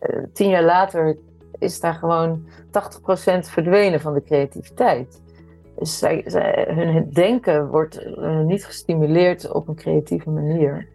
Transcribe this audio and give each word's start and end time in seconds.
eh, 0.00 0.22
tien 0.32 0.48
jaar 0.48 0.64
later 0.64 1.16
is 1.58 1.80
daar 1.80 1.94
gewoon 1.94 2.44
80% 2.66 2.70
verdwenen 3.40 4.00
van 4.00 4.14
de 4.14 4.22
creativiteit. 4.22 5.22
Dus 5.78 5.98
zij, 5.98 6.22
zij, 6.26 6.66
hun 6.68 7.10
denken 7.10 7.68
wordt 7.68 7.96
eh, 7.96 8.40
niet 8.40 8.64
gestimuleerd 8.64 9.52
op 9.52 9.68
een 9.68 9.74
creatieve 9.74 10.30
manier. 10.30 10.88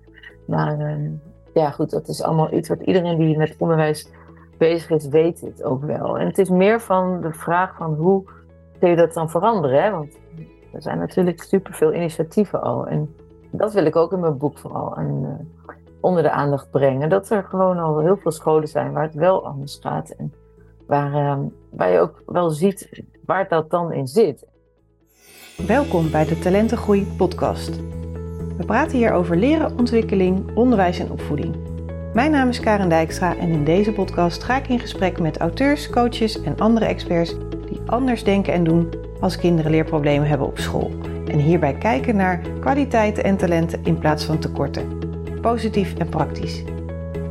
Maar 0.48 0.80
uh, 0.80 1.12
ja, 1.54 1.72
goed, 1.72 1.90
dat 1.90 2.08
is 2.08 2.22
allemaal 2.22 2.54
iets 2.54 2.70
wat 2.70 2.82
iedereen 2.82 3.18
die 3.18 3.38
met 3.38 3.56
onderwijs 3.58 4.10
bezig 4.58 4.90
is, 4.90 5.08
weet 5.08 5.42
het 5.42 5.64
ook 5.64 5.84
wel. 5.84 6.18
En 6.18 6.28
het 6.28 6.38
is 6.38 6.50
meer 6.50 6.82
van 6.82 7.22
de 7.22 7.34
vraag 7.34 7.76
van 7.76 7.94
hoe 7.94 8.24
kun 8.80 8.90
je 8.90 8.96
dat 8.96 9.14
dan 9.14 9.30
veranderen? 9.30 9.92
Want 9.92 10.18
er 10.74 10.82
zijn 10.82 10.98
natuurlijk 10.98 11.44
superveel 11.44 11.94
initiatieven 11.94 12.62
al. 12.62 12.88
En 12.88 13.16
dat 13.52 13.74
wil 13.74 13.86
ik 13.86 13.96
ook 13.96 14.12
in 14.12 14.20
mijn 14.20 14.38
boek 14.38 14.58
vooral 14.58 14.96
aan, 14.96 15.24
uh, 15.24 15.76
onder 16.06 16.24
de 16.24 16.32
aandacht 16.32 16.70
brengen. 16.70 17.10
Dat 17.10 17.30
er 17.30 17.44
gewoon 17.44 17.78
al 17.78 18.00
heel 18.00 18.18
veel 18.18 18.32
scholen 18.32 18.68
zijn 18.68 18.92
waar 18.92 19.04
het 19.04 19.14
wel 19.14 19.46
anders 19.46 19.78
gaat. 19.82 20.10
En 20.10 20.34
waar, 20.88 21.14
uh, 21.14 21.38
waar 21.70 21.92
je 21.92 22.00
ook 22.00 22.24
wel 22.26 22.50
ziet 22.50 23.04
waar 23.26 23.48
dat 23.48 23.70
dan 23.70 23.94
in 23.94 24.08
zit. 24.08 24.46
Welkom 25.68 26.12
bij 26.12 26.26
de 26.26 26.40
Talentengroei 26.40 27.08
podcast. 27.18 27.76
We 28.58 28.64
praten 28.66 28.98
hier 28.98 29.12
over 29.12 29.38
leren, 29.38 29.78
ontwikkeling, 29.78 30.56
onderwijs 30.56 31.00
en 31.00 31.12
opvoeding. 31.12 31.56
Mijn 32.14 32.32
naam 32.32 32.50
is 32.50 32.60
Karen 32.60 32.90
Dijkstra 32.90 33.38
en 33.38 33.50
in 33.50 33.64
deze 33.64 33.92
podcast 33.92 34.44
ga 34.44 34.58
ik 34.58 34.68
in 34.68 34.80
gesprek 34.80 35.20
met 35.20 35.38
auteurs, 35.38 35.90
coaches 35.90 36.42
en 36.42 36.60
andere 36.60 36.86
experts 36.86 37.36
die 37.70 37.82
anders 37.86 38.24
denken 38.24 38.54
en 38.54 38.64
doen 38.64 38.90
als 39.20 39.38
kinderen 39.38 39.72
leerproblemen 39.72 40.28
hebben 40.28 40.48
op 40.48 40.58
school. 40.58 40.92
En 41.28 41.40
hierbij 41.40 41.74
kijken 41.74 42.16
naar 42.16 42.42
kwaliteiten 42.60 43.24
en 43.24 43.38
talenten 43.38 43.84
in 43.84 44.00
plaats 44.00 44.26
van 44.26 44.40
tekorten. 44.40 45.15
Positief 45.46 45.98
en 45.98 46.10
praktisch. 46.10 46.64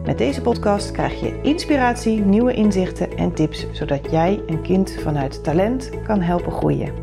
Met 0.04 0.18
deze 0.18 0.40
podcast 0.40 0.90
krijg 0.90 1.20
je 1.20 1.40
inspiratie, 1.42 2.20
nieuwe 2.20 2.54
inzichten 2.54 3.16
en 3.16 3.34
tips, 3.34 3.66
zodat 3.72 4.10
jij 4.10 4.42
een 4.46 4.62
kind 4.62 4.92
vanuit 4.92 5.44
talent 5.44 6.02
kan 6.02 6.20
helpen 6.20 6.52
groeien. 6.52 6.94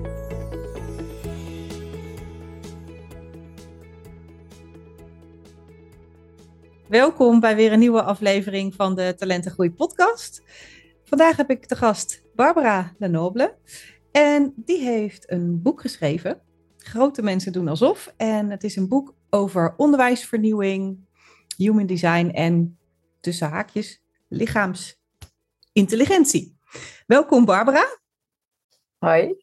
Welkom 6.88 7.40
bij 7.40 7.56
weer 7.56 7.72
een 7.72 7.80
nieuwe 7.80 8.04
aflevering 8.04 8.76
van 8.76 8.96
de 8.96 9.14
Talentengroei 9.18 9.72
podcast. 9.72 10.44
Vandaag 11.04 11.38
heb 11.38 11.50
ik 11.50 11.70
de 11.70 11.76
gast 11.76 12.24
Barbara 12.36 12.96
Lenoble. 12.98 13.56
En 14.12 14.54
die 14.56 14.80
heeft 14.80 15.32
een 15.32 15.62
boek 15.62 15.82
geschreven. 15.82 16.42
Grote 16.78 17.22
mensen 17.22 17.52
doen 17.52 17.68
alsof. 17.68 18.14
En 18.18 18.50
het 18.50 18.64
is 18.64 18.76
een 18.76 18.88
boek 18.88 19.14
over 19.34 19.74
onderwijsvernieuwing, 19.78 21.08
human 21.58 21.86
design 21.86 22.28
en 22.28 22.78
tussen 23.20 23.50
haakjes 23.50 24.04
lichaamsintelligentie. 24.28 26.58
Welkom 27.06 27.46
Barbara. 27.46 28.00
Hoi. 28.98 29.36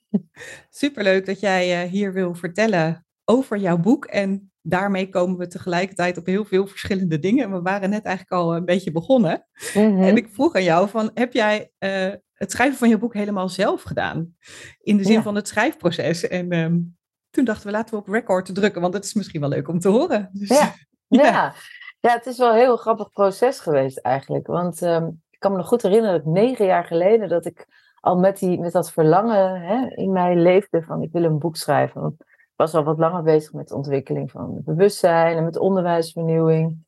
Superleuk 0.70 1.26
dat 1.26 1.40
jij 1.40 1.84
uh, 1.84 1.90
hier 1.90 2.12
wil 2.12 2.34
vertellen 2.34 3.06
over 3.24 3.58
jouw 3.58 3.78
boek. 3.78 4.04
En 4.04 4.52
daarmee 4.62 5.08
komen 5.08 5.38
we 5.38 5.46
tegelijkertijd 5.46 6.16
op 6.16 6.26
heel 6.26 6.44
veel 6.44 6.66
verschillende 6.66 7.18
dingen. 7.18 7.52
We 7.52 7.62
waren 7.62 7.90
net 7.90 8.04
eigenlijk 8.04 8.42
al 8.42 8.56
een 8.56 8.64
beetje 8.64 8.92
begonnen. 8.92 9.46
Mm 9.74 9.82
-hmm. 9.82 10.02
En 10.02 10.16
ik 10.16 10.28
vroeg 10.28 10.54
aan 10.54 10.62
jou 10.62 10.88
van, 10.88 11.10
heb 11.14 11.32
jij 11.32 11.70
uh, 11.78 12.12
het 12.32 12.52
schrijven 12.52 12.78
van 12.78 12.88
je 12.88 12.98
boek 12.98 13.14
helemaal 13.14 13.48
zelf 13.48 13.82
gedaan? 13.82 14.36
In 14.80 14.96
de 14.96 15.04
zin 15.04 15.12
ja. 15.12 15.22
van 15.22 15.34
het 15.34 15.48
schrijfproces. 15.48 16.28
En 16.28 16.52
um, 16.52 16.97
toen 17.38 17.46
dachten 17.46 17.66
we, 17.66 17.72
laten 17.72 17.94
we 17.94 18.00
op 18.00 18.08
record 18.08 18.54
drukken, 18.54 18.80
want 18.80 18.94
het 18.94 19.04
is 19.04 19.14
misschien 19.14 19.40
wel 19.40 19.48
leuk 19.48 19.68
om 19.68 19.78
te 19.78 19.88
horen. 19.88 20.30
Dus, 20.32 20.48
ja. 20.48 20.74
ja. 21.22 21.22
Ja. 21.22 21.52
ja, 22.00 22.12
het 22.12 22.26
is 22.26 22.38
wel 22.38 22.50
een 22.50 22.56
heel 22.56 22.76
grappig 22.76 23.10
proces 23.10 23.60
geweest 23.60 23.98
eigenlijk. 23.98 24.46
Want 24.46 24.82
um, 24.82 25.22
ik 25.30 25.38
kan 25.38 25.50
me 25.50 25.56
nog 25.56 25.66
goed 25.66 25.82
herinneren 25.82 26.24
dat 26.24 26.32
negen 26.32 26.66
jaar 26.66 26.84
geleden 26.84 27.28
dat 27.28 27.46
ik 27.46 27.66
al 28.00 28.16
met, 28.16 28.38
die, 28.38 28.58
met 28.58 28.72
dat 28.72 28.92
verlangen 28.92 29.60
hè, 29.60 29.86
in 29.94 30.12
mij 30.12 30.36
leefde 30.36 30.82
van 30.82 31.02
ik 31.02 31.12
wil 31.12 31.24
een 31.24 31.38
boek 31.38 31.56
schrijven. 31.56 32.00
Want 32.00 32.20
ik 32.20 32.52
was 32.56 32.74
al 32.74 32.84
wat 32.84 32.98
langer 32.98 33.22
bezig 33.22 33.52
met 33.52 33.68
de 33.68 33.74
ontwikkeling 33.74 34.30
van 34.30 34.60
bewustzijn 34.64 35.36
en 35.36 35.44
met 35.44 35.58
onderwijsvernieuwing. 35.58 36.86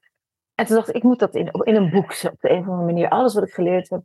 En 0.54 0.66
toen 0.66 0.76
dacht 0.76 0.88
ik, 0.88 0.94
ik 0.94 1.02
moet 1.02 1.18
dat 1.18 1.34
in, 1.34 1.50
in 1.52 1.76
een 1.76 1.90
boek 1.90 2.10
op 2.10 2.40
de 2.40 2.50
een 2.50 2.60
of 2.60 2.66
andere 2.66 2.84
manier, 2.84 3.08
alles 3.08 3.34
wat 3.34 3.42
ik 3.42 3.52
geleerd 3.52 3.90
heb. 3.90 4.02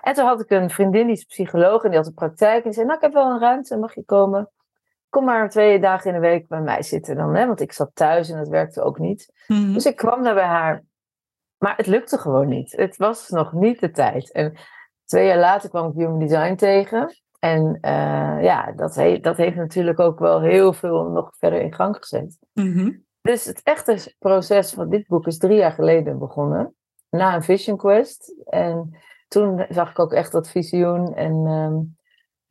En 0.00 0.14
toen 0.14 0.26
had 0.26 0.40
ik 0.40 0.50
een 0.50 0.70
vriendin, 0.70 1.06
die 1.06 1.16
is 1.16 1.24
psycholoog 1.24 1.82
en 1.82 1.88
die 1.88 1.98
had 1.98 2.08
een 2.08 2.14
praktijk. 2.14 2.56
En 2.56 2.62
die 2.62 2.72
zei, 2.72 2.86
nou 2.86 2.98
ik 2.98 3.04
heb 3.04 3.12
wel 3.12 3.30
een 3.30 3.40
ruimte, 3.40 3.76
mag 3.76 3.94
je 3.94 4.04
komen? 4.04 4.50
Kom 5.08 5.24
maar 5.24 5.50
twee 5.50 5.80
dagen 5.80 6.06
in 6.06 6.20
de 6.20 6.28
week 6.28 6.48
bij 6.48 6.60
mij 6.60 6.82
zitten 6.82 7.16
dan, 7.16 7.34
hè? 7.34 7.46
want 7.46 7.60
ik 7.60 7.72
zat 7.72 7.90
thuis 7.94 8.30
en 8.30 8.38
dat 8.38 8.48
werkte 8.48 8.82
ook 8.82 8.98
niet. 8.98 9.32
Mm-hmm. 9.46 9.72
Dus 9.72 9.86
ik 9.86 9.96
kwam 9.96 10.22
daar 10.22 10.34
bij 10.34 10.44
haar. 10.44 10.84
Maar 11.58 11.76
het 11.76 11.86
lukte 11.86 12.18
gewoon 12.18 12.48
niet. 12.48 12.72
Het 12.72 12.96
was 12.96 13.28
nog 13.28 13.52
niet 13.52 13.80
de 13.80 13.90
tijd. 13.90 14.32
En 14.32 14.58
twee 15.04 15.26
jaar 15.26 15.38
later 15.38 15.68
kwam 15.68 15.88
ik 15.88 15.94
Human 15.94 16.18
Design 16.18 16.54
tegen. 16.54 17.16
En 17.38 17.78
uh, 17.80 18.42
ja, 18.42 18.72
dat, 18.72 18.94
he 18.94 19.20
dat 19.20 19.36
heeft 19.36 19.56
natuurlijk 19.56 20.00
ook 20.00 20.18
wel 20.18 20.40
heel 20.40 20.72
veel 20.72 21.04
nog 21.04 21.36
verder 21.36 21.60
in 21.60 21.74
gang 21.74 21.96
gezet. 21.96 22.38
Mm-hmm. 22.52 23.04
Dus 23.20 23.44
het 23.44 23.60
echte 23.62 24.14
proces 24.18 24.72
van 24.72 24.88
dit 24.88 25.06
boek 25.06 25.26
is 25.26 25.38
drie 25.38 25.56
jaar 25.56 25.72
geleden 25.72 26.18
begonnen. 26.18 26.74
Na 27.10 27.34
een 27.34 27.42
Vision 27.42 27.76
Quest. 27.76 28.34
En 28.44 28.96
toen 29.28 29.66
zag 29.68 29.90
ik 29.90 29.98
ook 29.98 30.12
echt 30.12 30.32
dat 30.32 30.50
visioen. 30.50 31.14
En 31.14 31.46
um, 31.46 31.97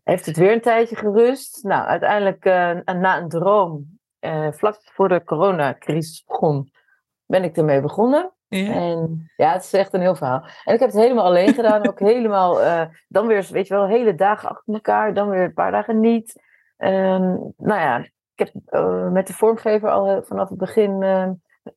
heeft 0.07 0.25
het 0.25 0.37
weer 0.37 0.51
een 0.51 0.61
tijdje 0.61 0.95
gerust. 0.95 1.63
Nou, 1.63 1.87
uiteindelijk 1.87 2.45
uh, 2.45 2.95
na 2.95 3.17
een 3.17 3.29
droom, 3.29 3.99
uh, 4.19 4.51
vlak 4.51 4.79
voor 4.83 5.09
de 5.09 5.23
coronacrisis 5.23 6.23
begon, 6.27 6.71
ben 7.25 7.43
ik 7.43 7.57
ermee 7.57 7.81
begonnen. 7.81 8.31
Ja. 8.47 8.73
En 8.73 9.31
ja, 9.35 9.53
het 9.53 9.63
is 9.63 9.73
echt 9.73 9.93
een 9.93 10.01
heel 10.01 10.15
verhaal. 10.15 10.45
En 10.63 10.73
ik 10.73 10.79
heb 10.79 10.89
het 10.89 11.01
helemaal 11.01 11.25
alleen 11.25 11.53
gedaan. 11.53 11.87
ook 11.87 11.99
helemaal, 12.13 12.61
uh, 12.61 12.85
dan 13.07 13.27
weer, 13.27 13.47
weet 13.51 13.67
je 13.67 13.73
wel, 13.73 13.87
hele 13.87 14.15
dagen 14.15 14.49
achter 14.49 14.73
elkaar. 14.73 15.13
Dan 15.13 15.29
weer 15.29 15.43
een 15.43 15.53
paar 15.53 15.71
dagen 15.71 15.99
niet. 15.99 16.41
Um, 16.77 17.53
nou 17.57 17.81
ja, 17.81 17.97
ik 18.35 18.51
heb 18.51 18.51
met 19.11 19.27
de 19.27 19.33
vormgever 19.33 19.89
al 19.89 20.23
vanaf 20.23 20.49
het 20.49 20.57
begin 20.57 21.03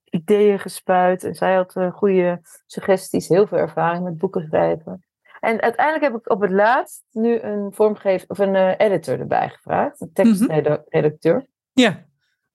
ideeën 0.05 0.59
gespuit. 0.59 1.25
En 1.25 1.35
zij 1.35 1.55
had 1.55 1.77
goede 1.93 2.41
suggesties, 2.67 3.29
heel 3.29 3.47
veel 3.47 3.59
ervaring 3.59 4.05
met 4.05 4.19
boeken 4.19 4.47
schrijven. 4.47 5.05
En 5.41 5.61
uiteindelijk 5.61 6.05
heb 6.05 6.15
ik 6.15 6.31
op 6.31 6.41
het 6.41 6.51
laatst 6.51 7.05
nu 7.11 7.41
een 7.41 7.73
vormgever 7.73 8.29
of 8.29 8.39
een 8.39 8.55
uh, 8.55 8.73
editor 8.77 9.21
erbij 9.21 9.49
gevraagd, 9.49 10.01
een 10.01 10.13
tekstredacteur. 10.13 11.35
Mm 11.35 11.47
-hmm. 11.73 11.85
Ja. 11.85 12.05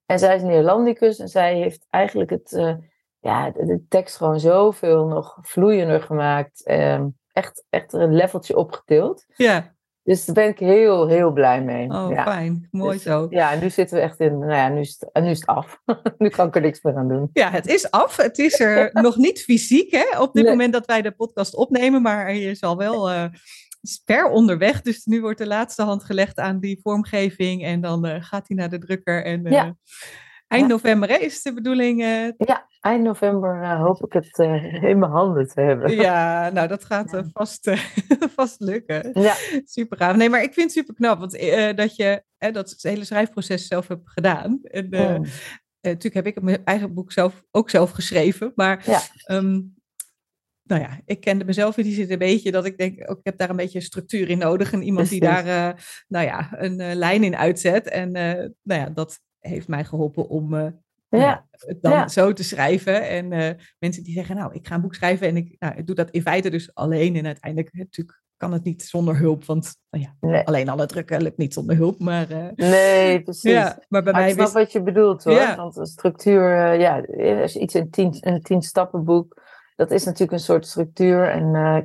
En 0.06 0.18
zij 0.18 0.36
is 0.36 0.42
Neerlandicus 0.42 1.18
en 1.18 1.28
zij 1.28 1.56
heeft 1.56 1.86
eigenlijk 1.90 2.30
het, 2.30 2.52
uh, 2.52 2.74
ja, 3.20 3.50
de, 3.50 3.66
de, 3.66 3.84
tekst 3.88 4.16
gewoon 4.16 4.40
zoveel 4.40 5.06
nog 5.06 5.38
vloeiender 5.42 6.02
gemaakt. 6.02 6.70
Um, 6.70 7.18
echt, 7.32 7.64
echt 7.70 7.92
een 7.92 8.14
leveltje 8.14 8.56
opgetild. 8.56 9.24
Ja. 9.36 9.74
Dus 10.06 10.24
daar 10.24 10.34
ben 10.34 10.48
ik 10.48 10.58
heel, 10.58 11.08
heel 11.08 11.32
blij 11.32 11.62
mee. 11.62 11.90
Oh, 11.90 12.10
ja. 12.10 12.22
fijn. 12.22 12.68
Mooi 12.70 12.92
dus, 12.92 13.02
zo. 13.02 13.26
Ja, 13.30 13.54
nu 13.54 13.70
zitten 13.70 13.96
we 13.96 14.02
echt 14.02 14.20
in, 14.20 14.38
nou 14.38 14.52
ja, 14.52 14.68
nu 14.68 14.80
is 14.80 14.96
het, 14.98 15.24
nu 15.24 15.30
is 15.30 15.40
het 15.40 15.48
af. 15.48 15.80
nu 16.18 16.28
kan 16.28 16.46
ik 16.46 16.54
er 16.54 16.60
niks 16.60 16.82
meer 16.82 16.96
aan 16.96 17.08
doen. 17.08 17.30
Ja, 17.32 17.50
het 17.50 17.66
is 17.66 17.90
af. 17.90 18.16
Het 18.16 18.38
is 18.38 18.60
er 18.60 18.90
nog 19.06 19.16
niet 19.16 19.42
fysiek 19.42 19.90
hè, 19.90 20.20
op 20.20 20.32
dit 20.32 20.42
nee. 20.42 20.52
moment 20.52 20.72
dat 20.72 20.86
wij 20.86 21.02
de 21.02 21.10
podcast 21.10 21.54
opnemen, 21.54 22.02
maar 22.02 22.34
je 22.34 22.54
zal 22.54 22.76
wel 22.76 23.10
uh, 23.10 23.24
per 24.04 24.28
onderweg. 24.28 24.82
Dus 24.82 25.04
nu 25.04 25.20
wordt 25.20 25.38
de 25.38 25.46
laatste 25.46 25.82
hand 25.82 26.04
gelegd 26.04 26.38
aan 26.38 26.60
die 26.60 26.80
vormgeving 26.82 27.64
en 27.64 27.80
dan 27.80 28.06
uh, 28.06 28.16
gaat 28.18 28.48
hij 28.48 28.56
naar 28.56 28.70
de 28.70 28.78
drukker. 28.78 29.24
En 29.24 29.46
uh, 29.46 29.52
ja. 29.52 29.76
Eind 30.48 30.68
november 30.68 31.08
hè, 31.08 31.16
is 31.16 31.42
de 31.42 31.54
bedoeling. 31.54 32.00
uh, 32.00 32.28
Ja, 32.36 32.66
eind 32.80 33.02
november 33.04 33.62
uh, 33.62 33.80
hoop 33.80 34.04
ik 34.04 34.12
het 34.12 34.38
uh, 34.38 34.82
in 34.82 34.98
mijn 34.98 35.12
handen 35.12 35.48
te 35.48 35.60
hebben. 35.60 35.94
Ja, 35.94 36.50
nou 36.50 36.68
dat 36.68 36.84
gaat 36.84 37.22
vast, 37.32 37.70
vast 38.36 38.60
lukken. 38.60 39.10
Ja. 39.22 39.34
Super 39.64 39.96
gaaf. 39.96 40.16
Nee, 40.16 40.28
maar 40.30 40.42
ik 40.42 40.52
vind 40.52 40.66
het 40.66 40.72
super 40.78 40.94
knap 40.94 41.18
want, 41.18 41.32
dat 41.76 41.96
je 41.96 42.22
dat 42.38 42.70
het 42.70 42.82
hele 42.82 43.04
schrijfproces 43.04 43.66
zelf 43.66 43.88
hebt 43.88 44.10
gedaan. 44.10 44.58
En, 44.62 44.86
Mm. 44.90 45.24
natuurlijk 45.92 46.26
heb 46.26 46.36
ik 46.36 46.42
mijn 46.42 46.64
eigen 46.64 46.94
boek 46.94 47.12
zelf 47.12 47.42
ook 47.50 47.70
zelf 47.70 47.90
geschreven, 47.90 48.52
maar 48.54 48.82
Ja. 48.86 49.00
um, 49.36 49.74
nou 50.62 50.80
ja, 50.82 51.00
ik 51.04 51.20
kende 51.20 51.44
mezelf 51.44 51.76
in 51.76 51.84
die 51.84 51.94
zin 51.94 52.10
een 52.12 52.18
beetje 52.18 52.50
dat 52.50 52.64
ik 52.64 52.78
denk, 52.78 53.10
ook, 53.10 53.18
ik 53.18 53.24
heb 53.24 53.36
daar 53.38 53.50
een 53.50 53.56
beetje 53.56 53.80
structuur 53.80 54.28
in 54.30 54.38
nodig 54.38 54.72
en 54.72 54.82
iemand 54.82 55.08
die 55.08 55.20
daar, 55.20 55.46
uh, 55.46 55.80
nou 56.08 56.24
ja, 56.26 56.48
een 56.52 56.80
uh, 56.80 56.92
lijn 56.94 57.24
in 57.24 57.36
uitzet. 57.36 57.88
En 57.88 58.08
uh, 58.16 58.32
nou 58.62 58.80
ja, 58.80 58.88
dat 58.88 59.20
heeft 59.48 59.68
mij 59.68 59.84
geholpen 59.84 60.28
om 60.28 60.54
uh, 60.54 60.66
Ja. 61.08 61.18
ja, 61.18 61.46
het 61.50 61.82
dan 61.82 61.92
Ja. 61.92 62.08
zo 62.08 62.32
te 62.32 62.44
schrijven. 62.44 63.08
En 63.08 63.32
uh, 63.32 63.50
mensen 63.78 64.02
die 64.02 64.14
zeggen, 64.14 64.36
nou, 64.36 64.54
ik 64.54 64.66
ga 64.66 64.74
een 64.74 64.80
boek 64.80 64.94
schrijven 64.94 65.28
en 65.28 65.36
ik, 65.36 65.56
nou, 65.58 65.74
ik 65.76 65.86
doe 65.86 65.94
dat 65.94 66.10
in 66.10 66.22
feite 66.22 66.50
dus 66.50 66.74
alleen. 66.74 67.16
En 67.16 67.26
uiteindelijk 67.26 67.74
natuurlijk 67.74 68.22
kan 68.36 68.52
het 68.52 68.64
niet 68.64 68.82
zonder 68.82 69.16
hulp, 69.18 69.44
want 69.44 69.76
nou 69.90 70.04
ja, 70.04 70.28
Nee. 70.28 70.44
alleen 70.46 70.68
alle 70.68 70.86
drukken 70.86 71.22
lukt 71.22 71.36
niet 71.36 71.54
zonder 71.54 71.76
hulp. 71.76 71.98
Maar, 71.98 72.30
uh, 72.30 72.46
Nee, 72.54 73.22
precies. 73.22 73.50
ja, 73.52 73.78
maar 73.88 74.02
bij 74.02 74.12
Maar 74.12 74.20
mij 74.20 74.30
ik 74.30 74.36
snap 74.36 74.46
wist... 74.46 74.58
wat 74.58 74.72
je 74.72 74.82
bedoelt 74.82 75.24
hoor. 75.24 75.34
Ja. 75.34 75.56
Want 75.56 75.74
de 75.74 75.86
structuur, 75.86 76.56
eh, 76.56 76.80
ja, 76.80 76.96
als 77.42 77.52
je 77.52 77.60
iets 77.60 77.74
in 77.74 77.90
tien, 77.90 78.16
een 78.20 78.42
tien 78.42 78.62
stappen 78.62 79.04
boek, 79.04 79.42
dat 79.76 79.90
is 79.90 80.04
natuurlijk 80.04 80.32
een 80.32 80.38
soort 80.44 80.66
structuur. 80.66 81.28
En 81.30 81.42
eh, 81.54 81.78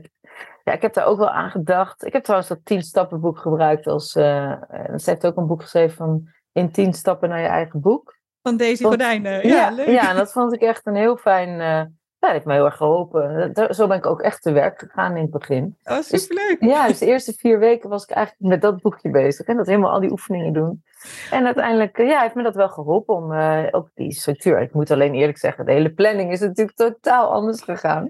ja, 0.64 0.74
ik 0.74 0.82
heb 0.82 0.94
daar 0.94 1.06
ook 1.06 1.18
wel 1.18 1.30
aan 1.30 1.50
gedacht. 1.52 2.06
Ik 2.06 2.14
heb 2.14 2.24
trouwens 2.24 2.50
dat 2.50 2.60
tien 2.66 2.82
stappen 2.82 3.20
boek 3.20 3.38
gebruikt 3.38 3.88
als, 3.88 4.16
eh, 4.16 4.62
ze 4.96 5.10
heeft 5.10 5.26
ook 5.26 5.38
een 5.38 5.48
boek 5.48 5.62
geschreven 5.62 5.98
van 5.98 6.28
in 6.52 6.72
tien 6.72 6.94
stappen 6.94 7.30
naar 7.30 7.42
je 7.42 7.48
eigen 7.48 7.82
boek. 7.82 8.20
Van 8.42 8.58
deze 8.58 8.84
Want- 8.84 8.96
gordijnen. 8.96 9.48
Ja, 9.48 9.70
leuk. 9.72 9.88
ja, 9.88 10.10
en 10.10 10.16
dat 10.16 10.32
vond 10.32 10.54
ik 10.54 10.62
echt 10.62 10.86
een 10.86 10.96
heel 10.96 11.18
fijn, 11.18 11.60
eh, 11.60 11.82
dat 12.20 12.32
heeft 12.32 12.46
mij 12.46 12.56
heel 12.56 12.66
erg 12.66 12.76
geholpen. 12.78 13.54
Daar- 13.54 13.74
Zo 13.74 13.88
ben 13.88 13.98
ik 13.98 14.06
ook 14.06 14.22
echt 14.22 14.42
te 14.42 14.52
werk 14.52 14.80
gegaan 14.80 15.16
in 15.16 15.22
het 15.22 15.32
begin. 15.32 15.78
Oh, 15.84 15.98
superleuk. 16.02 16.58
Ja, 16.60 16.88
dus 16.88 16.98
de 17.00 17.06
eerste 17.06 17.34
vier 17.38 17.60
weken 17.60 17.90
was 17.90 18.04
ik 18.04 18.10
eigenlijk 18.10 18.48
met 18.52 18.62
dat 18.62 18.82
boekje 18.82 19.10
bezig. 19.10 19.46
En 19.48 19.58
dat 19.58 19.68
helemaal 19.68 19.92
al 19.92 20.00
die 20.00 20.12
oefeningen 20.12 20.54
doen. 20.54 20.84
En 21.32 21.46
uiteindelijk 21.46 21.98
eh, 21.98 22.08
ja, 22.08 22.22
heeft 22.22 22.36
me 22.36 22.44
dat 22.44 22.56
wel 22.56 22.70
geholpen 22.70 23.16
om 23.16 23.34
eh, 23.34 23.64
ook 23.72 23.90
die 23.94 24.12
structuur. 24.12 24.62
Ik 24.62 24.74
moet 24.74 24.92
alleen 24.92 25.14
eerlijk 25.14 25.38
zeggen, 25.38 25.66
de 25.66 25.72
hele 25.72 25.94
planning 25.94 26.32
is 26.32 26.40
natuurlijk 26.40 26.78
totaal 26.78 27.32
anders 27.32 27.62
gegaan. 27.62 28.08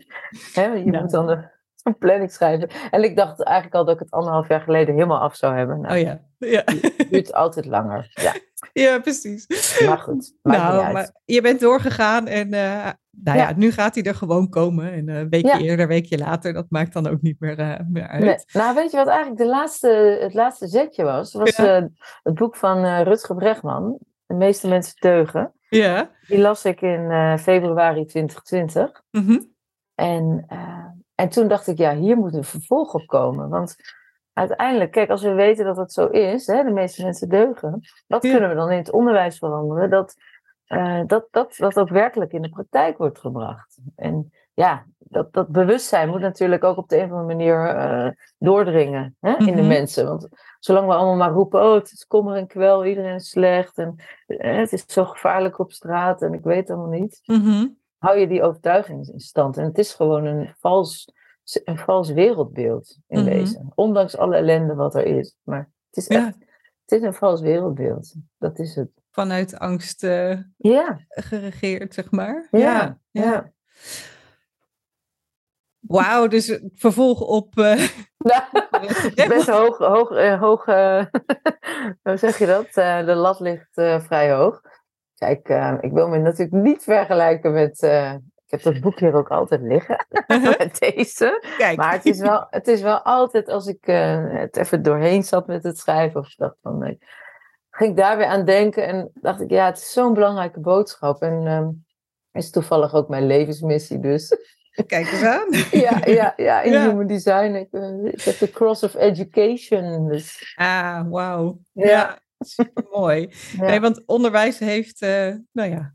Hè, 0.53 0.65
je 0.65 0.91
Ja. 0.91 1.01
moet 1.01 1.11
dan 1.11 1.27
de, 1.27 1.43
een 1.87 1.97
planning 1.97 2.31
schrijven. 2.31 2.69
En 2.91 3.03
ik 3.03 3.15
dacht 3.15 3.43
eigenlijk 3.43 3.75
al 3.75 3.85
dat 3.85 3.93
ik 3.93 3.99
het 3.99 4.11
anderhalf 4.11 4.47
jaar 4.47 4.61
geleden 4.61 4.93
helemaal 4.93 5.19
af 5.19 5.35
zou 5.35 5.55
hebben. 5.55 5.81
Nou, 5.81 5.93
Oh 5.95 6.01
ja. 6.01 6.21
Ja, 6.37 6.61
Het 6.65 7.07
duurt 7.09 7.33
altijd 7.33 7.65
langer. 7.65 8.11
Ja, 8.13 8.33
ja 8.83 8.99
precies. 8.99 9.47
maar 9.85 9.97
goed. 9.97 10.33
Nou, 10.43 10.91
maar 10.93 11.11
je 11.25 11.41
bent 11.41 11.59
doorgegaan 11.59 12.27
en 12.27 12.53
eh, 12.53 12.89
nou 13.11 13.37
ja. 13.37 13.49
Ja. 13.49 13.53
nu 13.55 13.71
gaat 13.71 13.95
hij 13.95 14.03
er 14.03 14.15
gewoon 14.15 14.49
komen. 14.49 14.91
En 14.93 15.09
eh, 15.09 15.17
een 15.19 15.29
weekje 15.29 15.47
Ja. 15.47 15.59
eerder, 15.59 15.79
een 15.79 15.87
weekje 15.87 16.17
later, 16.17 16.53
dat 16.53 16.65
maakt 16.69 16.93
dan 16.93 17.07
ook 17.07 17.21
niet 17.21 17.39
meer, 17.39 17.59
eh, 17.59 17.79
meer 17.89 18.07
uit. 18.07 18.23
Nee. 18.23 18.35
Nou, 18.53 18.75
weet 18.75 18.91
je 18.91 18.97
wat 18.97 19.07
eigenlijk 19.07 19.37
de 19.39 19.47
laatste, 19.47 20.17
het 20.21 20.33
laatste 20.33 20.67
zetje 20.67 21.03
was? 21.03 21.33
was 21.33 21.55
Ja. 21.55 21.77
eh, 21.77 21.85
het 22.23 22.33
boek 22.35 22.55
van 22.55 22.83
eh, 22.83 23.01
Rutger 23.01 23.35
Bregman. 23.35 23.97
De 24.25 24.33
meeste 24.37 24.67
mensen 24.67 24.93
deugen. 24.99 25.53
Ja. 25.69 26.09
Die 26.27 26.37
las 26.39 26.65
ik 26.65 26.81
in 26.81 27.11
eh, 27.11 27.37
februari 27.37 28.05
2020. 28.05 29.01
Mhm. 29.11 29.39
En, 29.95 30.43
eh, 30.47 30.85
en 31.21 31.29
toen 31.29 31.47
dacht 31.47 31.67
ik, 31.67 31.77
ja, 31.77 31.95
hier 31.95 32.17
moet 32.17 32.33
een 32.33 32.43
vervolg 32.43 32.93
op 32.93 33.05
komen. 33.07 33.49
Want 33.49 33.75
uiteindelijk, 34.33 34.91
kijk, 34.91 35.09
als 35.09 35.21
we 35.21 35.33
weten 35.33 35.65
dat 35.65 35.77
het 35.77 35.93
zo 35.93 36.05
is, 36.07 36.47
hè, 36.47 36.63
de 36.63 36.71
meeste 36.71 37.03
mensen 37.03 37.29
deugen, 37.29 37.79
wat 38.07 38.23
Ja. 38.23 38.31
kunnen 38.31 38.49
we 38.49 38.55
dan 38.55 38.71
in 38.71 38.77
het 38.77 38.91
onderwijs 38.91 39.37
veranderen? 39.37 39.89
Dat, 39.89 40.15
eh, 40.65 41.01
dat, 41.07 41.27
dat 41.31 41.55
dat 41.57 41.79
ook 41.79 41.89
werkelijk 41.89 42.31
in 42.31 42.41
de 42.41 42.49
praktijk 42.49 42.97
wordt 42.97 43.19
gebracht. 43.19 43.77
En 43.95 44.31
ja, 44.53 44.85
dat, 44.97 45.33
dat 45.33 45.47
bewustzijn 45.47 46.09
moet 46.09 46.19
natuurlijk 46.19 46.63
ook 46.63 46.77
op 46.77 46.89
de 46.89 46.97
een 46.97 47.03
of 47.05 47.11
andere 47.11 47.35
manier 47.35 47.65
eh, 47.67 48.09
doordringen 48.37 49.15
hè, 49.19 49.35
in 49.37 49.45
de 49.45 49.51
Mhm. 49.61 49.67
mensen. 49.67 50.05
Want 50.05 50.27
zolang 50.59 50.87
we 50.87 50.93
allemaal 50.93 51.15
maar 51.15 51.31
roepen, 51.31 51.63
oh, 51.63 51.73
het 51.73 51.91
is 51.91 52.05
kommer 52.07 52.35
en 52.35 52.47
kwel, 52.47 52.85
iedereen 52.85 53.15
is 53.15 53.29
slecht 53.29 53.77
en 53.77 53.95
eh, 54.27 54.57
het 54.57 54.71
is 54.73 54.83
zo 54.87 55.05
gevaarlijk 55.05 55.59
op 55.59 55.71
straat 55.71 56.21
en 56.21 56.33
ik 56.33 56.43
weet 56.43 56.69
allemaal 56.69 56.99
niet 56.99 57.21
Mhm. 57.25 57.67
Hou 58.01 58.17
je 58.19 58.27
die 58.27 58.41
overtuiging 58.43 59.07
in 59.07 59.19
stand. 59.19 59.57
En 59.57 59.63
het 59.63 59.77
is 59.77 59.93
gewoon 59.93 60.25
een 60.25 60.55
vals, 60.59 61.13
een 61.63 61.77
vals 61.77 62.09
wereldbeeld 62.11 62.97
in 63.07 63.19
Mhm. 63.19 63.29
wezen. 63.29 63.71
Ondanks 63.75 64.17
alle 64.17 64.35
ellende 64.35 64.75
wat 64.75 64.95
er 64.95 65.05
is. 65.05 65.35
Maar 65.43 65.69
het 65.89 65.97
is 65.97 66.07
Ja. 66.07 66.25
echt 66.27 66.35
het 66.85 66.99
is 66.99 67.05
een 67.05 67.13
vals 67.13 67.41
wereldbeeld. 67.41 68.13
Dat 68.37 68.59
is 68.59 68.75
het. 68.75 68.89
Vanuit 69.11 69.59
angst 69.59 70.03
eh, 70.03 70.37
Ja, 70.57 70.99
geregeerd, 71.09 71.93
zeg 71.93 72.11
maar. 72.11 72.47
ja, 72.51 72.99
ja. 73.11 73.51
Wauw, 75.79 76.27
dus 76.27 76.59
vervolg 76.73 77.21
op... 77.21 77.57
eh, 77.57 77.87
Nou, 78.17 78.43
best 79.35 79.49
hoog, 79.49 79.77
hoog, 79.77 80.11
eh, 80.11 80.39
hoog 80.39 80.65
hoe 82.03 82.17
zeg 82.17 82.37
je 82.37 82.45
dat? 82.45 82.73
De 83.05 83.13
lat 83.15 83.39
ligt 83.39 83.69
vrij 84.03 84.31
hoog. 84.33 84.61
Kijk, 85.21 85.49
eh, 85.49 85.73
ik 85.81 85.91
wil 85.91 86.07
me 86.07 86.17
natuurlijk 86.17 86.63
niet 86.63 86.83
vergelijken 86.83 87.53
met... 87.53 87.81
eh, 87.81 88.13
ik 88.13 88.51
heb 88.51 88.61
dat 88.73 88.81
boek 88.81 88.99
hier 88.99 89.13
ook 89.15 89.29
altijd 89.29 89.61
liggen, 89.61 90.05
met 90.27 90.77
deze. 90.95 91.43
Kijk. 91.57 91.77
Maar 91.77 91.91
het 91.93 92.05
is 92.05 92.19
wel, 92.19 92.47
het 92.49 92.67
is 92.67 92.81
wel 92.81 92.99
altijd 92.99 93.47
als 93.49 93.67
ik 93.67 93.87
eh, 93.87 94.25
het 94.29 94.57
even 94.57 94.81
doorheen 94.83 95.23
zat 95.23 95.47
met 95.47 95.63
het 95.63 95.77
schrijven, 95.77 96.19
of 96.19 96.27
ik 96.27 96.37
dacht 96.37 96.55
van 96.61 96.77
nee, 96.77 96.97
ging 97.69 97.89
ik 97.91 97.97
daar 97.97 98.17
weer 98.17 98.25
aan 98.25 98.45
denken 98.45 98.87
en 98.87 99.11
dacht 99.13 99.41
ik, 99.41 99.49
ja, 99.49 99.65
het 99.65 99.77
is 99.77 99.91
zo'n 99.91 100.13
belangrijke 100.13 100.59
boodschap. 100.59 101.21
En 101.21 101.47
ehm 101.47 101.69
is 102.31 102.49
toevallig 102.51 102.93
ook 102.93 103.07
mijn 103.09 103.25
levensmissie, 103.27 103.99
dus. 103.99 104.35
Kijk 104.87 105.11
eens 105.11 105.23
aan. 105.23 105.47
ja, 105.81 106.01
ja, 106.05 106.33
ja, 106.37 106.61
in 106.61 106.71
Ja. 106.71 106.87
human 106.89 107.07
design. 107.07 107.53
Ik, 107.55 107.67
eh, 107.71 108.03
ik 108.03 108.21
heb 108.21 108.37
de 108.37 108.51
cross 108.51 108.83
of 108.83 108.95
education. 108.95 110.07
Dus, 110.07 110.53
Ah, 110.57 111.01
wauw. 111.09 111.57
Ja. 111.71 111.87
Ja, 111.87 112.19
super 112.55 112.85
mooi. 112.91 113.29
ja. 113.57 113.65
Nee, 113.65 113.79
want 113.79 114.05
onderwijs 114.05 114.59
heeft, 114.59 115.01
eh, 115.01 115.35
nou 115.51 115.69
ja, 115.69 115.93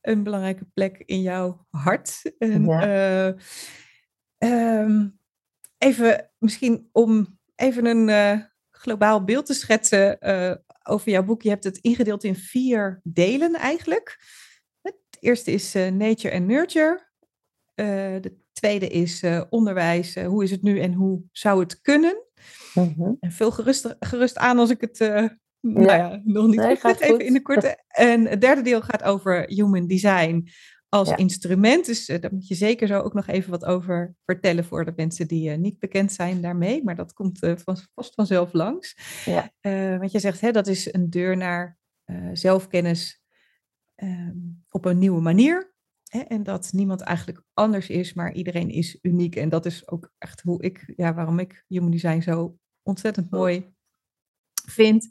een 0.00 0.22
belangrijke 0.22 0.64
plek 0.74 1.02
in 1.06 1.20
jouw 1.22 1.66
hart. 1.70 2.32
En, 2.38 2.64
Ja. 2.64 2.82
eh, 2.82 3.34
ehm, 4.38 5.08
even, 5.78 6.30
misschien 6.38 6.88
om 6.92 7.38
even 7.56 7.86
een 7.86 8.08
eh, 8.08 8.38
globaal 8.70 9.24
beeld 9.24 9.46
te 9.46 9.54
schetsen 9.54 10.18
over 10.82 11.10
jouw 11.10 11.22
boek. 11.24 11.42
Je 11.42 11.48
hebt 11.48 11.64
het 11.64 11.78
ingedeeld 11.78 12.24
in 12.24 12.36
vier 12.36 13.00
delen 13.04 13.54
eigenlijk. 13.54 14.18
Het 14.82 14.96
eerste 15.20 15.50
is 15.52 15.72
nature 15.72 16.30
en 16.30 16.46
nurture. 16.46 17.08
De 17.74 18.38
tweede 18.52 18.88
is 18.88 19.24
onderwijs. 19.50 20.14
hoe 20.14 20.42
is 20.44 20.50
het 20.50 20.62
nu 20.62 20.80
en 20.80 20.92
hoe 20.92 21.22
zou 21.32 21.60
het 21.60 21.80
kunnen? 21.80 22.24
Mhm. 22.74 23.12
En 23.20 23.32
veel 23.32 23.50
gerust, 23.50 23.96
gerust 23.98 24.36
aan 24.36 24.58
als 24.58 24.70
ik 24.70 24.80
het 24.80 24.98
nou 25.60 25.86
ja, 25.86 26.20
nog 26.24 26.46
niet 26.46 26.56
Nee, 26.56 26.76
gaat 26.86 27.00
even 27.00 27.14
goed. 27.14 27.22
in 27.22 27.32
de 27.32 27.42
korte. 27.42 27.84
En 27.88 28.26
het 28.26 28.40
derde 28.40 28.62
deel 28.62 28.80
gaat 28.82 29.02
over 29.02 29.44
human 29.46 29.86
design 29.86 30.48
als 30.88 31.08
Ja. 31.08 31.16
instrument. 31.16 31.86
Dus 31.86 32.08
eh, 32.08 32.20
daar 32.20 32.32
moet 32.32 32.48
je 32.48 32.54
zeker 32.54 32.86
zo 32.86 33.00
ook 33.00 33.14
nog 33.14 33.26
even 33.26 33.50
wat 33.50 33.64
over 33.64 34.14
vertellen 34.24 34.64
voor 34.64 34.84
de 34.84 34.92
mensen 34.96 35.28
die 35.28 35.50
eh, 35.50 35.58
niet 35.58 35.78
bekend 35.78 36.12
zijn 36.12 36.40
daarmee. 36.40 36.84
Maar 36.84 36.96
dat 36.96 37.12
komt 37.12 37.42
eh, 37.42 37.52
vast 37.94 38.14
vanzelf 38.14 38.52
langs. 38.52 38.96
Ja. 39.24 39.50
Want 39.98 40.12
je 40.12 40.18
zegt, 40.18 40.40
hè, 40.40 40.50
dat 40.50 40.66
is 40.66 40.92
een 40.92 41.10
deur 41.10 41.36
naar 41.36 41.78
zelfkennis 42.32 43.22
ehm, 43.94 44.36
op 44.68 44.84
een 44.84 44.98
nieuwe 44.98 45.20
manier. 45.20 45.74
Hè, 46.04 46.18
en 46.20 46.42
dat 46.42 46.72
niemand 46.72 47.00
eigenlijk 47.00 47.42
anders 47.54 47.88
is, 47.88 48.14
maar 48.14 48.32
iedereen 48.32 48.68
is 48.70 48.98
uniek. 49.02 49.36
En 49.36 49.48
dat 49.48 49.66
is 49.66 49.88
ook 49.88 50.12
echt 50.18 50.40
hoe 50.40 50.62
ik, 50.62 50.92
ja, 50.96 51.14
waarom 51.14 51.38
ik 51.38 51.64
human 51.68 51.90
design 51.90 52.20
zo 52.20 52.58
ontzettend 52.82 53.30
mooi 53.30 53.72
vind. 54.66 55.08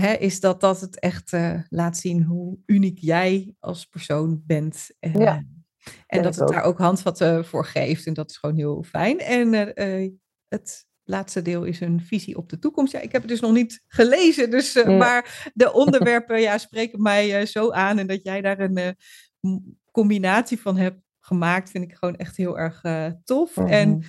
Hè, 0.00 0.12
is 0.12 0.40
dat 0.40 0.60
dat 0.60 0.80
het 0.80 0.98
echt 0.98 1.32
eh, 1.32 1.60
laat 1.68 1.96
zien 1.96 2.22
hoe 2.22 2.58
uniek 2.66 2.98
jij 2.98 3.54
als 3.58 3.84
persoon 3.86 4.42
bent. 4.46 4.88
Ja, 5.00 5.10
eh, 5.10 5.38
en 6.06 6.22
dat 6.22 6.34
het 6.34 6.42
ook. 6.44 6.52
daar 6.52 6.62
ook 6.62 6.78
handvatten 6.78 7.44
voor 7.44 7.64
geeft. 7.66 8.06
En 8.06 8.14
dat 8.14 8.30
is 8.30 8.36
gewoon 8.36 8.56
heel 8.56 8.82
fijn. 8.82 9.18
En 9.18 9.54
eh, 9.74 10.02
eh, 10.04 10.12
het 10.48 10.86
laatste 11.04 11.42
deel 11.42 11.64
is 11.64 11.80
een 11.80 12.00
visie 12.00 12.36
op 12.36 12.48
de 12.48 12.58
toekomst. 12.58 12.92
Ja, 12.92 13.00
ik 13.00 13.12
heb 13.12 13.20
het 13.20 13.30
dus 13.30 13.40
nog 13.40 13.52
niet 13.52 13.82
gelezen. 13.86 14.50
Dus, 14.50 14.76
eh. 14.76 14.98
Maar 14.98 15.50
de 15.54 15.72
onderwerpen 15.82 16.40
ja, 16.40 16.58
spreken 16.58 17.02
mij 17.02 17.40
eh, 17.40 17.46
zo 17.46 17.70
aan. 17.70 17.98
En 17.98 18.06
dat 18.06 18.22
jij 18.22 18.40
daar 18.40 18.58
een 18.60 18.76
eh, 18.76 18.90
combinatie 19.92 20.60
van 20.60 20.76
hebt 20.76 21.00
gemaakt, 21.20 21.70
vind 21.70 21.84
ik 21.84 21.94
gewoon 21.96 22.16
echt 22.16 22.36
heel 22.36 22.58
erg 22.58 22.82
eh, 22.82 23.06
tof. 23.24 23.56
En 23.56 23.88
Mhm. 23.88 24.00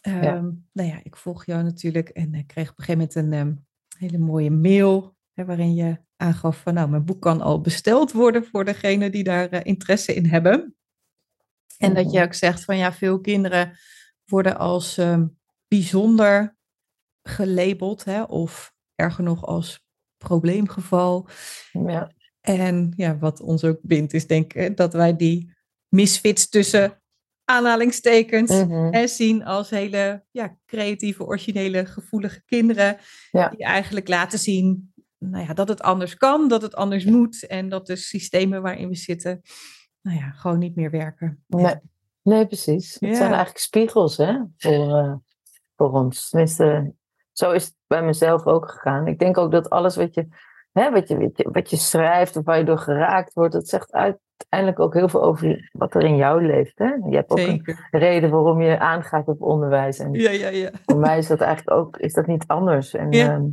Ehm, 0.00 0.50
Nou 0.72 0.88
ja, 0.88 1.00
ik 1.02 1.16
volg 1.16 1.44
jou 1.46 1.62
natuurlijk 1.62 2.08
en 2.08 2.34
ik 2.34 2.46
kreeg 2.46 2.70
op 2.70 2.78
een 2.78 2.84
gegeven 2.84 3.08
moment 3.14 3.14
een 3.14 3.32
ehm, 3.32 3.54
hele 4.02 4.18
mooie 4.18 4.50
mail 4.50 5.16
hè, 5.32 5.44
waarin 5.44 5.74
je 5.74 5.98
aangaf 6.16 6.60
van 6.60 6.74
nou, 6.74 6.88
mijn 6.88 7.04
boek 7.04 7.20
kan 7.20 7.40
al 7.40 7.60
besteld 7.60 8.12
worden 8.12 8.44
voor 8.44 8.64
degene 8.64 9.10
die 9.10 9.24
daar 9.24 9.48
eh, 9.48 9.60
interesse 9.62 10.14
in 10.14 10.26
hebben. 10.26 10.76
En 11.78 11.94
dat 11.94 12.12
je 12.12 12.22
ook 12.22 12.34
zegt 12.34 12.64
van 12.64 12.76
ja, 12.76 12.92
veel 12.92 13.20
kinderen 13.20 13.78
worden 14.24 14.58
als 14.58 14.98
ehm, 14.98 15.26
bijzonder 15.68 16.56
gelabeld 17.22 18.04
hè, 18.04 18.22
of 18.22 18.74
erger 18.94 19.24
nog 19.24 19.46
als 19.46 19.84
probleemgeval. 20.16 21.28
ja. 21.72 22.12
En 22.40 22.92
ja, 22.96 23.18
wat 23.18 23.40
ons 23.40 23.64
ook 23.64 23.78
bindt 23.82 24.14
is 24.14 24.26
denk 24.26 24.52
ik 24.52 24.76
dat 24.76 24.92
wij 24.92 25.16
die 25.16 25.52
misfits 25.88 26.48
tussen 26.48 27.01
aanhalingstekens 27.52 28.50
Mhm. 28.50 28.92
en 28.92 29.08
zien 29.08 29.44
als 29.44 29.70
hele 29.70 30.24
ja, 30.30 30.56
creatieve, 30.66 31.24
originele, 31.24 31.86
gevoelige 31.86 32.42
kinderen. 32.44 32.96
Ja. 33.30 33.48
Die 33.48 33.64
eigenlijk 33.64 34.08
laten 34.08 34.38
zien 34.38 34.92
nou 35.30 35.46
ja, 35.46 35.54
dat 35.54 35.68
het 35.68 35.82
anders 35.82 36.16
kan, 36.16 36.48
dat 36.48 36.62
het 36.62 36.74
anders 36.74 37.04
moet. 37.04 37.46
En 37.46 37.68
dat 37.68 37.86
de 37.86 37.96
systemen 37.96 38.62
waarin 38.62 38.88
we 38.88 38.94
zitten, 38.94 39.42
nou 40.00 40.18
ja, 40.18 40.30
gewoon 40.30 40.58
niet 40.58 40.76
meer 40.76 40.90
werken. 40.90 41.44
Nee, 41.46 41.74
nee, 42.22 42.46
precies. 42.46 42.96
Het 43.00 43.16
zijn 43.16 43.28
eigenlijk 43.28 43.58
spiegels 43.58 44.16
hè, 44.16 44.38
voor, 44.56 44.98
eh, 44.98 45.14
voor 45.76 45.92
ons. 45.92 46.28
Tenminste, 46.28 46.94
zo 47.32 47.50
is 47.50 47.64
het 47.64 47.74
bij 47.86 48.02
mezelf 48.02 48.46
ook 48.46 48.70
gegaan. 48.70 49.06
Ik 49.06 49.18
denk 49.18 49.38
ook 49.38 49.52
dat 49.52 49.70
alles 49.70 49.96
wat 49.96 50.14
je, 50.14 50.28
hè, 50.72 50.90
wat 50.90 51.08
je, 51.08 51.18
wat 51.18 51.36
je, 51.36 51.48
wat 51.52 51.70
je 51.70 51.76
schrijft 51.76 52.36
of 52.36 52.44
waar 52.44 52.58
je 52.58 52.64
door 52.64 52.78
geraakt 52.78 53.32
wordt, 53.32 53.52
dat 53.52 53.68
zegt 53.68 53.92
uiteindelijk 54.48 54.80
ook 54.80 54.94
heel 54.94 55.08
veel 55.08 55.22
over 55.22 55.70
wat 55.72 55.94
er 55.94 56.02
in 56.02 56.16
jou 56.16 56.46
leeft. 56.46 56.78
Hè? 56.78 56.84
Je 57.08 57.16
hebt 57.16 57.30
ook 57.30 57.38
een 57.38 57.76
reden 57.90 58.30
waarom 58.30 58.60
je 58.62 58.78
aangaat 58.78 59.28
op 59.28 59.42
onderwijs. 59.42 59.98
En 59.98 60.12
Ja, 60.12 60.30
ja, 60.30 60.48
ja. 60.48 60.70
voor 60.86 60.98
mij 60.98 61.18
is 61.18 61.26
dat 61.26 61.40
eigenlijk 61.40 61.76
ook 61.78 61.96
is 61.96 62.12
dat 62.12 62.26
niet 62.26 62.44
anders. 62.46 62.94
En 62.94 63.12
Ja. 63.12 63.32
ehm, 63.32 63.44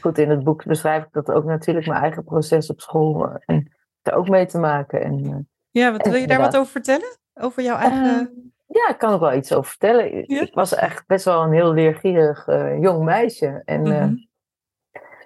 goed, 0.00 0.18
in 0.18 0.30
het 0.30 0.44
boek 0.44 0.64
beschrijf 0.64 1.02
ik 1.04 1.12
dat 1.12 1.30
ook 1.30 1.44
natuurlijk 1.44 1.86
mijn 1.86 2.02
eigen 2.02 2.24
proces 2.24 2.70
op 2.70 2.80
school. 2.80 3.28
En 3.46 3.72
er 4.02 4.12
ook 4.14 4.28
mee 4.28 4.46
te 4.46 4.58
maken. 4.58 5.02
En, 5.02 5.24
eh, 5.24 5.36
Ja, 5.70 5.92
wat 5.92 6.06
wil 6.06 6.14
je 6.14 6.26
daar 6.26 6.40
wat 6.40 6.56
over 6.56 6.72
vertellen? 6.72 7.16
Over 7.34 7.62
jouw 7.62 7.76
eigen... 7.76 8.04
Ehm, 8.04 8.26
ja, 8.66 8.88
ik 8.88 8.98
kan 8.98 9.12
ook 9.12 9.20
wel 9.20 9.32
iets 9.34 9.52
over 9.54 9.70
vertellen. 9.70 10.16
Ik- 10.18 10.30
Ja? 10.30 10.40
Ik 10.40 10.54
was 10.54 10.74
echt 10.74 11.06
best 11.06 11.24
wel 11.24 11.42
een 11.42 11.52
heel 11.52 11.72
leergierig 11.72 12.46
eh, 12.46 12.80
jong 12.80 13.04
meisje. 13.04 13.62
En 13.64 13.86
eh, 13.86 14.02
Mhm. 14.04 14.14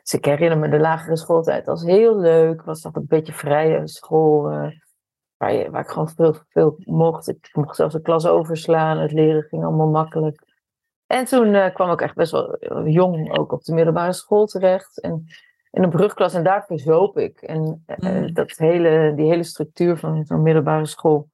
dus 0.03 0.15
ik 0.15 0.25
herinner 0.25 0.59
me 0.59 0.69
de 0.69 0.79
lagere 0.79 1.17
schooltijd 1.17 1.69
als 1.69 1.83
heel 1.83 2.19
leuk. 2.19 2.63
Was 2.63 2.83
dat 2.83 2.97
een 2.97 3.07
beetje 3.09 3.33
vrije 3.33 3.89
school. 3.89 4.51
Waar, 5.37 5.53
je, 5.53 5.71
waar 5.71 5.83
ik 5.83 5.89
gewoon 5.89 6.09
veel, 6.09 6.37
veel 6.49 6.77
mocht. 6.85 7.29
Ik 7.29 7.49
mocht 7.53 7.77
zelfs 7.77 7.95
de 7.95 8.01
klas 8.01 8.27
overslaan. 8.27 8.99
Het 8.99 9.13
leren 9.13 9.43
ging 9.43 9.65
allemaal 9.65 9.89
makkelijk. 9.89 10.43
En 11.07 11.25
toen 11.25 11.55
uh, 11.55 11.75
kwam 11.75 11.91
ik 11.91 12.01
echt 12.01 12.15
best 12.15 12.33
wel 12.33 12.59
jong 12.89 13.39
ook 13.39 13.53
op 13.53 13.65
de 13.65 13.75
middelbare 13.75 14.13
school 14.13 14.47
terecht. 14.47 15.01
En 15.01 15.27
in 15.71 15.83
een 15.83 15.91
brugklas 15.91 16.35
en 16.35 16.45
daar 16.45 16.65
verzoop 16.67 17.19
ik. 17.19 17.43
En 17.43 17.85
mm. 18.01 18.35
dat 18.35 18.51
hele, 18.51 19.13
die 19.17 19.27
hele 19.27 19.43
structuur 19.43 19.97
van 19.97 20.25
zo'n 20.25 20.43
middelbare 20.43 20.87
school. 20.87 21.29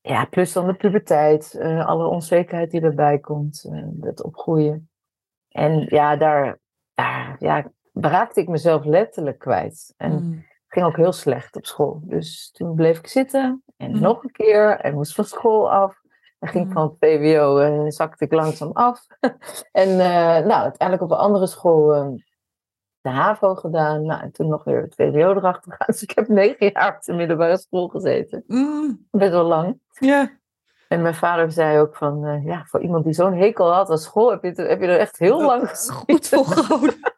Ja, 0.00 0.24
plus 0.24 0.52
dan 0.52 0.66
de 0.66 0.74
puberteit, 0.74 1.56
uh, 1.58 1.86
alle 1.86 2.06
onzekerheid 2.06 2.70
die 2.70 2.80
erbij 2.80 3.18
komt, 3.18 3.70
het 4.00 4.22
opgroeien. 4.22 4.88
En 5.48 5.86
ja, 5.88 6.16
daar, 6.16 6.58
daar 6.94 7.36
ja, 7.38 7.70
raakte 7.92 8.40
ik 8.40 8.48
mezelf 8.48 8.84
letterlijk 8.84 9.38
kwijt. 9.38 9.94
En 9.96 10.12
mm. 10.12 10.44
Ging 10.74 10.86
ook 10.86 10.96
heel 10.96 11.12
slecht 11.12 11.56
op 11.56 11.66
school. 11.66 12.00
Dus 12.02 12.50
toen 12.52 12.74
bleef 12.74 12.98
ik 12.98 13.06
zitten 13.06 13.62
en 13.76 13.90
mm. 13.90 14.00
nog 14.00 14.22
een 14.22 14.30
keer 14.30 14.78
en 14.80 14.94
moest 14.94 15.14
van 15.14 15.24
school 15.24 15.70
af. 15.70 16.02
En 16.38 16.48
ging 16.48 16.66
mm. 16.66 16.72
van 16.72 16.82
het 16.82 16.96
VWO 16.98 17.58
en 17.58 17.92
zakte 17.92 18.24
ik 18.24 18.32
langzaam 18.32 18.70
af. 18.72 19.06
en 19.72 19.88
uh, 19.88 19.96
nou, 20.46 20.62
uiteindelijk 20.62 21.02
op 21.02 21.10
een 21.10 21.24
andere 21.24 21.46
school 21.46 21.94
ehm, 21.94 22.14
de 23.00 23.08
HAVO 23.08 23.54
gedaan. 23.54 24.06
Nou, 24.06 24.22
en 24.22 24.32
toen 24.32 24.48
nog 24.48 24.64
weer 24.64 24.82
het 24.82 24.94
VWO 24.94 25.30
erachter. 25.30 25.76
Dus 25.86 26.02
ik 26.02 26.10
heb 26.14 26.28
negen 26.28 26.70
jaar 26.72 26.94
op 26.96 27.02
de 27.02 27.12
middelbare 27.12 27.58
school 27.58 27.88
gezeten. 27.88 28.44
Mm. 28.46 29.06
Best 29.10 29.32
wel 29.32 29.44
lang. 29.44 29.78
Ja. 29.98 30.30
En 30.88 31.02
mijn 31.02 31.14
vader 31.14 31.52
zei 31.52 31.78
ook 31.78 31.96
van, 31.96 32.24
uh, 32.24 32.44
ja, 32.44 32.64
voor 32.64 32.80
iemand 32.80 33.04
die 33.04 33.12
zo'n 33.12 33.34
hekel 33.34 33.72
had 33.72 33.90
aan 33.90 33.98
school, 33.98 34.30
heb 34.30 34.42
je, 34.42 34.62
heb 34.62 34.80
je 34.80 34.86
er 34.86 34.98
echt 34.98 35.18
heel 35.18 35.38
dat 35.38 35.46
lang 35.46 35.68
goed 36.08 36.28
volgehouden. 36.28 36.94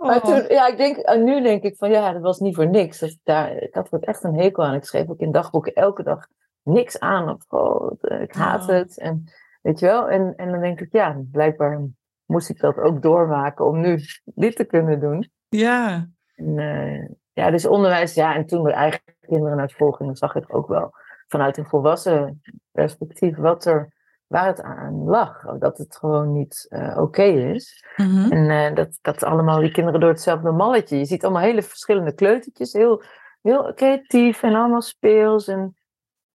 Oh. 0.00 0.06
Maar 0.06 0.20
toen, 0.20 0.44
ja, 0.48 0.66
ik 0.66 0.76
denk, 0.76 1.16
nu 1.16 1.42
denk 1.42 1.62
ik 1.62 1.76
van, 1.76 1.90
ja, 1.90 2.12
dat 2.12 2.22
was 2.22 2.38
niet 2.38 2.54
voor 2.54 2.68
niks. 2.68 2.98
Dat 2.98 3.18
daar, 3.22 3.56
ik 3.56 3.74
had 3.74 3.92
er 3.92 4.02
echt 4.02 4.24
een 4.24 4.38
hekel 4.38 4.64
aan. 4.64 4.74
Ik 4.74 4.84
schreef 4.84 5.08
ook 5.08 5.20
in 5.20 5.32
dagboeken 5.32 5.74
elke 5.74 6.02
dag 6.02 6.26
niks 6.62 6.98
aan. 6.98 7.28
Of, 7.28 7.44
oh, 7.48 7.92
ik 8.20 8.34
haat 8.34 8.62
oh. 8.62 8.68
het. 8.68 8.98
En 8.98 9.24
weet 9.62 9.78
je 9.78 9.86
wel, 9.86 10.08
en, 10.08 10.34
en 10.36 10.50
dan 10.50 10.60
denk 10.60 10.80
ik, 10.80 10.92
ja, 10.92 11.16
blijkbaar 11.32 11.86
moest 12.24 12.48
ik 12.48 12.60
dat 12.60 12.78
ook 12.78 13.02
doormaken 13.02 13.66
om 13.66 13.80
nu 13.80 13.98
dit 14.24 14.56
te 14.56 14.64
kunnen 14.64 15.00
doen. 15.00 15.30
Ja. 15.48 16.08
En, 16.34 16.58
uh, 16.58 17.08
ja, 17.32 17.50
dus 17.50 17.66
onderwijs, 17.66 18.14
ja, 18.14 18.34
en 18.34 18.46
toen 18.46 18.62
we 18.62 18.72
eigen 18.72 19.00
kinderen 19.20 19.56
naar 19.56 19.70
school 19.70 19.90
gingen, 19.90 20.16
zag 20.16 20.34
ik 20.34 20.54
ook 20.54 20.68
wel 20.68 20.90
vanuit 21.28 21.56
een 21.56 21.66
volwassen 21.66 22.40
perspectief 22.72 23.36
wat 23.36 23.64
er, 23.64 23.92
waar 24.30 24.46
het 24.46 24.62
aan 24.62 25.04
lag. 25.04 25.58
Dat 25.58 25.78
het 25.78 25.96
gewoon 25.96 26.32
niet 26.32 26.66
uh, 26.68 26.88
oké 26.90 27.00
okay 27.00 27.52
is. 27.52 27.84
Mm 27.96 28.06
-hmm. 28.06 28.32
En 28.32 28.70
uh, 28.70 28.76
dat, 28.76 28.98
dat 29.02 29.22
allemaal 29.22 29.60
die 29.60 29.70
kinderen 29.70 30.00
door 30.00 30.08
hetzelfde 30.08 30.50
malletje. 30.50 30.98
Je 30.98 31.04
ziet 31.04 31.24
allemaal 31.24 31.42
hele 31.42 31.62
verschillende 31.62 32.14
kleutertjes, 32.14 32.72
heel, 32.72 33.02
heel 33.42 33.74
creatief 33.74 34.42
en 34.42 34.54
allemaal 34.54 34.82
speels 34.82 35.48
en, 35.48 35.76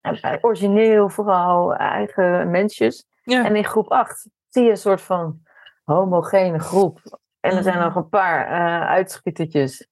en 0.00 0.38
origineel 0.40 1.08
vooral, 1.08 1.74
eigen 1.74 2.50
mensjes. 2.50 3.06
Ja. 3.22 3.44
En 3.44 3.56
in 3.56 3.64
groep 3.64 3.90
8 3.90 4.28
zie 4.48 4.62
je 4.62 4.70
een 4.70 4.76
soort 4.76 5.00
van 5.00 5.40
homogene 5.84 6.58
groep. 6.58 7.20
En 7.40 7.56
er 7.56 7.62
zijn 7.62 7.78
nog 7.78 7.94
een 7.94 8.08
paar 8.08 8.46
uh, 8.46 8.88
uitschietertjes. 8.88 9.88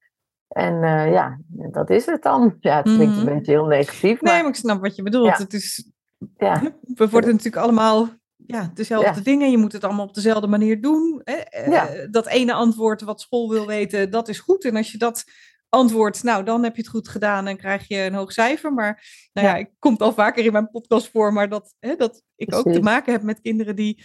En 0.48 0.74
uh, 0.74 1.12
ja, 1.12 1.38
dat 1.48 1.90
is 1.90 2.06
het 2.06 2.22
dan. 2.22 2.56
Ja, 2.60 2.76
het 2.76 2.94
klinkt 2.94 3.16
een 3.16 3.24
beetje 3.24 3.52
heel 3.52 3.66
negatief. 3.66 4.20
Maar... 4.20 4.32
Nee, 4.32 4.42
maar 4.42 4.50
ik 4.50 4.56
snap 4.56 4.80
wat 4.80 4.96
je 4.96 5.02
bedoelt. 5.02 5.26
Ja. 5.26 5.36
Het 5.36 5.52
is, 5.52 5.90
ja. 6.36 6.62
We 6.82 7.08
worden 7.08 7.30
natuurlijk 7.30 7.62
allemaal 7.62 8.08
ja, 8.36 8.70
dezelfde 8.74 9.14
ja. 9.14 9.20
dingen. 9.20 9.50
Je 9.50 9.58
moet 9.58 9.72
het 9.72 9.84
allemaal 9.84 10.06
op 10.06 10.14
dezelfde 10.14 10.46
manier 10.46 10.80
doen. 10.80 11.20
Hè? 11.24 11.60
Ja. 11.70 12.06
Dat 12.10 12.26
ene 12.26 12.52
antwoord 12.52 13.02
wat 13.02 13.20
school 13.20 13.50
wil 13.50 13.66
weten, 13.66 14.10
dat 14.10 14.28
is 14.28 14.38
goed. 14.38 14.64
En 14.64 14.76
als 14.76 14.92
je 14.92 14.98
dat 14.98 15.24
antwoordt, 15.68 16.22
nou, 16.22 16.44
dan 16.44 16.62
heb 16.62 16.76
je 16.76 16.82
het 16.82 16.90
goed 16.90 17.08
gedaan 17.08 17.46
en 17.46 17.56
krijg 17.56 17.88
je 17.88 17.96
een 17.96 18.14
hoog 18.14 18.32
cijfer. 18.32 18.72
Maar 18.72 19.04
nou 19.32 19.46
ja, 19.46 19.56
ik 19.56 19.70
komt 19.78 20.02
al 20.02 20.12
vaker 20.12 20.44
in 20.44 20.52
mijn 20.52 20.70
podcast 20.70 21.10
voor, 21.10 21.32
maar 21.32 21.48
dat, 21.48 21.74
hè, 21.78 21.96
dat 21.96 22.22
ik 22.36 22.48
Precies. 22.48 22.66
ook 22.66 22.72
te 22.72 22.80
maken 22.80 23.12
heb 23.12 23.22
met 23.22 23.40
kinderen 23.40 23.76
die 23.76 24.04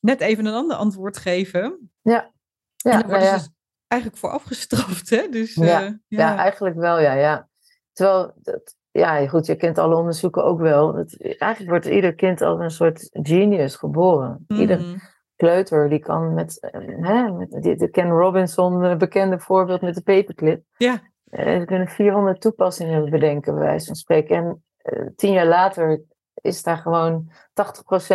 net 0.00 0.20
even 0.20 0.46
een 0.46 0.54
ander 0.54 0.76
antwoord 0.76 1.16
geven. 1.16 1.90
Ja. 2.02 2.32
Ja, 2.76 2.90
en 2.90 2.98
dan 2.98 3.08
worden 3.08 3.28
nou 3.28 3.40
ze 3.40 3.48
eigenlijk 3.86 4.20
voor 4.20 4.30
afgestraft, 4.30 5.10
hè? 5.10 5.28
Dus, 5.28 5.54
ja. 5.54 5.82
Uh, 5.82 5.86
ja. 5.86 5.96
ja. 6.08 6.36
eigenlijk 6.36 6.76
wel, 6.76 7.00
ja. 7.00 7.12
ja. 7.12 7.48
Terwijl, 7.92 8.32
dat, 8.42 8.76
ja, 8.92 9.26
goed, 9.26 9.46
je 9.46 9.56
kent 9.56 9.78
alle 9.78 9.96
onderzoeken 9.96 10.44
ook 10.44 10.60
wel. 10.60 11.04
Eigenlijk 11.18 11.70
wordt 11.70 11.86
ieder 11.86 12.14
kind 12.14 12.40
als 12.40 12.60
een 12.60 12.70
soort 12.70 13.08
genius 13.12 13.76
geboren. 13.76 14.44
Mm. 14.46 14.56
Ieder 14.56 15.10
kleuter 15.36 15.88
die 15.88 15.98
kan 15.98 16.34
met, 16.34 16.58
hè, 17.00 17.30
met 17.30 17.50
de 17.78 17.88
Ken 17.90 18.10
Robinson, 18.10 18.98
bekende 18.98 19.38
voorbeeld 19.38 19.80
met 19.80 19.94
de 19.94 20.02
paperclip. 20.02 20.64
Ja. 20.76 21.00
Uh, 21.30 21.58
ze 21.58 21.64
kunnen 21.64 21.88
400 21.88 22.40
toepassingen 22.40 23.10
bedenken, 23.10 23.54
bij 23.54 23.62
wijze 23.62 23.86
van 23.86 23.94
spreken. 23.94 24.36
En 24.36 24.62
uh, 24.82 25.06
tien 25.16 25.32
jaar 25.32 25.46
later 25.46 26.02
is 26.34 26.62
daar 26.62 26.76
gewoon 26.76 27.30
80% 27.30 27.32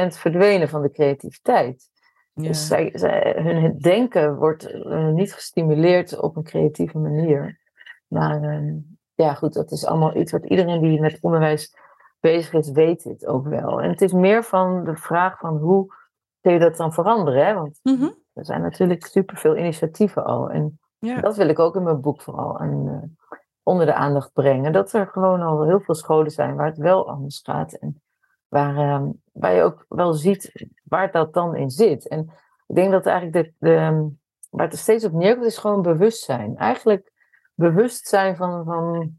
verdwenen 0.07 0.69
van 0.69 0.81
de 0.81 0.91
creativiteit. 0.91 1.89
Dus 2.33 2.67
zij, 2.67 2.91
zij, 2.93 3.35
hun 3.37 3.77
denken 3.77 4.35
wordt 4.35 4.73
uh, 4.73 5.07
niet 5.07 5.33
gestimuleerd 5.33 6.19
op 6.19 6.35
een 6.35 6.43
creatieve 6.43 6.97
manier. 6.97 7.59
Maar 8.07 8.43
uh, 8.43 8.73
ja, 9.17 9.33
goed, 9.33 9.53
dat 9.53 9.71
is 9.71 9.85
allemaal 9.85 10.15
iets 10.15 10.31
wat 10.31 10.45
iedereen 10.45 10.81
die 10.81 11.01
met 11.01 11.17
onderwijs 11.21 11.75
bezig 12.19 12.53
is, 12.53 12.71
weet 12.71 13.03
dit 13.03 13.25
ook 13.25 13.47
wel. 13.47 13.81
En 13.81 13.89
het 13.89 14.01
is 14.01 14.13
meer 14.13 14.43
van 14.43 14.83
de 14.83 14.95
vraag 14.95 15.39
van 15.39 15.57
hoe 15.57 15.93
kun 16.41 16.53
je 16.53 16.59
dat 16.59 16.77
dan 16.77 16.93
veranderen? 16.93 17.45
Hè? 17.45 17.53
Want 17.53 17.79
mm 17.83 17.95
-hmm. 17.95 18.15
er 18.33 18.45
zijn 18.45 18.61
natuurlijk 18.61 19.05
superveel 19.05 19.57
initiatieven 19.57 20.25
al. 20.25 20.49
En 20.49 20.79
ja. 20.99 21.21
dat 21.21 21.35
wil 21.35 21.47
ik 21.47 21.59
ook 21.59 21.75
in 21.75 21.83
mijn 21.83 22.01
boek 22.01 22.21
vooral 22.21 22.59
aan, 22.59 22.87
uh, 22.87 23.29
onder 23.63 23.85
de 23.85 23.93
aandacht 23.93 24.33
brengen. 24.33 24.71
Dat 24.71 24.93
er 24.93 25.07
gewoon 25.07 25.41
al 25.41 25.63
heel 25.63 25.79
veel 25.79 25.95
scholen 25.95 26.31
zijn 26.31 26.55
waar 26.55 26.67
het 26.67 26.77
wel 26.77 27.09
anders 27.09 27.39
gaat. 27.43 27.73
En 27.73 28.01
Waar, 28.47 29.01
um, 29.01 29.21
waar 29.31 29.53
je 29.53 29.61
ook 29.61 29.85
wel 29.89 30.13
ziet 30.13 30.67
waar 30.83 31.11
dat 31.11 31.33
dan 31.33 31.55
in 31.55 31.69
zit. 31.69 32.07
En 32.07 32.33
ik 32.67 32.75
denk 32.75 32.91
dat 32.91 33.05
eigenlijk 33.05 33.45
de, 33.45 33.67
de, 33.67 33.75
ehm, 33.75 34.03
waar 34.49 34.65
het 34.65 34.73
er 34.73 34.79
steeds 34.79 35.05
op 35.05 35.11
neerkomt, 35.11 35.45
is 35.45 35.57
gewoon 35.57 35.81
bewustzijn. 35.81 36.57
Eigenlijk 36.57 37.11
bewustzijn 37.57 38.35
van, 38.35 38.65
van, 38.65 39.17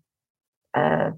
uh, 0.76 1.10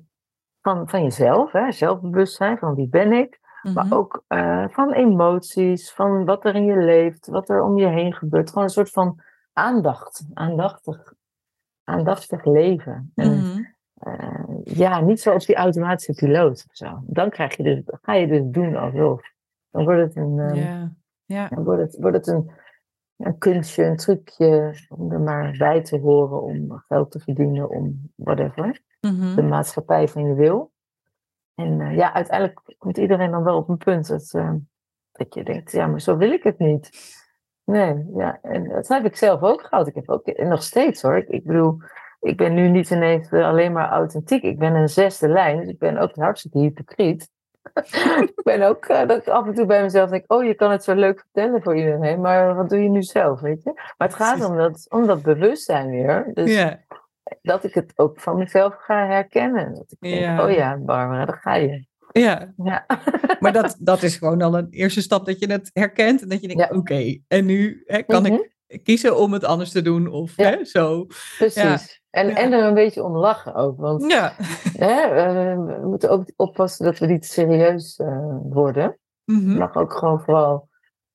van, 0.60 0.88
van 0.88 1.02
jezelf, 1.02 1.52
hè? 1.52 1.72
zelfbewustzijn, 1.72 2.58
van 2.58 2.74
wie 2.74 2.88
ben 2.88 3.12
ik. 3.12 3.38
Mm 3.40 3.48
-hmm. 3.60 3.72
Maar 3.72 3.98
ook 3.98 4.24
uh, 4.28 4.68
van 4.68 4.92
emoties, 4.92 5.92
van 5.92 6.24
wat 6.24 6.44
er 6.44 6.54
in 6.54 6.64
je 6.64 6.76
leeft, 6.76 7.26
wat 7.26 7.48
er 7.48 7.62
om 7.62 7.78
je 7.78 7.86
heen 7.86 8.14
gebeurt. 8.14 8.48
Gewoon 8.48 8.64
een 8.64 8.70
soort 8.70 8.90
van 8.90 9.20
aandacht, 9.52 10.26
aandachtig, 10.34 11.12
aandachtig 11.84 12.44
leven. 12.44 13.12
Mm 13.14 13.24
-hmm. 13.24 13.74
en, 13.94 14.12
uh, 14.20 14.76
ja, 14.76 15.00
niet 15.00 15.20
zoals 15.20 15.46
die 15.46 15.56
automatische 15.56 16.12
piloot 16.12 16.64
of 16.68 16.76
zo. 16.76 17.02
Dan 17.06 17.30
krijg 17.30 17.56
je 17.56 17.62
dus, 17.62 17.82
ga 18.02 18.14
je 18.14 18.26
dus 18.26 18.42
doen 18.44 18.76
alsof. 18.76 19.22
Dan 19.70 19.84
wordt 19.84 20.00
het 20.00 20.16
een, 20.16 20.38
um, 20.38 20.54
yeah. 20.54 20.88
Yeah. 21.24 21.50
Dan 21.50 21.64
wordt 21.64 21.80
het, 21.82 21.96
wordt 22.00 22.16
het 22.16 22.26
een, 22.26 22.50
een 23.20 23.38
kunstje, 23.38 23.84
een 23.84 23.96
trucje 23.96 24.74
om 24.88 25.12
er 25.12 25.20
maar 25.20 25.54
bij 25.58 25.82
te 25.82 25.98
horen, 25.98 26.42
om 26.42 26.82
geld 26.88 27.10
te 27.10 27.18
verdienen, 27.18 27.70
om 27.70 28.12
whatever. 28.14 28.82
Mm 29.00 29.20
-hmm. 29.20 29.34
De 29.34 29.42
maatschappij 29.42 30.08
van 30.08 30.24
je 30.24 30.34
wil. 30.34 30.72
En 31.54 31.80
uh, 31.80 31.96
ja, 31.96 32.14
uiteindelijk 32.14 32.74
komt 32.78 32.98
iedereen 32.98 33.30
dan 33.30 33.44
wel 33.44 33.56
op 33.56 33.68
een 33.68 33.76
punt 33.76 34.08
dat, 34.08 34.32
uh, 34.36 34.52
dat 35.12 35.34
je 35.34 35.44
denkt, 35.44 35.72
ja, 35.72 35.86
maar 35.86 36.00
zo 36.00 36.16
wil 36.16 36.32
ik 36.32 36.42
het 36.42 36.58
niet. 36.58 36.90
Nee, 37.64 38.06
ja, 38.14 38.38
en 38.42 38.68
dat 38.68 38.88
heb 38.88 39.04
ik 39.04 39.16
zelf 39.16 39.42
ook 39.42 39.62
gehad. 39.62 39.86
Ik 39.86 39.94
heb 39.94 40.10
ook, 40.10 40.26
en 40.26 40.48
nog 40.48 40.62
steeds 40.62 41.02
hoor. 41.02 41.16
Ik, 41.16 41.28
ik 41.28 41.44
bedoel, 41.44 41.78
ik 42.20 42.36
ben 42.36 42.54
nu 42.54 42.68
niet 42.68 42.90
ineens 42.90 43.32
alleen 43.32 43.72
maar 43.72 43.88
authentiek. 43.88 44.42
Ik 44.42 44.58
ben 44.58 44.74
een 44.74 44.88
zesde 44.88 45.28
lijn, 45.28 45.58
dus 45.58 45.68
ik 45.68 45.78
ben 45.78 45.96
ook 45.96 46.14
hartstikke 46.14 46.58
hypocriet. 46.58 47.30
Ik 48.35 48.40
ben 48.43 48.62
ook 48.62 48.88
uh, 48.88 49.07
dat 49.07 49.17
ik 49.17 49.29
af 49.29 49.47
en 49.47 49.55
toe 49.55 49.67
bij 49.67 49.83
mezelf 49.83 50.11
denk: 50.11 50.33
Oh, 50.33 50.45
je 50.45 50.55
kan 50.55 50.71
het 50.71 50.85
zo 50.85 50.95
leuk 50.95 51.21
vertellen 51.21 51.62
voor 51.62 51.76
iedereen, 51.76 52.21
maar 52.21 52.55
wat 52.55 52.69
doe 52.69 52.83
je 52.83 52.88
nu 52.88 53.02
zelf? 53.02 53.40
Weet 53.40 53.62
je? 53.62 53.73
Maar 53.75 54.09
het 54.09 54.17
gaat 54.17 54.45
om 54.45 54.57
dat, 54.57 54.87
om 54.88 55.07
dat 55.07 55.23
bewustzijn 55.23 55.90
weer. 55.90 56.31
Dus 56.35 56.50
yeah. 56.50 56.73
dat 57.43 57.64
ik 57.64 57.75
het 57.75 57.93
ook 57.97 58.21
van 58.21 58.37
mezelf 58.37 58.75
ga 58.79 59.07
herkennen. 59.07 59.75
Dat 59.75 59.93
ik 59.93 60.00
denk: 60.00 60.14
yeah. 60.14 60.45
Oh 60.45 60.50
ja, 60.50 60.76
Barbara, 60.76 61.25
daar 61.25 61.40
ga 61.43 61.55
je. 61.55 61.88
Ja, 62.12 62.52
ja. 62.57 62.87
maar 63.40 63.52
dat, 63.52 63.76
dat 63.90 64.02
is 64.02 64.17
gewoon 64.17 64.43
al 64.43 64.59
een 64.59 64.71
eerste 64.71 65.02
stap 65.02 65.26
dat 65.26 65.38
je 65.38 65.52
het 65.52 65.71
herkent 65.73 66.23
en 66.23 66.29
dat 66.29 66.40
je 66.40 66.47
denkt: 66.49 66.62
ja. 66.62 66.69
Oké, 66.69 66.79
okay, 66.79 67.23
en 67.29 67.47
nu 67.47 67.83
hè, 67.87 68.02
kan 68.02 68.23
mm 68.23 68.29
-hmm. 68.29 68.35
ik 68.35 68.59
kiezen 68.82 69.16
om 69.16 69.32
het 69.32 69.44
anders 69.44 69.70
te 69.70 69.82
doen 69.82 70.06
of 70.06 70.36
ja. 70.36 70.50
hè, 70.50 70.64
zo. 70.64 71.06
Precies. 71.38 72.02
En, 72.10 72.28
ja. 72.28 72.34
en 72.34 72.52
er 72.52 72.64
een 72.64 72.74
beetje 72.74 73.04
om 73.04 73.16
lachen 73.16 73.54
ook. 73.54 73.78
Want 73.78 74.10
ja. 74.10 74.34
hè, 74.76 75.14
we 75.14 75.86
moeten 75.86 76.10
ook 76.10 76.32
oppassen 76.36 76.84
dat 76.84 76.98
we 76.98 77.06
niet 77.06 77.26
serieus 77.26 77.98
uh, 77.98 78.36
worden. 78.42 78.98
Mm 79.24 79.44
-hmm. 79.44 79.56
Mag 79.58 79.74
ook 79.74 79.92
gewoon 79.92 80.20
vooral. 80.20 80.68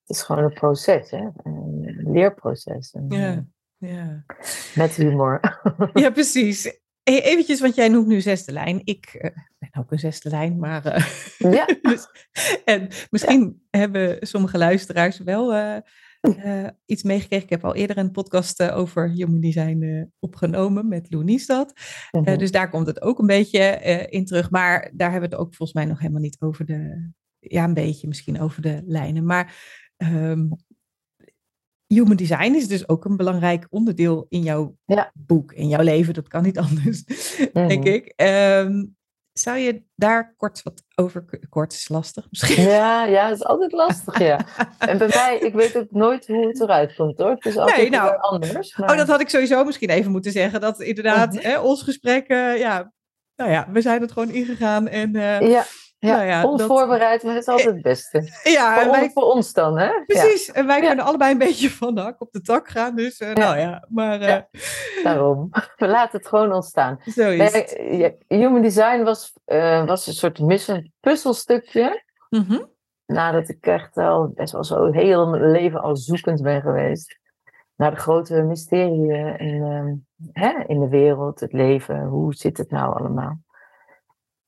Het 0.06 0.16
is 0.16 0.24
gewoon 0.24 0.44
een 0.44 0.54
proces, 0.54 1.12
hè? 1.12 1.28
een 1.44 2.12
leerproces. 2.12 2.92
En, 2.92 3.06
ja. 3.10 3.46
ja. 3.78 4.24
Met 4.76 4.96
humor. 4.96 5.40
ja, 5.94 6.10
precies. 6.10 6.80
Hey, 7.04 7.24
eventjes, 7.24 7.60
want 7.60 7.76
jij 7.76 7.88
noemt 7.88 8.08
nu 8.08 8.22
zesde 8.22 8.52
lijn. 8.52 8.82
Ik 8.84 9.14
uh, 9.14 9.22
ben 9.58 9.70
ook 9.80 9.92
een 9.92 10.00
zesde 10.00 10.30
lijn, 10.30 10.60
maar. 10.60 10.86
Uh, 11.40 11.54
ja. 11.54 11.66
dus, 11.82 12.08
en 12.66 12.88
misschien 13.10 13.68
hebben 13.70 14.18
sommige 14.28 14.58
luisteraars 14.58 15.18
wel 15.18 15.54
uh, 16.28 16.68
iets 16.86 17.04
meegekregen. 17.04 17.46
Ik 17.46 17.52
heb 17.52 17.66
al 17.66 17.76
eerder 17.76 17.98
een 17.98 18.12
podcast 18.12 18.62
uh, 18.62 18.78
over 18.78 19.10
human 19.10 19.40
design 19.40 19.82
uh, 19.82 20.04
opgenomen 20.20 20.88
met 20.88 21.08
Lou 21.10 21.24
Niestad. 21.24 21.74
-hmm. 22.12 22.38
Dus 22.38 22.52
daar 22.52 22.70
komt 22.70 22.88
het 22.88 23.02
ook 23.02 23.20
een 23.20 23.28
beetje 23.28 23.60
in 24.10 24.26
terug. 24.26 24.50
Maar 24.52 24.92
daar 24.94 25.12
hebben 25.12 25.30
we 25.30 25.36
het 25.36 25.46
ook 25.46 25.56
volgens 25.56 25.74
mij 25.74 25.86
nog 25.86 26.00
helemaal 26.00 26.22
niet 26.22 26.38
over 26.40 26.66
de... 26.66 27.10
Ja, 27.40 27.64
een 27.64 27.74
beetje 27.74 28.08
misschien 28.08 28.40
over 28.40 28.62
de 28.62 28.82
lijnen. 28.86 29.26
Maar 29.26 29.56
um, 29.98 30.50
human 31.88 32.16
design 32.16 32.54
is 32.54 32.68
dus 32.68 32.90
ook 32.90 33.06
een 33.06 33.18
belangrijk 33.18 33.68
onderdeel 33.70 34.26
in 34.30 34.42
jouw 34.42 34.78
ja. 34.86 35.12
boek, 35.14 35.54
in 35.54 35.68
jouw 35.68 35.84
leven. 35.84 36.14
Dat 36.14 36.28
kan 36.28 36.44
niet 36.44 36.58
anders, 36.68 37.04
denk 37.54 37.84
ik. 37.84 38.14
Um, 38.16 38.96
zou 39.40 39.58
je 39.58 39.84
daar 39.96 40.34
kort 40.38 40.64
wat 40.64 40.84
over... 40.96 41.26
Kort 41.50 41.74
is 41.74 41.90
lastig 41.90 42.28
misschien. 42.30 42.64
Ja, 42.64 43.06
ja, 43.06 43.28
het 43.28 43.38
is 43.38 43.46
altijd 43.46 43.72
lastig, 43.72 44.20
ja. 44.20 44.40
en 44.78 44.98
bij 44.98 45.08
mij, 45.08 45.38
ik 45.42 45.54
weet 45.54 45.78
ook 45.78 45.92
nooit 45.92 46.28
hoe 46.28 46.48
het 46.48 46.62
eruit 46.62 46.96
komt, 46.96 47.18
hoor. 47.18 47.30
Het 47.30 47.46
is 47.46 47.58
altijd 47.58 47.78
nee, 47.78 47.90
nou, 47.90 48.18
anders. 48.20 48.78
Maar... 48.78 48.90
Oh, 48.90 48.98
dat 48.98 49.08
had 49.08 49.22
ik 49.22 49.30
sowieso 49.30 49.64
misschien 49.64 49.90
even 49.90 50.12
moeten 50.12 50.32
zeggen. 50.32 50.62
Dat 50.62 50.82
inderdaad, 50.82 51.34
-huh. 51.34 51.44
hè, 51.44 51.60
ons 51.60 51.82
gesprek, 51.82 52.30
uh, 52.30 52.58
ja... 52.58 52.94
Nou 53.36 53.52
ja, 53.52 53.68
we 53.72 53.82
zijn 53.82 54.02
het 54.02 54.12
gewoon 54.12 54.30
ingegaan 54.30 54.88
en... 54.88 55.16
Uh, 55.16 55.50
ja. 55.50 55.66
Ja, 56.06 56.16
nou 56.16 56.28
ja, 56.28 56.44
onvoorbereid, 56.44 57.22
dat... 57.22 57.24
maar 57.24 57.34
het 57.34 57.42
is 57.42 57.50
altijd 57.50 57.74
het 57.74 57.82
beste. 57.82 58.30
Ja, 58.44 58.82
voor, 58.82 58.92
wij... 58.92 59.10
voor 59.14 59.24
ons 59.24 59.54
dan, 59.54 59.78
hè? 59.78 60.04
Precies, 60.06 60.46
ja. 60.46 60.54
en 60.54 60.68
wij 60.68 60.82
kunnen 60.82 61.06
allebei 61.06 61.32
een 61.32 61.38
beetje 61.38 61.70
van 61.70 61.96
de 61.96 62.02
hak 62.02 62.22
op 62.22 62.32
de 62.32 62.42
tak 62.42 62.68
gaan, 62.68 62.96
dus 62.96 63.20
uh, 63.20 63.34
nou 63.34 63.58
ja, 63.58 63.86
maar... 63.90 64.22
Uh... 64.22 64.38
Daarom, 65.04 65.50
we 65.78 65.88
laten 65.88 66.18
het 66.20 66.28
gewoon 66.28 66.54
ontstaan. 66.54 67.00
Zo 67.06 67.30
is 67.30 67.54
het. 67.54 67.78
Nee, 67.90 68.18
Human 68.28 68.62
Design 68.62 69.04
was, 69.04 69.34
uh, 69.46 69.86
was 69.86 70.08
een 70.08 70.14
soort 70.14 70.40
mission 70.40 70.92
puzzelstukje. 71.00 72.04
Mm 72.30 72.46
-hmm. 72.48 72.74
Nadat 73.06 73.50
ik 73.50 73.66
echt 73.66 73.98
al 73.98 74.32
best 74.36 74.54
wel 74.54 74.64
zo 74.64 74.92
heel 74.92 75.28
mijn 75.28 75.52
leven 75.52 75.82
al 75.82 75.96
zoekend 75.96 76.42
ben 76.42 76.62
geweest. 76.62 77.20
Naar 77.76 77.92
de 77.92 77.98
grote 77.98 78.42
mysterieën 78.42 79.38
in, 79.38 80.06
hè, 80.32 80.64
in 80.68 80.80
de 80.80 80.88
wereld, 80.88 81.40
het 81.40 81.54
leven. 81.54 82.06
Hoe 82.06 82.34
zit 82.34 82.58
het 82.58 82.70
nou 82.70 83.00
allemaal? 83.00 83.40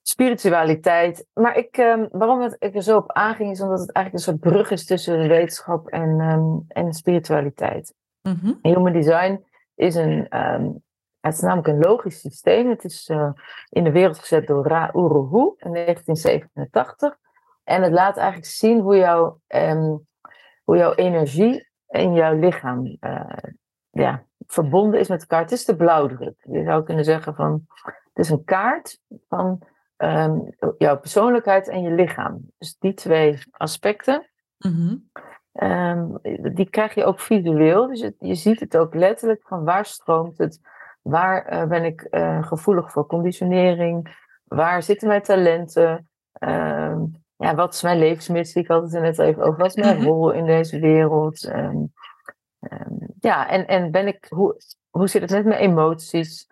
Spiritualiteit. 0.10 1.28
Maar 1.34 1.58
ik, 1.58 1.78
um, 1.78 2.08
waarom 2.12 2.42
het, 2.42 2.56
ik 2.60 2.76
er 2.76 2.82
zo 2.82 2.98
op 2.98 3.12
aanging, 3.12 3.52
is 3.52 3.62
omdat 3.62 3.80
het 3.80 3.92
eigenlijk 3.92 4.26
een 4.26 4.34
soort 4.34 4.54
brug 4.54 4.72
is 4.72 4.86
tussen 4.86 5.22
de 5.22 5.28
wetenschap 5.28 5.88
en, 5.88 6.20
um, 6.20 6.66
en 6.68 6.94
spiritualiteit. 6.94 7.94
Mm 8.22 8.40
-hmm. 8.42 8.60
Human 8.62 8.94
design 8.94 9.46
is 9.76 9.96
een, 9.96 10.38
um, 10.38 10.84
het 11.20 11.34
is 11.34 11.40
namelijk 11.40 11.68
een 11.68 11.80
logisch 11.80 12.20
systeem. 12.20 12.70
Het 12.70 12.84
is 12.84 13.10
uh, 13.10 13.30
in 13.70 13.84
de 13.84 13.92
wereld 13.92 14.20
gezet 14.20 14.48
door 14.48 14.68
Ra 14.68 14.90
Uruhu 14.94 15.54
in 15.58 15.74
1987. 15.74 17.18
En 17.64 17.82
het 17.82 17.92
laat 17.92 18.18
eigenlijk 18.18 18.48
zien 18.48 18.80
hoe, 18.80 18.96
jouw 18.96 19.40
hoe 20.64 20.78
jouw 20.78 20.94
energie 20.94 21.70
in 21.88 22.14
jouw 22.14 22.40
lichaam 22.40 22.98
uh, 23.00 23.38
ja, 23.90 24.24
verbonden 24.46 25.00
is 25.00 25.08
met 25.08 25.22
elkaar. 25.22 25.42
Het 25.42 25.52
is 25.52 25.66
de 25.66 25.76
blauwdruk. 25.76 26.36
Je 26.44 26.64
zou 26.64 26.84
kunnen 26.84 27.04
zeggen 27.04 27.36
van, 27.36 27.66
het 27.84 28.26
is 28.26 28.30
een 28.30 28.44
kaart 28.44 29.00
van 29.28 29.62
um, 29.98 30.56
jouw 30.78 31.00
persoonlijkheid 31.00 31.68
en 31.68 31.82
je 31.82 31.92
lichaam. 31.92 32.52
Dus 32.58 32.78
die 32.80 32.94
twee 32.94 33.40
aspecten, 33.52 34.30
mm 34.58 34.72
-hmm. 34.72 35.10
um, 35.70 36.20
die 36.56 36.70
krijg 36.70 36.94
je 36.94 37.06
ook 37.06 37.20
visueel. 37.20 37.88
Dus 37.88 38.02
het, 38.02 38.16
je 38.20 38.36
ziet 38.36 38.60
het 38.60 38.78
ook 38.78 38.96
letterlijk 38.96 39.42
van 39.48 39.64
waar 39.64 39.86
stroomt 39.86 40.38
het, 40.38 40.60
waar 41.02 41.54
uh, 41.54 41.64
ben 41.64 41.84
ik 41.84 42.08
uh, 42.12 42.48
gevoelig 42.48 42.92
voor 42.92 43.06
conditionering, 43.06 44.26
waar 44.44 44.84
zitten 44.84 45.08
mijn 45.08 45.22
talenten, 45.22 46.10
um, 46.40 47.26
ja, 47.36 47.56
wat 47.56 47.74
is 47.74 47.82
mijn 47.82 48.00
levensmissie, 48.00 48.62
ik 48.62 48.68
had 48.68 48.84
het 48.84 48.94
er 48.94 49.02
net 49.02 49.20
even 49.20 49.44
over, 49.44 49.60
wat 49.60 49.78
is 49.78 49.84
mijn 49.84 49.96
mm 49.96 50.04
-hmm. 50.04 50.12
rol 50.12 50.32
in 50.32 50.46
deze 50.46 50.80
wereld. 50.80 51.52
ja, 53.20 53.50
en, 53.50 53.68
en 53.68 53.92
ben 53.92 54.08
ik, 54.08 54.26
hoe, 54.30 54.62
hoe 54.90 55.08
zit 55.08 55.22
het 55.22 55.32
met 55.32 55.46
mijn 55.46 55.60
emoties? 55.60 56.48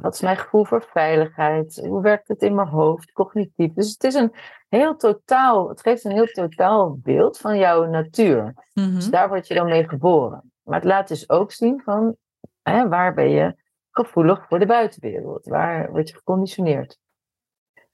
Wat 0.00 0.14
is 0.14 0.20
mijn 0.20 0.36
gevoel 0.36 0.64
voor 0.64 0.82
veiligheid? 0.82 1.86
Hoe 1.86 2.02
werkt 2.02 2.28
het 2.28 2.42
in 2.42 2.54
mijn 2.54 2.68
hoofd, 2.68 3.12
cognitief? 3.12 3.72
Dus 3.72 3.90
het 3.90 4.04
is 4.04 4.14
een 4.14 4.32
heel 4.68 4.96
totaal, 4.96 5.68
het 5.68 5.80
geeft 5.80 6.04
een 6.04 6.12
heel 6.12 6.26
totaal 6.26 6.96
beeld 7.02 7.38
van 7.38 7.58
jouw 7.58 7.84
natuur. 7.84 8.42
Mm 8.44 8.84
-hmm. 8.84 8.94
Dus 8.94 9.10
daar 9.10 9.28
word 9.28 9.46
je 9.46 9.54
dan 9.54 9.66
mee 9.66 9.88
geboren. 9.88 10.52
Maar 10.62 10.78
het 10.78 10.88
laat 10.88 11.08
dus 11.08 11.30
ook 11.30 11.52
zien 11.52 11.80
van 11.84 12.16
hè, 12.62 12.88
waar 12.88 13.14
ben 13.14 13.30
je 13.30 13.54
gevoelig 13.90 14.46
voor 14.48 14.58
de 14.58 14.66
buitenwereld? 14.66 15.46
Waar 15.46 15.90
word 15.90 16.08
je 16.08 16.14
geconditioneerd? 16.14 16.98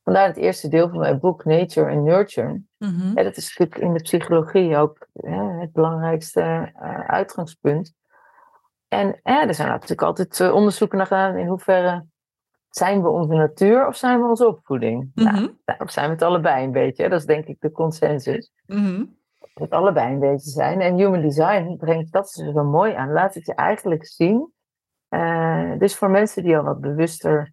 Vandaar 0.05 0.27
het 0.27 0.37
eerste 0.37 0.69
deel 0.69 0.89
van 0.89 0.99
mijn 0.99 1.19
boek 1.19 1.45
Nature 1.45 1.91
and 1.91 2.05
Nurture. 2.05 2.63
Mm 2.79 2.99
-hmm. 2.99 3.13
ja, 3.15 3.23
dat 3.23 3.37
is 3.37 3.57
natuurlijk 3.57 3.89
in 3.89 3.93
de 3.93 4.03
psychologie 4.03 4.77
ook 4.77 5.07
hè, 5.13 5.61
het 5.61 5.73
belangrijkste 5.73 6.73
uh, 6.83 7.01
uitgangspunt. 7.01 7.95
En 8.89 9.21
er 9.23 9.55
zijn 9.55 9.69
natuurlijk 9.69 10.03
altijd 10.03 10.39
uh, 10.39 10.55
onderzoeken 10.55 10.99
naar 10.99 11.07
gedaan 11.07 11.37
in 11.37 11.47
hoeverre 11.47 12.07
zijn 12.77 13.03
we 13.03 13.09
onze 13.09 13.35
natuur 13.35 13.87
of 13.87 13.97
zijn 13.97 14.21
we 14.21 14.29
onze 14.29 14.47
opvoeding? 14.47 15.11
Mm 15.15 15.27
-hmm. 15.27 15.59
nou, 15.65 15.79
of 15.79 15.91
zijn 15.91 16.07
we 16.07 16.13
het 16.13 16.23
allebei 16.23 16.65
een 16.65 16.73
beetje? 16.73 17.09
Dat 17.09 17.21
is 17.21 17.27
denk 17.27 17.47
ik 17.47 17.61
de 17.61 17.73
consensus. 17.73 18.53
Mm 18.67 18.85
-hmm. 18.85 19.17
Dat 19.39 19.51
het 19.55 19.71
allebei 19.71 20.13
een 20.13 20.19
beetje 20.19 20.51
zijn. 20.51 20.81
En 20.81 20.97
human 20.97 21.21
design 21.21 21.77
brengt 21.77 22.13
dat 22.13 22.33
dus 22.37 22.53
wel 22.53 22.65
mooi 22.65 22.95
aan. 22.95 23.13
Laat 23.13 23.35
het 23.35 23.47
je 23.47 23.55
eigenlijk 23.55 24.07
zien. 24.07 24.53
Uh, 25.11 25.79
dus 25.79 25.97
voor 25.97 26.11
mensen 26.11 26.43
die 26.43 26.57
al 26.57 26.65
wat 26.65 26.81
bewuster 26.81 27.53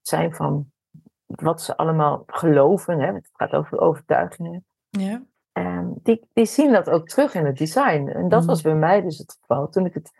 zijn 0.00 0.34
van 0.34 0.70
wat 1.26 1.62
ze 1.62 1.76
allemaal 1.76 2.22
geloven, 2.26 3.00
hè, 3.00 3.12
het 3.12 3.30
gaat 3.32 3.52
over 3.52 3.78
overtuigingen. 3.78 4.64
Ja. 4.88 5.22
Uh, 5.52 5.86
die, 6.02 6.28
die 6.32 6.46
zien 6.46 6.72
dat 6.72 6.90
ook 6.90 7.08
terug 7.08 7.34
in 7.34 7.46
het 7.46 7.58
design. 7.58 8.08
En 8.08 8.28
dat 8.28 8.40
mm. 8.40 8.46
was 8.46 8.62
bij 8.62 8.74
mij 8.74 9.02
dus 9.02 9.18
het 9.18 9.38
geval. 9.40 9.68
Toen 9.68 9.86
ik 9.86 9.94
het 9.94 10.12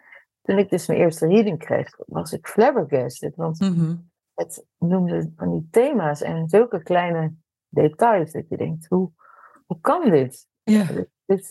toen 0.46 0.58
ik 0.58 0.70
dus 0.70 0.86
mijn 0.86 1.00
eerste 1.00 1.26
reading 1.26 1.58
kreeg, 1.58 1.96
was 2.06 2.32
ik 2.32 2.46
flabbergasted. 2.46 3.36
Want 3.36 3.60
mm 3.60 3.74
-hmm. 3.74 4.10
het 4.34 4.66
noemde 4.78 5.32
van 5.36 5.50
die 5.50 5.68
thema's 5.70 6.22
en 6.22 6.48
zulke 6.48 6.82
kleine 6.82 7.34
details 7.68 8.32
dat 8.32 8.48
je 8.48 8.56
denkt, 8.56 8.86
hoe, 8.88 9.10
hoe 9.66 9.80
kan 9.80 10.10
dit? 10.10 10.46
Ja. 10.62 10.84
Dit, 10.84 11.08
dit, 11.24 11.50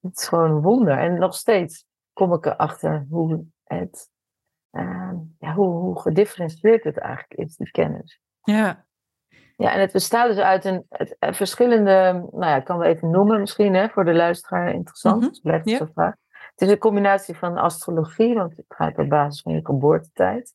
dit, 0.00 0.12
is 0.16 0.28
gewoon 0.28 0.50
een 0.50 0.62
wonder. 0.62 0.98
En 0.98 1.18
nog 1.18 1.34
steeds 1.34 1.86
kom 2.12 2.32
ik 2.32 2.46
erachter 2.46 3.06
hoe 3.10 3.44
het, 3.64 4.10
uh, 4.72 5.12
ja, 5.38 5.54
hoe, 5.54 5.68
hoe 5.68 6.00
gedifferentieerd 6.00 6.84
het 6.84 6.98
eigenlijk 6.98 7.34
is, 7.34 7.56
die 7.56 7.70
kennis. 7.70 8.20
Ja. 8.42 8.86
Ja, 9.56 9.72
en 9.72 9.80
het 9.80 9.92
bestaat 9.92 10.28
dus 10.28 10.38
uit 10.38 10.64
een, 10.64 10.86
het, 10.88 11.16
verschillende, 11.18 12.28
nou 12.30 12.44
ja, 12.44 12.56
ik 12.56 12.64
kan 12.64 12.78
wel 12.78 12.88
even 12.88 13.10
noemen 13.10 13.40
misschien, 13.40 13.74
hè, 13.74 13.88
voor 13.88 14.04
de 14.04 14.14
luisteraar 14.14 14.72
interessant. 14.72 15.14
Mm 15.14 15.20
-hmm. 15.20 15.30
Dus 15.30 15.40
blijft 15.40 15.64
het 15.64 15.78
zo 15.78 15.88
vraag. 15.92 16.14
Het 16.54 16.68
is 16.68 16.70
een 16.70 16.78
combinatie 16.78 17.36
van 17.36 17.56
astrologie, 17.56 18.34
want 18.34 18.56
het 18.56 18.64
gaat 18.68 18.98
op 18.98 19.08
basis 19.08 19.42
van 19.42 19.52
je 19.52 19.60
geboortetijd. 19.62 20.54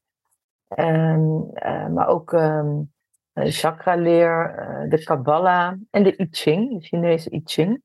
En, 0.68 1.52
uh, 1.54 1.88
maar 1.88 2.08
ook 2.08 2.32
um, 2.32 2.92
chakra-leer, 3.34 4.56
uh, 4.60 4.90
de 4.90 5.04
Kabbalah 5.04 5.74
en 5.90 6.04
de 6.04 6.22
I 6.22 6.28
Ching, 6.32 6.80
de 6.80 6.86
Chinese 6.86 7.32
I 7.32 7.42
Ching. 7.46 7.84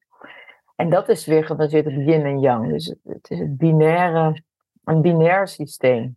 En 0.77 0.91
dat 0.91 1.09
is 1.09 1.27
weer 1.27 1.45
gebaseerd 1.45 1.87
op 1.87 1.93
yin 1.93 2.25
en 2.25 2.41
yang. 2.41 2.69
Dus 2.69 2.95
het, 3.05 3.31
is 3.31 3.39
het 3.39 3.57
binaire, 3.57 4.43
een 4.85 5.01
binair 5.01 5.49
systeem. 5.49 6.17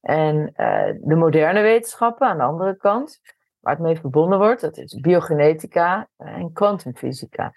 En 0.00 0.36
uh, 0.36 0.92
de 1.00 1.14
moderne 1.14 1.60
wetenschappen 1.60 2.28
aan 2.28 2.36
de 2.36 2.42
andere 2.42 2.76
kant, 2.76 3.20
waar 3.60 3.74
het 3.74 3.82
mee 3.82 4.00
verbonden 4.00 4.38
wordt, 4.38 4.60
dat 4.60 4.76
is 4.76 5.00
biogenetica 5.00 6.08
en 6.16 6.52
kwantumfysica. 6.52 7.54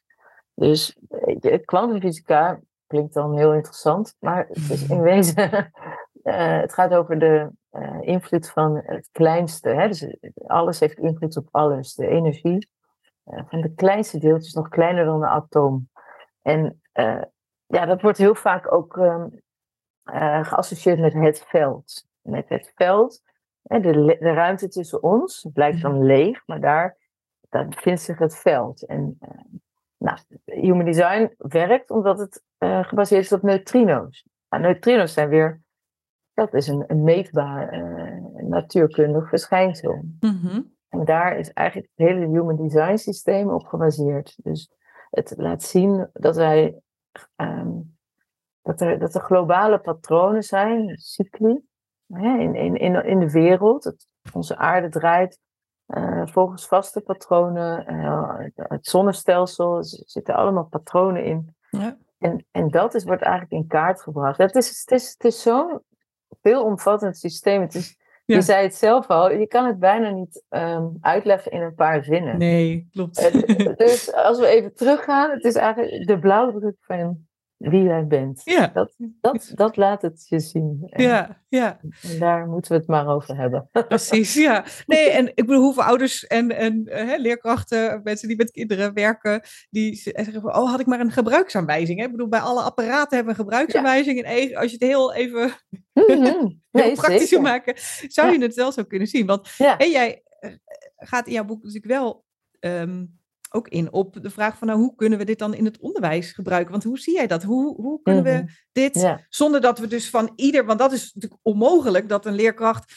Dus 0.53 0.97
kwantumfysica 1.65 2.59
klinkt 2.87 3.13
dan 3.13 3.37
heel 3.37 3.53
interessant, 3.53 4.15
maar 4.19 4.45
het 4.47 4.69
is 4.69 4.89
in 4.89 5.01
wezen, 5.01 5.49
uh, 6.23 6.59
het 6.61 6.73
gaat 6.73 6.93
over 6.93 7.19
de 7.19 7.49
uh, 7.71 8.01
invloed 8.01 8.49
van 8.49 8.81
het 8.85 9.09
kleinste. 9.11 9.69
Hè? 9.69 9.87
Dus 9.87 10.15
alles 10.45 10.79
heeft 10.79 10.97
invloed 10.97 11.37
op 11.37 11.47
alles. 11.51 11.93
De 11.93 12.07
energie 12.07 12.69
uh, 13.25 13.41
van 13.47 13.61
de 13.61 13.73
kleinste 13.73 14.19
deeltjes 14.19 14.53
nog 14.53 14.69
kleiner 14.69 15.05
dan 15.05 15.23
een 15.23 15.29
atoom. 15.29 15.89
En 16.41 16.81
ja, 17.67 17.85
dat 17.85 18.01
wordt 18.01 18.17
heel 18.17 18.35
vaak 18.35 18.71
ook 18.71 18.95
um, 18.95 19.41
geassocieerd 20.43 20.99
met 20.99 21.13
het 21.13 21.45
veld. 21.47 22.05
Met 22.21 22.49
het 22.49 22.71
veld, 22.75 23.21
hè, 23.63 23.79
de, 23.79 23.91
de, 24.19 24.33
ruimte 24.33 24.67
tussen 24.67 25.03
ons 25.03 25.47
blijkt 25.53 25.81
dan 25.81 26.03
leeg, 26.03 26.43
maar 26.45 26.59
daar, 26.59 26.97
daar 27.49 27.67
bevindt 27.67 28.01
zich 28.01 28.17
het 28.17 28.37
veld. 28.37 28.85
En 28.85 29.17
nou, 29.97 30.17
Human 30.45 30.85
Design 30.85 31.33
werkt 31.37 31.89
omdat 31.89 32.19
het 32.19 32.43
uh, 32.59 32.83
gebaseerd 32.83 33.23
is 33.23 33.31
op 33.31 33.41
neutrino's. 33.41 34.27
Nou, 34.49 34.63
neutrino's 34.63 35.13
zijn 35.13 35.29
weer, 35.29 35.61
dat 36.33 36.53
is 36.53 36.67
een, 36.67 36.83
een 36.87 37.03
meetbaar 37.03 37.73
uh, 37.73 38.43
natuurkundig 38.43 39.29
verschijnsel. 39.29 40.01
Mm 40.19 40.39
-hmm. 40.41 40.75
En 40.89 41.05
daar 41.05 41.37
is 41.37 41.53
eigenlijk 41.53 41.89
het 41.95 42.07
hele 42.07 42.25
Human 42.25 42.55
Design 42.55 42.95
systeem 42.95 43.49
op 43.49 43.65
gebaseerd. 43.65 44.35
Dus 44.43 44.71
het 45.09 45.33
laat 45.37 45.63
zien 45.63 46.09
dat 46.13 46.35
wij, 46.35 46.81
um, 47.35 47.97
dat, 48.61 48.81
er, 48.81 48.99
dat 48.99 49.15
er 49.15 49.21
globale 49.21 49.79
patronen 49.79 50.43
zijn, 50.43 50.97
cycli, 50.97 51.61
in, 52.07 52.55
in, 52.55 52.75
in, 52.75 53.05
in 53.05 53.19
de 53.19 53.31
wereld. 53.31 53.95
Onze 54.33 54.57
aarde 54.57 54.89
draait 54.89 55.39
uh, 55.87 56.21
volgens 56.25 56.67
vaste 56.67 57.01
patronen. 57.01 57.93
Uh, 57.93 58.39
het 58.55 58.87
zonnestelsel, 58.87 59.77
er 59.77 59.83
zitten 59.83 60.35
allemaal 60.35 60.65
patronen 60.65 61.23
in. 61.23 61.55
Ja. 61.69 61.97
En, 62.19 62.45
en 62.51 62.69
dat 62.69 62.93
is, 62.93 63.03
wordt 63.03 63.21
eigenlijk 63.21 63.53
in 63.53 63.67
kaart 63.67 64.01
gebracht. 64.01 64.37
Het 64.37 64.55
is, 64.55 64.79
het 64.79 64.91
is, 64.91 65.09
het 65.09 65.23
is 65.23 65.41
zo'n 65.41 65.81
veelomvattend 66.41 67.17
systeem. 67.17 67.61
Het 67.61 67.75
is, 67.75 67.97
Je 68.25 68.41
zei 68.41 68.63
het 68.63 68.75
zelf 68.75 69.07
al, 69.07 69.31
je 69.31 69.47
kan 69.47 69.65
het 69.65 69.79
bijna 69.79 70.09
niet 70.09 70.43
um, 70.49 70.97
uitleggen 71.01 71.51
in 71.51 71.61
een 71.61 71.75
paar 71.75 72.03
zinnen. 72.03 72.37
Nee, 72.37 72.87
klopt. 72.91 73.15
dus 73.77 74.13
als 74.13 74.39
we 74.39 74.47
even 74.47 74.75
teruggaan, 74.75 75.29
het 75.29 75.43
is 75.43 75.55
eigenlijk 75.55 76.07
de 76.07 76.19
blauwdruk 76.19 76.75
van 76.81 77.26
wie 77.57 77.83
jij 77.83 78.07
bent. 78.07 78.41
Ja. 78.43 78.67
Dat, 78.67 78.95
dat, 78.97 79.51
dat 79.53 79.77
laat 79.77 80.01
het 80.01 80.25
je 80.29 80.39
zien. 80.39 80.87
En, 80.89 81.03
ja, 81.03 81.41
ja. 81.49 81.79
En 82.01 82.19
daar 82.19 82.47
moeten 82.47 82.71
we 82.71 82.77
het 82.77 82.87
maar 82.87 83.07
over 83.07 83.37
hebben. 83.37 83.69
Precies, 83.87 84.33
ja. 84.33 84.65
Nee, 84.85 85.09
en 85.09 85.27
ik 85.27 85.45
bedoel, 85.45 85.61
hoeveel 85.61 85.83
ouders 85.83 86.27
en, 86.27 86.51
en 86.51 86.83
hè, 86.85 87.15
leerkrachten, 87.15 88.01
mensen 88.03 88.27
die 88.27 88.37
met 88.37 88.51
kinderen 88.51 88.93
werken, 88.93 89.41
die 89.69 89.95
zeggen 89.95 90.41
van, 90.41 90.55
oh, 90.55 90.69
had 90.69 90.79
ik 90.79 90.85
maar 90.85 90.99
een 90.99 91.11
gebruiksaanwijzing. 91.11 91.99
Hè? 91.99 92.05
Ik 92.05 92.11
bedoel, 92.11 92.27
bij 92.27 92.39
alle 92.39 92.61
apparaten 92.61 93.15
hebben 93.15 93.33
we 93.33 93.39
een 93.39 93.45
gebruiksaanwijzing. 93.45 94.21
En 94.21 94.55
als 94.55 94.71
je 94.71 94.77
het 94.79 94.87
heel 94.87 95.13
even 95.13 95.51
mm 95.93 96.61
nee, 96.71 96.95
praktisch 96.95 97.29
wil 97.29 97.41
maken, 97.41 97.73
zou 98.07 98.31
je 98.31 98.41
het 98.41 98.55
wel 98.55 98.71
zo 98.71 98.83
kunnen 98.83 99.07
zien. 99.07 99.25
Want 99.25 99.49
ja. 99.57 99.75
jij 99.77 100.23
eh, 100.39 100.51
gaat 100.97 101.27
in 101.27 101.33
jouw 101.33 101.45
boek 101.45 101.63
natuurlijk 101.63 101.93
wel... 101.93 102.25
Um, 102.59 103.15
ook 103.49 103.67
in 103.67 103.93
op 103.93 104.17
de 104.21 104.29
vraag 104.29 104.57
van 104.57 104.67
nou, 104.67 104.79
hoe 104.79 104.95
kunnen 104.95 105.19
we 105.19 105.25
dit 105.25 105.39
dan 105.39 105.53
in 105.53 105.65
het 105.65 105.79
onderwijs 105.79 106.31
gebruiken? 106.31 106.71
Want 106.71 106.83
hoe 106.83 106.99
zie 106.99 107.13
jij 107.13 107.27
dat? 107.27 107.43
Hoe, 107.43 107.75
hoe 107.75 108.01
kunnen 108.01 108.23
we 108.23 108.31
mhm. 108.31 108.45
dit, 108.71 109.15
zonder 109.29 109.61
dat 109.61 109.79
we 109.79 109.87
dus 109.87 110.09
van 110.09 110.31
ieder, 110.35 110.65
want 110.65 110.79
dat 110.79 110.91
is 110.91 111.13
natuurlijk 111.13 111.41
onmogelijk 111.43 112.09
dat 112.09 112.25
een 112.25 112.35
leerkracht 112.35 112.93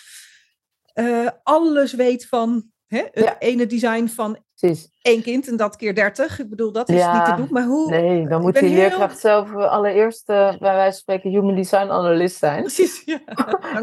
uh, 0.94 1.28
alles 1.42 1.94
weet 1.94 2.26
van 2.26 2.64
hè, 2.86 3.02
het 3.12 3.36
ene 3.38 3.66
design 3.66 4.06
van 4.06 4.38
Precies. 4.54 4.88
één 5.02 5.22
kind 5.22 5.48
en 5.48 5.56
dat 5.56 5.76
keer 5.76 5.94
dertig. 5.94 6.38
Ik 6.38 6.50
bedoel, 6.50 6.72
dat 6.72 6.88
is 6.88 7.06
niet 7.06 7.24
te 7.24 7.34
doen. 7.36 7.48
Maar 7.50 7.64
hoe? 7.64 7.90
Nee, 7.90 8.28
dan 8.28 8.40
moet 8.40 8.58
die 8.58 8.74
leerkracht 8.74 9.18
zelf 9.18 9.54
allereerst 9.54 10.28
uh, 10.28 10.48
bij 10.48 10.74
wijze 10.74 10.82
van 10.82 10.92
spreken 10.92 11.30
human 11.30 11.54
design 11.54 11.90
analyst 11.90 12.36
zijn. 12.36 12.62
Precies, 12.62 13.02
ja. 13.04 13.20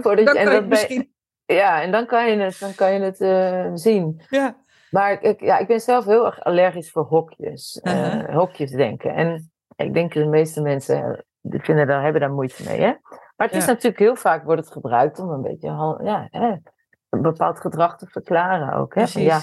Dan, 0.02 0.16
dan 0.16 0.34
kan 0.34 0.54
je 0.54 0.66
misschien... 0.68 1.16
Ja, 1.46 1.82
en 1.82 1.92
dan 1.92 2.06
kan 2.06 2.30
je 2.30 2.38
het, 2.38 2.60
dan 2.60 2.76
kan 2.76 2.94
je 2.94 3.00
het 3.00 3.20
uh, 3.20 3.72
zien. 3.74 4.22
Ja. 4.30 4.66
Maar 4.90 5.22
ik, 5.22 5.40
ja, 5.40 5.58
ik 5.58 5.68
ben 5.68 5.80
zelf 5.80 6.06
heel 6.06 6.26
erg 6.26 6.44
allergisch 6.44 6.92
voor 6.92 7.04
hokjes. 7.04 7.80
Uh, 7.84 8.36
hokjes 8.36 8.72
denken. 8.72 9.16
En 9.16 9.52
ik 9.76 9.94
denk 9.94 10.14
dat 10.14 10.24
de 10.24 10.30
meeste 10.30 10.62
mensen 10.62 11.26
die 11.42 11.62
vinden 11.62 11.88
daar, 11.88 12.04
hebben 12.04 12.22
daar 12.22 12.32
moeite 12.32 12.64
mee. 12.64 12.80
Hè? 12.80 12.94
Maar 13.36 13.48
het 13.48 13.56
is 13.56 13.66
natuurlijk 13.66 14.00
heel 14.00 14.16
vaak 14.16 14.44
wordt 14.44 14.62
het 14.62 14.72
gebruikt 14.72 15.20
om 15.20 15.30
een 15.30 15.42
beetje 15.42 15.68
ja, 16.04 16.28
hè, 16.32 16.56
een 17.10 17.22
bepaald 17.22 17.60
gedrag 17.60 17.98
te 17.98 18.08
verklaren 18.08 18.74
ook. 18.74 18.96
Hè? 18.96 19.04
ja, 19.14 19.40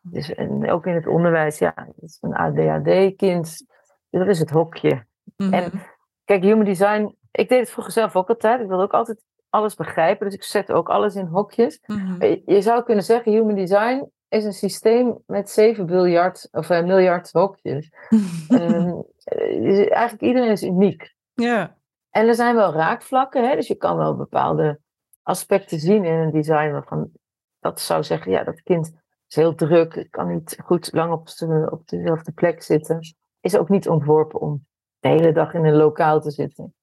dus, 0.00 0.34
en 0.34 0.70
ook 0.70 0.86
in 0.86 0.94
het 0.94 1.06
onderwijs, 1.06 1.58
ja, 1.58 1.72
het 1.74 2.02
is 2.02 2.18
een 2.20 2.34
ADHD-kind. 2.34 3.66
Dat 4.10 4.26
is 4.26 4.38
het 4.38 4.50
hokje. 4.50 5.06
En 5.36 5.48
mhm. 5.48 5.76
kijk, 6.24 6.42
human 6.42 6.64
design, 6.64 7.16
ik 7.30 7.48
deed 7.48 7.60
het 7.60 7.70
vroeger 7.70 7.92
zelf 7.92 8.16
ook 8.16 8.28
altijd. 8.28 8.60
Ik 8.60 8.68
wilde 8.68 8.82
ook 8.82 8.92
altijd 8.92 9.24
alles 9.48 9.74
begrijpen. 9.74 10.26
Dus 10.26 10.34
ik 10.34 10.42
zet 10.42 10.72
ook 10.72 10.88
alles 10.88 11.14
in 11.14 11.26
hokjes. 11.26 11.80
Mhm. 11.86 12.36
Je 12.44 12.62
zou 12.62 12.82
kunnen 12.82 13.04
zeggen, 13.04 13.32
human 13.32 13.54
design 13.54 14.10
is 14.28 14.44
een 14.44 14.52
systeem 14.52 15.22
met 15.26 15.50
7 15.50 15.86
biljard, 15.86 16.48
of, 16.50 16.70
uh, 16.70 16.82
miljard 16.82 17.32
hokjes. 17.32 17.92
um, 18.48 19.04
eigenlijk 19.24 20.22
iedereen 20.22 20.50
is 20.50 20.62
uniek. 20.62 21.14
Ja. 21.34 21.76
En 22.10 22.28
er 22.28 22.34
zijn 22.34 22.54
wel 22.54 22.72
raakvlakken, 22.72 23.48
hè? 23.48 23.54
dus 23.54 23.66
je 23.66 23.74
kan 23.74 23.96
wel 23.96 24.16
bepaalde 24.16 24.80
aspecten 25.22 25.78
zien 25.78 26.04
in 26.04 26.14
een 26.14 26.30
design 26.30 26.70
waarvan 26.70 27.10
dat 27.58 27.80
zou 27.80 28.04
zeggen, 28.04 28.32
ja, 28.32 28.44
dat 28.44 28.62
kind 28.62 28.92
is 29.28 29.36
heel 29.36 29.54
druk, 29.54 30.06
kan 30.10 30.28
niet 30.28 30.58
goed 30.64 30.92
lang 30.92 31.12
op, 31.12 31.28
op 31.70 31.88
dezelfde 31.88 32.32
plek 32.32 32.62
zitten. 32.62 33.16
Is 33.40 33.56
ook 33.56 33.68
niet 33.68 33.88
ontworpen 33.88 34.40
om 34.40 34.66
de 34.98 35.08
hele 35.08 35.32
dag 35.32 35.54
in 35.54 35.64
een 35.64 35.76
lokaal 35.76 36.20
te 36.20 36.30
zitten. 36.30 36.74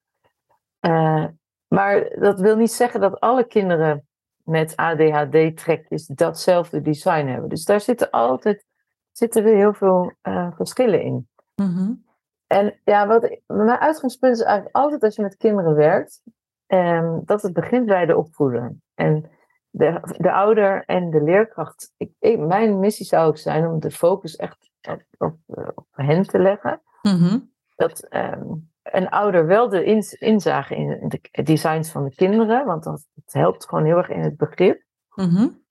Uh, 0.80 1.26
maar 1.66 2.16
dat 2.18 2.40
wil 2.40 2.56
niet 2.56 2.72
zeggen 2.72 3.00
dat 3.00 3.20
alle 3.20 3.46
kinderen 3.46 4.05
met 4.46 4.76
ADHD-trekjes 4.76 6.06
datzelfde 6.06 6.80
design 6.80 7.26
hebben. 7.26 7.48
Dus 7.48 7.64
daar 7.64 7.80
zitten 7.80 8.10
altijd 8.10 8.64
zitten 9.12 9.44
weer 9.44 9.56
heel 9.56 9.74
veel 9.74 10.12
uh, 10.22 10.52
verschillen 10.56 11.02
in. 11.02 11.28
Mm-hmm. 11.54 12.04
En 12.46 12.80
ja, 12.84 13.06
wat 13.06 13.38
mijn 13.46 13.78
uitgangspunt 13.78 14.36
is 14.36 14.42
eigenlijk 14.42 14.76
altijd 14.76 15.02
als 15.02 15.16
je 15.16 15.22
met 15.22 15.36
kinderen 15.36 15.74
werkt, 15.74 16.22
um, 16.66 17.22
dat 17.24 17.42
het 17.42 17.52
begint 17.52 17.86
bij 17.86 18.06
de 18.06 18.16
opvoeder. 18.16 18.76
En 18.94 19.30
de, 19.70 20.16
de 20.18 20.32
ouder 20.32 20.84
en 20.84 21.10
de 21.10 21.22
leerkracht. 21.22 21.92
Ik, 21.96 22.10
ik, 22.18 22.38
mijn 22.38 22.78
missie 22.78 23.06
zou 23.06 23.26
ook 23.28 23.38
zijn 23.38 23.66
om 23.66 23.80
de 23.80 23.90
focus 23.90 24.36
echt 24.36 24.70
op, 24.88 25.02
op, 25.18 25.36
op 25.74 25.86
hen 25.90 26.22
te 26.22 26.38
leggen. 26.38 26.82
Mm-hmm. 27.02 27.52
Dat 27.74 28.06
um, 28.14 28.70
een 28.90 29.08
ouder 29.08 29.46
wel 29.46 29.68
de 29.68 29.84
inzage 30.18 30.76
in 30.76 31.08
de 31.08 31.42
designs 31.42 31.90
van 31.90 32.04
de 32.04 32.14
kinderen, 32.14 32.66
want 32.66 32.84
dat, 32.84 33.06
helpt 33.26 33.68
gewoon 33.68 33.84
heel 33.84 33.96
erg 33.96 34.08
in 34.08 34.20
het 34.20 34.36
begrip. 34.36 34.82
Mm 35.14 35.64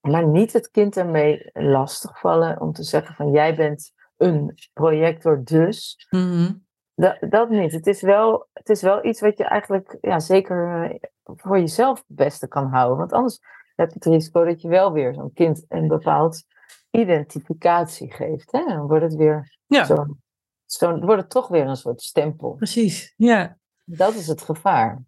maar 0.00 0.26
niet 0.26 0.52
het 0.52 0.70
kind 0.70 0.96
ermee 0.96 1.50
lastigvallen 1.52 2.60
om 2.60 2.72
te 2.72 2.82
zeggen 2.82 3.14
van 3.14 3.30
jij 3.30 3.54
bent 3.54 3.92
een 4.16 4.54
projector 4.72 5.44
dus. 5.44 6.06
Mm 6.10 6.64
dat, 6.94 7.16
dat 7.30 7.50
niet. 7.50 7.72
Het 7.72 7.86
is, 7.86 8.02
wel, 8.02 8.48
het 8.52 8.68
is 8.68 8.82
wel 8.82 9.04
iets 9.04 9.20
wat 9.20 9.38
je 9.38 9.44
eigenlijk 9.44 9.98
ja, 10.00 10.18
zeker 10.18 10.90
eh, 10.90 10.98
voor 11.22 11.58
jezelf 11.58 11.98
het 11.98 12.16
beste 12.16 12.48
kan 12.48 12.66
houden. 12.66 12.98
Want 12.98 13.12
anders 13.12 13.38
heb 13.74 13.88
je 13.88 13.94
het 13.94 14.04
risico 14.04 14.44
dat 14.44 14.62
je 14.62 14.68
wel 14.68 14.92
weer 14.92 15.14
zo'n 15.14 15.32
kind 15.32 15.64
een 15.68 15.88
bepaald 15.88 16.42
identificatie 16.90 18.12
geeft. 18.12 18.52
Hè? 18.52 18.64
Dan 18.64 18.86
wordt 18.86 19.04
het 19.04 19.14
weer 19.14 19.56
ja. 19.66 19.84
zo 19.84 20.06
zo 20.72 20.98
wordt 20.98 21.22
het 21.22 21.30
toch 21.30 21.48
weer 21.48 21.66
een 21.66 21.76
soort 21.76 22.02
stempel. 22.02 22.52
Precies, 22.52 23.14
ja. 23.16 23.58
Dat 23.84 24.14
is 24.14 24.26
het 24.26 24.42
gevaar. 24.42 25.02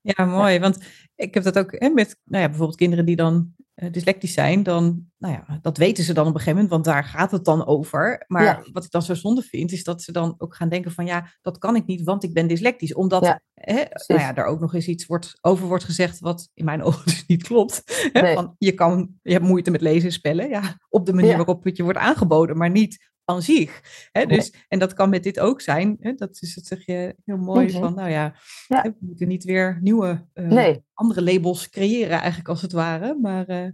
Ja, 0.00 0.24
mooi. 0.24 0.58
Want 0.58 0.78
ik 1.14 1.34
heb 1.34 1.42
dat 1.42 1.58
ook 1.58 1.72
hè, 1.78 1.88
met 1.88 2.16
nou 2.24 2.42
ja, 2.42 2.48
bijvoorbeeld 2.48 2.78
kinderen 2.78 3.04
die 3.04 3.16
dan 3.16 3.54
uh, 3.74 3.92
dyslectisch 3.92 4.32
zijn. 4.32 4.62
Dan, 4.62 5.10
nou 5.18 5.34
ja, 5.34 5.58
dat 5.62 5.76
weten 5.76 6.04
ze 6.04 6.12
dan 6.12 6.26
op 6.26 6.34
een 6.34 6.40
gegeven 6.40 6.54
moment, 6.54 6.70
want 6.70 6.84
daar 6.84 7.04
gaat 7.04 7.30
het 7.30 7.44
dan 7.44 7.66
over. 7.66 8.24
Maar 8.26 8.68
wat 8.72 8.84
ik 8.84 8.90
dan 8.90 9.02
zo 9.02 9.14
zonde 9.14 9.42
vind, 9.42 9.72
is 9.72 9.84
dat 9.84 10.02
ze 10.02 10.12
dan 10.12 10.34
ook 10.38 10.54
gaan 10.54 10.68
denken 10.68 10.92
van 10.92 11.06
ja, 11.06 11.32
dat 11.42 11.58
kan 11.58 11.76
ik 11.76 11.86
niet, 11.86 12.02
want 12.02 12.24
ik 12.24 12.34
ben 12.34 12.46
dyslectisch. 12.46 12.94
Omdat 12.94 13.24
ja, 13.24 13.40
hè, 13.54 13.82
nou 14.06 14.20
ja, 14.20 14.32
daar 14.32 14.46
ook 14.46 14.60
nog 14.60 14.74
eens 14.74 14.88
iets 14.88 15.06
wordt, 15.06 15.38
over 15.40 15.66
wordt 15.66 15.84
gezegd 15.84 16.18
wat 16.18 16.50
in 16.54 16.64
mijn 16.64 16.82
ogen 16.86 17.04
dus 17.04 17.26
niet 17.26 17.42
klopt. 17.42 17.82
Hè, 18.12 18.34
van, 18.34 18.54
je, 18.58 18.72
kan, 18.72 19.14
je 19.22 19.32
hebt 19.32 19.44
moeite 19.44 19.70
met 19.70 19.80
lezen 19.80 20.08
en 20.08 20.12
spellen, 20.12 20.48
ja, 20.48 20.78
op 20.88 21.06
de 21.06 21.12
manier 21.12 21.36
waarop 21.36 21.64
het 21.64 21.76
je 21.76 21.82
wordt 21.82 21.98
aangeboden, 21.98 22.56
maar 22.56 22.70
niet 22.70 23.14
aan 23.26 23.42
zich. 23.42 23.80
Hè? 24.12 24.26
Dus, 24.26 24.52
en 24.68 24.78
dat 24.78 24.92
kan 24.92 25.08
met 25.08 25.22
dit 25.22 25.40
ook 25.40 25.60
zijn. 25.60 25.96
Hè? 26.00 26.12
Dat 26.14 26.38
is 26.40 26.54
het 26.54 26.66
zeg 26.66 26.86
je 26.86 27.16
heel 27.24 27.36
mooi 27.36 27.70
van, 27.70 27.94
nou 27.94 28.10
ja, 28.10 28.34
we 28.68 28.94
moeten 28.98 29.28
niet 29.28 29.44
weer 29.44 29.78
nieuwe, 29.80 30.26
uh, 30.34 30.76
andere 30.94 31.22
labels 31.22 31.68
creëren 31.68 32.18
eigenlijk 32.18 32.48
als 32.48 32.62
het 32.62 32.72
ware. 32.72 33.18
Maar 33.20 33.50
uh, 33.50 33.68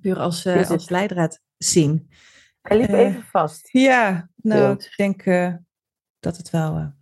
puur 0.00 0.18
als, 0.18 0.44
uh, 0.44 0.70
als 0.70 0.88
leidraad 0.88 1.40
zien. 1.56 2.10
Hij 2.60 2.78
liep 2.78 2.88
even 2.88 3.22
vast. 3.22 3.68
Ja, 3.72 4.28
nou, 4.36 4.72
ik 4.72 4.92
denk 4.96 5.24
dat 6.18 6.36
het 6.36 6.50
wel 6.50 6.92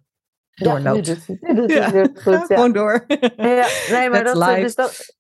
doorloopt. 0.51 1.07
Ja, 1.07 1.15
nu 1.15 1.37
doet, 1.37 1.41
nu 1.69 1.75
het 1.77 1.93
weer 1.93 2.11
goed. 2.15 2.25
Ja. 2.49 2.55
Gewoon 2.55 2.73
door. 2.73 3.05
ja, 3.37 3.69
nee, 3.91 4.11
maar 4.11 4.25
dat, 4.25 4.57
dus 4.57 4.75
dat, 4.75 5.17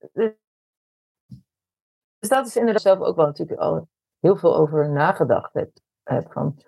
dus 2.18 2.28
dat 2.28 2.46
is 2.46 2.56
inderdaad 2.56 2.82
zelf 2.82 2.98
ook 2.98 3.16
wel 3.16 3.26
natuurlijk 3.26 3.60
al 3.60 3.90
heel 4.22 4.36
veel 4.36 4.56
over 4.56 4.90
nagedacht 4.90 5.52
heb. 5.52 5.70
heb 6.02 6.32
van, 6.32 6.58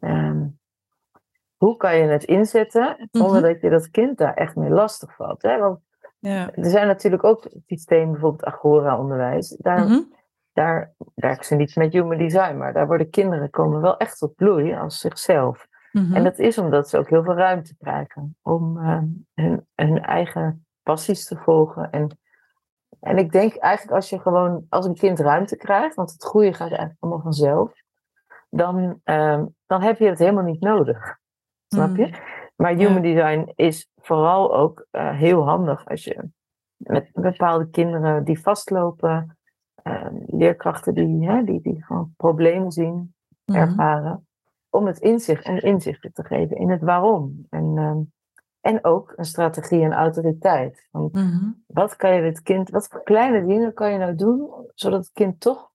um, 0.00 0.58
hoe 1.56 1.76
kan 1.76 1.96
je 1.96 2.02
het 2.02 2.24
inzetten 2.24 3.08
zonder 3.10 3.40
mhm. 3.40 3.52
dat 3.52 3.60
je 3.60 3.70
dat 3.70 3.90
kind 3.90 4.18
daar 4.18 4.34
echt 4.34 4.56
mee 4.56 4.70
lastig 4.70 5.14
valt? 5.14 5.42
Hè? 5.42 5.58
Want 5.58 5.80
ja. 6.18 6.54
er 6.54 6.70
zijn 6.70 6.86
natuurlijk 6.86 7.24
ook 7.24 7.48
systemen, 7.66 8.10
bijvoorbeeld 8.10 8.44
Agora-onderwijs. 8.44 9.48
Daar, 9.48 9.88
mm 9.88 10.20
daar 10.52 10.94
werken 11.14 11.44
ze 11.44 11.54
niet 11.54 11.76
met 11.76 11.92
human 11.92 12.18
design, 12.18 12.56
maar 12.56 12.72
daar 12.72 12.86
worden 12.86 13.10
kinderen 13.10 13.50
komen 13.50 13.80
wel 13.80 13.96
echt 13.96 14.18
tot 14.18 14.34
bloei 14.34 14.74
als 14.74 14.98
zichzelf. 14.98 15.66
Mhm. 15.92 16.14
En 16.14 16.24
dat 16.24 16.38
is 16.38 16.58
omdat 16.58 16.88
ze 16.88 16.98
ook 16.98 17.08
heel 17.08 17.22
veel 17.22 17.34
ruimte 17.34 17.76
krijgen 17.76 18.36
om 18.42 18.76
uh, 18.76 18.98
hun, 19.34 19.66
hun 19.74 20.02
eigen 20.02 20.66
passies 20.82 21.26
te 21.26 21.36
volgen 21.36 21.90
en 21.90 22.18
en 23.02 23.18
ik 23.18 23.32
denk 23.32 23.56
eigenlijk 23.56 23.96
als 23.96 24.10
je 24.10 24.20
gewoon, 24.20 24.66
als 24.68 24.86
een 24.86 24.94
kind 24.94 25.18
ruimte 25.18 25.56
krijgt, 25.56 25.94
want 25.94 26.12
het 26.12 26.22
groeien 26.22 26.54
gaat 26.54 26.68
eigenlijk 26.68 26.96
allemaal 27.00 27.22
vanzelf, 27.22 27.72
dan, 28.50 29.00
uh, 29.04 29.42
dan 29.66 29.82
heb 29.82 29.98
je 29.98 30.08
het 30.08 30.18
helemaal 30.18 30.44
niet 30.44 30.60
nodig. 30.60 31.18
Snap 31.66 31.96
je? 31.96 32.06
Mm. 32.06 32.14
Maar 32.56 32.74
human 32.74 33.02
design 33.02 33.52
is 33.54 33.88
vooral 33.96 34.56
ook 34.56 34.86
uh, 34.92 35.10
heel 35.18 35.44
handig 35.44 35.88
als 35.88 36.04
je 36.04 36.28
met 36.76 37.10
bepaalde 37.12 37.70
kinderen 37.70 38.24
die 38.24 38.40
vastlopen, 38.40 39.38
uh, 39.84 40.06
leerkrachten 40.26 40.94
die, 40.94 41.28
hè, 41.28 41.44
die, 41.44 41.60
die 41.60 41.84
gewoon 41.84 42.14
problemen 42.16 42.72
zien, 42.72 43.14
mm. 43.44 43.54
ervaren, 43.54 44.26
om 44.70 44.86
het 44.86 44.98
inzicht 44.98 45.44
en 45.44 45.62
inzichten 45.62 46.12
te 46.12 46.24
geven 46.24 46.56
in 46.56 46.70
het 46.70 46.82
waarom. 46.82 47.46
En 47.50 47.72
ehm, 47.76 48.00
en 48.62 48.84
ook 48.84 49.12
een 49.16 49.24
strategie 49.24 49.82
en 49.82 49.92
autoriteit. 49.92 50.88
Want 50.90 51.12
mhm. 51.12 51.50
Wat 51.66 51.96
kan 51.96 52.14
je 52.14 52.22
het 52.22 52.42
kind, 52.42 52.70
wat 52.70 52.88
voor 52.88 53.02
kleine 53.02 53.46
dingen 53.46 53.74
kan 53.74 53.92
je 53.92 53.98
nou 53.98 54.14
doen, 54.14 54.50
zodat 54.74 55.00
het 55.00 55.10
kind 55.12 55.40
toch 55.40 55.70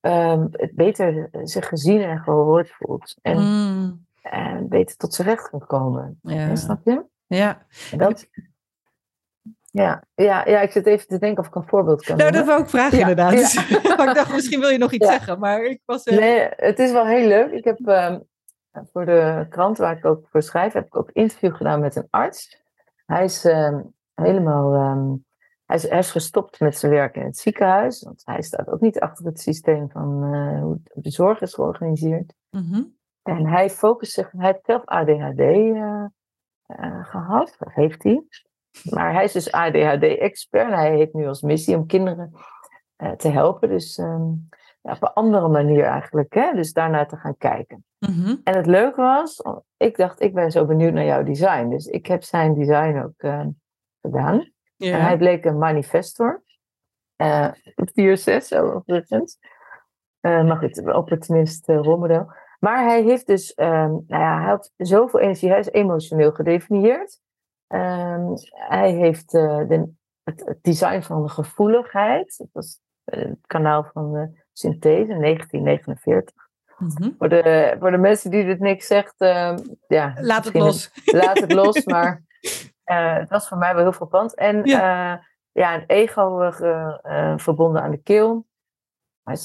um, 0.00 0.48
het 0.52 0.74
beter 0.74 1.28
zich 1.42 1.68
gezien 1.68 2.00
en 2.02 2.18
gehoord 2.18 2.70
voelt. 2.70 3.16
En, 3.22 3.38
mm. 3.38 4.06
en 4.22 4.68
beter 4.68 4.96
tot 4.96 5.14
zijn 5.14 5.28
recht 5.28 5.50
kan 5.50 5.66
komen. 5.66 6.18
Ja. 6.22 6.56
Snap 6.56 6.80
je? 6.84 7.04
Ja. 7.26 7.66
Dat, 7.96 8.28
ja, 9.70 10.04
ja, 10.14 10.48
ja, 10.48 10.60
ik 10.60 10.70
zit 10.70 10.86
even 10.86 11.06
te 11.06 11.18
denken 11.18 11.42
of 11.42 11.48
ik 11.48 11.54
een 11.54 11.68
voorbeeld 11.68 12.04
kan 12.04 12.16
Nou, 12.16 12.30
dat 12.30 12.46
wou 12.46 12.62
ik 12.62 12.68
vragen 12.68 12.98
Ja, 12.98 13.08
inderdaad. 13.08 13.52
ja. 13.52 14.08
Ik 14.08 14.14
dacht, 14.14 14.32
misschien 14.32 14.60
wil 14.60 14.68
je 14.68 14.78
nog 14.78 14.92
iets 14.92 15.06
Ja. 15.06 15.12
zeggen, 15.12 15.38
maar 15.38 15.64
ik 15.64 15.80
was... 15.84 16.04
eh, 16.04 16.18
Nee, 16.18 16.48
het 16.56 16.78
is 16.78 16.92
wel 16.92 17.06
heel 17.06 17.28
leuk. 17.28 17.50
Ik 17.50 17.64
heb 17.64 17.78
ehm, 17.86 18.18
voor 18.72 19.04
de 19.04 19.46
krant 19.48 19.78
waar 19.78 19.96
ik 19.96 20.04
ook 20.04 20.28
voor 20.28 20.42
schrijf, 20.42 20.72
heb 20.72 20.86
ik 20.86 20.96
ook 20.96 21.08
een 21.08 21.22
interview 21.22 21.54
gedaan 21.54 21.80
met 21.80 21.96
een 21.96 22.06
arts. 22.10 22.62
Hij 23.06 23.24
is 23.24 23.44
ehm, 23.44 23.80
helemaal, 24.14 24.74
ehm, 24.74 25.14
hij, 25.66 25.76
is, 25.76 25.88
hij 25.88 25.98
is 25.98 26.10
gestopt 26.10 26.60
met 26.60 26.78
zijn 26.78 26.92
werk 26.92 27.16
in 27.16 27.24
het 27.24 27.38
ziekenhuis, 27.38 28.02
want 28.02 28.22
hij 28.24 28.42
staat 28.42 28.68
ook 28.68 28.80
niet 28.80 29.00
achter 29.00 29.24
het 29.24 29.40
systeem 29.40 29.90
van 29.90 30.34
eh, 30.34 30.60
hoe 30.60 30.80
de 30.94 31.10
zorg 31.10 31.40
is 31.40 31.54
georganiseerd. 31.54 32.34
mhm. 32.50 32.82
En 33.22 33.46
hij 33.46 33.70
focust 33.70 34.12
zich, 34.12 34.30
hij 34.30 34.46
heeft 34.46 34.64
zelf 34.64 34.84
ADHD 34.84 35.40
eh, 35.40 36.04
eh, 36.66 37.04
gehad, 37.04 37.56
of 37.58 37.74
heeft 37.74 38.02
hij. 38.02 38.24
Maar 38.90 39.12
hij 39.12 39.24
is 39.24 39.32
dus 39.32 39.52
ADHD-expert 39.52 40.70
en 40.70 40.78
hij 40.78 40.96
heeft 40.96 41.12
nu 41.12 41.26
als 41.26 41.42
missie 41.42 41.76
om 41.76 41.86
kinderen 41.86 42.32
te 43.16 43.28
helpen. 43.28 43.68
Dus 43.68 43.98
ehm, 43.98 44.30
ja, 44.82 44.92
op 44.92 45.02
een 45.02 45.12
andere 45.12 45.48
manier 45.48 45.84
eigenlijk, 45.84 46.34
hè? 46.34 46.52
dus 46.54 46.72
daarnaar 46.72 47.08
te 47.08 47.16
gaan 47.16 47.36
kijken. 47.36 47.84
Mhm. 47.98 48.36
En 48.44 48.56
het 48.56 48.66
leuke 48.66 49.00
was, 49.00 49.42
ik 49.76 49.96
dacht, 49.96 50.20
ik 50.20 50.34
ben 50.34 50.50
zo 50.50 50.66
benieuwd 50.66 50.92
naar 50.92 51.04
jouw 51.04 51.22
design. 51.22 51.68
Dus 51.68 51.86
ik 51.86 52.06
heb 52.06 52.22
zijn 52.22 52.54
design 52.54 53.02
ook 53.04 53.16
eh, 53.16 53.46
gedaan. 54.00 54.50
En 54.76 55.02
hij 55.02 55.16
bleek 55.16 55.44
een 55.44 55.58
manifestor. 55.58 56.42
eh 57.16 57.48
4-6 58.54 58.58
overigens. 58.58 59.38
Eh 60.20 60.44
maar 60.44 60.56
goed, 60.56 60.76
een 60.76 60.94
opportunist 60.94 61.68
eh, 61.68 61.76
rolmodel. 61.76 62.32
Maar 62.58 62.84
hij 62.84 63.02
heeft 63.02 63.26
dus, 63.26 63.54
ehm, 63.54 63.90
nou 63.90 64.22
ja, 64.22 64.38
hij 64.40 64.48
had 64.48 64.72
zoveel 64.76 65.20
energie. 65.20 65.48
Hij 65.48 65.58
is 65.58 65.70
emotioneel 65.70 66.32
gedefinieerd. 66.32 67.20
Ehm, 67.66 68.26
hij 68.50 68.92
heeft 68.92 69.30
de, 69.30 69.92
het, 70.22 70.42
het 70.44 70.58
design 70.62 71.00
van 71.00 71.22
de 71.22 71.28
gevoeligheid. 71.28 72.36
Dat 72.38 72.48
was 72.52 72.80
het 73.04 73.38
kanaal 73.46 73.84
van 73.92 74.34
synthese, 74.52 75.12
1949. 75.18 76.34
Mhm. 76.78 77.10
Voor 77.18 77.28
de, 77.28 77.76
voor 77.80 77.90
de 77.90 77.98
mensen 77.98 78.30
die 78.30 78.44
dit 78.44 78.58
niks 78.58 78.86
zegt, 78.86 79.14
ehm, 79.18 79.58
ja. 79.88 80.12
Laat 80.20 80.44
het 80.44 80.54
los. 80.54 80.90
laat 81.20 81.40
het 81.40 81.52
los, 81.52 81.84
maar 81.84 82.22
eh, 82.84 83.16
het 83.16 83.28
was 83.28 83.48
voor 83.48 83.58
mij 83.58 83.74
wel 83.74 83.82
heel 83.82 83.92
frappant. 83.92 84.34
En 84.34 84.64
ja, 84.64 85.22
ja 85.52 85.74
een 85.74 85.84
ego 85.86 86.40
eh, 86.40 86.94
eh, 87.02 87.38
verbonden 87.38 87.82
aan 87.82 87.90
de 87.90 88.02
keel. 88.02 88.46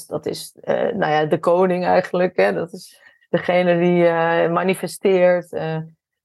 Dat 0.06 0.26
is, 0.26 0.56
eh, 0.60 0.74
nou 0.74 1.12
ja, 1.12 1.24
de 1.24 1.38
koning 1.38 1.84
eigenlijk. 1.84 2.36
Hè? 2.36 2.52
Dat 2.52 2.72
is 2.72 3.00
degene 3.28 3.78
die 3.78 4.06
eh, 4.06 4.50
manifesteert. 4.52 5.52
eh, 5.52 5.78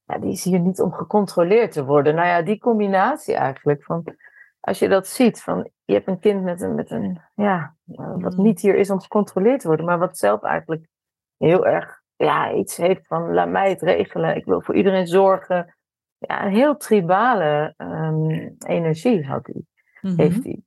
ja, 0.06 0.18
die 0.18 0.32
is 0.32 0.44
hier 0.44 0.58
niet 0.60 0.80
om 0.80 0.92
gecontroleerd 0.92 1.72
te 1.72 1.84
worden. 1.84 2.14
Nou 2.14 2.26
ja, 2.26 2.42
die 2.42 2.58
combinatie 2.58 3.34
eigenlijk 3.34 3.82
van... 3.84 4.04
Als 4.64 4.78
je 4.78 4.88
dat 4.88 5.06
ziet, 5.06 5.42
van 5.42 5.70
je 5.84 5.94
hebt 5.94 6.08
een 6.08 6.18
kind 6.18 6.42
met 6.42 6.60
een, 6.60 6.74
met 6.74 6.90
een 6.90 7.20
ja, 7.34 7.74
eh, 7.86 8.14
wat 8.16 8.36
Mm. 8.36 8.42
niet 8.44 8.60
hier 8.60 8.74
is 8.74 8.90
om 8.90 9.00
gecontroleerd 9.00 9.60
te 9.60 9.66
worden, 9.66 9.86
maar 9.86 9.98
wat 9.98 10.18
zelf 10.18 10.42
eigenlijk 10.42 10.86
heel 11.36 11.66
erg 11.66 12.02
ja, 12.16 12.52
iets 12.52 12.76
heeft 12.76 13.06
van 13.06 13.32
laat 13.34 13.48
mij 13.48 13.70
het 13.70 13.82
regelen, 13.82 14.36
ik 14.36 14.44
wil 14.44 14.60
voor 14.60 14.74
iedereen 14.74 15.06
zorgen. 15.06 15.74
Ja, 16.18 16.44
een 16.44 16.52
heel 16.52 16.76
tribale 16.76 17.74
ehm, 17.76 18.48
energie 18.66 19.26
had 19.26 19.46
hij, 19.46 19.62
Mhm. 20.00 20.20
heeft 20.20 20.44
hij. 20.44 20.60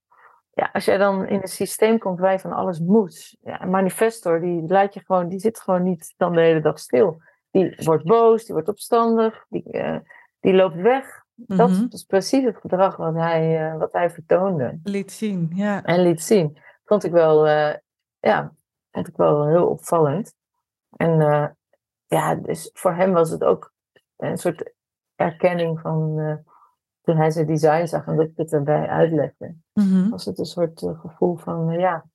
Ja, 0.51 0.69
als 0.73 0.85
jij 0.85 0.97
dan 0.97 1.25
in 1.27 1.41
een 1.41 1.47
systeem 1.47 1.97
komt 1.97 2.19
waar 2.19 2.31
je 2.31 2.39
van 2.39 2.53
alles 2.53 2.79
moet. 2.79 3.37
Ja, 3.41 3.61
een 3.61 3.69
manifestor, 3.69 4.41
die 4.41 4.61
laat 4.67 4.93
je 4.93 4.99
gewoon, 5.05 5.27
die 5.27 5.39
zit 5.39 5.59
gewoon 5.59 5.83
niet 5.83 6.13
dan 6.17 6.33
de 6.33 6.41
hele 6.41 6.61
dag 6.61 6.79
stil. 6.79 7.21
Die 7.51 7.75
wordt 7.83 8.03
boos, 8.03 8.45
die 8.45 8.53
wordt 8.53 8.69
opstandig, 8.69 9.45
die, 9.49 9.71
eh, 9.71 9.97
die 10.39 10.53
loopt 10.53 10.75
weg. 10.75 11.25
Dat 11.39 11.69
Mhm. 11.69 11.85
is 11.89 12.03
precies 12.03 12.43
het 12.43 12.57
gedrag 12.57 12.95
wat 12.95 13.13
hij, 13.13 13.71
eh, 13.71 13.77
wat 13.77 13.93
hij 13.93 14.09
vertoonde 14.09 14.79
Liet 14.83 15.11
zien, 15.11 15.51
ja. 15.55 15.83
en 15.83 16.01
liet 16.01 16.21
zien. 16.21 16.57
Vond 16.85 17.03
ik 17.03 17.11
wel, 17.11 17.47
eh, 17.47 17.73
ja, 18.19 18.53
vond 18.91 19.07
ik 19.07 19.15
wel 19.15 19.47
heel 19.47 19.67
opvallend. 19.67 20.33
En 20.95 21.21
eh, 21.21 21.47
ja, 22.05 22.35
dus 22.35 22.69
voor 22.73 22.93
hem 22.93 23.13
was 23.13 23.29
het 23.29 23.43
ook 23.43 23.73
een 24.17 24.37
soort 24.37 24.73
erkenning 25.15 25.79
van 25.79 26.15
toen 27.01 27.17
hij 27.17 27.31
zijn 27.31 27.45
design 27.47 27.85
zag 27.85 28.07
en 28.07 28.15
dat 28.15 28.25
ik 28.25 28.37
het 28.37 28.53
erbij 28.53 28.87
uitlegde. 28.87 29.55
Mhm. 29.73 30.09
Was 30.09 30.25
het 30.25 30.39
een 30.39 30.45
soort 30.45 30.79
gevoel 31.01 31.35
van, 31.37 31.71
ja, 31.71 32.05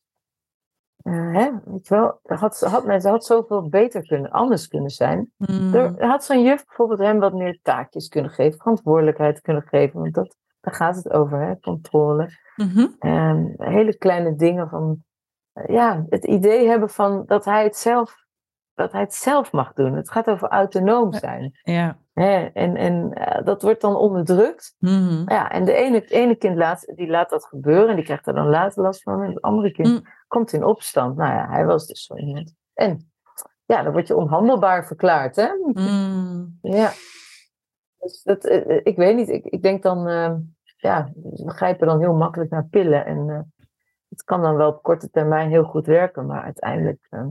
hè, 1.10 1.50
weet 1.64 1.88
je 1.88 1.94
wel, 1.94 2.20
had, 2.22 2.60
had, 2.60 2.84
men- 2.84 3.00
ze 3.00 3.08
had 3.08 3.24
zoveel 3.24 3.68
beter 3.68 4.06
kunnen, 4.06 4.30
anders 4.30 4.68
kunnen 4.68 4.90
zijn. 4.90 5.32
Er 5.98 6.06
had 6.06 6.24
zo'n 6.24 6.42
juf 6.42 6.64
bijvoorbeeld 6.66 7.00
hem 7.00 7.18
wat 7.18 7.32
meer 7.32 7.58
taakjes 7.62 8.08
kunnen 8.08 8.30
geven, 8.30 8.58
verantwoordelijkheid 8.58 9.40
kunnen 9.40 9.62
geven, 9.62 10.00
want 10.00 10.14
dat, 10.14 10.36
daar 10.60 10.74
gaat 10.74 10.96
het 10.96 11.10
over, 11.12 11.40
hè, 11.40 11.60
controle. 11.60 12.28
Mhm. 12.56 12.86
En 12.98 13.54
hele 13.56 13.96
kleine 13.96 14.34
dingen 14.34 14.68
van, 14.68 15.04
ja, 15.66 16.04
het 16.08 16.24
idee 16.24 16.68
hebben 16.68 16.90
van 16.90 17.22
dat 17.26 17.44
hij 17.44 17.62
het 17.64 17.76
zelf, 17.76 18.14
dat 18.74 18.92
hij 18.92 19.00
het 19.00 19.14
zelf 19.14 19.52
mag 19.52 19.72
doen. 19.72 19.94
Het 19.94 20.10
gaat 20.10 20.30
over 20.30 20.48
autonoom 20.48 21.12
zijn. 21.12 21.58
Ja. 21.62 21.96
En, 22.12 22.76
en 22.76 23.12
eh, 23.12 23.44
dat 23.44 23.62
wordt 23.62 23.80
dan 23.80 23.96
onderdrukt. 23.96 24.74
Mhm. 24.78 25.22
Ja, 25.26 25.50
en 25.50 25.64
de 25.64 25.72
ene, 25.72 25.98
het 25.98 26.10
ene 26.10 26.36
kind 26.36 26.56
laat, 26.56 26.92
die 26.94 27.08
laat 27.08 27.30
dat 27.30 27.44
gebeuren 27.44 27.88
en 27.88 27.96
die 27.96 28.04
krijgt 28.04 28.26
er 28.26 28.34
dan 28.34 28.48
later 28.48 28.82
last 28.82 29.02
van. 29.02 29.22
En 29.22 29.28
het 29.30 29.40
andere 29.40 29.72
kind 29.72 29.88
Mm. 29.88 30.02
komt 30.28 30.52
in 30.52 30.64
opstand. 30.64 31.16
Nou 31.16 31.34
ja, 31.34 31.48
hij 31.48 31.64
was 31.66 31.86
dus 31.86 32.04
zo 32.04 32.16
iemand. 32.16 32.54
En 32.74 33.12
ja, 33.64 33.82
dan 33.82 33.92
word 33.92 34.06
je 34.06 34.16
onhandelbaar 34.16 34.86
verklaard, 34.86 35.36
hè? 35.36 35.48
Mhm. 35.72 36.44
Ja. 36.60 36.90
Dus 37.98 38.22
dat, 38.22 38.44
eh, 38.44 38.70
eh, 38.70 38.80
ik 38.82 38.96
weet 38.96 39.16
niet, 39.16 39.28
ik, 39.28 39.44
ik 39.44 39.62
denk 39.62 39.82
dan, 39.82 40.08
eh, 40.08 40.34
ja, 40.76 41.10
we 41.14 41.50
grijpen 41.50 41.86
dan 41.86 42.00
heel 42.00 42.14
makkelijk 42.14 42.50
naar 42.50 42.66
pillen. 42.70 43.06
En 43.06 43.52
het 44.08 44.22
kan 44.24 44.42
dan 44.42 44.56
wel 44.56 44.68
op 44.68 44.82
korte 44.82 45.10
termijn 45.10 45.50
heel 45.50 45.64
goed 45.64 45.86
werken, 45.86 46.26
maar 46.26 46.42
uiteindelijk 46.42 47.06
eh, 47.10 47.26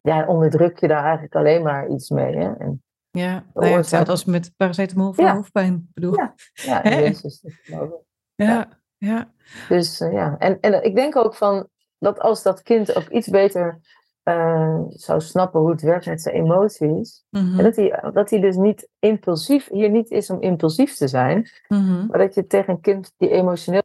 ja, 0.00 0.26
onderdruk 0.26 0.78
je 0.78 0.88
daar 0.88 1.02
eigenlijk 1.04 1.34
alleen 1.34 1.62
maar 1.62 1.88
iets 1.88 2.10
mee. 2.10 2.36
Hè? 2.36 2.52
En, 2.52 2.82
Ja, 3.10 3.44
nou 3.54 3.66
ja, 3.66 3.76
hetzelfde 3.76 4.10
als 4.10 4.24
met 4.24 4.52
paracetamol 4.56 5.12
voor 5.12 5.24
Ja. 5.24 5.34
hoofdpijn. 5.34 5.90
Bedoel. 5.94 6.14
Ja. 6.16 6.34
ja? 6.52 6.82
Jezus, 6.82 7.44
dat. 7.66 7.90
Ja, 8.34 8.68
ja. 8.96 9.32
Dus 9.68 10.00
eh, 10.00 10.12
ja, 10.12 10.36
en, 10.38 10.60
en 10.60 10.84
ik 10.84 10.94
denk 10.94 11.16
ook 11.16 11.34
van 11.34 11.68
dat 11.98 12.20
als 12.20 12.42
dat 12.42 12.62
kind 12.62 12.96
ook 12.96 13.08
iets 13.08 13.28
beter 13.28 13.80
eh, 14.22 14.80
zou 14.88 15.20
snappen 15.20 15.60
hoe 15.60 15.70
het 15.70 15.80
werkt 15.82 16.06
met 16.06 16.20
zijn 16.22 16.34
emoties, 16.34 17.24
Mhm. 17.30 17.58
en 17.58 17.64
dat 17.64 17.76
hij, 17.76 18.10
dat 18.12 18.30
hij 18.30 18.40
dus 18.40 18.56
niet 18.56 18.88
impulsief, 18.98 19.68
hier 19.70 19.90
niet 19.90 20.10
is 20.10 20.30
om 20.30 20.40
impulsief 20.40 20.94
te 20.94 21.08
zijn, 21.08 21.48
Mhm. 21.68 22.06
Maar 22.06 22.18
dat 22.18 22.34
je 22.34 22.46
tegen 22.46 22.72
een 22.74 22.80
kind 22.80 23.12
die 23.16 23.30
emotioneel 23.30 23.82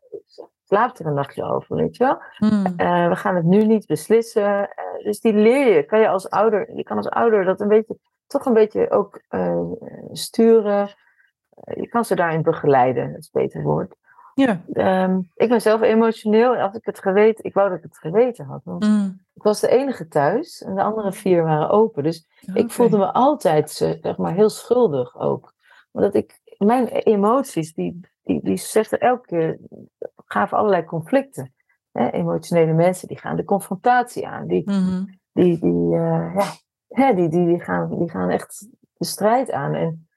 slaapt 0.73 0.99
er 0.99 1.05
een 1.05 1.13
nachtje 1.13 1.43
over, 1.43 1.75
weet 1.75 1.97
je 1.97 2.03
wel. 2.03 2.49
Mhm. 2.49 2.65
Eh, 2.77 3.07
we 3.09 3.15
gaan 3.15 3.36
het 3.36 3.45
nu 3.45 3.65
niet 3.65 3.86
beslissen. 3.86 4.69
Eh, 4.69 5.03
dus 5.03 5.19
die 5.19 5.33
leer 5.33 5.75
je. 5.75 5.83
Kan 5.83 5.99
je 5.99 6.07
als 6.07 6.29
ouder, 6.29 6.75
je 6.75 6.83
kan 6.83 6.97
als 6.97 7.09
ouder 7.09 7.45
dat 7.45 7.62
een 7.62 7.67
beetje, 7.67 7.97
toch 8.27 8.45
een 8.45 8.53
beetje 8.53 8.89
ook 8.91 9.21
eh, 9.27 9.62
sturen. 10.12 10.89
Je 11.75 11.88
kan 11.88 12.05
ze 12.05 12.15
daarin 12.15 12.41
begeleiden, 12.41 13.12
dat 13.12 13.19
is 13.19 13.29
een 13.31 13.41
beter 13.41 13.62
woord. 13.63 13.95
Ja. 14.33 14.62
Ehm, 14.73 15.19
ik 15.36 15.49
ben 15.49 15.62
zelf 15.62 15.81
emotioneel. 15.81 16.55
Als 16.55 16.75
ik 16.75 16.86
het 16.86 16.99
geweten, 16.99 17.43
ik 17.45 17.53
wou 17.53 17.69
dat 17.69 17.77
ik 17.77 17.83
het 17.83 17.97
geweten 17.97 18.45
had. 18.45 18.62
Want 18.63 18.83
Mhm. 18.83 19.09
ik 19.33 19.43
was 19.43 19.59
de 19.59 19.67
enige 19.67 20.07
thuis 20.07 20.62
en 20.63 20.75
de 20.75 20.83
andere 20.83 21.12
vier 21.12 21.43
waren 21.43 21.69
open. 21.69 22.03
Dus 22.03 22.27
ik 22.53 22.71
voelde 22.71 22.97
me 22.97 23.12
altijd 23.13 23.69
zeg 23.71 24.17
maar, 24.17 24.33
heel 24.33 24.49
schuldig 24.49 25.19
ook. 25.19 25.53
Omdat 25.91 26.15
ik, 26.15 26.39
mijn 26.57 26.88
emoties, 26.88 27.73
die, 27.73 27.99
die, 28.23 28.39
die 28.43 28.57
zetten 28.57 28.99
elke 28.99 29.25
keer, 29.25 29.57
gaven 30.34 30.58
allerlei 30.58 30.84
conflicten. 30.86 31.54
Hè? 31.91 32.10
Emotionele 32.10 32.74
mensen, 32.74 33.08
die 33.08 33.17
gaan 33.19 33.36
de 33.36 33.43
confrontatie 33.43 34.28
aan. 34.28 34.48
Die, 34.48 34.69
Mhm. 34.72 35.04
die, 35.34 35.60
die, 35.60 35.96
eh, 35.96 36.36
ja, 36.36 36.46
hè, 36.88 37.13
die, 37.13 37.30
die, 37.30 37.46
die, 37.46 37.60
gaan, 37.60 38.00
die 38.00 38.10
gaan 38.10 38.30
echt 38.30 38.67
de 38.98 39.06
strijd 39.06 39.52
aan. 39.52 39.74
En, 39.74 40.08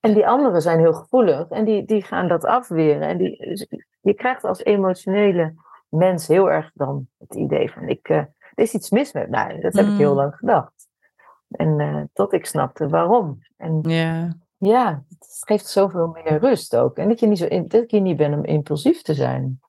en 0.00 0.14
die 0.14 0.26
anderen 0.28 0.62
zijn 0.62 0.78
heel 0.78 0.92
gevoelig 0.94 1.48
en 1.48 1.64
die, 1.64 1.84
die 1.84 2.02
gaan 2.02 2.28
dat 2.28 2.44
afweren. 2.44 3.08
En 3.08 3.18
die, 3.18 3.46
dus 3.48 3.66
je 4.00 4.14
krijgt 4.14 4.44
als 4.44 4.64
emotionele 4.64 5.54
mens 5.88 6.28
heel 6.28 6.50
erg 6.50 6.70
dan 6.74 7.08
het 7.18 7.34
idee 7.34 7.70
van, 7.72 7.88
ik, 7.88 8.08
eh, 8.08 8.16
er 8.18 8.62
is 8.62 8.74
iets 8.74 8.90
mis 8.90 9.12
met 9.12 9.30
mij. 9.30 9.60
Dat 9.60 9.72
heb 9.72 9.86
ik 9.86 9.96
heel 9.96 10.10
Mm. 10.10 10.16
lang 10.16 10.34
gedacht. 10.36 10.88
En 11.48 11.80
eh, 11.80 12.02
tot 12.12 12.32
ik 12.32 12.46
snapte 12.46 12.88
waarom. 12.88 13.38
En 13.56 13.78
Ja. 13.82 14.28
Ja, 14.64 15.04
het 15.08 15.42
geeft 15.46 15.66
zoveel 15.66 16.06
meer 16.06 16.38
rust 16.38 16.76
ook. 16.76 16.96
En 16.96 17.08
dat 17.08 17.20
je 17.20 17.26
niet, 17.26 17.38
zo 17.38 17.46
in, 17.46 17.68
dat 17.68 17.90
je 17.90 18.00
niet 18.00 18.16
bent 18.16 18.34
om 18.34 18.44
impulsief 18.44 19.02
te 19.02 19.14
zijn. 19.14 19.60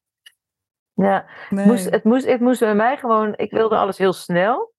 Ja, 0.94 1.26
Nee. 1.50 1.66
moest, 1.66 1.90
het, 1.90 2.04
moest, 2.04 2.26
het 2.26 2.40
moest 2.42 2.60
bij 2.60 2.76
mij 2.76 2.98
gewoon, 2.98 3.34
ik 3.36 3.52
wilde 3.52 3.78
alles 3.78 3.98
heel 3.98 4.14
snel. 4.14 4.74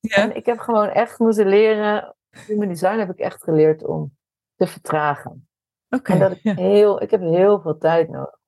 ja. 0.00 0.16
En 0.16 0.36
ik 0.36 0.46
heb 0.46 0.58
gewoon 0.58 0.88
echt 0.88 1.18
moeten 1.18 1.46
leren, 1.46 2.14
human 2.46 2.68
design 2.68 2.98
heb 2.98 3.10
ik 3.10 3.18
echt 3.18 3.42
geleerd 3.42 3.84
om 3.84 4.16
te 4.56 4.66
vertragen. 4.66 5.48
Oké. 5.88 6.12
En 6.12 6.18
dat 6.18 6.32
ik 6.32 6.42
ja. 6.42 6.54
heel, 6.54 7.02
ik 7.02 7.10
heb 7.10 7.20
heel 7.20 7.60
veel 7.60 7.78
tijd 7.78 8.08
nodig 8.08 8.38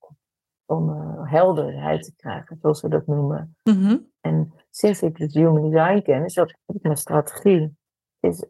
om, 0.66 0.90
eh, 0.90 1.30
helderheid 1.30 2.02
te 2.02 2.12
krijgen, 2.16 2.58
zoals 2.60 2.80
we 2.80 2.88
dat 2.88 3.06
noemen. 3.06 3.56
Mhm. 3.62 3.96
En 4.20 4.52
sinds 4.70 5.02
ik 5.02 5.16
het 5.16 5.34
human 5.34 5.70
design 5.70 6.02
ken, 6.02 6.24
is 6.24 6.34
dat 6.34 6.50
ik 6.50 6.82
mijn 6.82 6.96
strategie. 6.96 7.76
Is 8.20 8.44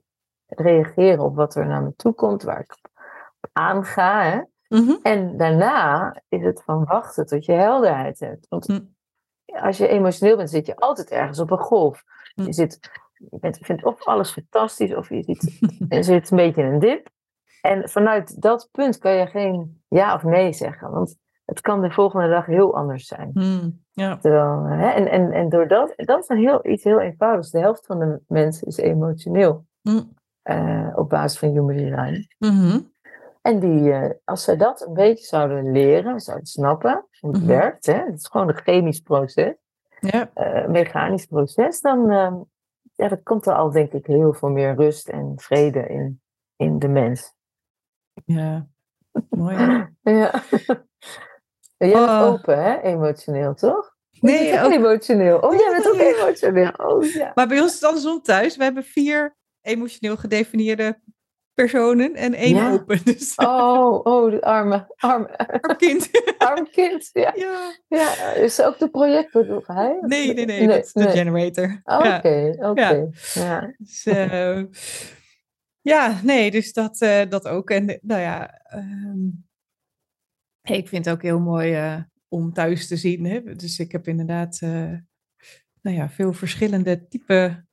reageren 0.47 1.25
op 1.25 1.37
wat 1.37 1.55
er 1.55 1.67
naar 1.67 1.83
me 1.83 1.95
toe 1.97 2.13
komt, 2.13 2.43
waar 2.43 2.61
ik 2.61 2.77
op 3.41 3.49
aanga. 3.53 4.23
Hè? 4.23 4.41
Mhm. 4.69 4.95
En 5.03 5.37
daarna 5.37 6.15
is 6.29 6.43
het 6.43 6.63
van 6.65 6.85
wachten 6.85 7.27
tot 7.27 7.45
je 7.45 7.53
helderheid 7.53 8.21
hebt. 8.21 8.47
Want 8.49 8.67
Hm. 8.67 8.81
als 9.47 9.77
je 9.77 9.89
emotioneel 9.89 10.37
bent, 10.37 10.51
zit 10.51 10.67
je 10.67 10.77
altijd 10.77 11.11
ergens 11.11 11.39
op 11.39 11.51
een 11.51 11.59
golf. 11.59 12.03
Hm. 12.35 12.43
Je, 12.43 12.53
zit, 12.53 12.79
je 13.31 13.39
bent, 13.41 13.59
vindt 13.61 13.85
of 13.85 14.05
alles 14.05 14.33
fantastisch, 14.33 14.95
of 14.95 15.09
je 15.09 15.23
zit, 15.23 15.59
je 15.89 16.03
zit 16.13 16.31
een 16.31 16.37
beetje 16.37 16.63
in 16.63 16.73
een 16.73 16.79
dip. 16.79 17.09
En 17.63 17.89
vanuit 17.89 18.43
dat 18.43 18.69
punt 18.73 18.99
kan 18.99 19.13
je 19.13 19.27
geen 19.27 19.83
ja 19.89 20.15
of 20.15 20.23
nee 20.23 20.53
zeggen. 20.53 20.91
Want 20.91 21.17
het 21.45 21.61
kan 21.61 21.81
de 21.81 21.91
volgende 21.91 22.29
dag 22.29 22.47
heel 22.47 22.77
anders 22.77 23.07
zijn. 23.07 23.31
Hm. 23.35 23.71
Ja. 23.93 24.17
Terwijl, 24.17 24.63
hè, 24.65 24.89
en, 24.89 25.11
en, 25.11 25.33
en 25.33 25.49
door 25.49 25.69
dat, 25.69 25.93
dat 25.97 26.23
is 26.23 26.29
een 26.29 26.39
heel, 26.39 26.67
iets 26.67 26.85
heel 26.85 27.01
eenvoudigs. 27.01 27.51
De 27.51 27.59
helft 27.59 27.87
van 27.87 27.99
de 27.99 28.21
mensen 28.27 28.67
is 28.67 28.77
emotioneel. 28.77 29.65
Eh, 30.45 30.93
op 30.95 31.09
basis 31.09 31.39
van 31.39 31.49
human 31.49 31.77
design. 31.77 32.27
Mhm. 32.39 32.81
En 33.43 33.59
die, 33.59 33.93
eh, 33.93 34.11
als 34.25 34.45
zij 34.45 34.57
dat 34.57 34.87
een 34.87 34.93
beetje 34.95 35.25
zouden 35.25 35.73
leren, 35.73 36.21
zouden 36.21 36.47
snappen 36.47 37.07
hoe 37.21 37.31
het 37.31 37.41
Mhm. 37.41 37.51
werkt, 37.51 37.87
hè, 37.87 37.95
het 38.05 38.15
is 38.15 38.27
gewoon 38.27 38.49
een 38.49 38.57
chemisch 38.57 39.01
proces, 39.01 39.55
Ja. 40.01 40.31
eh, 40.35 40.63
een 40.65 40.71
mechanisch 40.71 41.27
proces, 41.27 41.81
dan, 41.81 42.11
eh, 42.11 42.35
ja, 42.95 43.09
dan 43.09 43.23
komt 43.23 43.47
er 43.47 43.55
al 43.55 43.71
denk 43.71 43.93
ik 43.93 44.07
heel 44.07 44.33
veel 44.33 44.49
meer 44.49 44.75
rust 44.75 45.09
en 45.09 45.33
vrede 45.37 45.87
in, 45.87 46.21
in 46.57 46.79
de 46.79 46.89
mens. 46.89 47.35
Ja. 48.25 48.67
Mooi. 49.29 49.57
Ja. 50.03 50.43
Jij 51.77 51.93
bent 51.93 52.09
Oh. 52.09 52.23
open, 52.23 52.63
hè, 52.63 52.81
emotioneel, 52.81 53.55
toch? 53.55 53.93
Nee, 54.21 54.59
ook 54.59 54.65
ook, 54.65 54.73
emotioneel. 54.73 55.39
Oh, 55.39 55.55
jij 55.55 55.71
bent 55.71 55.89
ook 55.89 55.97
Nee. 55.97 56.15
emotioneel. 56.17 56.71
Oh, 56.77 57.05
ja. 57.05 57.33
maar 57.35 57.47
bij 57.47 57.61
ons 57.61 57.67
is 57.69 57.75
het 57.75 57.85
andersom 57.85 58.23
thuis. 58.23 58.57
We 58.57 58.65
hebben 58.65 58.85
vier 58.85 59.37
emotioneel 59.65 60.17
gedefinieerde 60.17 60.99
personen 61.55 62.15
en 62.15 62.35
één 62.35 62.55
Ja. 62.55 62.73
open. 62.73 63.01
Dus 63.05 63.35
Oh, 63.37 64.01
oh, 64.05 64.31
de 64.31 64.43
arme, 64.43 64.95
arme, 64.97 65.37
arm 65.37 65.77
kind. 65.77 66.11
arm 66.39 66.71
kind. 66.71 67.11
Ja. 67.13 67.33
ja. 67.37 67.75
ja, 67.89 68.33
is 68.33 68.63
ook 68.63 68.79
de 68.79 68.91
projectbedoel 68.91 69.63
hij? 69.67 69.99
Nee, 70.01 70.35
nee, 70.35 70.47
nee, 70.47 70.67
dat 70.67 70.85
is 70.85 70.93
de 70.93 71.09
generator. 71.09 71.81
Ja. 71.85 72.17
Oké, 72.17 72.55
oké. 72.59 73.11
Ja. 73.35 73.75
Dus, 73.79 74.07
eh, 74.07 74.63
ja, 75.81 76.21
nee, 76.23 76.51
dus 76.51 76.73
dat, 76.73 77.01
eh, 77.01 77.29
dat 77.29 77.49
ook. 77.49 77.71
En 77.71 77.89
eh, 77.89 77.99
nou 78.03 78.21
ja, 78.21 78.61
ehm, 78.63 79.27
ik 80.63 80.89
vind 80.89 81.05
het 81.05 81.15
ook 81.15 81.23
heel 81.23 81.41
mooi 81.41 82.05
om 82.29 82.53
thuis 82.53 82.89
te 82.89 82.97
zien. 82.97 83.25
Hè? 83.25 83.55
Dus 83.55 83.79
ik 83.79 83.93
heb 83.93 84.09
inderdaad 84.09 84.61
nou 85.81 85.97
ja, 85.97 86.11
veel 86.11 86.33
verschillende 86.33 87.09
typen 87.09 87.64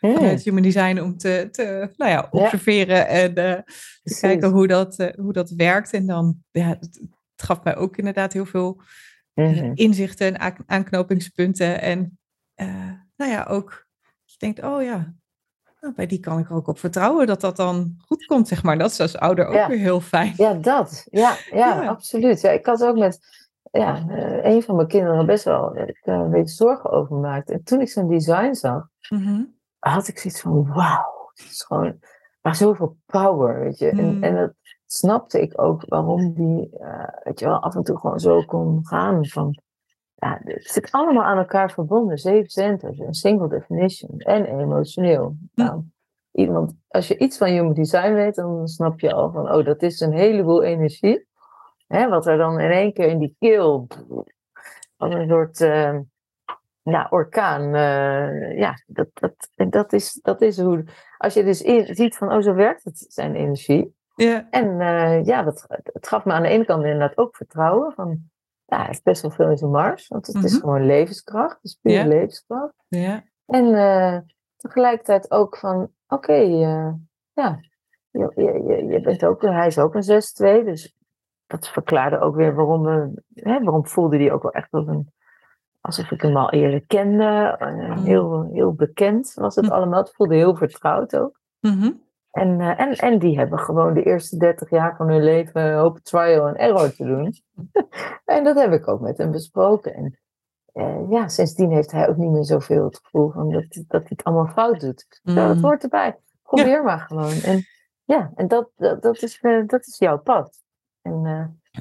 Hmm, 0.00 0.14
vanuit 0.14 0.42
Human 0.42 0.62
Design 0.62 1.00
om 1.00 1.16
te, 1.16 1.48
te 1.50 1.90
nou 1.96 2.10
ja, 2.10 2.28
observeren 2.30 3.08
en 3.08 3.34
eh, 3.34 3.58
te 4.02 4.18
kijken 4.20 4.50
hoe 4.50 4.66
dat, 4.66 4.96
eh, 4.98 5.14
hoe 5.16 5.32
dat 5.32 5.50
werkt. 5.50 5.92
En 5.92 6.06
dan, 6.06 6.36
ja, 6.50 6.66
het, 6.68 6.80
het 7.36 7.42
gaf 7.48 7.62
mij 7.64 7.76
ook 7.76 7.96
inderdaad 7.96 8.32
heel 8.32 8.46
veel 8.46 8.80
eh, 9.34 9.46
Mhm. 9.50 9.70
inzichten 9.74 10.26
en 10.26 10.38
aan- 10.40 10.64
aanknopingspunten. 10.66 11.80
En 11.80 12.18
nou 13.16 13.30
ja, 13.30 13.44
ook 13.48 13.86
je 14.24 14.34
denkt, 14.38 14.62
oh 14.62 14.82
ja, 14.82 15.14
nou, 15.80 15.94
bij 15.94 16.06
die 16.06 16.20
kan 16.20 16.38
ik 16.38 16.48
er 16.50 16.54
ook 16.56 16.66
op 16.68 16.78
vertrouwen 16.78 17.26
dat 17.26 17.40
dat 17.40 17.56
dan 17.56 17.94
goed 18.06 18.24
komt, 18.24 18.48
zeg 18.48 18.62
maar. 18.62 18.78
Dat 18.78 18.90
is 18.90 19.00
als 19.00 19.16
ouder 19.18 19.46
ook 19.46 19.54
Ja. 19.54 19.68
weer 19.68 19.78
heel 19.78 20.00
fijn. 20.00 20.32
Ja, 20.36 20.54
dat. 20.54 21.06
Ja, 21.10 21.36
ja, 21.50 21.82
Ja. 21.82 21.86
absoluut. 21.88 22.40
Ja, 22.40 22.50
ik 22.50 22.66
had 22.66 22.84
ook 22.84 22.98
met 22.98 23.18
ja, 23.72 24.04
een 24.42 24.62
van 24.62 24.76
mijn 24.76 24.88
kinderen 24.88 25.26
best 25.26 25.44
wel 25.44 25.76
ik, 25.78 26.00
een 26.02 26.30
beetje 26.30 26.54
zorgen 26.54 26.90
over 26.90 27.06
gemaakt. 27.14 27.50
En 27.50 27.62
toen 27.64 27.80
ik 27.80 27.88
zijn 27.88 28.08
design 28.08 28.52
zag, 28.54 28.88
Mhm. 29.08 29.42
Had 29.80 30.08
ik 30.08 30.18
zoiets 30.18 30.40
van, 30.40 30.72
wauw, 30.72 31.30
het 31.34 31.44
is 31.44 31.62
gewoon, 31.62 31.98
maar 32.40 32.54
zoveel 32.54 32.96
power, 33.06 33.60
weet 33.60 33.78
je. 33.78 33.92
Mm. 33.92 33.98
En, 33.98 34.22
en 34.22 34.34
dat 34.34 34.52
snapte 34.86 35.40
ik 35.40 35.60
ook 35.60 35.84
waarom 35.88 36.32
die, 36.32 36.78
eh, 36.78 37.08
weet 37.22 37.38
je 37.38 37.46
wel, 37.46 37.62
af 37.62 37.74
en 37.74 37.82
toe 37.82 37.98
gewoon 37.98 38.20
zo 38.20 38.42
kon 38.42 38.86
gaan 38.86 39.26
van, 39.26 39.60
ja, 40.14 40.40
het 40.44 40.70
zit 40.70 40.90
allemaal 40.90 41.24
aan 41.24 41.38
elkaar 41.38 41.70
verbonden. 41.70 42.18
Zeven 42.18 42.50
centers, 42.50 42.98
een 42.98 43.14
single 43.14 43.48
definition 43.48 44.18
en 44.18 44.44
emotioneel. 44.44 45.36
Nou, 45.54 45.82
iemand, 46.32 46.74
als 46.88 47.08
je 47.08 47.18
iets 47.18 47.38
van 47.38 47.48
human 47.48 47.72
design 47.72 48.12
weet, 48.12 48.34
dan 48.34 48.68
snap 48.68 49.00
je 49.00 49.12
al 49.12 49.32
van, 49.32 49.52
oh, 49.52 49.64
dat 49.64 49.82
is 49.82 50.00
een 50.00 50.12
heleboel 50.12 50.62
energie. 50.62 51.26
Hè, 51.86 52.08
wat 52.08 52.26
er 52.26 52.36
dan 52.36 52.60
in 52.60 52.70
één 52.70 52.92
keer 52.92 53.08
in 53.08 53.18
die 53.18 53.36
keel, 53.38 53.86
als 54.96 55.14
een 55.14 55.28
soort 55.28 55.60
eh, 55.60 55.98
ja, 56.90 57.06
orkaan, 57.10 57.74
eh, 57.74 58.58
ja, 58.58 58.74
dat, 58.86 59.08
dat, 59.12 59.48
dat, 59.70 59.92
is, 59.92 60.12
dat 60.22 60.40
is 60.42 60.58
hoe, 60.60 60.84
als 61.18 61.34
je 61.34 61.44
dus 61.44 61.62
in- 61.62 61.94
ziet 61.94 62.16
van, 62.16 62.32
oh, 62.32 62.40
zo 62.42 62.54
werkt 62.54 62.84
het, 62.84 63.04
zijn 63.08 63.34
energie. 63.34 63.94
Ja, 64.14 64.46
En 64.50 64.80
eh, 64.80 65.24
ja, 65.24 65.42
dat, 65.42 65.64
het 65.92 66.08
gaf 66.08 66.24
me 66.24 66.32
aan 66.32 66.42
de 66.42 66.48
ene 66.48 66.64
kant 66.64 66.84
inderdaad 66.84 67.18
ook 67.18 67.36
vertrouwen. 67.36 67.92
Van, 67.92 68.08
ja, 68.64 68.76
hij 68.76 68.86
heeft 68.86 69.02
best 69.02 69.22
wel 69.22 69.30
veel 69.30 69.50
in 69.50 69.56
zijn 69.58 69.70
mars. 69.70 70.08
Want 70.08 70.26
het 70.26 70.44
is 70.44 70.52
Mhm. 70.52 70.60
gewoon 70.60 70.86
levenskracht. 70.86 71.54
Het 71.54 71.64
is 71.64 71.78
puur 71.82 71.92
Ja. 71.92 72.06
levenskracht. 72.06 72.74
ja, 72.88 73.22
En 73.46 73.74
eh, 73.74 74.18
tegelijkertijd 74.56 75.30
ook 75.30 75.56
van, 75.56 75.90
oké, 76.08 76.32
ja, 76.32 76.98
je, 78.10 78.32
je, 78.34 78.62
je, 78.66 78.84
je 78.86 79.00
bent 79.00 79.24
ook, 79.24 79.42
hij 79.42 79.66
is 79.66 79.78
ook 79.78 79.94
een 79.94 80.02
6-2. 80.04 80.64
Dus 80.64 80.94
dat 81.46 81.68
verklaarde 81.68 82.18
ook 82.20 82.34
weer 82.36 82.54
waarom, 82.54 82.82
we, 82.82 83.22
hè, 83.34 83.62
waarom 83.62 83.86
voelde 83.86 84.16
hij 84.16 84.32
ook 84.32 84.42
wel 84.42 84.52
echt 84.52 84.72
als 84.72 84.86
een, 84.86 85.12
alsof 85.80 86.10
ik 86.10 86.20
hem 86.20 86.36
al 86.36 86.50
eerder 86.50 86.86
kende. 86.86 87.56
Eh, 87.58 87.68
Mm. 87.96 88.04
heel, 88.04 88.48
heel 88.52 88.72
bekend 88.72 89.32
was 89.34 89.54
het 89.54 89.66
Hm. 89.66 89.72
allemaal. 89.72 90.00
Het 90.00 90.14
voelde 90.14 90.34
heel 90.34 90.56
vertrouwd 90.56 91.16
ook. 91.16 91.40
Mhm. 91.60 91.90
En, 92.30 92.60
eh, 92.60 92.80
en, 92.80 92.92
en 92.92 93.18
die 93.18 93.38
hebben 93.38 93.58
gewoon 93.58 93.94
de 93.94 94.02
eerste 94.02 94.36
30 94.36 94.70
jaar 94.70 94.96
van 94.96 95.08
hun 95.08 95.22
leven 95.24 95.74
hopen 95.74 96.02
trial 96.02 96.46
en 96.48 96.56
error 96.56 96.92
te 96.94 97.04
doen. 97.04 97.34
en 98.24 98.44
dat 98.44 98.56
heb 98.56 98.72
ik 98.72 98.88
ook 98.88 99.00
met 99.00 99.18
hem 99.18 99.30
besproken. 99.30 99.94
En 99.94 100.18
eh, 100.72 101.10
ja, 101.10 101.28
sindsdien 101.28 101.70
heeft 101.72 101.90
hij 101.90 102.08
ook 102.08 102.16
niet 102.16 102.30
meer 102.30 102.44
zoveel 102.44 102.84
het 102.84 103.00
gevoel 103.02 103.30
van 103.30 103.50
dat, 103.50 103.64
dat 103.70 104.00
hij 104.00 104.06
het 104.08 104.24
allemaal 104.24 104.46
fout 104.52 104.80
doet. 104.80 105.20
Ja, 105.22 105.34
dat 105.46 105.56
Mm. 105.56 105.62
hoort 105.62 105.82
erbij. 105.82 106.16
Probeer 106.42 106.82
maar 106.84 107.00
gewoon. 107.00 107.32
En 107.44 107.64
ja, 108.04 108.30
en 108.34 108.48
dat, 108.48 108.70
dat, 108.76 109.02
dat, 109.02 109.22
is, 109.22 109.40
eh, 109.40 109.66
dat 109.66 109.86
is 109.86 109.98
jouw 109.98 110.18
pad. 110.18 110.62
En, 111.02 111.22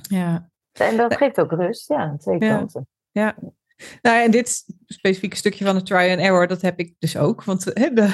ja. 0.01 0.49
en 0.71 0.97
dat 0.97 1.15
geeft 1.17 1.39
ook 1.41 1.51
rust, 1.51 1.88
ja, 1.88 1.97
aan 1.97 2.17
twee 2.17 2.43
Ja. 2.43 2.57
kanten. 2.57 2.88
Nou, 4.01 4.23
en 4.23 4.31
dit 4.31 4.65
specifieke 4.85 5.35
stukje 5.35 5.65
van 5.65 5.75
de 5.75 5.83
try 5.83 6.09
and 6.09 6.19
error, 6.19 6.47
dat 6.47 6.61
heb 6.61 6.79
ik 6.79 6.95
dus 6.99 7.17
ook. 7.17 7.43
Want 7.43 7.73
eh, 7.73 7.95
de. 7.95 8.13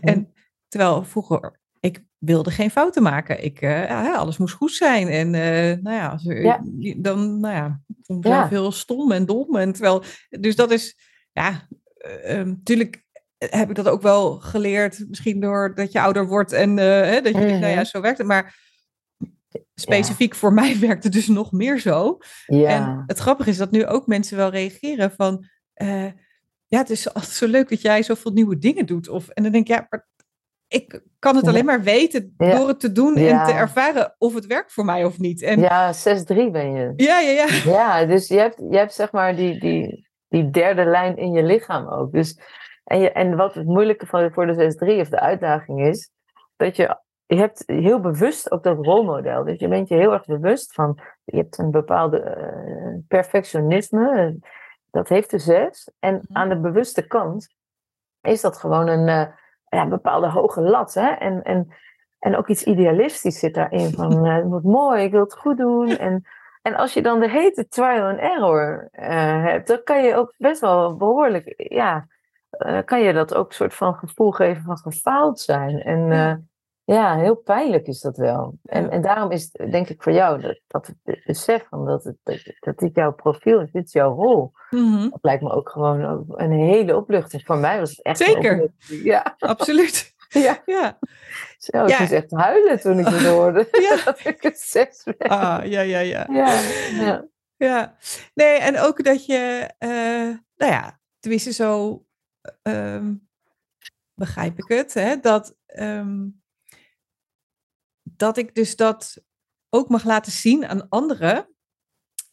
En 0.00 0.32
terwijl 0.68 1.04
vroeger, 1.04 1.60
ik 1.80 2.04
wilde 2.18 2.50
geen 2.50 2.70
fouten 2.70 3.02
maken. 3.02 3.44
Ik, 3.44 3.60
eh, 3.60 3.88
ja, 3.88 4.14
alles 4.14 4.38
moest 4.38 4.54
goed 4.54 4.72
zijn. 4.72 5.08
En 5.08 5.34
eh, 5.34 5.82
nou 5.82 5.96
ja, 5.96 6.08
als 6.08 6.22
Ja. 6.22 6.60
dan, 6.96 7.40
nou 7.40 7.54
ja, 7.54 7.80
vond 8.02 8.24
ik 8.24 8.30
Ja. 8.30 8.48
heel 8.48 8.72
stom 8.72 9.12
en 9.12 9.26
dom. 9.26 9.56
En 9.56 9.72
terwijl, 9.72 10.02
dus 10.28 10.56
dat 10.56 10.70
is, 10.70 10.96
ja, 11.32 11.68
natuurlijk 12.44 13.04
heb 13.38 13.68
ik 13.70 13.76
dat 13.76 13.88
ook 13.88 14.02
wel 14.02 14.38
geleerd. 14.38 15.04
Misschien 15.08 15.40
doordat 15.40 15.92
je 15.92 16.00
ouder 16.00 16.26
wordt 16.26 16.52
en 16.52 16.78
eh, 16.78 17.12
dat 17.22 17.32
je, 17.32 17.40
denkt, 17.40 17.60
nou 17.60 17.72
ja, 17.72 17.84
zo 17.84 18.00
werkt 18.00 18.18
het. 18.18 18.26
Maar 18.26 18.54
specifiek 19.80 20.34
voor 20.34 20.52
mij 20.52 20.78
werkt 20.88 21.04
het 21.04 21.12
dus 21.12 21.26
nog 21.28 21.52
meer 21.52 21.78
zo. 21.80 22.18
ja. 22.46 22.68
En 22.68 23.02
het 23.06 23.18
grappige 23.18 23.50
is 23.50 23.56
dat 23.56 23.70
nu 23.70 23.86
ook 23.86 24.06
mensen 24.06 24.36
wel 24.36 24.50
reageren 24.50 25.10
van... 25.10 25.44
eh, 25.74 26.04
ja, 26.66 26.78
het 26.78 26.90
is 26.90 27.14
altijd 27.14 27.32
zo 27.32 27.46
leuk 27.46 27.68
dat 27.68 27.80
jij 27.80 28.02
zoveel 28.02 28.32
nieuwe 28.32 28.58
dingen 28.58 28.86
doet. 28.86 29.08
Of, 29.08 29.28
en 29.28 29.42
dan 29.42 29.52
denk 29.52 29.68
ik, 29.68 29.74
ja, 29.76 29.86
maar 29.90 30.08
ik 30.68 31.02
kan 31.18 31.36
het 31.36 31.46
alleen 31.48 31.64
maar 31.64 31.82
weten 31.82 32.34
Ja. 32.38 32.56
door 32.56 32.68
het 32.68 32.80
te 32.80 32.92
doen 32.92 33.16
en 33.16 33.44
te 33.44 33.52
ervaren 33.52 34.14
of 34.18 34.34
het 34.34 34.46
werkt 34.46 34.72
voor 34.72 34.84
mij 34.84 35.04
of 35.04 35.18
niet. 35.18 35.42
En, 35.42 35.60
ja. 35.60 35.92
ja, 36.04 36.16
6-3 36.24 36.26
ben 36.50 36.72
je. 36.72 36.92
Ja, 36.96 37.20
ja, 37.20 37.30
ja. 37.30 37.46
Ja, 37.64 38.04
dus 38.04 38.28
je 38.28 38.38
hebt, 38.38 38.62
je 38.70 38.76
hebt 38.76 38.94
zeg 38.94 39.12
maar 39.12 39.36
die, 39.36 39.60
die, 39.60 40.08
die 40.28 40.50
derde 40.50 40.84
lijn 40.84 41.16
in 41.16 41.32
je 41.32 41.42
lichaam 41.42 41.88
ook. 41.88 42.12
Dus, 42.12 42.38
en, 42.84 43.00
je, 43.00 43.12
en 43.12 43.36
wat 43.36 43.54
het 43.54 43.66
moeilijke 43.66 44.06
van, 44.06 44.32
voor 44.32 44.46
de 44.46 44.76
6-3 44.96 45.00
of 45.00 45.08
de 45.08 45.20
uitdaging 45.20 45.86
is, 45.86 46.10
dat 46.56 46.76
je, 46.76 46.96
je 47.26 47.36
hebt 47.36 47.62
heel 47.66 48.00
bewust 48.00 48.50
ook 48.50 48.62
dat 48.62 48.84
rolmodel. 48.84 49.44
Dus 49.44 49.58
je 49.58 49.68
bent 49.68 49.88
je 49.88 49.94
heel 49.94 50.12
erg 50.12 50.24
bewust 50.24 50.74
van, 50.74 50.98
je 51.24 51.36
hebt 51.36 51.58
een 51.58 51.70
bepaalde 51.70 52.20
eh, 52.20 52.94
perfectionisme, 53.08 54.10
eh, 54.10 54.48
dat 54.90 55.08
heeft 55.08 55.30
de 55.30 55.38
6. 55.38 55.90
En 55.98 56.14
Mhm. 56.14 56.36
aan 56.36 56.48
de 56.48 56.60
bewuste 56.60 57.06
kant 57.06 57.48
is 58.20 58.40
dat 58.40 58.58
gewoon 58.58 58.88
een 58.88 59.08
eh, 59.08 59.26
ja, 59.68 59.86
bepaalde 59.88 60.28
hoge 60.28 60.60
lat. 60.60 60.94
Hè? 60.94 61.08
En, 61.08 61.42
en, 61.42 61.68
en 62.18 62.36
ook 62.36 62.48
iets 62.48 62.64
idealistisch 62.64 63.38
zit 63.38 63.54
daarin. 63.54 63.90
Van 63.90 64.24
het 64.26 64.44
moet 64.44 64.64
mooi, 64.64 65.02
ik 65.02 65.10
wil 65.10 65.20
het 65.22 65.36
goed 65.36 65.56
doen. 65.56 65.88
En, 65.88 66.24
en 66.62 66.74
als 66.74 66.94
je 66.94 67.02
dan 67.02 67.20
de 67.20 67.30
hete 67.30 67.68
trial 67.68 68.08
and 68.08 68.18
error 68.18 68.88
hebt, 68.92 69.66
dan 69.66 69.82
kan 69.84 70.02
je 70.02 70.14
ook 70.14 70.34
best 70.36 70.60
wel 70.60 70.96
behoorlijk, 70.96 71.54
ja, 71.56 72.06
kan 72.84 73.00
je 73.00 73.12
dat 73.12 73.34
ook 73.34 73.48
een 73.48 73.54
soort 73.54 73.74
van 73.74 73.94
gevoel 73.94 74.30
geven 74.30 74.62
van 74.62 74.78
gefaald 74.78 75.40
zijn. 75.40 75.82
En 75.82 76.48
Ja. 76.86 77.12
eh, 77.14 77.20
heel 77.20 77.36
pijnlijk 77.36 77.86
is 77.86 78.00
dat 78.00 78.16
wel. 78.16 78.58
En, 78.62 78.90
en 78.90 79.02
daarom 79.02 79.30
is 79.30 79.48
het, 79.52 79.70
denk 79.72 79.88
ik 79.88 80.02
voor 80.02 80.12
jou 80.12 80.40
dat, 80.40 80.60
dat 80.66 80.86
het 80.86 81.24
besef 81.24 81.66
van 81.68 81.86
dat, 81.86 82.04
het, 82.04 82.16
dat, 82.22 82.42
dat 82.60 82.78
dit 82.78 82.94
jouw 82.94 83.12
profiel 83.12 83.60
is, 83.60 83.70
dit 83.72 83.84
is 83.86 83.92
jouw 83.92 84.14
rol. 84.14 84.52
Mhm, 84.70 85.08
Dat 85.08 85.18
lijkt 85.22 85.42
me 85.42 85.50
ook 85.50 85.68
gewoon 85.68 86.24
een 86.28 86.52
hele 86.52 86.96
opluchting. 86.96 87.42
Voor 87.44 87.58
mij 87.58 87.78
was 87.78 87.90
het 87.90 88.02
echt 88.02 88.20
een 88.20 88.26
Zeker. 88.26 88.70
Ja. 88.86 89.36
absoluut. 89.38 90.04
Ja. 90.28 90.62
ja. 90.66 90.98
Zo, 91.58 91.84
ik 91.84 91.98
moest 91.98 92.12
echt 92.12 92.30
huilen 92.30 92.80
toen 92.80 92.98
ik 92.98 93.06
het 93.06 93.26
hoorde. 93.34 93.68
Ja. 93.72 93.96
dat 94.04 94.24
ik 94.24 94.42
het 94.42 94.58
zes 94.58 95.02
ben. 95.04 95.28
Ah, 95.28 95.64
ja, 95.64 95.80
ja, 95.80 95.98
ja. 95.98 96.26
Ja, 96.30 96.60
ja. 97.00 97.26
ja. 97.56 97.96
Nee, 98.34 98.58
en 98.58 98.78
ook 98.78 99.04
dat 99.04 99.26
je, 99.26 99.70
uh, 99.78 100.36
nou 100.56 100.72
ja, 100.72 101.00
tenminste 101.20 101.52
zo 101.52 102.04
um, 102.62 103.28
begrijp 104.14 104.58
ik 104.58 104.68
het, 104.68 104.94
hè, 104.94 105.16
dat, 105.20 105.56
um, 105.78 106.42
dat 108.16 108.36
ik 108.36 108.54
dus 108.54 108.76
dat 108.76 109.22
ook 109.70 109.88
mag 109.88 110.04
laten 110.04 110.32
zien 110.32 110.66
aan 110.66 110.88
anderen. 110.88 111.48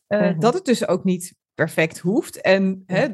Uh, 0.08 0.20
mm 0.20 0.28
-hmm. 0.28 0.40
Dat 0.40 0.54
het 0.54 0.66
dus 0.66 0.88
ook 0.88 1.04
niet 1.04 1.36
perfect 1.54 2.00
hoeft. 2.00 2.42
En 2.42 2.84
hè, 2.86 3.08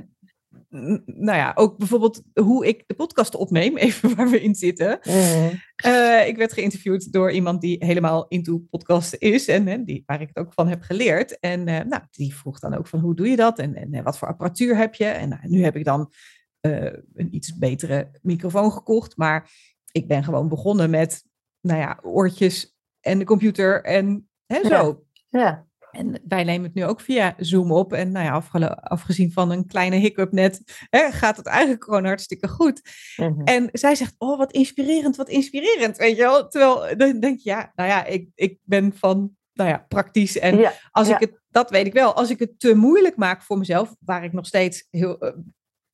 nou 1.06 1.38
ja, 1.38 1.52
ook 1.56 1.78
bijvoorbeeld 1.78 2.22
hoe 2.34 2.68
ik 2.68 2.84
de 2.88 2.94
podcast 2.94 3.36
opneem, 3.36 3.78
even 3.88 4.16
waar 4.16 4.30
we 4.30 4.42
in 4.42 4.56
zitten. 4.56 5.00
Mm. 5.04 5.62
Uh, 5.86 6.28
ik 6.28 6.38
werd 6.38 6.54
geïnterviewd 6.54 7.12
door 7.12 7.32
iemand 7.32 7.62
die 7.62 7.86
helemaal 7.86 8.28
into 8.28 8.58
podcasten 8.58 9.20
is 9.20 9.48
en, 9.48 9.68
en 9.68 9.86
die, 9.86 10.04
waar 10.06 10.22
ik 10.22 10.28
het 10.28 10.38
ook 10.38 10.54
van 10.54 10.68
heb 10.68 10.82
geleerd. 10.82 11.40
En 11.40 11.68
uh, 11.68 11.80
nou, 11.80 12.04
die 12.12 12.36
vroeg 12.36 12.60
dan 12.60 12.74
ook 12.74 12.88
van 12.88 13.00
hoe 13.00 13.16
doe 13.16 13.30
je 13.30 13.36
dat 13.36 13.60
en, 13.60 13.76
en 13.76 14.04
wat 14.04 14.18
voor 14.18 14.28
apparatuur 14.28 14.78
heb 14.78 14.96
je? 14.96 15.06
En 15.06 15.30
nou, 15.30 15.42
nu 15.48 15.64
heb 15.64 15.76
ik 15.76 15.84
dan 15.84 16.14
een 16.62 17.36
iets 17.36 17.58
betere 17.58 18.12
microfoon 18.22 18.72
gekocht, 18.72 19.18
maar 19.18 19.52
ik 19.92 20.08
ben 20.08 20.24
gewoon 20.24 20.48
begonnen 20.48 20.90
met, 20.90 21.24
nou 21.62 21.80
ja, 21.80 22.00
oortjes 22.02 22.78
en 23.00 23.20
de 23.20 23.26
computer 23.26 23.84
en 23.84 24.30
hè, 24.46 24.68
zo. 24.68 25.04
Ja. 25.30 25.40
ja. 25.40 25.68
En 25.92 26.22
wij 26.28 26.44
nemen 26.44 26.66
het 26.66 26.74
nu 26.74 26.86
ook 26.86 27.02
via 27.02 27.34
Zoom 27.38 27.72
op. 27.72 27.94
En 27.94 28.12
nou 28.12 28.26
ja, 28.26 28.68
afgezien 28.76 29.32
van 29.32 29.52
een 29.52 29.66
kleine 29.66 29.96
hiccup 29.96 30.32
net, 30.32 30.62
hè, 30.90 31.12
gaat 31.12 31.38
het 31.38 31.46
eigenlijk 31.46 31.84
gewoon 31.84 32.06
hartstikke 32.06 32.48
goed. 32.48 32.82
Mm 33.16 33.26
-hmm. 33.26 33.44
En 33.44 33.70
zij 33.72 33.96
zegt, 33.96 34.16
oh 34.18 34.38
wat 34.38 34.52
inspirerend, 34.52 35.16
wat 35.16 35.30
inspirerend, 35.30 35.98
weet 35.98 36.16
je 36.16 36.22
wel. 36.22 36.48
Terwijl, 36.48 36.98
dan 36.98 37.20
denk 37.20 37.40
je, 37.40 37.50
ja, 37.50 37.72
nou 37.76 37.90
ja, 37.90 38.06
ik, 38.06 38.30
ik 38.36 38.58
ben 38.64 38.94
van, 38.96 39.36
nou 39.54 39.70
ja, 39.70 39.86
praktisch. 39.88 40.40
En 40.40 40.58
ja, 40.58 40.74
als 40.92 41.08
ja. 41.08 41.14
ik 41.14 41.20
het, 41.20 41.42
dat 41.50 41.70
weet 41.70 41.86
ik 41.86 41.94
wel, 41.94 42.14
als 42.14 42.30
ik 42.30 42.40
het 42.40 42.60
te 42.60 42.76
moeilijk 42.76 43.16
maak 43.16 43.44
voor 43.44 43.58
mezelf, 43.58 43.96
waar 44.00 44.24
ik 44.24 44.34
nog 44.34 44.46
steeds 44.46 44.88
heel... 44.90 45.26
Uh, 45.26 45.32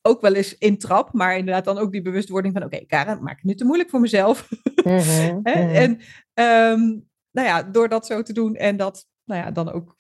ook 0.02 0.22
wel 0.22 0.34
eens 0.34 0.58
intrap, 0.58 1.14
maar 1.14 1.38
inderdaad 1.38 1.66
dan 1.66 1.78
ook 1.78 1.92
die 1.92 2.02
bewustwording 2.02 2.54
van, 2.54 2.64
oké, 2.64 2.76
okay, 2.76 2.86
Karen, 2.88 3.24
maak 3.24 3.36
het 3.36 3.44
nu 3.44 3.56
te 3.56 3.66
moeilijk 3.66 3.90
voor 3.90 4.00
mezelf. 4.00 4.50
Mm 4.90 4.98
-hmm. 4.98 5.46
en 5.46 5.92
um, 6.72 7.10
nou 7.32 7.48
ja, 7.48 7.64
door 7.64 7.90
dat 7.90 8.06
zo 8.06 8.22
te 8.22 8.34
doen 8.34 8.56
en 8.56 8.78
dat 8.78 9.08
nou 9.24 9.42
ja, 9.42 9.52
dan 9.52 9.72
ook 9.72 9.98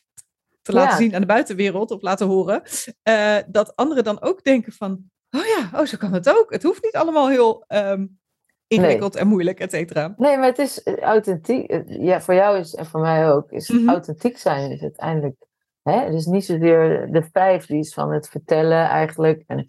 te 0.62 0.74
laten 0.74 0.92
ja. 0.92 0.98
zien 0.98 1.14
aan 1.14 1.22
de 1.22 1.28
buitenwereld 1.28 1.92
of 1.92 2.02
laten 2.02 2.28
horen, 2.28 2.62
uh, 3.10 3.38
dat 3.48 3.76
anderen 3.76 4.04
dan 4.04 4.22
ook 4.22 4.44
denken 4.44 4.72
van, 4.72 5.04
oh 5.30 5.46
ja, 5.46 5.80
oh, 5.80 5.86
zo 5.86 5.98
kan 5.98 6.14
het 6.14 6.30
ook. 6.30 6.52
Het 6.52 6.64
hoeft 6.64 6.84
niet 6.84 6.96
allemaal 6.96 7.30
heel 7.30 7.66
um, 7.68 8.20
ingewikkeld 8.68 9.14
nee. 9.14 9.22
en 9.22 9.28
moeilijk, 9.28 9.60
et 9.60 9.72
cetera. 9.72 10.14
Nee, 10.18 10.38
maar 10.38 10.48
het 10.48 10.58
is 10.58 10.88
authentiek. 11.02 11.84
Ja, 11.88 12.22
voor 12.22 12.34
jou 12.34 12.58
is 12.58 12.76
en 12.76 12.86
voor 12.86 13.00
mij 13.00 13.32
ook, 13.32 13.52
is 13.52 13.70
mm 13.70 13.78
-hmm. 13.78 13.90
authentiek 13.90 14.38
zijn 14.38 14.72
is 14.72 14.82
uiteindelijk. 14.82 15.36
Hè? 15.82 16.00
Het 16.00 16.14
is 16.14 16.26
niet 16.26 16.46
zozeer 16.46 17.08
de 17.12 17.24
vijf 17.32 17.66
die 17.66 17.80
is 17.80 17.94
van 17.94 18.12
het 18.12 18.30
vertellen 18.30 18.86
eigenlijk. 18.86 19.44
En 19.48 19.66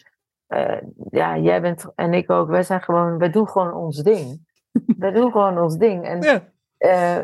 uh, 0.48 0.80
ja, 1.10 1.38
jij 1.38 1.60
bent 1.60 1.84
en 1.94 2.14
ik 2.14 2.30
ook, 2.30 2.48
wij 2.48 2.62
zijn 2.62 2.82
gewoon, 2.82 3.18
wij 3.18 3.30
doen 3.30 3.48
gewoon 3.48 3.74
ons 3.74 4.02
ding. 4.02 4.46
wij 4.98 5.10
doen 5.10 5.30
gewoon 5.30 5.58
ons 5.58 5.76
ding. 5.76 6.04
En 6.04 6.20
ja 6.20 6.42
uh, 6.78 7.18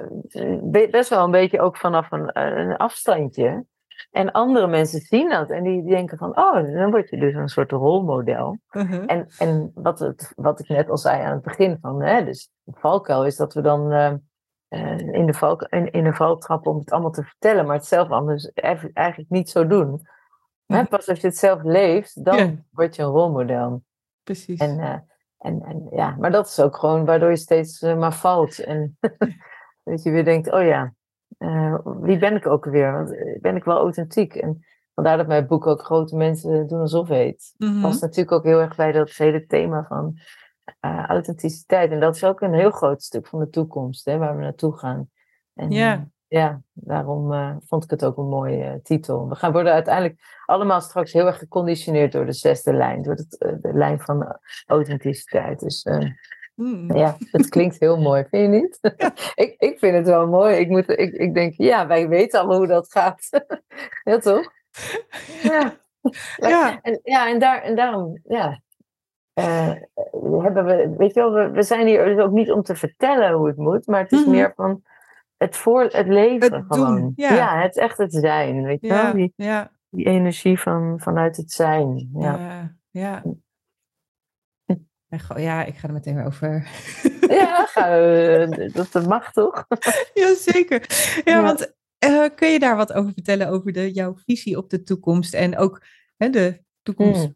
best 0.91 1.09
wel 1.09 1.25
een 1.25 1.31
beetje 1.31 1.61
ook 1.61 1.77
vanaf 1.77 2.11
een, 2.11 2.41
een, 2.41 2.77
afstandje. 2.77 3.65
En 4.11 4.33
andere 4.33 4.67
mensen 4.67 5.01
zien 5.01 5.29
dat 5.29 5.51
en 5.51 5.63
die, 5.63 5.85
denken 5.85 6.19
van, 6.19 6.39
oh, 6.39 6.55
dan 6.55 6.91
word 6.91 7.09
je 7.09 7.17
dus 7.17 7.35
een 7.35 7.49
soort 7.49 7.71
rolmodel. 7.71 8.59
Uh 8.71 8.91
-huh. 8.91 9.03
En, 9.07 9.27
en 9.39 9.73
wat, 9.75 9.99
het, 9.99 10.33
wat 10.37 10.61
ik 10.61 10.69
net 10.69 10.91
al 10.91 10.99
zei 10.99 11.23
aan 11.23 11.33
het 11.33 11.43
begin 11.43 11.79
van, 11.81 12.03
hè, 12.03 12.25
dus 12.25 12.51
de 12.63 12.73
valkuil 12.75 13.27
is 13.27 13.37
dat 13.37 13.55
we 13.55 13.61
dan 13.61 13.93
uh, 13.93 14.99
in, 14.99 15.27
de 15.27 15.35
val, 15.35 15.59
in, 15.61 15.91
in 15.91 16.05
de 16.05 16.13
val 16.13 16.39
trappen 16.39 16.73
om 16.73 16.79
het 16.79 16.91
allemaal 16.91 17.11
te 17.11 17.25
vertellen, 17.25 17.67
maar 17.67 17.77
het 17.77 17.87
zelf 17.87 18.11
anders 18.11 18.53
eigenlijk 18.53 19.31
niet 19.31 19.51
zo 19.51 19.67
doen. 19.67 20.07
Hè, 20.67 20.85
pas 20.85 21.09
als 21.09 21.21
je 21.21 21.27
het 21.27 21.37
zelf 21.37 21.63
leeft, 21.63 22.25
dan 22.25 22.37
yeah. 22.37 22.51
word 22.71 22.97
je 22.97 23.03
een 23.03 23.09
rolmodel. 23.09 23.83
Precies. 24.23 24.61
En, 24.61 25.07
en, 25.43 25.63
en 25.63 25.87
ja, 25.91 26.17
maar 26.19 26.31
dat 26.31 26.47
is 26.47 26.61
ook 26.61 26.77
gewoon 26.77 27.05
waardoor 27.05 27.31
je 27.31 27.37
steeds 27.37 27.83
uh, 27.83 27.99
maar 27.99 28.15
valt. 28.15 28.59
En 28.59 28.99
dat 29.85 30.03
je 30.03 30.11
weer 30.11 30.25
denkt, 30.25 30.53
oh 30.53 30.65
ja, 30.65 30.95
uh, 31.39 31.79
wie 31.85 32.19
ben 32.19 32.37
ik 32.37 32.47
ook 32.47 32.65
weer? 32.65 32.93
Want 32.93 33.41
ben 33.41 33.57
ik 33.57 33.65
wel 33.65 33.77
authentiek? 33.77 34.35
En 34.35 34.65
vandaar 34.95 35.17
dat 35.17 35.27
mijn 35.27 35.47
boek 35.47 35.67
ook 35.67 35.83
Grote 35.83 36.17
Mensen 36.17 36.67
doen 36.67 36.81
alsof 36.81 37.09
heet. 37.09 37.55
Mm 37.57 37.69
-hmm. 37.69 37.81
Past 37.81 38.01
natuurlijk 38.01 38.33
ook 38.33 38.45
heel 38.45 38.61
erg 38.61 38.77
bij 38.77 38.93
dat 38.93 39.11
hele 39.11 39.47
thema 39.47 39.85
van 39.89 40.19
authenticiteit. 41.07 41.91
En 41.91 42.01
dat 42.01 42.15
is 42.17 42.25
ook 42.25 42.41
een 42.41 42.55
heel 42.55 42.71
groot 42.71 43.03
stuk 43.03 43.27
van 43.27 43.39
de 43.39 43.49
toekomst, 43.49 44.05
hè, 44.05 44.19
waar 44.19 44.37
we 44.37 44.43
naartoe 44.43 44.79
gaan. 44.79 45.11
En, 45.55 45.71
yeah. 45.71 46.01
Ja, 46.33 46.61
daarom 46.73 47.33
uh, 47.33 47.57
vond 47.67 47.85
ik 47.85 47.91
het 47.91 48.05
ook 48.05 48.17
een 48.17 48.29
mooie 48.29 48.65
uh, 48.65 48.75
titel. 48.83 49.29
We 49.29 49.35
gaan 49.35 49.53
worden 49.53 49.73
uiteindelijk 49.73 50.21
allemaal 50.47 50.81
straks 50.81 51.13
heel 51.13 51.27
erg 51.27 51.39
geconditioneerd 51.39 52.13
door 52.13 52.27
de 52.27 52.33
zesde 52.33 52.73
lijn, 52.73 53.03
door 53.03 53.15
het, 53.15 53.37
uh, 53.39 53.53
de 53.61 53.73
lijn 53.73 54.01
van 54.01 54.39
authenticiteit. 54.67 55.61
Dus 55.61 55.87
mm. 56.55 56.97
ja, 56.97 57.17
het 57.31 57.49
klinkt 57.49 57.81
heel 57.81 58.01
mooi, 58.01 58.25
vind 58.31 58.55
je 58.55 58.61
niet? 58.61 58.79
Ja. 58.97 59.13
ik, 59.45 59.55
ik 59.59 59.79
vind 59.79 59.97
het 59.97 60.07
wel 60.07 60.27
mooi. 60.27 60.57
Ik, 60.57 60.69
moet, 60.69 60.89
ik, 60.89 61.13
ik 61.13 61.35
denk, 61.35 61.55
ja, 61.57 61.87
wij 61.87 62.09
weten 62.09 62.39
allemaal 62.41 62.59
hoe 62.59 62.67
dat 62.67 62.91
gaat. 62.91 63.29
ja, 64.11 64.19
toch? 64.19 64.53
Ja. 65.43 65.77
Ja. 66.37 66.81
En, 66.83 67.01
ja, 67.03 67.29
en, 67.29 67.39
daar, 67.39 67.63
en 67.63 67.77
daarom, 67.77 68.21
ja, 68.25 68.61
hebben 70.43 70.65
we, 70.65 70.95
weet 70.97 71.15
je 71.15 71.21
wel, 71.21 71.33
we, 71.33 71.51
we 71.51 71.63
zijn 71.63 71.87
hier 71.87 72.05
dus 72.05 72.19
ook 72.19 72.33
niet 72.33 72.51
om 72.51 72.63
te 72.63 72.75
vertellen 72.75 73.33
hoe 73.33 73.47
het 73.47 73.57
moet, 73.57 73.87
maar 73.87 74.03
het 74.03 74.13
is 74.13 74.19
mm 74.19 74.25
-hmm. 74.25 74.33
meer 74.33 74.53
van 74.57 74.83
het, 75.43 75.57
voor, 75.57 75.83
het 75.83 76.07
leven 76.07 76.55
het 76.55 76.65
gewoon. 76.69 77.01
Doen, 77.01 77.13
ja. 77.17 77.35
ja. 77.35 77.63
het 77.63 77.79
echt 77.79 77.99
het 77.99 78.13
zijn, 78.13 78.63
weet 78.63 78.81
je 78.81 78.87
ja, 78.87 79.03
wel? 79.03 79.13
Die, 79.13 79.33
ja. 79.37 79.71
die 79.91 80.07
energie 80.07 80.61
van, 80.61 81.01
vanuit 81.01 81.37
het 81.37 81.53
zijn. 81.53 82.11
Ja, 82.15 82.39
ja. 82.39 82.75
ja. 82.91 83.23
Ja, 85.37 85.65
ik 85.65 85.77
ga 85.77 85.89
er 85.89 85.93
meteen 85.93 86.15
weer 86.15 86.25
over. 86.25 86.69
Ja, 87.29 87.67
ga, 87.67 87.89
dat, 88.73 89.07
mag 89.07 89.33
toch? 89.33 89.67
Jazeker. 90.15 90.85
Ja, 91.25 91.33
ja. 91.33 91.43
want 91.43 91.75
uh, 92.05 92.27
kun 92.35 92.49
je 92.49 92.59
daar 92.59 92.77
wat 92.77 92.93
over 92.93 93.13
vertellen 93.13 93.49
over 93.49 93.73
de, 93.73 93.93
jouw 93.93 94.17
visie 94.27 94.57
op 94.57 94.71
de 94.71 94.83
toekomst 94.83 95.35
en 95.35 95.59
ook 95.59 95.83
hè, 96.17 96.31
de 96.31 96.63
toekomst? 96.83 97.23
Mm. 97.23 97.35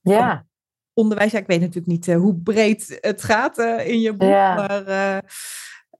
Ja. 0.00 0.46
Onderwijs, 0.92 1.32
ja, 1.32 1.38
ik 1.38 1.46
weet 1.46 1.60
natuurlijk 1.60 1.86
niet 1.86 2.06
uh, 2.06 2.16
hoe 2.16 2.34
breed 2.34 2.98
het 3.00 3.22
gaat 3.22 3.58
uh, 3.58 3.88
in 3.88 4.00
je 4.00 4.12
boek, 4.12 4.28
maar 4.30 4.84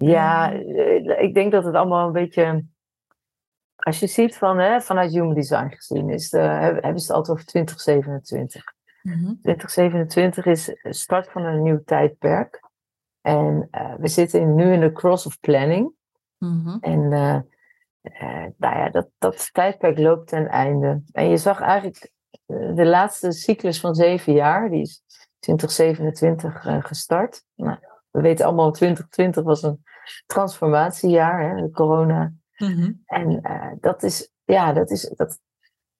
ja, 0.09 0.51
ik 1.19 1.35
denk 1.35 1.53
dat 1.53 1.65
het 1.65 1.75
allemaal 1.75 2.07
een 2.07 2.13
beetje. 2.13 2.65
Als 3.77 3.99
je 4.01 4.07
ziet 4.07 4.37
van, 4.37 4.59
hè, 4.59 4.81
vanuit 4.81 5.13
Human 5.13 5.35
Design 5.35 5.69
gezien, 5.69 6.11
is 6.11 6.31
de, 6.31 6.39
hebben 6.39 7.01
ze 7.01 7.07
het 7.07 7.17
altijd 7.17 7.37
over 7.37 7.47
2027. 7.47 8.65
Mm-hmm. 9.03 9.39
2027 9.43 10.47
is 10.47 10.77
start 10.83 11.31
van 11.31 11.45
een 11.45 11.63
nieuw 11.63 11.83
tijdperk. 11.85 12.63
En 13.21 13.69
uh, 13.71 13.95
we 13.99 14.09
zitten 14.09 14.55
nu 14.55 14.73
in 14.73 14.81
de 14.81 14.93
cross 14.93 15.27
of 15.27 15.41
planning. 15.41 15.93
Mm-hmm. 16.39 16.79
En 16.81 17.01
uh, 17.01 17.39
uh, 18.03 18.47
nou 18.57 18.77
ja, 18.77 18.89
dat, 18.89 19.09
dat 19.19 19.53
tijdperk 19.53 19.99
loopt 19.99 20.29
ten 20.29 20.49
einde. 20.49 21.03
En 21.13 21.29
je 21.29 21.37
zag 21.37 21.61
eigenlijk 21.61 22.13
de 22.75 22.87
laatste 22.87 23.33
cyclus 23.33 23.81
van 23.81 23.95
zeven 23.95 24.33
jaar, 24.33 24.71
die 24.71 24.81
is 24.81 25.03
2027 25.39 26.67
gestart. 26.81 27.45
Nou, 27.55 27.79
we 28.11 28.21
weten 28.21 28.47
allemaal, 28.47 28.73
2020 28.73 29.45
was 29.45 29.63
een 29.63 29.83
transformatiejaar, 30.27 31.49
hè, 31.49 31.63
de 31.63 31.71
corona. 31.71 32.33
Mm-hmm. 32.57 33.03
En 33.07 33.31
uh, 33.43 33.73
dat 33.81 34.03
is, 34.03 34.33
ja, 34.45 34.73
dat 34.73 34.91
is, 34.91 35.13
dat, 35.17 35.39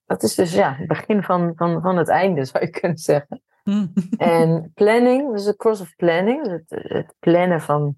dat 0.05 0.23
is 0.23 0.35
dus 0.35 0.53
ja, 0.53 0.75
het 0.75 0.87
begin 0.87 1.23
van, 1.23 1.53
van, 1.55 1.81
van 1.81 1.97
het 1.97 2.07
einde, 2.07 2.45
zou 2.51 2.65
je 2.65 2.69
kunnen 2.69 2.97
zeggen. 2.97 3.43
Mm. 3.63 3.93
en 4.17 4.71
planning, 4.73 5.31
dus 5.31 5.43
de 5.43 5.55
cross 5.55 5.81
of 5.81 5.95
planning, 5.95 6.47
het, 6.47 6.63
het 6.67 7.13
plannen 7.19 7.61
van, 7.61 7.95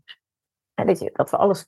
dat, 0.74 1.00
je, 1.00 1.10
dat 1.14 1.30
we 1.30 1.38
alles 1.38 1.66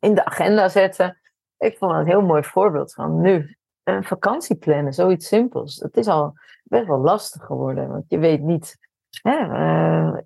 in 0.00 0.14
de 0.14 0.24
agenda 0.24 0.68
zetten. 0.68 1.18
Ik 1.58 1.78
vond 1.78 1.90
dat 1.90 2.00
een 2.00 2.06
heel 2.06 2.22
mooi 2.22 2.42
voorbeeld 2.42 2.94
van 2.94 3.20
nu. 3.20 3.56
Een 3.82 4.04
vakantie 4.04 4.56
plannen, 4.56 4.92
zoiets 4.92 5.26
simpels. 5.26 5.76
Het 5.76 5.96
is 5.96 6.06
al 6.06 6.34
best 6.64 6.86
wel 6.86 6.98
lastig 6.98 7.42
geworden, 7.44 7.88
want 7.88 8.04
je 8.08 8.18
weet 8.18 8.40
niet. 8.40 8.76
Hè, 9.22 9.38
uh, 9.38 10.16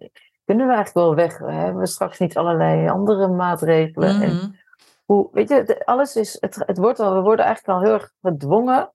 kunnen 0.48 0.66
we 0.66 0.74
eigenlijk 0.74 1.06
wel 1.06 1.14
weg? 1.14 1.38
Hebben 1.38 1.80
we 1.80 1.86
straks 1.86 2.18
niet 2.18 2.36
allerlei 2.36 2.88
andere 2.88 3.28
maatregelen? 3.28 4.16
Mm. 4.16 4.22
En 4.22 4.60
hoe, 5.04 5.28
weet 5.32 5.48
je, 5.48 5.82
alles 5.84 6.16
is, 6.16 6.36
het, 6.40 6.62
het 6.66 6.78
wordt 6.78 7.00
al, 7.00 7.14
we 7.14 7.20
worden 7.20 7.44
eigenlijk 7.44 7.78
al 7.78 7.84
heel 7.84 7.92
erg 7.92 8.12
gedwongen 8.22 8.92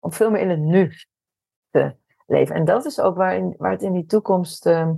om 0.00 0.12
veel 0.12 0.30
meer 0.30 0.40
in 0.40 0.50
het 0.50 0.58
nu 0.58 0.92
te 1.70 1.96
leven. 2.26 2.54
En 2.54 2.64
dat 2.64 2.84
is 2.84 3.00
ook 3.00 3.16
waar, 3.16 3.34
in, 3.36 3.54
waar 3.58 3.70
het 3.70 3.82
in 3.82 3.92
die 3.92 4.06
toekomst 4.06 4.66
uh, 4.66 4.90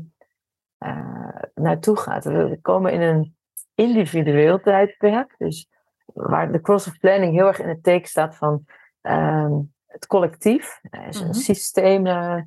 naartoe 1.54 1.96
gaat. 1.96 2.24
We 2.24 2.58
komen 2.62 2.92
in 2.92 3.00
een 3.00 3.36
individueel 3.74 4.60
tijdperk, 4.60 5.34
dus 5.38 5.68
waar 6.04 6.52
de 6.52 6.60
cross 6.60 6.86
of 6.86 6.98
planning 6.98 7.32
heel 7.32 7.46
erg 7.46 7.58
in 7.58 7.68
het 7.68 7.82
teken 7.82 8.08
staat 8.08 8.36
van 8.36 8.64
uh, 9.02 9.56
het 9.86 10.06
collectief. 10.06 10.80
Er 10.82 11.06
is 11.06 11.20
een 11.20 11.26
Mhm. 11.26 11.36
systeem, 11.36 12.06
uh, 12.06 12.40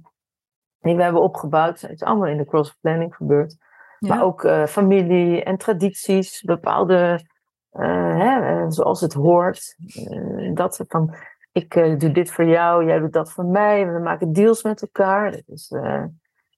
die 0.83 0.95
we 0.95 1.03
hebben 1.03 1.21
opgebouwd. 1.21 1.81
Het 1.81 1.91
is 1.91 2.03
allemaal 2.03 2.27
in 2.27 2.37
de 2.37 2.45
cross-planning 2.45 3.15
gebeurd. 3.15 3.57
Maar 3.99 4.23
ook 4.23 4.43
uh, 4.43 4.65
familie 4.65 5.43
en 5.43 5.57
tradities, 5.57 6.41
bepaalde, 6.41 7.25
uh, 7.73 8.17
hè, 8.17 8.71
zoals 8.71 9.01
het 9.01 9.13
hoort. 9.13 9.75
Uh, 10.11 10.55
dat 10.55 10.83
van, 10.87 11.15
ik 11.51 11.73
doe 11.73 12.11
dit 12.11 12.31
voor 12.31 12.45
jou, 12.45 12.85
jij 12.85 12.99
doet 12.99 13.13
dat 13.13 13.31
voor 13.31 13.45
mij. 13.45 13.91
We 13.91 13.99
maken 13.99 14.33
deals 14.33 14.63
met 14.63 14.81
elkaar. 14.81 15.31
Dat 15.31 15.43
is, 15.45 15.67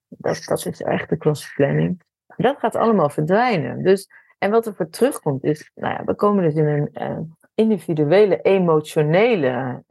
dat, 0.10 0.44
dat 0.46 0.66
is 0.66 0.82
echt 0.82 1.10
de 1.10 1.18
cross-planning. 1.18 2.02
Dat 2.38 2.60
gaat 2.60 2.76
allemaal 2.76 3.10
verdwijnen. 3.10 3.84
Dus, 3.84 4.10
en 4.38 4.52
wat 4.52 4.66
er 4.66 4.76
voor 4.76 4.90
terugkomt 4.90 5.44
is, 5.44 5.72
nou 5.76 5.94
ja, 5.94 6.04
we 6.04 6.16
komen 6.16 6.44
dus 6.44 6.56
in 6.56 6.68
een 6.68 7.36
individuele, 7.54 8.42
emotionele, 8.42 9.84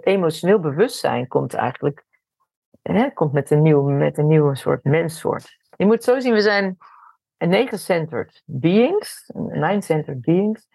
emotioneel 0.00 0.60
bewustzijn 0.60 1.28
komt 1.28 1.54
eigenlijk 1.54 2.08
hè, 2.82 3.10
komt 3.10 3.32
met 3.32 3.50
een, 3.50 3.62
nieuw, 3.62 3.82
met 3.82 4.18
een 4.18 4.26
nieuwe 4.26 4.56
soort 4.56 4.84
menssoort. 4.84 5.58
Je 5.76 5.86
moet 5.86 6.04
zo 6.04 6.20
zien, 6.20 6.32
we 6.32 6.40
zijn 6.40 6.78
negen-centered 7.38 8.42
beings, 8.46 9.30
nine-centered 9.34 10.20
beings. 10.20 10.68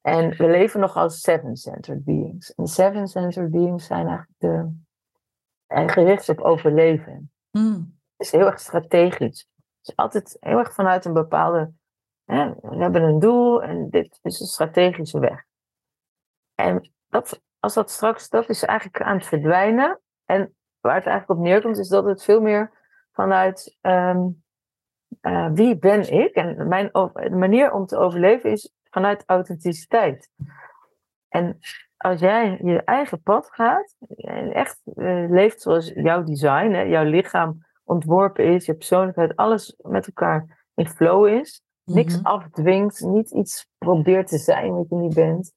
En 0.00 0.30
we 0.30 0.46
leven 0.46 0.80
nog 0.80 0.96
als 0.96 1.20
seven-centered 1.20 2.04
beings. 2.04 2.54
En 2.54 2.66
seven-centered 2.66 3.50
beings 3.50 3.86
zijn 3.86 4.06
eigenlijk 4.06 4.38
de, 4.38 4.72
en 5.66 5.88
gericht 5.88 6.28
op 6.28 6.40
overleven. 6.40 7.32
Mm. 7.50 7.98
Het 8.16 8.26
is 8.26 8.32
heel 8.32 8.46
erg 8.46 8.60
strategisch. 8.60 9.48
Het 9.78 9.88
is 9.88 9.96
altijd 9.96 10.36
heel 10.40 10.58
erg 10.58 10.74
vanuit 10.74 11.04
een 11.04 11.12
bepaalde. 11.12 11.72
Hè, 12.24 12.54
we 12.60 12.76
hebben 12.76 13.02
een 13.02 13.18
doel 13.18 13.62
en 13.62 13.90
dit 13.90 14.18
is 14.22 14.40
een 14.40 14.46
strategische 14.46 15.18
weg. 15.18 15.44
En 16.54 16.92
dat, 17.08 17.40
als 17.58 17.74
dat 17.74 17.90
straks, 17.90 18.28
dat 18.28 18.48
is 18.48 18.62
eigenlijk 18.62 19.02
aan 19.02 19.16
het 19.16 19.26
verdwijnen. 19.26 20.00
En 20.24 20.54
waar 20.84 20.96
het 20.96 21.06
eigenlijk 21.06 21.40
op 21.40 21.46
neerkomt, 21.46 21.78
is 21.78 21.88
dat 21.88 22.04
het 22.04 22.24
veel 22.24 22.40
meer 22.40 22.70
vanuit 23.12 23.76
ehm, 23.80 24.26
eh, 25.20 25.50
wie 25.52 25.78
ben 25.78 26.12
ik? 26.12 26.34
En 26.34 26.68
mijn 26.68 26.88
de 26.92 27.30
manier 27.30 27.72
om 27.72 27.86
te 27.86 27.96
overleven 27.96 28.50
is 28.50 28.72
vanuit 28.90 29.22
authenticiteit. 29.26 30.30
En 31.28 31.58
als 31.96 32.20
jij 32.20 32.58
je 32.62 32.82
eigen 32.82 33.22
pad 33.22 33.48
gaat, 33.50 33.94
en 34.16 34.52
echt 34.52 34.80
uh, 34.94 35.30
leeft 35.30 35.62
zoals 35.62 35.92
jouw 35.94 36.22
design, 36.22 36.70
hè, 36.70 36.80
jouw 36.80 37.04
lichaam 37.04 37.66
ontworpen 37.84 38.44
is, 38.44 38.66
je 38.66 38.74
persoonlijkheid, 38.74 39.36
alles 39.36 39.74
met 39.82 40.06
elkaar 40.06 40.66
in 40.74 40.88
flow 40.88 41.26
is, 41.26 41.62
niks 41.84 42.16
mhm. 42.16 42.26
afdwingt, 42.26 43.00
niet 43.00 43.30
iets 43.30 43.68
probeert 43.78 44.28
te 44.28 44.38
zijn 44.38 44.74
wat 44.74 44.88
je 44.88 44.96
niet 44.96 45.14
bent, 45.14 45.52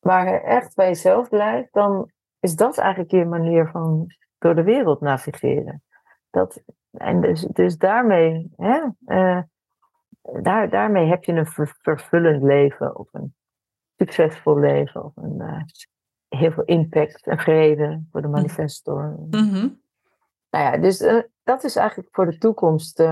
maar 0.00 0.42
echt 0.42 0.74
bij 0.74 0.86
jezelf 0.86 1.28
blijft, 1.28 1.72
dan 1.72 2.10
is 2.40 2.56
dat 2.56 2.78
eigenlijk 2.78 3.10
je 3.10 3.24
manier 3.24 3.68
van 3.68 4.14
door 4.38 4.54
de 4.54 4.62
wereld 4.62 5.00
navigeren. 5.00 5.82
Dat, 6.30 6.62
en 6.90 7.20
dus, 7.20 7.40
dus 7.40 7.76
daarmee, 7.76 8.50
hè, 8.56 8.80
uh, 9.06 9.42
daar, 10.42 10.70
daarmee 10.70 11.06
heb 11.06 11.24
je 11.24 11.32
een 11.32 11.72
vervullend 11.80 12.42
leven 12.42 12.96
of 12.96 13.08
een 13.12 13.34
succesvol 13.96 14.58
leven 14.58 15.04
of 15.04 15.16
een, 15.16 15.36
uh, 15.38 15.62
heel 16.28 16.50
veel 16.50 16.64
impact 16.64 17.26
en 17.26 17.38
vrede 17.38 18.02
voor 18.10 18.20
de 18.20 18.26
mm. 18.26 18.32
manifestor. 18.32 19.16
Mm 19.30 19.80
Nou 20.50 20.64
ja, 20.64 20.76
dus 20.76 21.00
uh, 21.00 21.22
dat 21.42 21.64
is 21.64 21.76
eigenlijk 21.76 22.08
voor 22.12 22.30
de 22.30 22.38
toekomst. 22.38 23.02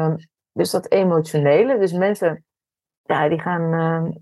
dus 0.52 0.70
dat 0.70 0.90
emotionele. 0.90 1.78
Dus 1.78 1.92
mensen, 1.92 2.44
ja, 3.02 3.28
die 3.28 3.40
gaan, 3.40 4.12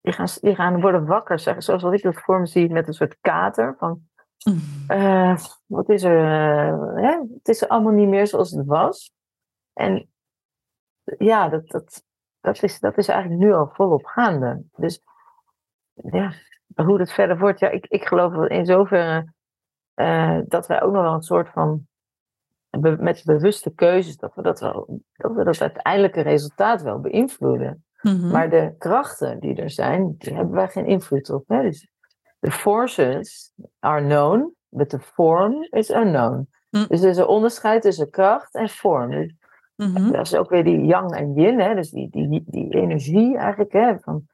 die 0.00 0.12
gaan, 0.12 0.28
die 0.40 0.54
gaan 0.54 0.80
worden 0.80 1.06
wakker, 1.06 1.38
zeg, 1.38 1.62
zoals 1.62 1.82
wat 1.82 1.92
ik 1.92 2.02
dat 2.02 2.20
voor 2.20 2.40
me 2.40 2.46
zie, 2.46 2.70
met 2.70 2.86
een 2.86 2.94
soort 2.94 3.16
kater. 3.20 3.74
Van, 3.78 4.08
uh, 4.88 5.36
wat 5.66 5.88
is 5.88 6.02
er? 6.02 6.18
Uh, 6.18 6.94
hè? 6.94 7.18
Het 7.34 7.48
is 7.48 7.68
allemaal 7.68 7.92
niet 7.92 8.08
meer 8.08 8.26
zoals 8.26 8.50
het 8.50 8.66
was. 8.66 9.12
En 9.72 10.08
ja, 11.18 11.48
dat, 11.48 11.68
dat, 11.68 12.02
dat, 12.40 12.62
is, 12.62 12.80
dat 12.80 12.98
is 12.98 13.08
eigenlijk 13.08 13.40
nu 13.40 13.52
al 13.52 13.70
volop 13.72 14.04
gaande. 14.04 14.62
Dus 14.76 15.02
ja, 15.94 16.32
hoe 16.74 16.98
het 16.98 17.12
verder 17.12 17.38
wordt, 17.38 17.58
ja, 17.58 17.68
ik, 17.68 17.86
ik 17.86 18.06
geloof 18.06 18.48
in 18.48 18.66
zoverre 18.66 19.32
uh, 19.94 20.40
dat 20.46 20.66
wij 20.66 20.82
ook 20.82 20.92
nog 20.92 21.02
wel 21.02 21.14
een 21.14 21.22
soort 21.22 21.48
van 21.48 21.86
met 22.80 23.22
bewuste 23.24 23.74
keuzes, 23.74 24.16
dat 24.16 24.34
we 24.34 24.42
dat, 24.42 24.60
wel, 24.60 25.00
dat 25.12 25.32
we 25.32 25.44
dat 25.44 25.60
uiteindelijke 25.60 26.20
resultaat 26.20 26.82
wel 26.82 27.00
beïnvloeden. 27.00 27.84
Mm-hmm. 28.00 28.30
Maar 28.30 28.50
de 28.50 28.74
krachten 28.78 29.40
die 29.40 29.54
er 29.56 29.70
zijn, 29.70 30.14
die 30.18 30.34
hebben 30.34 30.54
wij 30.54 30.68
geen 30.68 30.86
invloed 30.86 31.30
op. 31.30 31.48
Hè? 31.48 31.62
Dus 31.62 31.88
The 32.44 32.50
forces 32.50 33.52
are 33.80 34.02
known, 34.02 34.52
but 34.68 34.90
the 34.90 35.00
form 35.00 35.66
is 35.70 35.90
unknown. 35.90 36.46
Hm. 36.70 36.84
Dus 36.88 37.02
er 37.02 37.08
is 37.08 37.16
een 37.16 37.26
onderscheid 37.26 37.82
tussen 37.82 38.10
kracht 38.10 38.54
en 38.54 38.68
vorm. 38.68 39.10
Dus 39.10 39.34
mm-hmm. 39.76 40.12
Dat 40.12 40.26
is 40.26 40.34
ook 40.34 40.50
weer 40.50 40.64
die 40.64 40.84
yang 40.84 41.14
en 41.14 41.34
yin, 41.34 41.60
hè? 41.60 41.74
dus 41.74 41.90
die, 41.90 42.10
die, 42.10 42.44
die 42.46 42.74
energie 42.74 43.36
eigenlijk 43.36 43.72
hè, 43.72 43.98
van, 43.98 44.26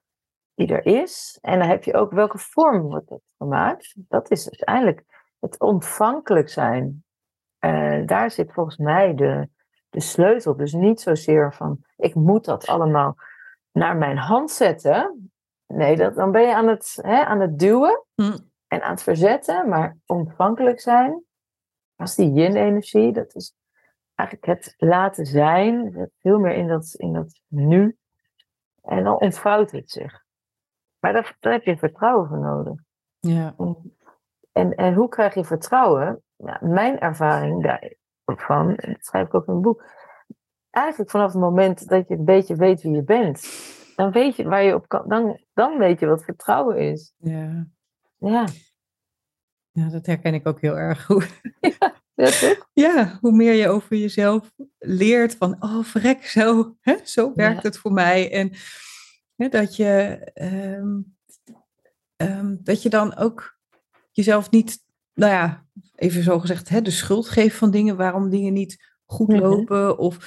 die 0.54 0.68
er 0.68 0.86
is. 0.86 1.38
En 1.40 1.58
dan 1.58 1.68
heb 1.68 1.84
je 1.84 1.94
ook 1.94 2.12
welke 2.12 2.38
vorm 2.38 2.80
wordt 2.80 3.08
dat 3.08 3.22
gemaakt. 3.38 3.94
Dat 3.96 4.30
is 4.30 4.44
uiteindelijk 4.50 5.04
het 5.40 5.60
ontvankelijk 5.60 6.48
zijn. 6.48 7.04
Uh, 7.60 8.06
daar 8.06 8.30
zit 8.30 8.52
volgens 8.52 8.76
mij 8.76 9.14
de, 9.14 9.48
de 9.88 10.00
sleutel. 10.00 10.56
Dus 10.56 10.72
niet 10.72 11.00
zozeer 11.00 11.54
van 11.54 11.84
ik 11.96 12.14
moet 12.14 12.44
dat 12.44 12.66
allemaal 12.66 13.16
naar 13.72 13.96
mijn 13.96 14.16
hand 14.16 14.50
zetten. 14.50 15.29
Nee, 15.72 15.96
dat, 15.96 16.14
dan 16.14 16.32
ben 16.32 16.42
je 16.42 16.54
aan 16.54 16.68
het, 16.68 16.98
hè, 17.02 17.24
aan 17.24 17.40
het 17.40 17.58
duwen 17.58 18.04
hm. 18.14 18.38
en 18.66 18.82
aan 18.82 18.90
het 18.90 19.02
verzetten, 19.02 19.68
maar 19.68 19.96
ontvankelijk 20.06 20.80
zijn. 20.80 21.24
Als 21.96 22.14
die 22.14 22.32
yin-energie, 22.32 23.12
dat 23.12 23.34
is 23.34 23.54
eigenlijk 24.14 24.46
het 24.46 24.74
laten 24.76 25.26
zijn, 25.26 26.10
veel 26.18 26.38
meer 26.38 26.54
in 26.54 26.68
dat, 26.68 26.94
in 26.96 27.12
dat 27.12 27.40
nu. 27.46 27.96
En 28.82 29.04
dan 29.04 29.20
ontvouwt 29.20 29.70
het 29.70 29.90
zich. 29.90 30.24
Maar 30.98 31.12
daar, 31.12 31.36
daar 31.40 31.52
heb 31.52 31.64
je 31.64 31.76
vertrouwen 31.76 32.28
voor 32.28 32.38
nodig. 32.38 32.74
Ja. 33.18 33.54
En, 34.52 34.74
en 34.74 34.94
hoe 34.94 35.08
krijg 35.08 35.34
je 35.34 35.44
vertrouwen? 35.44 36.22
mijn 36.60 36.98
ervaring 36.98 37.62
daarvan, 37.62 38.66
dat 38.66 38.96
schrijf 38.98 39.26
ik 39.26 39.34
ook 39.34 39.46
in 39.46 39.54
een 39.54 39.60
boek, 39.60 39.84
eigenlijk 40.70 41.10
vanaf 41.10 41.32
het 41.32 41.40
moment 41.40 41.88
dat 41.88 42.08
je 42.08 42.14
een 42.14 42.24
beetje 42.24 42.56
weet 42.56 42.82
wie 42.82 42.92
je 42.92 43.02
bent 43.02 43.38
dan 44.00 44.12
weet 44.12 44.36
je 44.36 44.44
waar 44.44 44.62
je 44.62 44.74
op 44.74 44.88
kan. 44.88 45.08
Dan, 45.08 45.40
dan 45.54 45.78
weet 45.78 46.00
je 46.00 46.06
wat 46.06 46.24
vertrouwen 46.24 46.78
is. 46.78 47.12
Ja. 47.16 47.66
Ja. 48.18 48.46
Ja, 49.70 49.88
dat 49.88 50.06
herken 50.06 50.34
ik 50.34 50.46
ook 50.46 50.60
heel 50.60 50.78
erg 50.78 51.04
goed. 51.06 51.40
Ja, 51.60 51.92
toch? 52.14 52.68
Ja, 52.72 53.18
hoe 53.20 53.32
meer 53.32 53.52
je 53.52 53.68
over 53.68 53.96
jezelf 53.96 54.52
leert 54.78 55.34
van, 55.34 55.56
oh 55.58 55.84
verrek, 55.84 56.26
zo, 56.26 56.76
hè, 56.80 56.96
zo 57.04 57.32
werkt 57.34 57.62
het 57.62 57.78
voor 57.78 57.92
mij. 57.92 58.32
En 58.32 58.52
hè, 59.36 59.48
dat, 59.48 59.76
je, 59.76 60.20
um, 60.78 61.16
um, 62.16 62.58
dat 62.62 62.82
je 62.82 62.88
dan 62.88 63.16
ook 63.16 63.58
jezelf 64.10 64.50
niet, 64.50 64.84
nou 65.14 65.32
ja, 65.32 65.66
even 65.94 66.22
zo 66.22 66.38
gezegd, 66.38 66.68
hè, 66.68 66.82
de 66.82 66.90
schuld 66.90 67.28
geeft 67.28 67.56
van 67.56 67.70
dingen, 67.70 67.96
waarom 67.96 68.30
dingen 68.30 68.52
niet 68.52 68.94
goed 69.04 69.28
mhm. 69.28 69.40
lopen. 69.40 69.98
Of, 69.98 70.18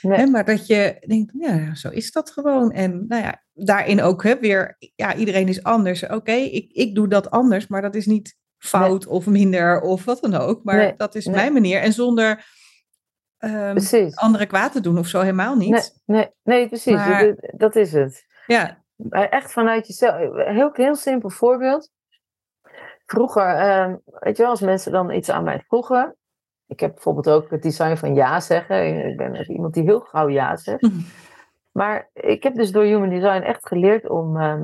hè, 0.00 0.26
maar 0.26 0.44
dat 0.44 0.66
je 0.66 1.04
denkt, 1.06 1.32
ja, 1.38 1.74
zo 1.74 1.88
is 1.88 2.12
dat 2.12 2.30
gewoon. 2.30 2.72
En 2.72 3.04
nou 3.08 3.22
ja, 3.22 3.42
daarin 3.52 4.02
ook 4.02 4.22
hè, 4.22 4.38
weer, 4.38 4.76
ja, 4.94 5.14
iedereen 5.14 5.48
is 5.48 5.62
anders. 5.62 6.06
Oké, 6.06 6.32
ik, 6.32 6.70
ik 6.72 6.94
doe 6.94 7.08
dat 7.08 7.30
anders, 7.30 7.66
maar 7.66 7.82
dat 7.82 7.94
is 7.94 8.06
niet 8.06 8.38
fout 8.58 9.06
of 9.06 9.26
minder 9.26 9.80
of 9.80 10.04
wat 10.04 10.20
dan 10.20 10.34
ook. 10.34 10.64
Maar 10.64 10.96
dat 10.96 11.14
is 11.14 11.26
mijn 11.26 11.52
manier. 11.52 11.80
En 11.80 11.92
zonder 11.92 12.44
um, 13.38 13.76
anderen 14.14 14.46
kwaad 14.46 14.72
te 14.72 14.80
doen 14.80 14.98
of 14.98 15.06
zo 15.06 15.20
helemaal 15.20 15.56
niet. 15.56 16.00
Nee, 16.04 16.30
nee, 16.42 16.68
precies. 16.68 16.94
Maar, 16.94 17.34
dat 17.56 17.76
is 17.76 17.92
het. 17.92 18.26
Ja. 18.46 18.84
Echt 19.10 19.52
vanuit 19.52 19.86
jezelf. 19.86 20.14
Heel, 20.34 20.70
heel 20.72 20.96
simpel 20.96 21.30
voorbeeld. 21.30 21.90
Vroeger, 23.06 23.80
um, 23.82 24.00
weet 24.04 24.36
je 24.36 24.42
wel, 24.42 24.50
als 24.50 24.60
mensen 24.60 24.92
dan 24.92 25.10
iets 25.10 25.30
aan 25.30 25.44
mij 25.44 25.64
vroegen, 25.66 26.16
ik 26.70 26.80
heb 26.80 26.94
bijvoorbeeld 26.94 27.28
ook 27.28 27.50
het 27.50 27.62
design 27.62 27.96
van 27.96 28.14
ja 28.14 28.40
zeggen. 28.40 29.06
Ik 29.08 29.16
ben 29.16 29.50
iemand 29.50 29.74
die 29.74 29.82
heel 29.82 30.00
gauw 30.00 30.28
ja 30.28 30.56
zegt. 30.56 30.82
Mhm. 30.82 31.00
Maar 31.72 32.10
ik 32.12 32.42
heb 32.42 32.54
dus 32.54 32.72
door 32.72 32.84
Human 32.84 33.08
Design 33.08 33.42
echt 33.42 33.68
geleerd 33.68 34.08
om 34.08 34.36
uh, 34.36 34.62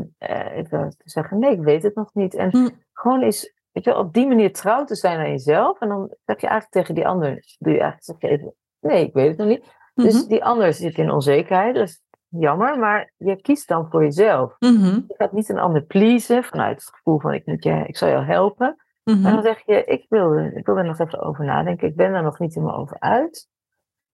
even 0.53 0.91
te 0.91 1.11
zeggen: 1.11 1.39
nee, 1.39 1.53
ik 1.53 1.63
weet 1.63 1.83
het 1.83 1.95
nog 1.95 2.15
niet. 2.15 2.35
En 2.35 2.49
mhm. 2.49 2.69
gewoon 2.93 3.23
eens 3.23 3.55
weet 3.73 3.85
je, 3.85 3.97
op 3.97 4.13
die 4.13 4.27
manier 4.27 4.53
trouw 4.53 4.85
te 4.85 4.95
zijn 4.95 5.19
aan 5.19 5.31
jezelf. 5.31 5.81
En 5.81 5.89
dan 5.89 6.15
zeg 6.25 6.41
je 6.41 6.47
eigenlijk 6.47 6.71
tegen 6.71 6.95
die 6.95 7.07
ander: 7.07 7.57
doe 7.59 7.73
je 7.73 7.81
eigenlijk 7.81 8.21
zeg 8.21 8.31
je 8.31 8.37
even: 8.37 8.55
nee, 8.81 9.07
ik 9.07 9.15
weet 9.15 9.29
het 9.29 9.39
nog 9.39 9.49
niet. 9.49 9.65
Dus 9.95 10.21
mhm. 10.21 10.29
die 10.29 10.45
ander 10.45 10.73
zit 10.73 10.99
in 10.99 11.11
onzekerheid. 11.11 11.75
Dat 11.75 11.89
is 11.89 12.03
jammer, 12.29 12.79
maar 12.79 13.13
je 13.17 13.41
kiest 13.41 13.69
dan 13.69 13.91
voor 13.91 14.03
jezelf. 14.03 14.57
Je 14.59 15.15
gaat 15.17 15.33
niet 15.33 15.49
een 15.49 15.59
ander 15.59 15.83
pleasen 15.83 16.45
vanuit 16.45 16.81
het 16.81 16.95
gevoel 16.95 17.21
van: 17.21 17.35
ik, 17.35 17.47
moet 17.47 17.65
je, 17.65 17.85
ik 17.87 17.97
zal 17.97 18.09
jou 18.09 18.25
helpen. 18.25 18.77
En 19.07 19.23
dan 19.23 19.33
mhm. 19.33 19.43
zeg 19.43 19.63
je, 19.67 19.85
ik 19.85 20.07
wil, 20.09 20.39
ik 20.39 20.67
wil 20.67 20.77
er 20.77 20.85
nog 20.85 20.99
even 20.99 21.21
over 21.21 21.45
nadenken. 21.45 21.89
Ik 21.89 21.97
ben 21.97 22.15
er 22.15 22.23
nog 22.23 22.39
niet 22.39 22.55
helemaal 22.55 22.77
over 22.77 23.01
uit. 23.01 23.49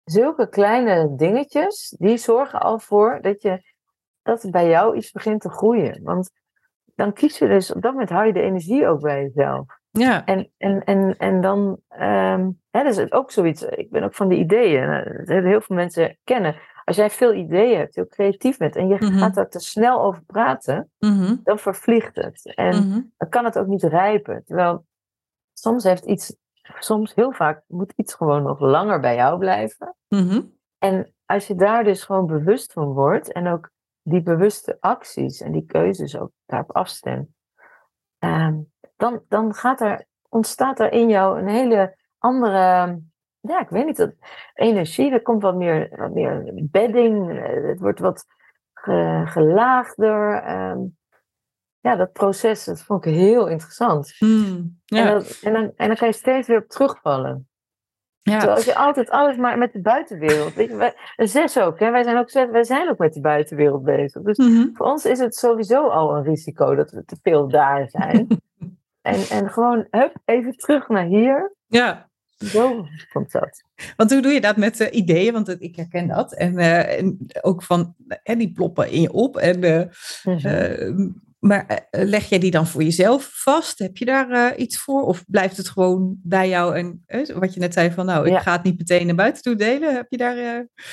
Zulke 0.04 0.48
kleine 0.48 1.14
dingetjes, 1.16 1.96
die 1.98 2.16
zorgen 2.16 2.60
al 2.60 2.78
voor 2.78 3.18
dat, 3.20 3.42
je, 3.42 3.62
dat 4.22 4.46
bij 4.50 4.68
jou 4.68 4.96
iets 4.96 5.10
begint 5.10 5.40
te 5.40 5.50
groeien. 5.50 6.02
Want 6.02 6.30
dan 6.94 7.12
kies 7.12 7.38
je 7.38 7.48
dus, 7.48 7.72
op 7.72 7.82
dat 7.82 7.92
moment 7.92 8.10
hou 8.10 8.26
je 8.26 8.32
de 8.32 8.40
energie 8.40 8.86
ook 8.86 9.00
bij 9.00 9.22
jezelf. 9.22 9.66
Ja. 9.90 10.24
En, 10.24 10.50
en, 10.56 10.84
en, 10.84 11.16
en 11.16 11.40
dan, 11.40 11.80
um, 12.00 12.60
hè, 12.70 12.82
dat 12.82 12.98
is 12.98 13.12
ook 13.12 13.30
zoiets, 13.30 13.62
ik 13.62 13.90
ben 13.90 14.02
ook 14.02 14.14
van 14.14 14.28
de 14.28 14.36
ideeën. 14.36 14.86
Dat 15.24 15.42
heel 15.42 15.60
veel 15.60 15.76
mensen 15.76 16.18
kennen. 16.24 16.56
Als 16.84 16.96
jij 16.96 17.10
veel 17.10 17.34
ideeën 17.34 17.78
hebt, 17.78 17.94
heel 17.94 18.06
creatief 18.06 18.56
bent 18.56 18.76
en 18.76 18.88
je 18.88 18.94
mhm. 18.94 19.18
gaat 19.18 19.34
daar 19.34 19.48
te 19.48 19.58
snel 19.58 20.02
over 20.02 20.22
praten, 20.22 20.90
mhm. 20.98 21.36
dan 21.42 21.58
vervliegt 21.58 22.16
het. 22.16 22.54
En 22.54 22.88
mhm. 22.88 23.00
dan 23.16 23.28
kan 23.28 23.44
het 23.44 23.58
ook 23.58 23.66
niet 23.66 23.82
rijpen. 23.82 24.44
Terwijl 24.44 24.86
soms 25.52 25.84
heeft 25.84 26.04
iets, 26.04 26.36
soms 26.78 27.14
heel 27.14 27.32
vaak 27.32 27.62
moet 27.66 27.92
iets 27.96 28.14
gewoon 28.14 28.42
nog 28.42 28.60
langer 28.60 29.00
bij 29.00 29.14
jou 29.14 29.38
blijven. 29.38 29.96
En 30.78 31.14
als 31.26 31.46
je 31.46 31.54
daar 31.54 31.84
dus 31.84 32.04
gewoon 32.04 32.26
bewust 32.26 32.72
van 32.72 32.92
wordt 32.92 33.32
en 33.32 33.48
ook 33.48 33.70
die 34.02 34.22
bewuste 34.22 34.76
acties 34.80 35.40
en 35.40 35.52
die 35.52 35.64
keuzes 35.66 36.18
ook 36.18 36.30
daarop 36.46 36.76
afstemt, 36.76 37.28
ehm, 38.18 38.58
dan, 38.96 39.22
dan 39.28 39.54
gaat 39.54 39.80
er, 39.80 40.06
ontstaat 40.28 40.80
er 40.80 40.92
in 40.92 41.08
jou 41.08 41.38
een 41.38 41.48
hele 41.48 41.96
andere, 42.18 42.98
ja, 43.42 43.60
ik 43.60 43.68
weet 43.68 43.86
niet, 43.86 43.96
dat 43.96 44.14
energie. 44.54 45.12
Er 45.12 45.22
komt 45.22 45.42
wat 45.42 45.54
meer, 45.54 45.88
wat 45.96 46.10
meer 46.10 46.52
bedding, 46.54 47.30
eh, 47.30 47.68
het 47.68 47.80
wordt 47.80 48.00
wat 48.00 48.24
gelaagder. 49.24 50.42
Ehm, 50.42 50.78
ja, 51.80 51.96
dat 51.96 52.12
proces, 52.12 52.64
dat 52.64 52.82
vond 52.82 53.06
ik 53.06 53.14
heel 53.14 53.48
interessant. 53.48 54.14
Hmm, 54.18 54.80
ja. 54.84 55.14
en, 55.14 55.24
en, 55.42 55.52
dan, 55.52 55.72
en 55.76 55.86
dan 55.86 55.96
kan 55.96 56.08
je 56.08 56.14
steeds 56.14 56.48
weer 56.48 56.58
op 56.58 56.68
terugvallen. 56.68 57.46
Ja. 58.22 58.36
Terwijl 58.36 58.56
als 58.56 58.64
je 58.64 58.74
altijd 58.74 59.10
alles 59.10 59.36
maar 59.36 59.58
met 59.58 59.72
de 59.72 59.80
buitenwereld. 59.80 60.54
Weet 60.54 60.68
je, 60.68 60.76
wij, 60.76 60.94
zes 61.16 61.58
ook, 61.58 61.78
hè? 61.78 61.90
Wij, 61.90 62.02
zijn 62.02 62.18
ook 62.18 62.30
zes, 62.30 62.50
wij 62.50 62.64
zijn 62.64 62.90
ook 62.90 62.98
met 62.98 63.14
de 63.14 63.20
buitenwereld 63.20 63.82
bezig. 63.82 64.22
Dus 64.22 64.38
mhm. 64.38 64.68
voor 64.74 64.86
ons 64.86 65.04
is 65.04 65.18
het 65.18 65.34
sowieso 65.34 65.88
al 65.88 66.16
een 66.16 66.22
risico 66.22 66.74
dat 66.74 66.90
we 66.90 67.04
te 67.04 67.16
veel 67.22 67.48
daar 67.48 67.90
zijn. 67.90 68.26
en, 69.02 69.20
en 69.30 69.50
gewoon, 69.50 69.86
hup, 69.90 70.16
even 70.24 70.56
terug 70.56 70.88
naar 70.88 71.04
hier. 71.04 71.54
Ja. 71.66 72.10
Zo 72.44 72.86
komt 73.12 73.32
dat. 73.32 73.62
Want 73.96 74.10
hoe 74.10 74.22
doe 74.22 74.32
je 74.32 74.40
dat 74.40 74.56
met 74.56 74.80
uh, 74.80 74.86
ideeën? 74.90 75.32
Want 75.32 75.62
ik 75.62 75.76
herken 75.76 76.08
dat. 76.08 76.32
En, 76.32 76.52
uh, 76.52 76.98
en 76.98 77.18
ook 77.40 77.62
van, 77.62 77.94
uh, 78.24 78.36
die 78.36 78.52
ploppen 78.52 78.90
in 78.90 79.00
je 79.00 79.12
op. 79.12 79.36
En 79.36 79.90
mm 80.24 81.30
maar 81.42 81.66
eh, 81.66 82.04
leg 82.04 82.24
jij 82.24 82.38
die 82.38 82.50
dan 82.50 82.66
voor 82.66 82.82
jezelf 82.82 83.30
vast? 83.32 83.78
Heb 83.78 83.96
je 83.96 84.04
daar 84.04 84.56
iets 84.56 84.78
voor? 84.78 85.02
Of 85.02 85.24
blijft 85.26 85.56
het 85.56 85.68
gewoon 85.68 86.16
bij 86.22 86.48
jou? 86.48 86.76
En 86.76 87.04
wat 87.34 87.54
je 87.54 87.60
net 87.60 87.72
zei 87.72 87.90
van, 87.90 88.06
nou, 88.06 88.30
ik 88.30 88.38
ga 88.38 88.52
het 88.52 88.62
niet 88.62 88.78
meteen 88.78 89.06
naar 89.06 89.14
buiten 89.14 89.42
toe 89.42 89.54
delen. 89.54 89.94
Heb 89.94 90.06
je 90.08 90.16
daar... 90.16 90.36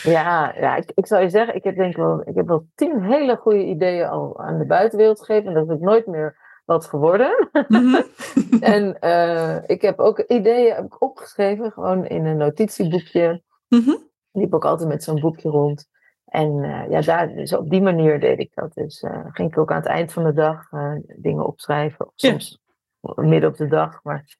Ja, 0.03 0.55
ja 0.59 0.75
ik, 0.75 0.91
ik 0.93 1.07
zou 1.07 1.21
je 1.21 1.29
zeggen, 1.29 1.55
ik 1.55 1.63
heb 1.63 1.75
denk 1.75 1.95
wel, 1.95 2.21
ik 2.25 2.35
heb 2.35 2.47
wel 2.47 2.65
tien 2.75 3.03
hele 3.03 3.35
goede 3.35 3.65
ideeën 3.65 4.07
al 4.07 4.39
aan 4.39 4.57
de 4.57 4.65
buitenwereld 4.65 5.19
gegeven. 5.19 5.47
En 5.47 5.65
dat 5.65 5.77
is 5.77 5.81
nooit 5.81 6.07
meer 6.07 6.35
wat 6.69 6.85
geworden. 6.85 7.49
Mm 7.67 8.03
en 8.75 8.85
ik 9.65 9.81
heb 9.81 9.99
ook 9.99 10.19
ideeën 10.19 10.75
heb 10.75 10.85
ik 10.85 11.01
opgeschreven, 11.01 11.71
gewoon 11.71 12.05
in 12.05 12.25
een 12.25 12.37
notitieboekje. 12.37 13.43
Mm 13.67 13.81
-hmm. 13.83 14.07
Liep 14.31 14.53
ook 14.53 14.65
altijd 14.65 14.89
met 14.89 15.03
zo'n 15.03 15.19
boekje 15.19 15.49
rond. 15.49 15.87
En 16.25 16.63
uh, 16.63 16.89
ja, 16.89 17.01
daar, 17.01 17.33
dus 17.33 17.53
op 17.53 17.69
die 17.69 17.81
manier 17.81 18.19
deed 18.19 18.39
ik 18.39 18.51
dat. 18.55 18.73
Dus 18.73 19.01
uh, 19.01 19.25
ging 19.29 19.51
ik 19.51 19.57
ook 19.57 19.71
aan 19.71 19.77
het 19.77 19.85
eind 19.85 20.13
van 20.13 20.23
de 20.23 20.33
dag 20.33 20.69
dingen 21.15 21.45
opschrijven. 21.45 22.05
Of 22.05 22.13
soms 22.15 22.59
midden 23.15 23.49
op 23.49 23.57
de 23.57 23.67
dag. 23.67 24.03
Maar 24.03 24.37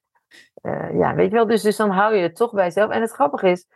ja, 0.92 1.14
weet 1.14 1.30
je 1.30 1.36
wel, 1.36 1.46
dus, 1.46 1.62
dus 1.62 1.76
dan 1.76 1.90
hou 1.90 2.14
je 2.14 2.22
het 2.22 2.36
toch 2.36 2.52
bij 2.52 2.64
jezelf. 2.64 2.90
En 2.90 3.00
het 3.00 3.12
grappige 3.12 3.48
is, 3.48 3.66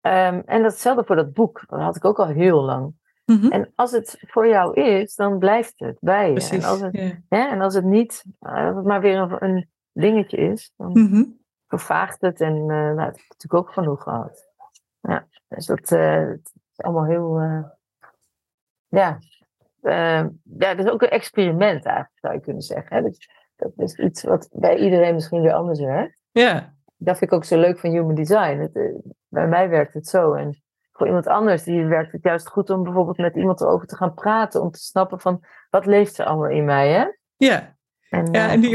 um, 0.00 0.42
en 0.46 0.62
datzelfde 0.62 1.04
voor 1.04 1.16
dat 1.16 1.32
boek, 1.32 1.64
dat 1.66 1.80
had 1.80 1.96
ik 1.96 2.04
ook 2.04 2.18
al 2.18 2.26
heel 2.26 2.62
lang. 2.62 2.94
Mm 3.28 3.40
-hmm. 3.40 3.50
En 3.50 3.72
als 3.74 3.90
het 3.90 4.16
voor 4.20 4.48
jou 4.48 4.80
is, 4.80 5.14
dan 5.14 5.38
blijft 5.38 5.74
het 5.76 5.96
bij 6.00 6.26
je. 6.26 6.32
Precies, 6.32 6.64
en, 6.64 6.70
als 6.70 6.80
het, 6.80 6.94
yeah. 6.94 7.10
hè, 7.28 7.48
en 7.48 7.60
als 7.60 7.74
het 7.74 7.84
niet, 7.84 8.24
als 8.38 8.76
het 8.76 8.84
maar 8.84 9.00
weer 9.00 9.18
een, 9.18 9.36
een 9.44 9.68
dingetje 9.92 10.36
is, 10.36 10.72
dan 10.76 10.88
mm 10.88 11.06
-hmm. 11.06 11.38
vervaagt 11.66 12.20
het. 12.20 12.40
En 12.40 12.66
nou, 12.66 12.96
dat 12.96 13.04
heb 13.04 13.16
ik 13.16 13.26
natuurlijk 13.28 13.68
ook 13.68 13.72
genoeg 13.72 14.02
gehad. 14.02 14.52
Ja, 15.00 15.26
dus 15.48 15.66
dat, 15.66 15.90
allemaal 16.76 17.04
heel. 17.04 17.40
Uh, 17.40 17.64
ja. 18.88 19.18
Uh, 19.82 20.26
ja, 20.42 20.74
dat 20.74 20.86
is 20.86 20.90
ook 20.90 21.02
een 21.02 21.08
experiment 21.08 21.84
eigenlijk, 21.84 22.18
zou 22.20 22.34
je 22.34 22.40
kunnen 22.40 22.62
zeggen. 22.62 22.96
Hè? 22.96 23.02
Dus, 23.02 23.30
dat 23.56 23.72
is 23.76 23.94
iets 23.94 24.22
wat 24.22 24.48
bij 24.52 24.78
iedereen 24.78 25.14
misschien 25.14 25.42
weer 25.42 25.52
anders 25.52 25.80
werkt. 25.80 26.22
Ja. 26.30 26.74
Dat 26.96 27.18
vind 27.18 27.30
ik 27.30 27.36
ook 27.36 27.44
zo 27.44 27.58
leuk 27.58 27.78
van 27.78 27.90
human 27.90 28.14
design. 28.14 28.58
Het, 28.58 28.74
uh, 28.74 28.98
bij 29.28 29.48
mij 29.48 29.68
werkt 29.68 29.94
het 29.94 30.08
zo. 30.08 30.32
En 30.32 30.62
voor 30.98 31.06
iemand 31.06 31.26
anders, 31.26 31.62
die 31.62 31.84
werkt 31.84 32.12
het 32.12 32.22
juist 32.22 32.48
goed 32.48 32.70
om 32.70 32.82
bijvoorbeeld 32.82 33.18
met 33.18 33.36
iemand 33.36 33.60
erover 33.60 33.86
te 33.86 33.96
gaan 33.96 34.14
praten. 34.14 34.62
Om 34.62 34.70
te 34.70 34.78
snappen 34.78 35.20
van, 35.20 35.44
wat 35.70 35.86
leeft 35.86 36.18
er 36.18 36.24
allemaal 36.24 36.50
in 36.50 36.64
mij, 36.64 36.88
hè? 36.88 37.06
Ja. 37.36 37.76
En, 38.10 38.28
ja, 38.32 38.50
en 38.50 38.60
die, 38.60 38.70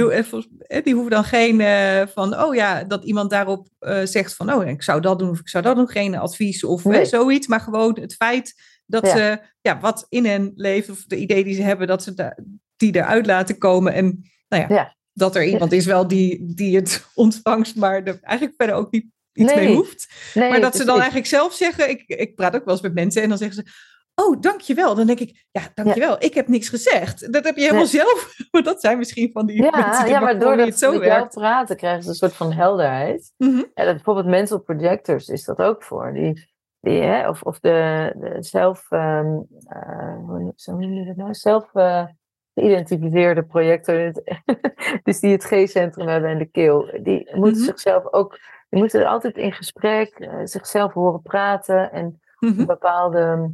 die 0.84 0.94
hoeven 0.94 1.12
dan 1.12 1.24
geen 1.24 1.60
uh, 1.60 2.02
van, 2.08 2.40
oh 2.40 2.56
ja, 2.56 2.84
dat 2.84 3.04
iemand 3.04 3.30
daarop 3.30 3.68
uh, 3.80 4.00
zegt 4.04 4.36
van, 4.36 4.54
oh, 4.54 4.68
ik 4.68 4.84
zou 4.84 5.02
dat 5.02 5.20
doen 5.20 5.30
of 5.30 5.40
ik 5.40 5.50
zou 5.50 5.64
dat 5.64 5.76
doen, 5.76 5.90
geen 5.90 6.16
advies 6.16 6.64
of 6.64 6.84
nee. 6.84 7.06
zoiets, 7.06 7.48
maar 7.48 7.60
gewoon 7.60 7.98
het 8.02 8.16
feit 8.16 8.54
dat 8.86 9.06
ja. 9.06 9.16
ze, 9.16 9.40
ja, 9.62 9.80
wat 9.80 10.06
in 10.10 10.26
hen 10.26 10.52
leeft 10.56 10.90
of 10.90 11.06
de 11.06 11.18
idee 11.18 11.44
die 11.44 11.56
ze 11.56 11.62
hebben, 11.62 11.88
dat 11.88 12.04
ze 12.04 12.14
da 12.14 12.38
die 12.76 12.96
eruit 12.96 13.26
laten 13.26 13.58
komen 13.58 13.94
en, 13.94 14.32
nou 14.48 14.62
ja, 14.62 14.76
ja. 14.76 14.96
dat 15.14 15.36
er 15.36 15.46
iemand 15.46 15.72
is 15.72 15.86
wel 15.86 16.08
die, 16.08 16.54
die 16.56 16.76
het 16.76 17.06
ontvangt, 17.14 17.76
maar 17.76 18.04
er 18.04 18.20
eigenlijk 18.22 18.56
verder 18.58 18.76
ook 18.76 18.92
niet 18.92 19.06
iets 19.34 19.54
nee. 19.54 19.66
mee 19.66 19.76
hoeft. 19.76 20.14
Nee, 20.34 20.50
maar 20.50 20.62
dat 20.62 20.76
ze 20.76 20.86
dan 20.86 20.98
eigenlijk 20.98 21.28
zelf 21.28 21.54
zeggen, 21.54 21.90
ik, 21.90 22.04
ik 22.08 22.36
praat 22.36 22.56
ook 22.56 22.66
wel 22.66 22.74
eens 22.74 22.84
met 22.84 22.94
mensen 22.94 23.22
en 23.22 23.30
dan 23.30 23.38
zeggen 23.38 23.64
ze, 23.64 23.72
Oh, 24.16 24.42
dankjewel. 24.42 24.96
Dan 24.96 25.08
denk 25.08 25.20
ik, 25.20 25.46
ja, 25.52 25.62
dankjewel. 25.74 26.10
Ja. 26.10 26.20
Ik 26.20 26.34
heb 26.34 26.48
niks 26.48 26.70
gezegd. 26.70 27.34
Dat 27.34 27.44
heb 27.44 27.56
je 27.56 27.62
helemaal 27.62 27.86
zelf. 27.86 28.36
Maar 28.52 28.64
dat 28.64 28.82
zijn 28.82 28.98
misschien 28.98 29.32
van 29.32 29.46
die 29.46 29.64
ja, 29.64 29.78
mensen 29.86 30.04
die 30.04 30.14
ja, 30.14 30.20
maar 30.20 30.40
door 30.40 30.58
het 30.58 30.80
zo 30.80 30.92
met 30.92 31.04
jou 31.04 31.28
praten 31.28 31.78
krijgen 31.78 32.04
ze 32.04 32.10
een 32.10 32.16
soort 32.16 32.34
van 32.34 32.52
helderheid. 32.52 33.34
Mm 33.38 33.50
-hmm. 33.50 33.72
En 33.74 33.86
dat, 33.86 33.96
bijvoorbeeld 33.96 34.26
mental 34.26 34.60
projectors 34.60 35.28
is 35.28 35.44
dat 35.44 35.58
ook 35.58 35.84
voor. 35.84 36.14
Die, 36.14 36.50
die, 36.80 37.02
hè, 37.02 37.30
of, 37.30 37.42
of 37.42 37.60
de, 37.60 38.12
de 38.16 38.38
zelf, 38.40 38.92
um, 38.92 39.48
uh, 39.68 40.16
hoe 40.26 40.54
noem 40.66 40.94
je 40.94 41.06
dat 41.06 41.16
nou? 41.16 41.34
Zelf 41.34 41.70
uh, 41.74 42.06
geïdentificeerde 42.54 43.44
projector. 43.44 44.12
dus 45.04 45.20
die 45.20 45.32
het 45.32 45.44
G-centrum 45.44 46.08
hebben 46.08 46.30
en 46.30 46.38
de 46.38 46.46
keel. 46.46 46.86
Die 47.02 47.18
moeten 47.18 47.38
mm 47.38 47.44
-hmm. 47.44 47.56
zichzelf 47.56 48.14
ook, 48.14 48.40
die 48.70 48.80
moeten 48.80 49.06
altijd 49.06 49.38
in 49.38 49.54
gesprek, 49.54 50.20
uh, 50.20 50.34
zichzelf 50.44 50.94
horen 50.94 51.22
praten 51.22 51.92
en 51.92 52.22
mm 52.40 52.54
-hmm. 52.56 52.66
bepaalde 52.66 53.52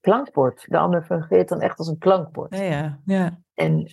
klankbord. 0.00 0.64
De 0.68 0.78
ander 0.78 1.02
fungeert 1.02 1.48
dan 1.48 1.60
echt 1.60 1.78
als 1.78 1.88
een 1.88 1.98
klankbord. 1.98 2.56
Ja, 2.56 2.62
ja. 2.62 2.98
ja. 3.04 3.38
En 3.54 3.90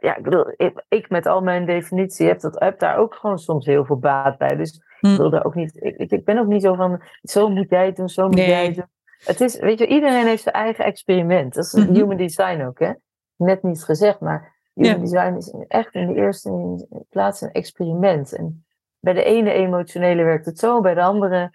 ja, 0.00 0.16
ik 0.16 0.22
bedoel, 0.22 0.52
ik, 0.56 0.84
ik, 0.88 1.08
met 1.08 1.26
al 1.26 1.40
mijn 1.40 1.66
definitie 1.66 2.26
heb, 2.26 2.40
dat, 2.40 2.60
heb 2.60 2.78
daar 2.78 2.96
ook 2.96 3.14
gewoon 3.14 3.38
soms 3.38 3.66
heel 3.66 3.84
veel 3.84 3.98
baat 3.98 4.38
bij. 4.38 4.56
Dus 4.56 4.82
hm. 5.00 5.06
ik 5.06 5.16
wil 5.16 5.30
daar 5.30 5.44
ook 5.44 5.54
niet, 5.54 5.76
ik, 5.82 6.10
ik, 6.10 6.24
ben 6.24 6.38
ook 6.38 6.46
niet 6.46 6.62
zo 6.62 6.74
van, 6.74 7.02
zo 7.22 7.48
moet 7.48 7.70
jij 7.70 7.86
het 7.86 7.96
doen, 7.96 8.08
zo 8.08 8.26
moet 8.26 8.34
nee. 8.34 8.48
jij 8.48 8.66
het 8.66 8.74
doen. 8.74 8.88
Het 9.24 9.40
is, 9.40 9.58
weet 9.58 9.78
je, 9.78 9.86
iedereen 9.86 10.26
heeft 10.26 10.42
zijn 10.42 10.54
eigen 10.54 10.84
experiment. 10.84 11.54
Dat 11.54 11.64
is 11.64 11.72
mm 11.72 11.82
-hmm. 11.82 11.94
human 11.94 12.16
design 12.16 12.62
ook, 12.62 12.78
hè. 12.78 12.92
Net 13.40 13.62
niet 13.62 13.84
gezegd, 13.84 14.20
maar 14.20 14.56
human 14.74 15.00
design 15.00 15.34
is 15.34 15.54
echt 15.68 15.94
in 15.94 16.06
de 16.06 16.14
eerste 16.14 16.86
plaats 17.08 17.40
een 17.40 17.52
experiment. 17.52 18.32
En 18.32 18.64
bij 18.98 19.12
de 19.12 19.24
ene 19.24 19.52
emotionele 19.52 20.22
werkt 20.22 20.46
het 20.46 20.58
zo, 20.58 20.80
bij 20.80 20.94
de 20.94 21.02
andere 21.02 21.52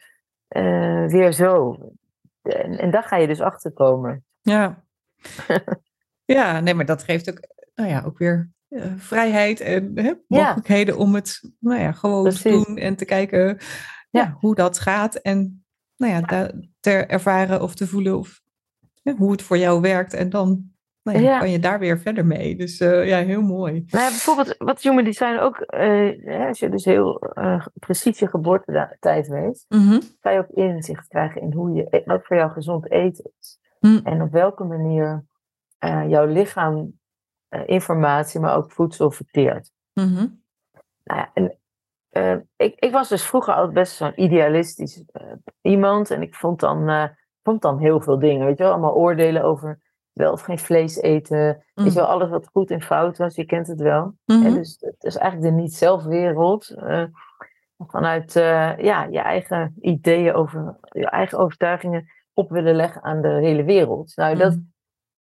uh, 0.49 1.07
weer 1.07 1.31
zo. 1.31 1.77
En, 2.41 2.79
en 2.79 2.91
daar 2.91 3.03
ga 3.03 3.15
je 3.15 3.27
dus 3.27 3.41
achter 3.41 3.71
komen. 3.71 4.23
Ja. 4.41 4.83
ja, 6.25 6.59
nee, 6.59 6.73
maar 6.73 6.85
dat 6.85 7.03
geeft 7.03 7.29
ook, 7.29 7.39
nou 7.75 7.89
ja, 7.89 8.03
ook 8.05 8.17
weer 8.17 8.49
uh, 8.69 8.93
vrijheid 8.97 9.59
en 9.59 9.91
hè, 9.95 10.13
mogelijkheden 10.27 10.95
ja. 10.95 11.01
om 11.01 11.15
het 11.15 11.51
nou 11.59 11.81
ja, 11.81 11.91
gewoon 11.91 12.23
Precies. 12.23 12.41
te 12.41 12.49
doen 12.49 12.77
en 12.77 12.95
te 12.95 13.05
kijken 13.05 13.39
ja. 13.39 13.57
ja. 14.09 14.37
hoe 14.39 14.55
dat 14.55 14.79
gaat. 14.79 15.15
En 15.15 15.65
nou 15.97 16.13
ja, 16.13 16.21
ja. 16.25 16.51
te 16.79 16.91
ervaren 16.91 17.61
of 17.61 17.75
te 17.75 17.87
voelen 17.87 18.17
of 18.17 18.41
hoe 19.17 19.31
het 19.31 19.41
voor 19.41 19.57
jou 19.57 19.81
werkt. 19.81 20.13
En 20.13 20.29
dan 20.29 20.74
nou 21.05 21.21
ja, 21.21 21.39
kan 21.39 21.49
je 21.49 21.59
daar 21.59 21.79
weer 21.79 21.99
verder 21.99 22.25
mee. 22.25 22.55
Dus 22.55 22.81
uh, 22.81 23.07
ja, 23.07 23.17
heel 23.17 23.41
mooi. 23.41 23.71
Nou 23.71 24.03
ja, 24.03 24.09
bijvoorbeeld 24.09 24.55
wat 24.57 24.81
Human 24.81 25.03
Design 25.03 25.37
ook, 25.37 25.63
uh, 25.69 26.47
als 26.47 26.59
je 26.59 26.69
dus 26.69 26.85
heel 26.85 27.31
uh, 27.35 27.65
precies 27.73 28.19
je 28.19 28.27
geboortetijd 28.27 29.27
weet, 29.27 29.65
mm 29.67 29.87
-hmm. 29.87 30.01
kan 30.19 30.33
je 30.33 30.39
ook 30.39 30.49
inzicht 30.49 31.07
krijgen 31.07 31.41
in 31.41 31.53
hoe 31.53 31.73
je, 31.73 32.01
wat 32.05 32.25
voor 32.25 32.37
jou 32.37 32.51
gezond 32.51 32.91
eten 32.91 33.31
is. 33.39 33.59
Mm. 33.79 33.99
En 34.03 34.21
op 34.21 34.31
welke 34.31 34.63
manier 34.63 35.25
jouw 36.07 36.25
lichaam 36.25 36.99
informatie, 37.65 38.39
maar 38.39 38.55
ook 38.55 38.71
voedsel 38.71 39.11
verteert. 39.11 39.71
Mm 39.93 40.15
-hmm. 40.15 40.43
nou 41.03 41.19
ja, 41.19 41.31
en, 41.33 41.57
ik, 42.55 42.79
ik 42.79 42.91
was 42.91 43.09
dus 43.09 43.23
vroeger 43.23 43.53
altijd 43.53 43.73
best 43.73 43.95
zo'n 43.95 44.21
idealistisch 44.21 45.03
iemand 45.61 46.11
en 46.11 46.21
ik 46.21 46.35
vond 46.35 46.59
dan, 46.59 47.09
vond 47.43 47.61
dan 47.61 47.79
heel 47.79 48.01
veel 48.01 48.19
dingen, 48.19 48.45
weet 48.45 48.57
je 48.57 48.63
wel, 48.63 48.71
allemaal 48.71 48.95
oordelen 48.95 49.43
over 49.43 49.83
wel 50.15 50.31
of 50.31 50.41
geen 50.41 50.59
vlees 50.59 51.01
eten. 51.01 51.65
Mm. 51.73 51.85
Is 51.85 51.93
wel 51.93 52.05
alles 52.05 52.29
wat 52.29 52.49
goed 52.51 52.71
en 52.71 52.81
fout 52.81 53.17
was, 53.17 53.35
je 53.35 53.45
kent 53.45 53.67
het 53.67 53.81
wel. 53.81 54.03
Mm 54.25 54.41
-hmm. 54.41 54.53
dus 54.53 54.77
het 54.79 55.03
is 55.03 55.15
eigenlijk 55.15 55.55
de 55.55 55.61
niet-zelfwereld. 55.61 56.69
Uh, 56.77 57.03
vanuit 57.77 58.35
uh, 58.35 58.77
ja, 58.77 59.03
je 59.03 59.19
eigen 59.19 59.75
ideeën 59.81 60.33
over 60.33 60.77
je 60.81 61.09
eigen 61.09 61.37
overtuigingen 61.37 62.05
op 62.33 62.49
willen 62.49 62.75
leggen 62.75 63.03
aan 63.03 63.21
de 63.21 63.27
hele 63.27 63.63
wereld. 63.63 64.15
Nou, 64.15 64.35
dat, 64.35 64.53
mm. 64.53 64.73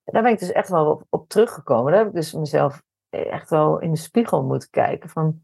daar 0.04 0.22
ben 0.22 0.32
ik 0.32 0.40
dus 0.40 0.52
echt 0.52 0.70
wel 0.70 0.92
op, 0.92 1.04
op, 1.10 1.30
teruggekomen. 1.30 1.92
Daar 1.92 2.00
heb 2.02 2.10
ik 2.10 2.16
dus 2.16 2.34
mezelf 2.34 2.82
echt 3.10 3.50
wel 3.50 3.80
in 3.80 3.92
de 3.92 3.98
spiegel 3.98 4.44
moeten 4.44 4.70
kijken. 4.70 5.10
Van, 5.10 5.42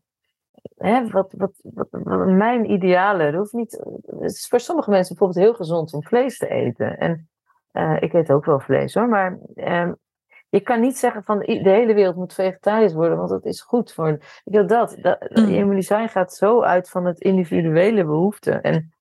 hè, 0.75 1.07
wat, 1.09 1.33
wat, 1.37 1.59
wat, 1.63 1.87
mijn 2.25 2.71
idealen, 2.71 3.31
dat 3.31 3.39
hoeft 3.39 3.53
niet, 3.53 3.83
het 4.05 4.31
is 4.31 4.47
voor 4.47 4.59
sommige 4.59 4.89
mensen 4.89 5.15
bijvoorbeeld 5.15 5.45
heel 5.45 5.55
gezond 5.55 5.93
om 5.93 6.03
vlees 6.03 6.37
te 6.37 6.47
eten. 6.47 6.97
En 6.97 7.29
uh, 7.77 7.97
ik 7.99 8.13
eet 8.13 8.31
ook 8.31 8.45
wel 8.45 8.59
vlees 8.59 8.93
hoor, 8.93 9.07
maar 9.07 9.39
uh, 9.55 9.91
je 10.49 10.59
kan 10.59 10.79
niet 10.81 10.97
zeggen 10.97 11.23
van 11.23 11.39
de 11.39 11.69
hele 11.69 11.93
wereld 11.93 12.15
moet 12.15 12.33
vegetarisch 12.33 12.93
worden, 12.93 13.17
want 13.17 13.29
dat 13.29 13.45
is 13.45 13.61
goed 13.61 13.93
voor. 13.93 14.09
Ik 14.09 14.41
wil 14.43 14.67
dat. 14.67 14.97
dat 15.01 15.29
mm. 15.29 15.75
Design 15.75 16.07
gaat 16.07 16.33
zo 16.33 16.61
uit 16.61 16.89
van 16.89 17.05
het 17.05 17.19
individuele 17.19 18.05
behoefte. 18.05 18.51
En 18.51 18.93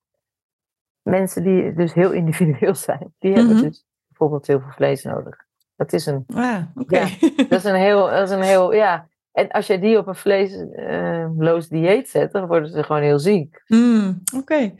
mensen 1.02 1.42
die 1.42 1.72
dus 1.74 1.94
heel 1.94 2.12
individueel 2.22 2.74
zijn, 2.74 3.14
die 3.18 3.32
hebben 3.34 3.54
Mhm. 3.54 3.62
dus 3.64 3.84
bijvoorbeeld 4.06 4.46
heel 4.46 4.60
veel 4.60 4.72
vlees 4.72 5.02
nodig. 5.02 5.44
Dat 5.76 5.92
is 5.92 6.06
een, 6.06 6.24
Ah. 6.26 6.62
Ja. 6.86 7.08
dat 7.36 7.58
is 7.58 7.64
een 7.64 7.74
heel, 7.74 8.06
dat 8.10 8.28
is 8.28 8.30
een 8.30 8.42
heel, 8.42 8.72
ja. 8.72 9.08
En 9.36 9.50
als 9.50 9.66
je 9.66 9.78
die 9.78 9.98
op 9.98 10.06
een 10.06 10.14
vleesloos 10.14 11.68
dieet 11.68 12.08
zet, 12.08 12.32
dan 12.32 12.46
worden 12.46 12.70
ze 12.70 12.82
gewoon 12.82 13.02
heel 13.02 13.18
ziek. 13.18 13.62
Hmm, 13.66 14.22
oké. 14.36 14.74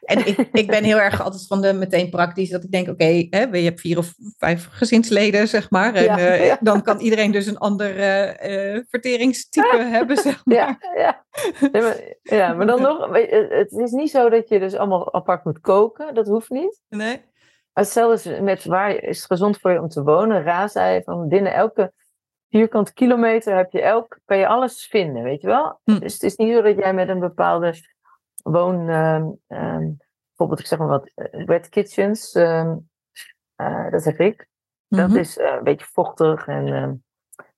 En 0.00 0.26
ik, 0.26 0.38
ik 0.62 0.66
ben 0.66 0.84
heel 0.84 0.98
erg 0.98 1.22
altijd 1.22 1.46
van 1.46 1.60
de 1.60 1.72
meteen 1.72 2.10
praktisch. 2.10 2.50
Dat 2.50 2.64
ik 2.64 2.70
denk, 2.70 2.88
oké, 2.88 3.04
je 3.04 3.28
hebt 3.50 3.80
vier 3.80 3.98
of 3.98 4.14
vijf 4.38 4.68
gezinsleden, 4.70 5.48
zeg 5.48 5.70
maar. 5.70 5.94
En 5.94 6.02
Ja, 6.02 6.18
eh, 6.18 6.46
ja. 6.46 6.58
dan 6.60 6.82
kan 6.82 6.98
iedereen 6.98 7.30
dus 7.30 7.46
een 7.46 7.58
ander 7.58 7.98
eh, 7.98 8.74
eh, 8.74 8.84
verteringstype 8.88 9.82
hebben, 9.96 10.16
zeg 10.16 10.44
maar. 10.44 10.56
Ja, 10.56 10.78
ja. 10.96 11.24
Ja, 11.72 11.80
maar, 11.80 12.00
ja, 12.22 12.54
maar 12.54 12.66
dan 12.66 12.82
nog, 12.88 13.08
het 13.48 13.72
is 13.72 13.90
niet 13.90 14.10
zo 14.10 14.28
dat 14.28 14.48
je 14.48 14.58
dus 14.58 14.74
allemaal 14.74 15.14
apart 15.14 15.44
moet 15.44 15.60
koken. 15.60 16.14
Dat 16.14 16.26
hoeft 16.26 16.50
niet. 16.50 16.80
Nee? 16.88 17.24
Hetzelfde 17.72 18.30
is 18.30 18.40
met 18.40 18.64
waar 18.64 19.02
is 19.02 19.16
het 19.16 19.26
gezond 19.26 19.58
voor 19.58 19.70
je 19.70 19.80
om 19.80 19.88
te 19.88 20.02
wonen. 20.02 20.42
Ra 20.42 20.68
zei 20.68 21.02
van 21.04 21.28
binnen 21.28 21.54
elke 21.54 21.92
vierkante 22.56 22.92
kilometer 22.92 23.56
heb 23.56 23.72
je 23.72 23.82
elk, 23.82 24.18
kan 24.24 24.38
je 24.38 24.46
alles 24.46 24.86
vinden, 24.86 25.22
weet 25.22 25.40
je 25.40 25.46
wel? 25.46 25.80
Hm. 25.84 25.98
Dus 25.98 26.12
het 26.12 26.22
is 26.22 26.36
niet 26.36 26.52
zo 26.54 26.62
dat 26.62 26.76
jij 26.76 26.94
met 26.94 27.08
een 27.08 27.20
bepaalde 27.20 27.74
woon, 28.42 28.88
ehm, 28.88 29.26
ehm, 29.46 29.88
bijvoorbeeld 30.28 30.60
ik 30.60 30.66
zeg 30.66 30.78
maar 30.78 30.88
wat, 30.88 31.10
eh, 31.14 31.44
wet 31.46 31.68
kitchens, 31.68 32.32
ehm, 32.34 32.76
eh, 33.56 33.90
dat 33.90 34.04
heb 34.04 34.20
ik. 34.20 34.46
Dat 34.88 35.08
Mhm. 35.08 35.18
is 35.18 35.38
eh, 35.38 35.54
een 35.56 35.64
beetje 35.64 35.86
vochtig 35.92 36.46
en 36.46 37.04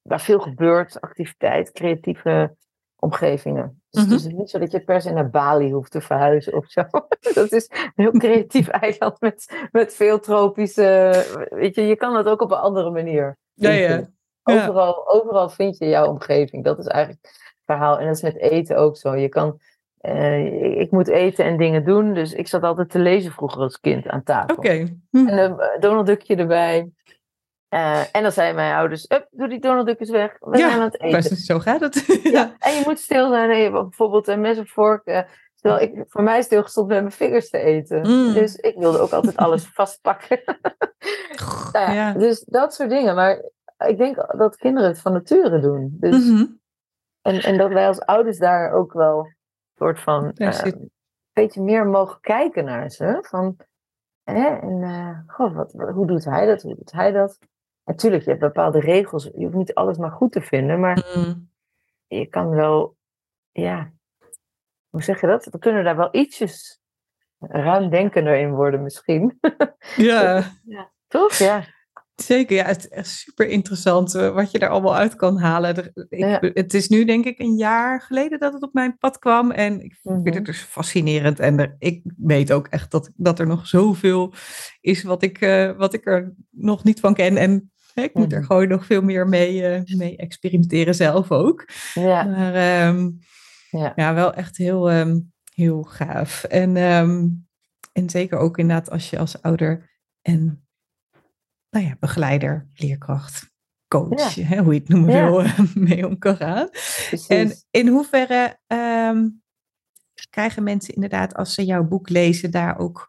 waar 0.02 0.20
veel 0.20 0.40
gebeurt, 0.40 1.00
activiteit, 1.00 1.72
creatieve 1.72 2.56
omgevingen. 2.96 3.82
Dus 3.90 4.02
Mhm. 4.04 4.12
het 4.12 4.24
is 4.24 4.32
niet 4.32 4.50
zo 4.50 4.58
dat 4.58 4.70
je 4.72 4.80
per 4.80 5.00
se 5.00 5.12
naar 5.12 5.30
Bali 5.30 5.72
hoeft 5.72 5.90
te 5.90 6.00
verhuizen 6.00 6.52
of 6.54 6.66
zo. 6.66 6.82
Dat 7.34 7.52
is 7.52 7.70
een 7.70 7.92
heel 7.94 8.10
creatief 8.10 8.68
eiland 8.84 9.20
met, 9.20 9.68
met 9.72 9.94
veel 9.94 10.18
tropische. 10.20 11.46
Weet 11.50 11.74
je, 11.74 11.82
je 11.82 11.96
kan 11.96 12.16
het 12.16 12.26
ook 12.26 12.40
op 12.40 12.50
een 12.50 12.56
andere 12.56 12.90
manier. 12.90 13.36
Ja, 13.54 13.70
ja. 13.70 14.08
Overal, 14.50 15.08
overal 15.08 15.48
vind 15.48 15.78
je 15.78 15.88
jouw 15.88 16.06
omgeving. 16.08 16.64
Dat 16.64 16.78
is 16.78 16.86
eigenlijk 16.86 17.26
het 17.26 17.62
verhaal. 17.64 17.98
En 17.98 18.06
dat 18.06 18.16
is 18.16 18.22
met 18.22 18.36
eten 18.36 18.76
ook 18.76 18.96
zo. 18.96 19.14
Je 19.16 19.28
kan, 19.28 19.60
eh, 20.00 20.80
ik, 20.80 20.90
moet 20.90 21.08
eten 21.08 21.44
en 21.44 21.56
dingen 21.56 21.84
doen. 21.84 22.14
Dus 22.14 22.32
ik 22.32 22.48
zat 22.48 22.62
altijd 22.62 22.90
te 22.90 22.98
lezen 22.98 23.32
vroeger 23.32 23.60
als 23.62 23.80
kind 23.80 24.06
aan 24.08 24.22
tafel. 24.22 24.56
Oké. 24.56 24.86
Hm. 25.10 25.28
En 25.28 25.38
een 25.38 25.58
eh, 25.60 25.80
Donald 25.80 26.06
Duckje 26.06 26.36
erbij. 26.36 26.90
Eh, 27.68 28.00
en 28.12 28.22
dan 28.22 28.32
zeiden 28.32 28.56
mijn 28.56 28.74
ouders, 28.74 29.04
"Up, 29.10 29.26
doe 29.30 29.48
die 29.48 29.60
Donald 29.60 29.86
Duckjes 29.86 30.10
weg. 30.10 30.36
We 30.40 30.58
Ja, 30.58 30.68
zijn 30.68 30.80
aan 30.80 30.84
het 30.90 31.00
eten. 31.00 31.36
zo 31.36 31.58
gaat 31.58 31.80
het. 31.80 32.04
Ja, 32.22 32.54
en 32.58 32.74
je 32.74 32.82
moet 32.84 32.98
stil 32.98 33.28
zijn. 33.28 33.50
En 33.50 33.58
je 33.58 33.70
bijvoorbeeld 33.70 34.28
een 34.28 34.40
mes 34.40 34.58
of 34.58 34.70
vork. 34.70 35.04
terwijl 35.60 35.82
ik 35.82 36.04
voor 36.08 36.22
mij 36.22 36.42
stilgestond 36.42 36.88
met 36.88 36.98
mijn 37.00 37.12
vingers 37.12 37.50
te 37.50 37.58
eten. 37.58 37.98
Mm. 38.08 38.32
Dus 38.32 38.56
ik 38.56 38.74
wilde 38.76 38.98
ook 38.98 39.12
altijd 39.12 39.36
alles 39.36 39.66
vastpakken. 39.74 40.40
nou 41.72 41.86
ja, 41.86 41.92
Ja. 41.92 42.12
Dus 42.12 42.40
dat 42.46 42.74
soort 42.74 42.90
dingen. 42.90 43.14
Maar 43.14 43.42
ik 43.86 43.98
denk 43.98 44.36
dat 44.38 44.56
kinderen 44.56 44.88
het 44.88 45.00
van 45.00 45.12
nature 45.12 45.60
doen. 45.60 45.96
Dus, 46.00 46.28
Mhm. 46.30 46.44
en, 47.22 47.40
en 47.42 47.56
dat 47.58 47.72
wij 47.72 47.86
als 47.86 48.00
ouders 48.00 48.38
daar 48.38 48.72
ook 48.72 48.92
wel 48.92 49.18
een 49.18 49.36
soort 49.74 50.00
van 50.00 50.32
eh, 50.32 50.60
een 50.64 50.90
beetje 51.32 51.62
meer 51.62 51.86
mogen 51.86 52.20
kijken 52.20 52.64
naar 52.64 52.90
ze. 52.90 53.18
Van, 53.20 53.56
hè, 54.24 54.46
en 54.48 54.82
eh, 54.82 55.18
goh, 55.26 55.54
wat, 55.56 55.72
hoe 55.72 56.06
doet 56.06 56.24
hij 56.24 56.46
dat? 56.46 56.62
Hoe 56.62 56.74
doet 56.74 56.92
hij 56.92 57.12
dat? 57.12 57.38
Natuurlijk, 57.84 58.22
je 58.22 58.28
hebt 58.28 58.42
bepaalde 58.42 58.80
regels. 58.80 59.24
Je 59.34 59.44
hoeft 59.44 59.56
niet 59.56 59.74
alles 59.74 59.98
maar 59.98 60.10
goed 60.10 60.32
te 60.32 60.40
vinden. 60.40 60.80
Maar 60.80 61.12
Mm. 61.16 61.50
je 62.06 62.26
kan 62.26 62.48
wel, 62.50 62.96
ja, 63.50 63.90
hoe 64.88 65.02
zeg 65.02 65.20
je 65.20 65.26
dat? 65.26 65.44
We 65.44 65.58
kunnen 65.58 65.84
daar 65.84 65.96
wel 65.96 66.08
ietsjes 66.14 66.80
ruimdenkender 67.38 68.36
in 68.36 68.50
worden 68.54 68.82
misschien. 68.82 69.38
Ja. 69.96 70.42
Toch? 71.08 71.32
Ja. 71.32 71.62
Zeker, 72.22 72.56
ja, 72.56 72.64
het 72.64 72.78
is 72.78 72.88
echt 72.88 73.06
super 73.08 73.48
interessant 73.48 74.14
eh, 74.14 74.34
wat 74.34 74.50
je 74.50 74.58
daar 74.58 74.68
allemaal 74.68 74.96
uit 74.96 75.16
kan 75.16 75.38
halen. 75.38 75.76
Ik, 75.94 76.18
Ja. 76.18 76.38
Het 76.40 76.74
is 76.74 76.88
nu 76.88 77.04
denk 77.04 77.24
ik 77.24 77.38
een 77.38 77.56
jaar 77.56 78.00
geleden 78.02 78.38
dat 78.38 78.52
het 78.52 78.62
op 78.62 78.72
mijn 78.72 78.98
pad 78.98 79.18
kwam 79.18 79.50
en 79.50 79.80
ik 79.80 79.96
vind 80.02 80.24
Mhm. 80.24 80.34
het 80.34 80.44
dus 80.44 80.60
fascinerend. 80.60 81.40
En 81.40 81.58
er- 81.58 81.76
ik 81.78 82.02
weet 82.16 82.52
ook 82.52 82.66
echt 82.66 82.90
dat, 82.90 83.10
dat 83.16 83.38
er 83.38 83.46
nog 83.46 83.66
zoveel 83.66 84.32
is 84.80 85.02
wat 85.02 85.22
ik, 85.22 85.40
eh, 85.40 85.70
wat 85.76 85.94
ik 85.94 86.06
er 86.06 86.34
nog 86.50 86.84
niet 86.84 87.00
van 87.00 87.14
ken. 87.14 87.36
En 87.36 87.72
hè, 87.94 88.02
ik 88.02 88.14
moet 88.14 88.32
er 88.32 88.38
Mhm. 88.38 88.46
gewoon 88.46 88.68
nog 88.68 88.86
veel 88.86 89.02
meer 89.02 89.28
mee, 89.28 89.66
eh, 89.66 89.96
mee 89.96 90.16
experimenteren 90.16 90.94
zelf 90.94 91.30
ook. 91.32 91.68
Ja. 91.94 92.22
Maar 92.24 92.54
ehm, 92.54 93.10
Ja. 93.70 93.92
ja, 93.96 94.14
wel 94.14 94.34
echt 94.34 94.56
heel, 94.56 94.90
ehm, 94.90 95.18
heel 95.54 95.82
gaaf. 95.82 96.44
En, 96.44 96.76
ehm, 96.76 97.26
en 97.92 98.10
zeker 98.10 98.38
ook 98.38 98.58
inderdaad 98.58 98.90
als 98.90 99.10
je 99.10 99.18
als 99.18 99.42
ouder 99.42 99.90
en 100.22 100.62
nou 101.70 101.86
ja, 101.86 101.96
begeleider, 102.00 102.66
leerkracht, 102.74 103.50
coach, 103.88 104.34
hè, 104.34 104.62
hoe 104.62 104.74
je 104.74 104.80
het 104.80 104.88
noemen 104.88 105.14
Ja. 105.14 105.30
wil, 105.30 105.44
mee 105.74 106.06
om 106.06 106.18
kan 106.18 106.36
gaan. 106.36 106.68
Precies. 106.70 107.26
En 107.26 107.52
in 107.70 107.88
hoeverre 107.88 108.58
ehm, 108.66 109.28
krijgen 110.30 110.62
mensen 110.62 110.94
inderdaad, 110.94 111.34
als 111.34 111.54
ze 111.54 111.64
jouw 111.64 111.84
boek 111.84 112.08
lezen, 112.08 112.50
daar 112.50 112.78
ook 112.78 113.08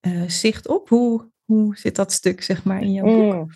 eh, 0.00 0.22
zicht 0.26 0.68
op? 0.68 0.88
Hoe, 0.88 1.30
hoe 1.44 1.76
zit 1.76 1.96
dat 1.96 2.12
stuk, 2.12 2.42
zeg 2.42 2.64
maar, 2.64 2.80
in 2.80 2.92
jouw 2.92 3.04
boek? 3.04 3.34
Mm. 3.34 3.46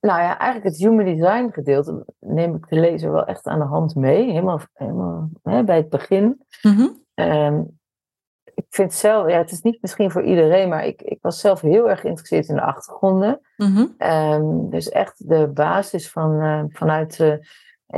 Nou 0.00 0.20
ja, 0.20 0.38
eigenlijk 0.38 0.76
het 0.76 0.84
human 0.88 1.04
design 1.04 1.50
gedeelte 1.52 2.04
neem 2.20 2.54
ik 2.54 2.68
de 2.68 2.80
lezer 2.80 3.12
wel 3.12 3.24
echt 3.24 3.46
aan 3.46 3.58
de 3.58 3.64
hand 3.64 3.94
mee. 3.94 4.24
Helemaal, 4.30 4.60
helemaal 4.72 5.30
hè, 5.42 5.64
bij 5.64 5.76
het 5.76 5.88
begin. 5.88 6.40
Mhm. 6.62 6.88
Ehm, 7.14 7.62
vind 8.74 8.92
zelf, 8.94 9.30
ja, 9.30 9.38
het 9.38 9.50
is 9.50 9.62
niet 9.62 9.78
misschien 9.80 10.10
voor 10.10 10.22
iedereen, 10.22 10.68
maar 10.68 10.86
ik, 10.86 11.02
ik 11.02 11.18
was 11.20 11.40
zelf 11.40 11.60
heel 11.60 11.90
erg 11.90 12.00
geïnteresseerd 12.00 12.48
in 12.48 12.54
de 12.54 12.62
achtergronden. 12.62 13.40
Mhm. 13.56 13.86
Ehm, 13.98 14.68
dus 14.70 14.88
echt 14.88 15.28
de 15.28 15.48
basis 15.48 16.10
van, 16.10 16.40
eh, 16.40 16.62
vanuit 16.68 17.20
eh, 17.20 17.34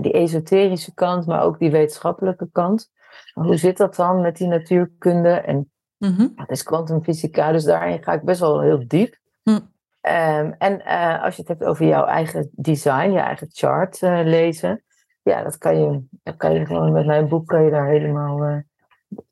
die 0.03 0.13
esoterische 0.13 0.95
kant, 0.95 1.27
maar 1.27 1.43
ook 1.43 1.59
die 1.59 1.71
wetenschappelijke 1.71 2.49
kant. 2.53 2.91
Hoe 3.33 3.57
zit 3.57 3.77
dat 3.77 3.97
dan 3.97 4.21
met 4.21 4.37
die 4.37 4.49
natuurkunde? 4.49 5.31
En 5.31 5.69
Mhm. 5.99 6.23
ja, 6.23 6.29
het 6.35 6.51
is 6.51 6.63
kwantumfysica, 6.63 7.53
dus 7.53 7.65
daarin 7.65 8.03
ga 8.03 8.13
ik 8.13 8.23
best 8.23 8.41
wel 8.41 8.61
heel 8.61 8.85
diep. 8.89 9.19
Hm. 9.43 9.59
Ehm, 10.01 10.53
en 10.59 10.85
eh, 10.85 11.23
als 11.23 11.35
je 11.35 11.41
het 11.41 11.51
hebt 11.51 11.65
over 11.65 11.87
jouw 11.87 12.05
eigen 12.05 12.51
design, 12.53 13.11
je 13.11 13.19
eigen 13.19 13.49
chart 13.51 14.01
lezen, 14.01 14.85
ja, 15.23 15.43
dat 15.43 15.59
kan 15.59 15.79
je, 15.79 16.03
dat 16.23 16.37
kan 16.37 16.53
je 16.53 16.67
gewoon 16.67 16.93
met 16.93 17.07
mijn 17.07 17.29
boek 17.29 17.47
kan 17.47 17.65
je 17.65 17.71
daar 17.71 17.87
helemaal, 17.89 18.63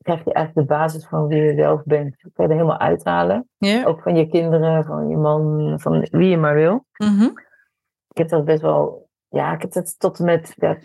krijg 0.01 0.23
je 0.23 0.33
eigenlijk 0.33 0.67
de 0.67 0.75
basis 0.75 1.07
van 1.07 1.27
wie 1.27 1.43
je 1.43 1.55
zelf 1.55 1.83
bent. 1.83 2.21
Dat 2.21 2.31
kan 2.33 2.45
je 2.45 2.51
er 2.51 2.57
helemaal 2.57 2.79
uithalen. 2.79 3.49
Ook 3.85 4.01
van 4.01 4.15
je 4.15 4.27
kinderen, 4.27 4.85
van 4.85 5.09
je 5.09 5.17
man, 5.17 5.73
van 5.79 6.07
wie 6.11 6.29
je 6.29 6.37
maar 6.37 6.55
wil. 6.55 6.85
Mhm. 6.97 7.23
Ik 8.07 8.17
heb 8.17 8.29
dat 8.29 8.45
best 8.45 8.61
wel, 8.61 9.09
ja, 9.27 9.53
ik 9.53 9.61
heb 9.61 9.71
dat 9.71 9.99
tot 9.99 10.19
en 10.19 10.25
met 10.25 10.53
ja, 10.55 10.77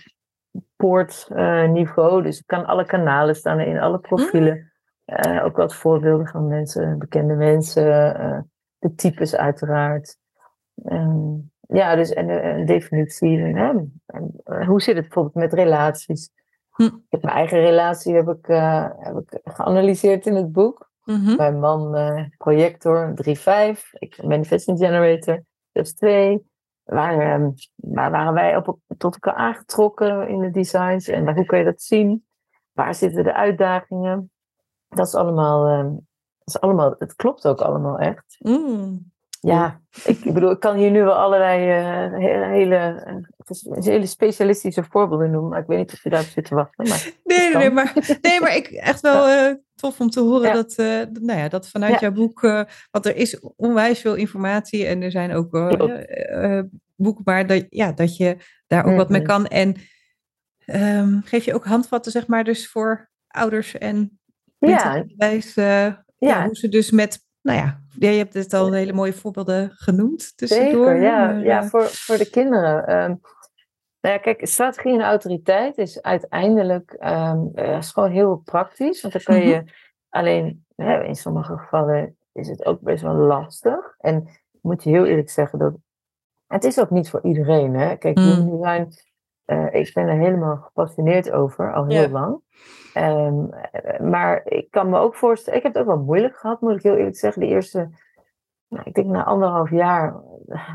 poortniveau. 0.76 2.22
dus 2.22 2.38
ik 2.38 2.46
kan 2.46 2.66
alle 2.66 2.84
kanalen 2.86 3.34
staan 3.34 3.60
in, 3.60 3.78
alle 3.78 3.98
profielen. 3.98 4.72
Eh, 5.04 5.44
ook 5.44 5.56
wat 5.56 5.74
voorbeelden 5.74 6.26
van 6.26 6.46
mensen, 6.46 6.98
bekende 6.98 7.34
mensen, 7.34 8.14
eh, 8.14 8.40
de 8.78 8.94
types 8.94 9.36
uiteraard. 9.36 10.18
Ehm, 10.84 11.34
ja, 11.68 11.94
dus 11.96 12.12
en 12.12 12.28
eh, 12.28 12.56
een 12.56 12.66
definitie. 12.66 13.38
En, 13.38 13.56
hè, 13.56 13.68
en, 14.06 14.32
eh, 14.44 14.66
hoe 14.66 14.82
zit 14.82 14.94
het 14.94 15.04
bijvoorbeeld 15.04 15.34
met 15.34 15.52
relaties? 15.52 16.30
Hm. 16.78 16.84
Ik 16.84 16.92
heb 17.08 17.22
mijn 17.22 17.36
eigen 17.36 17.60
relatie 17.60 18.14
heb 18.14 18.28
ik, 18.28 18.48
eh, 18.48 18.86
heb 18.98 19.16
ik 19.16 19.40
geanalyseerd 19.44 20.26
in 20.26 20.34
het 20.34 20.52
boek. 20.52 20.90
Mhm. 21.04 21.36
Mijn 21.36 21.58
man 21.58 21.94
eh, 21.94 22.24
projector 22.36 23.14
3.5, 23.14 23.92
ik 23.92 24.22
manifesting 24.22 24.78
generator, 24.78 25.44
dus 25.72 25.94
2. 25.94 26.46
Waar, 26.84 27.18
ehm, 27.18 27.50
waar 27.74 28.10
waren 28.10 28.32
wij 28.32 28.56
op, 28.56 28.78
tot 28.98 29.14
elkaar 29.14 29.34
aangetrokken 29.34 30.28
in 30.28 30.40
de 30.40 30.50
designs 30.50 31.08
en 31.08 31.34
hoe 31.34 31.44
kan 31.44 31.58
je 31.58 31.64
dat 31.64 31.82
zien? 31.82 32.26
Waar 32.72 32.94
zitten 32.94 33.24
de 33.24 33.34
uitdagingen? 33.34 34.30
Dat 34.88 35.06
is 35.06 35.14
allemaal, 35.14 35.66
ehm, 35.66 35.90
dat 36.38 36.54
is 36.54 36.60
allemaal 36.60 36.94
het 36.98 37.14
klopt 37.14 37.46
ook 37.46 37.60
allemaal 37.60 37.98
echt. 37.98 38.36
Mm. 38.38 39.12
Ja, 39.40 39.80
ik, 40.04 40.18
ik 40.18 40.32
bedoel, 40.34 40.50
ik 40.50 40.60
kan 40.60 40.76
hier 40.76 40.90
nu 40.90 41.02
wel 41.02 41.14
allerlei 41.14 41.70
eh, 41.70 42.18
hele, 42.18 42.46
hele, 42.46 42.76
eh, 42.76 43.84
hele 43.84 44.06
specialistische 44.06 44.84
voorbeelden 44.90 45.30
noemen, 45.30 45.50
maar 45.50 45.60
ik 45.60 45.66
weet 45.66 45.78
niet 45.78 45.92
of 45.92 46.02
je 46.02 46.10
daarop 46.10 46.28
zit 46.28 46.44
te 46.44 46.54
wachten. 46.54 46.88
Maar 46.88 47.12
Nee, 47.24 47.54
nee, 47.54 47.70
maar, 47.70 48.16
nee, 48.22 48.40
maar 48.40 48.56
ik 48.56 48.66
echt 48.66 49.00
wel 49.00 49.26
eh, 49.28 49.54
tof 49.74 50.00
om 50.00 50.10
te 50.10 50.20
horen 50.20 50.48
Ja. 50.48 50.52
dat, 50.54 50.74
dat- 50.76 51.08
nou 51.22 51.38
ja, 51.38 51.48
dat 51.48 51.68
vanuit 51.68 51.92
Ja. 51.92 51.98
jouw 52.00 52.12
boek, 52.12 52.40
want 52.90 53.06
er 53.06 53.16
is 53.16 53.40
onwijs 53.56 54.00
veel 54.00 54.14
informatie 54.14 54.86
en 54.86 55.02
er 55.02 55.10
zijn 55.10 55.32
ook 55.32 55.50
boeken, 56.96 57.22
maar 57.24 57.46
dat, 57.46 57.66
ja, 57.68 57.92
dat 57.92 58.16
je 58.16 58.36
daar 58.66 58.84
ook 58.86 58.96
wat 58.96 59.08
mee 59.08 59.22
kan. 59.22 59.46
En 59.46 59.74
ehm, 60.64 61.20
geef 61.24 61.44
je 61.44 61.54
ook 61.54 61.64
handvatten, 61.64 62.12
zeg 62.12 62.26
maar, 62.26 62.44
dus 62.44 62.68
voor 62.70 63.10
ouders 63.28 63.78
en 63.78 64.18
Ja, 64.58 65.04
wijs, 65.16 65.54
ja. 65.54 66.04
Ja. 66.18 66.44
hoe 66.44 66.56
ze 66.56 66.68
dus 66.68 66.90
met, 66.90 67.26
nou 67.48 67.58
ja, 67.60 67.80
je 68.10 68.16
hebt 68.16 68.34
het 68.34 68.52
al 68.54 68.72
hele 68.72 68.92
mooie 68.92 69.12
voorbeelden 69.12 69.70
genoemd 69.74 70.36
tussendoor. 70.36 70.86
zeker. 70.86 71.02
Ja, 71.02 71.26
maar, 71.26 71.40
ja 71.44 71.62
eh, 71.62 71.66
voor, 71.68 71.84
voor 71.84 72.16
de 72.16 72.30
kinderen. 72.30 72.86
ehm, 72.86 73.14
nou 74.00 74.14
ja, 74.14 74.18
kijk, 74.18 74.46
strategie 74.46 74.92
en 74.92 75.02
autoriteit 75.02 75.78
is 75.78 76.02
uiteindelijk 76.02 76.92
ehm, 76.92 77.38
eh, 77.54 77.76
is 77.76 77.90
gewoon 77.90 78.10
heel 78.10 78.36
praktisch. 78.36 79.00
Want 79.00 79.12
dan 79.14 79.22
kan 79.22 79.40
je 79.48 79.64
alleen, 80.08 80.64
hè, 80.76 81.04
in 81.04 81.14
sommige 81.14 81.56
gevallen 81.58 82.16
is 82.32 82.48
het 82.48 82.66
ook 82.66 82.80
best 82.80 83.02
wel 83.02 83.14
lastig. 83.14 83.94
En 83.98 84.28
moet 84.60 84.82
je 84.84 84.90
heel 84.90 85.06
eerlijk 85.06 85.30
zeggen 85.30 85.58
dat 85.58 85.74
het 86.46 86.64
is 86.64 86.80
ook 86.80 86.90
niet 86.90 87.10
voor 87.10 87.24
iedereen. 87.24 87.74
Hè? 87.74 87.96
Kijk, 87.96 88.16
Mm. 88.18 88.24
human 88.24 88.92
eh, 89.48 89.66
ik 89.74 89.90
ben 89.94 90.06
er 90.08 90.18
helemaal 90.18 90.56
gepassioneerd 90.56 91.30
over, 91.30 91.74
al 91.74 91.84
heel 91.86 92.00
Ja. 92.02 92.08
lang. 92.08 92.40
Ehm, 92.92 93.44
eh, 93.50 94.00
maar 94.00 94.40
ik 94.44 94.70
kan 94.70 94.88
me 94.90 94.98
ook 94.98 95.14
voorstellen, 95.16 95.58
ik 95.58 95.64
heb 95.64 95.74
het 95.74 95.82
ook 95.82 95.88
wel 95.88 96.04
moeilijk 96.04 96.36
gehad, 96.36 96.60
moet 96.60 96.74
ik 96.74 96.82
heel 96.82 96.96
eerlijk 96.96 97.16
zeggen. 97.16 97.42
De 97.42 97.48
eerste, 97.48 97.88
nou, 98.68 98.82
ik 98.84 98.94
denk 98.94 99.06
na 99.06 99.24
anderhalf 99.24 99.70
jaar, 99.70 100.16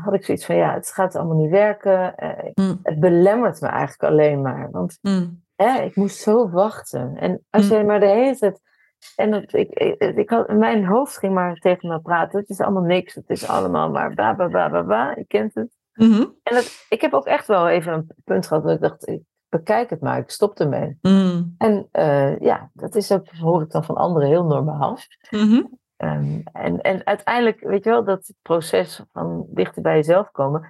had 0.04 0.14
ik 0.14 0.24
zoiets 0.24 0.46
van, 0.46 0.56
ja, 0.56 0.74
het 0.74 0.88
gaat 0.90 1.16
allemaal 1.16 1.36
niet 1.36 1.50
werken. 1.50 2.16
Eh, 2.16 2.50
mm, 2.54 2.78
het 2.82 3.00
belemmert 3.00 3.60
me 3.60 3.66
eigenlijk 3.68 4.02
alleen 4.12 4.42
maar. 4.42 4.70
Want 4.70 4.98
mm, 5.02 5.42
hè, 5.56 5.82
ik 5.82 5.96
moest 5.96 6.16
zo 6.18 6.50
wachten. 6.50 7.16
En 7.16 7.44
als 7.50 7.70
Mm. 7.70 7.76
je 7.76 7.84
maar 7.84 8.00
de 8.00 8.06
hele 8.06 8.36
tijd. 8.36 8.60
En 9.16 9.30
dat, 9.30 9.52
ik, 9.52 9.70
ik, 9.70 10.16
ik 10.16 10.30
had, 10.30 10.48
mijn 10.48 10.84
hoofd 10.86 11.18
ging 11.18 11.34
maar 11.34 11.54
tegen 11.56 11.88
me 11.88 12.00
praten. 12.00 12.40
Het 12.40 12.48
is 12.48 12.60
allemaal 12.60 12.82
niks. 12.82 13.14
Het 13.14 13.30
is 13.30 13.48
allemaal 13.48 13.90
maar 13.90 14.14
ba 14.14 14.34
ba 14.34 14.48
ba 14.48 14.70
ba 14.70 14.82
ba. 14.82 15.12
Je 15.16 15.24
kent 15.26 15.54
het. 15.54 15.76
Mhm, 15.94 16.24
En 16.42 16.54
dat, 16.54 16.86
ik 16.88 17.00
heb 17.00 17.12
ook 17.12 17.26
echt 17.26 17.46
wel 17.46 17.68
even 17.68 17.92
een 17.92 18.10
punt 18.24 18.46
gehad 18.46 18.62
dat 18.62 18.72
ik 18.74 18.80
dacht, 18.80 19.08
ik 19.08 19.22
bekijk 19.48 19.90
het 19.90 20.00
maar. 20.00 20.18
Ik 20.18 20.30
stop 20.30 20.58
ermee. 20.58 20.98
mm, 21.00 21.54
En 21.58 21.88
eh, 21.90 22.38
ja, 22.40 22.70
dat 22.72 22.94
is 22.94 23.12
ook, 23.12 23.28
hoor 23.28 23.62
ik 23.62 23.70
dan 23.70 23.84
van 23.84 23.96
anderen, 23.96 24.28
heel 24.28 24.44
normaal. 24.44 24.98
mhm, 25.30 25.62
Ehm, 25.96 26.40
en, 26.52 26.80
en 26.80 27.06
uiteindelijk, 27.06 27.60
weet 27.60 27.84
je 27.84 27.90
wel, 27.90 28.04
dat 28.04 28.32
proces 28.42 29.02
van 29.12 29.46
dichter 29.48 29.82
bij 29.82 29.96
jezelf 29.96 30.30
komen. 30.30 30.60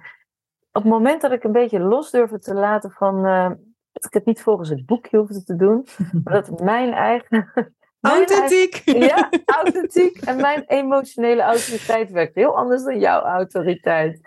Op 0.71 0.81
het 0.81 0.91
moment 0.91 1.21
dat 1.21 1.31
ik 1.31 1.43
een 1.43 1.51
beetje 1.51 1.79
los 1.79 2.11
durfde 2.11 2.39
te 2.39 2.53
laten 2.53 2.91
van 2.91 3.25
eh, 3.25 3.49
dat 3.91 4.05
ik 4.05 4.13
het 4.13 4.25
niet 4.25 4.41
volgens 4.41 4.69
het 4.69 4.85
boekje 4.85 5.17
hoefde 5.17 5.43
te 5.43 5.55
doen, 5.55 5.87
maar 6.23 6.33
dat 6.33 6.59
mijn 6.59 6.93
eigen. 6.93 7.51
Authentiek. 8.01 8.81
ja, 9.09 9.29
authentiek. 9.45 10.17
En 10.17 10.35
mijn 10.35 10.63
emotionele 10.67 11.41
autoriteit 11.41 12.11
werkt 12.11 12.35
heel 12.35 12.57
anders 12.57 12.83
dan 12.83 12.99
jouw 12.99 13.21
autoriteit. 13.21 14.19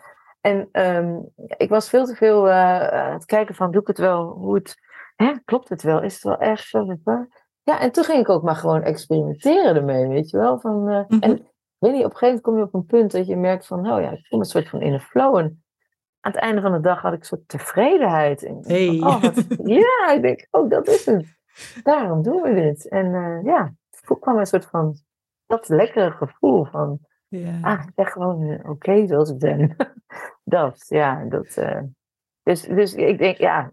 En 0.49 0.69
ehm, 0.73 1.19
ik 1.57 1.69
was 1.69 1.89
veel 1.89 2.05
te 2.07 2.15
veel 2.15 2.49
eh, 2.49 2.89
aan 2.89 3.13
het 3.13 3.25
kijken 3.25 3.55
van, 3.55 3.71
doe 3.71 3.81
ik 3.81 3.87
het 3.87 3.99
wel? 3.99 4.27
Hoe 4.29 4.55
het, 4.55 4.75
hè, 5.17 5.33
klopt 5.45 5.69
het 5.69 5.83
wel? 5.83 6.03
Is 6.03 6.15
het 6.15 6.23
wel 6.23 6.39
echt 6.39 6.69
zo? 6.69 6.97
Ja, 7.63 7.81
en 7.81 7.93
toen 7.93 8.05
ging 8.05 8.19
ik 8.21 8.29
ook 8.29 8.43
maar 8.43 8.57
gewoon 8.57 8.83
experimenteren 8.83 9.77
ermee, 9.77 10.09
weet 10.09 10.31
je 10.31 10.39
wel. 10.39 10.59
Van, 10.61 10.89
eh, 10.89 11.05
Mhm. 11.09 11.23
En 11.23 11.31
ik 11.37 11.43
weet 11.79 11.93
niet, 11.93 12.05
op 12.05 12.11
een 12.11 12.17
gegeven 12.17 12.27
moment 12.27 12.43
kom 12.43 12.57
je 12.57 12.63
op 12.63 12.75
een 12.75 12.87
punt 12.87 13.13
dat 13.13 13.27
je 13.27 13.37
merkt 13.37 13.67
van, 13.67 13.91
oh 13.93 14.01
ja, 14.01 14.11
ik 14.11 14.27
kom 14.29 14.39
een 14.39 14.45
soort 14.45 14.69
van 14.69 14.81
in 14.81 14.93
een 14.93 15.01
flow. 15.01 15.37
En 15.37 15.65
aan 16.21 16.33
het 16.33 16.41
einde 16.41 16.61
van 16.61 16.73
de 16.73 16.81
dag 16.81 17.01
had 17.01 17.13
ik 17.13 17.19
een 17.19 17.25
soort 17.25 17.49
tevredenheid. 17.49 18.43
En, 18.45 18.59
Hey. 18.67 18.99
van, 18.99 19.09
oh, 19.09 19.23
wat- 19.23 19.45
ja, 19.83 20.11
ik 20.17 20.23
denk, 20.23 20.47
oh, 20.51 20.71
dat 20.71 20.87
is 20.89 21.07
het. 21.07 21.27
Daarom 21.83 22.23
doen 22.23 22.43
we 22.43 22.55
dit. 22.55 22.89
En 22.89 23.15
eh, 23.15 23.45
ja, 23.45 23.73
toen 24.07 24.19
kwam 24.19 24.39
een 24.39 24.47
soort 24.47 24.67
van, 24.67 24.95
dat 25.47 25.69
lekkere 25.69 26.11
gevoel 26.11 26.65
van, 26.65 26.99
Ja. 27.29 27.59
ah, 27.63 27.83
ik 27.87 27.95
ben 27.95 28.07
gewoon 28.07 28.43
eh, 28.51 28.71
oké 28.71 29.07
zoals 29.07 29.31
ik 29.31 29.39
ben. 29.39 29.77
dat, 30.45 30.85
ja, 30.89 31.25
dat. 31.25 31.47
eh, 31.47 31.81
dus, 32.43 32.63
dus 32.63 32.95
ik 32.95 33.19
denk, 33.19 33.37
ja, 33.37 33.73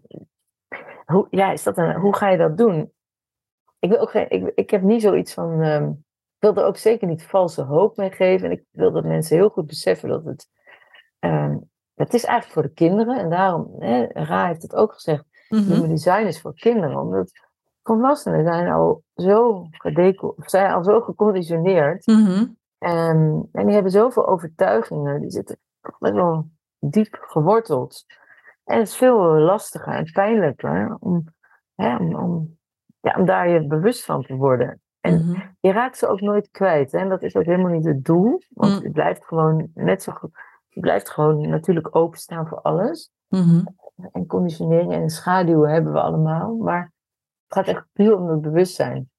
hoe, 1.06 1.26
ja, 1.30 1.52
is 1.52 1.62
dat 1.62 1.78
een, 1.78 1.94
hoe 1.94 2.16
ga 2.16 2.28
je 2.28 2.36
dat 2.38 2.58
doen? 2.58 2.92
Ik, 3.78 3.88
wil 3.90 3.98
ook 3.98 4.10
geen, 4.10 4.30
ik, 4.30 4.52
ik 4.54 4.70
heb 4.70 4.82
niet 4.82 5.02
zoiets 5.02 5.34
van. 5.34 5.62
ehm, 5.62 5.88
ik 6.38 6.42
wil 6.54 6.56
er 6.56 6.64
ook 6.64 6.76
zeker 6.76 7.08
niet 7.08 7.24
valse 7.24 7.62
hoop 7.62 7.96
mee 7.96 8.10
geven. 8.10 8.46
En 8.46 8.52
ik 8.52 8.64
wil 8.70 8.92
dat 8.92 9.04
mensen 9.04 9.36
heel 9.36 9.48
goed 9.48 9.66
beseffen 9.66 10.08
dat 10.08 10.24
het. 10.24 10.48
het 11.94 12.14
is 12.14 12.24
eigenlijk 12.24 12.52
voor 12.52 12.62
de 12.62 12.72
kinderen. 12.74 13.18
En 13.18 13.30
daarom, 13.30 13.74
hè, 13.78 14.04
Ra 14.12 14.46
heeft 14.46 14.62
het 14.62 14.74
ook 14.74 14.92
gezegd. 14.92 15.24
Mhm. 15.48 15.62
Human 15.62 15.88
design 15.88 16.26
is 16.26 16.40
voor 16.40 16.54
kinderen. 16.54 16.98
Omdat 17.00 17.32
volwassenen 17.82 18.44
zijn 18.44 18.68
al 18.68 19.02
zo, 19.14 19.66
gedeco- 19.70 20.34
of 20.36 20.50
zijn 20.50 20.72
al 20.72 20.84
zo 20.84 21.00
geconditioneerd. 21.00 22.06
Mhm. 22.06 22.46
Ehm, 22.78 23.40
en 23.52 23.64
die 23.64 23.74
hebben 23.74 23.92
zoveel 23.92 24.26
overtuigingen. 24.26 25.20
Die 25.20 25.30
zitten 25.30 25.58
best 25.98 26.14
wel 26.14 26.48
diep 26.78 27.16
geworteld. 27.20 28.04
En 28.64 28.78
het 28.78 28.88
is 28.88 28.96
veel 28.96 29.18
lastiger 29.38 29.92
en 29.92 30.12
pijnlijker 30.12 30.96
om, 31.00 31.24
hè, 31.74 31.96
om, 31.96 32.14
om, 32.14 32.58
ja, 33.00 33.14
om 33.18 33.24
daar 33.24 33.48
je 33.48 33.66
bewust 33.66 34.04
van 34.04 34.22
te 34.22 34.34
worden. 34.34 34.80
En 35.00 35.14
Mhm. 35.14 35.40
je 35.60 35.72
raakt 35.72 35.98
ze 35.98 36.06
ook 36.06 36.20
nooit 36.20 36.50
kwijt. 36.50 36.92
Hè? 36.92 36.98
En 36.98 37.08
dat 37.08 37.22
is 37.22 37.36
ook 37.36 37.44
helemaal 37.44 37.70
niet 37.72 37.84
het 37.84 38.04
doel. 38.04 38.42
Want 38.48 38.72
Mm. 38.72 38.82
je 38.82 38.90
blijft 38.90 39.24
gewoon 39.24 39.70
net 39.74 40.02
zo 40.02 40.12
goed. 40.12 40.30
Je 40.68 40.80
blijft 40.80 41.10
gewoon 41.10 41.48
natuurlijk 41.48 41.96
openstaan 41.96 42.48
voor 42.48 42.60
alles. 42.60 43.10
Mhm. 43.28 43.64
En 44.12 44.26
conditionering 44.26 44.92
en 44.92 45.10
schaduwen 45.10 45.70
hebben 45.70 45.92
we 45.92 46.00
allemaal. 46.00 46.54
Maar 46.56 46.92
het 47.46 47.58
gaat 47.58 47.66
echt 47.66 47.86
puur 47.92 48.16
om 48.16 48.28
het 48.28 48.40
bewustzijn. 48.40 49.10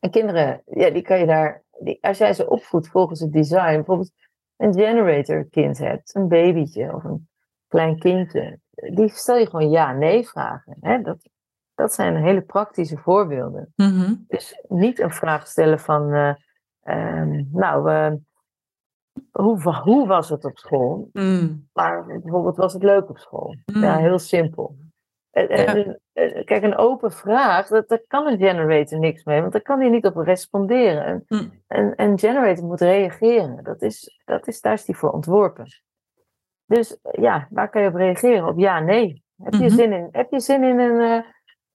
En 0.00 0.10
kinderen, 0.10 0.62
ja, 0.66 0.90
die 0.90 1.02
kan 1.02 1.18
je 1.18 1.26
daar. 1.26 1.62
Die, 1.80 1.98
als 2.00 2.18
jij 2.18 2.34
ze 2.34 2.50
opvoedt 2.50 2.88
volgens 2.88 3.20
het 3.20 3.32
design, 3.32 3.74
bijvoorbeeld 3.74 4.12
een 4.56 4.74
generator 4.74 5.44
kind 5.44 5.78
hebt, 5.78 6.14
een 6.14 6.28
babytje 6.28 6.94
of 6.94 7.04
een 7.04 7.28
klein 7.68 7.98
kindje, 7.98 8.58
die 8.70 9.08
stel 9.08 9.36
je 9.36 9.46
gewoon 9.46 9.70
ja-nee 9.70 10.28
vragen. 10.28 10.76
Hè? 10.80 11.02
Dat, 11.02 11.28
dat 11.74 11.92
zijn 11.92 12.16
hele 12.16 12.40
praktische 12.42 12.96
voorbeelden. 12.96 13.72
Mhm. 13.76 14.14
Dus 14.26 14.64
niet 14.68 14.98
een 14.98 15.10
vraag 15.12 15.46
stellen 15.46 15.78
van, 15.80 16.12
eh, 16.12 16.34
ehm, 16.82 17.44
nou, 17.52 17.90
eh, 17.90 18.12
hoe, 19.30 19.74
hoe 19.82 20.06
was 20.06 20.28
het 20.28 20.44
op 20.44 20.58
school? 20.58 21.08
Mm. 21.12 21.68
Maar 21.72 22.06
bijvoorbeeld, 22.06 22.56
was 22.56 22.72
het 22.72 22.82
leuk 22.82 23.08
op 23.08 23.18
school? 23.18 23.56
Mm. 23.72 23.82
Ja, 23.82 23.96
heel 23.96 24.18
simpel. 24.18 24.76
En- 25.30 25.48
en- 25.48 26.00
Kijk, 26.44 26.62
een 26.62 26.76
open 26.76 27.12
vraag, 27.12 27.68
dat, 27.68 27.88
daar 27.88 28.02
kan 28.08 28.26
een 28.26 28.38
generator 28.38 28.98
niks 28.98 29.24
mee, 29.24 29.40
want 29.40 29.52
daar 29.52 29.62
kan 29.62 29.80
hij 29.80 29.88
niet 29.88 30.06
op 30.06 30.16
responderen. 30.16 31.08
Een, 31.08 31.24
Mm. 31.28 31.62
een, 31.68 31.92
een 31.96 32.18
generator 32.18 32.64
moet 32.64 32.80
reageren. 32.80 33.64
Dat 33.64 33.82
is, 33.82 34.20
dat 34.24 34.46
is, 34.48 34.60
daar 34.60 34.72
is 34.72 34.86
hij 34.86 34.94
voor 34.94 35.10
ontworpen. 35.10 35.66
Dus 36.66 36.98
ja, 37.12 37.46
waar 37.50 37.70
kan 37.70 37.82
je 37.82 37.88
op 37.88 37.94
reageren? 37.94 38.46
Op 38.48 38.58
ja, 38.58 38.80
nee. 38.80 39.24
Heb 39.42 39.52
je, 39.52 39.58
Mhm. 39.58 39.68
zin, 39.74 39.92
in, 39.92 40.08
heb 40.12 40.30
je 40.30 40.40
zin 40.40 40.62
in, 40.64 40.78
een, 40.78 41.00
eh, 41.00 41.24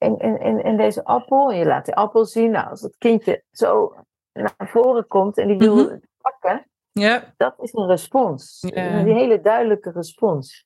in, 0.09 0.39
in, 0.39 0.63
in, 0.63 0.77
deze 0.77 1.03
appel? 1.03 1.51
En 1.51 1.57
je 1.57 1.65
laat 1.65 1.85
die 1.85 1.95
appel 1.95 2.25
zien. 2.25 2.51
Nou, 2.51 2.69
als 2.69 2.81
het 2.81 2.97
kindje 2.97 3.43
zo 3.51 3.95
naar 4.33 4.53
voren 4.57 5.07
komt 5.07 5.37
en 5.37 5.47
die 5.47 5.57
wil 5.57 5.75
Mhm. 5.75 5.97
pakken, 6.21 6.69
Ja. 6.91 7.33
dat 7.37 7.55
is 7.61 7.73
een 7.73 7.87
respons. 7.87 8.63
Een 8.73 9.07
hele 9.07 9.41
duidelijke 9.41 9.91
respons. 9.91 10.65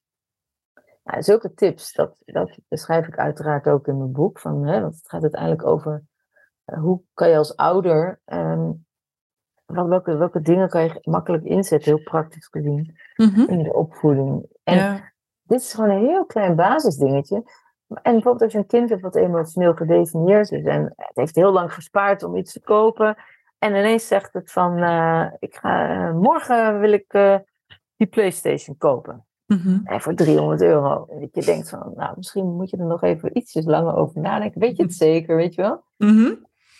Nou, 1.09 1.23
zulke 1.23 1.53
tips, 1.53 1.93
dat, 1.93 2.15
dat 2.25 2.57
beschrijf 2.67 3.07
ik 3.07 3.17
uiteraard 3.17 3.67
ook 3.67 3.87
in 3.87 3.97
mijn 3.97 4.11
boek. 4.11 4.39
Van, 4.39 4.67
hè, 4.67 4.81
want 4.81 4.95
het 4.95 5.09
gaat 5.09 5.21
uiteindelijk 5.21 5.65
over 5.65 6.03
eh, 6.65 6.79
hoe 6.79 7.01
kan 7.13 7.29
je 7.29 7.37
als 7.37 7.55
ouder, 7.55 8.19
ehm, 8.25 8.71
wat, 9.65 9.87
welke, 9.87 10.15
welke 10.17 10.41
dingen 10.41 10.69
kan 10.69 10.83
je 10.83 10.99
makkelijk 11.01 11.43
inzetten, 11.43 11.93
heel 11.95 12.03
praktisch 12.03 12.47
gezien, 12.47 12.97
Mhm. 13.15 13.39
in 13.41 13.63
de 13.63 13.73
opvoeding. 13.73 14.45
En 14.63 14.75
Ja. 14.75 15.11
dit 15.41 15.59
is 15.59 15.73
gewoon 15.73 15.89
een 15.89 16.05
heel 16.07 16.25
klein 16.25 16.55
basisdingetje. 16.55 17.35
En 17.87 18.11
bijvoorbeeld 18.13 18.41
als 18.41 18.51
je 18.51 18.57
een 18.57 18.65
kind 18.65 18.89
hebt 18.89 19.01
wat 19.01 19.15
emotioneel 19.15 19.73
gedefinieerd 19.73 20.51
is 20.51 20.65
en 20.65 20.83
het 20.95 21.11
heeft 21.15 21.35
heel 21.35 21.51
lang 21.51 21.73
gespaard 21.73 22.23
om 22.23 22.35
iets 22.35 22.53
te 22.53 22.61
kopen. 22.61 23.15
En 23.59 23.69
ineens 23.75 24.07
zegt 24.07 24.33
het 24.33 24.51
van, 24.51 24.77
eh, 24.77 25.31
ik 25.39 25.55
ga, 25.55 25.89
eh, 25.89 26.13
morgen 26.13 26.79
wil 26.79 26.91
ik 26.91 27.11
die 27.95 28.07
Playstation 28.07 28.77
kopen. 28.77 29.23
Mhm. 29.49 29.79
En 29.83 30.01
voor 30.01 30.13
300 30.13 30.61
euro. 30.61 31.05
En 31.09 31.19
dat 31.19 31.29
je 31.33 31.41
denkt 31.41 31.69
van, 31.69 31.91
nou 31.95 32.13
misschien 32.15 32.55
moet 32.55 32.69
je 32.69 32.77
er 32.77 32.85
nog 32.85 33.03
even 33.03 33.37
ietsjes 33.37 33.65
langer 33.65 33.95
over 33.95 34.21
nadenken. 34.21 34.61
Weet 34.61 34.77
je 34.77 34.83
het 34.83 34.93
zeker, 34.93 35.35
weet 35.35 35.55
je 35.55 35.61
wel? 35.61 35.83
Mhm. 35.97 36.33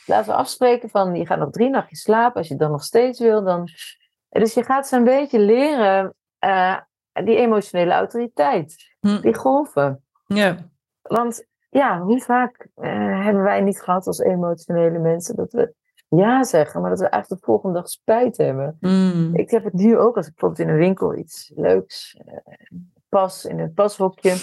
Laten 0.05 0.32
we 0.32 0.38
afspreken 0.38 0.89
van, 0.89 1.15
je 1.15 1.26
gaat 1.26 1.39
nog 1.39 1.49
drie 1.49 1.70
nachtjes 1.70 2.01
slapen. 2.01 2.38
Als 2.38 2.47
je 2.47 2.55
dan 2.55 2.72
nog 2.72 2.84
steeds 2.84 3.20
wil, 3.20 3.43
dan... 3.43 3.70
Dus 4.30 4.53
je 4.53 4.63
gaat 4.63 4.88
ze 4.88 4.95
een 4.95 5.03
beetje 5.03 5.39
leren, 5.39 6.15
eh, 6.39 6.78
die 7.24 7.36
emotionele 7.36 7.91
autoriteit. 7.91 8.76
Mhm. 8.99 9.22
Die 9.22 9.36
golven. 9.36 10.03
Ja. 10.26 10.57
Want 11.01 11.47
ja, 11.70 11.99
hoe 11.99 12.22
vaak 12.22 12.67
eh, 12.76 13.24
hebben 13.24 13.43
wij 13.43 13.61
niet 13.61 13.82
gehad 13.82 14.07
als 14.07 14.20
emotionele 14.20 14.99
mensen 14.99 15.36
dat 15.36 15.51
we 15.51 15.74
ja 16.10 16.43
zeggen, 16.43 16.82
maar 16.82 16.89
dat 16.89 16.99
we 16.99 17.07
eigenlijk 17.07 17.41
de 17.41 17.47
volgende 17.51 17.76
dag 17.80 17.89
spijt 17.89 18.38
hebben. 18.38 18.78
Mm. 18.80 19.36
Ik 19.36 19.49
heb 19.49 19.64
het 19.64 19.74
nu 19.74 19.97
ook 19.97 20.16
als 20.18 20.28
ik 20.28 20.34
bijvoorbeeld 20.36 20.68
in 20.68 20.74
een 20.74 20.80
winkel 20.80 21.16
iets 21.18 21.51
leuks 21.55 22.18
eh, 22.26 22.36
pas 23.10 23.45
in 23.45 23.60
een 23.60 23.74
pashokje. 23.74 24.36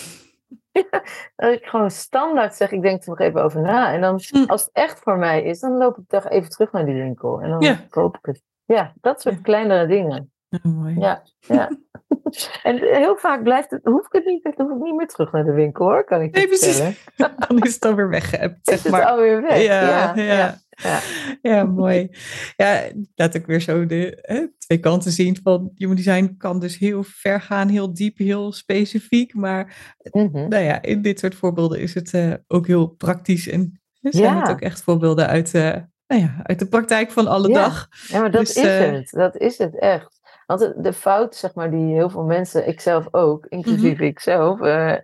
dat 1.37 1.53
ik 1.53 1.65
gewoon 1.65 1.91
standaard 1.91 2.55
zeg, 2.55 2.73
ik 2.73 2.83
denk 2.83 3.03
er 3.03 3.09
nog 3.09 3.19
even 3.19 3.43
over 3.43 3.61
na. 3.61 3.93
En 3.93 4.01
dan, 4.01 4.21
Hm. 4.31 4.45
als 4.47 4.61
het 4.65 4.71
echt 4.73 4.99
voor 4.99 5.19
mij 5.19 5.43
is, 5.43 5.61
dan 5.61 5.77
loop 5.77 5.99
ik 5.99 6.05
toch 6.09 6.29
even 6.29 6.51
terug 6.51 6.73
naar 6.73 6.85
die 6.85 6.95
winkel. 7.03 7.41
En 7.41 7.51
dan 7.51 7.61
Ja. 7.61 7.79
koop 7.91 8.17
ik 8.17 8.27
het. 8.27 8.43
Ja, 8.65 8.93
dat 9.01 9.21
soort 9.21 9.35
Ja. 9.35 9.41
kleinere 9.43 9.87
dingen. 9.87 10.31
Mooi. 10.63 10.99
Ja, 10.99 11.23
ja. 11.41 11.71
en 12.63 12.77
heel 12.79 13.17
vaak 13.17 13.43
blijft 13.43 13.71
het, 13.71 13.81
hoef 13.85 14.07
ik 14.07 14.13
het 14.13 14.25
niet, 14.25 14.53
dan 14.57 14.69
hoef 14.69 14.77
ik 14.79 14.83
niet 14.85 14.95
meer 14.97 15.07
terug 15.07 15.33
naar 15.33 15.45
de 15.45 15.53
winkel 15.53 15.85
hoor, 15.87 16.05
kan 16.05 16.21
ik 16.21 16.35
Nee, 16.35 16.47
precies. 16.47 16.79
Dan 17.49 17.59
is 17.59 17.75
het 17.75 17.85
alweer 17.85 18.09
weggeëpt, 18.09 18.57
Is 18.57 18.75
zeg 18.75 18.83
het 18.83 18.93
maar. 18.93 19.05
alweer 19.05 19.43
weg? 19.43 19.63
Ja, 19.63 19.81
ja. 20.15 20.23
ja. 20.23 20.55
Ja. 20.83 21.01
Ja, 21.43 21.65
mooi. 21.65 22.09
Ja, 22.57 22.83
laat 23.15 23.37
ook 23.37 23.47
weer 23.47 23.61
zo 23.61 23.87
de 23.87 24.19
hè, 24.23 24.47
twee 24.59 24.79
kanten 24.79 25.13
zien 25.13 25.39
van 25.43 25.71
human 25.75 25.97
design 25.97 26.35
kan 26.39 26.61
dus 26.61 26.79
heel 26.79 27.03
ver 27.03 27.41
gaan, 27.41 27.69
heel 27.69 27.95
diep, 27.95 28.19
heel 28.19 28.53
specifiek. 28.53 29.35
Maar 29.35 29.95
Mhm. 30.13 30.49
nou 30.49 30.63
ja, 30.65 30.83
in 30.83 31.03
dit 31.03 31.19
soort 31.19 31.35
voorbeelden 31.35 31.81
is 31.81 31.95
het 31.95 32.15
eh, 32.15 32.33
ook 32.47 32.67
heel 32.67 32.87
praktisch 32.87 33.49
en 33.49 33.81
hè, 34.01 34.11
zijn 34.13 34.35
Ja. 34.35 34.41
het 34.41 34.51
ook 34.51 34.61
echt 34.61 34.83
voorbeelden 34.83 35.27
uit, 35.27 35.55
eh, 35.55 35.77
nou 36.07 36.23
ja, 36.23 36.41
uit 36.43 36.59
de 36.59 36.67
praktijk 36.69 37.11
van 37.11 37.27
alle 37.27 37.49
Ja. 37.49 37.55
dag. 37.55 37.89
Ja, 38.09 38.21
maar 38.21 38.31
dat 38.31 38.47
Dus, 38.47 38.57
is 38.57 38.65
eh, 38.65 38.91
het. 38.93 39.11
Dat 39.11 39.37
is 39.37 39.59
het 39.59 39.79
echt. 39.79 40.15
Want 40.47 40.75
de, 40.77 40.93
fout, 40.93 41.35
zeg 41.37 41.55
maar, 41.55 41.71
die 41.71 41.95
heel 41.95 42.11
veel 42.11 42.25
mensen, 42.25 42.69
ikzelf 42.69 43.09
ook, 43.11 43.47
inclusief 43.47 43.95
Mhm. 43.95 44.03
ikzelf, 44.03 44.61
eh, 44.61 44.95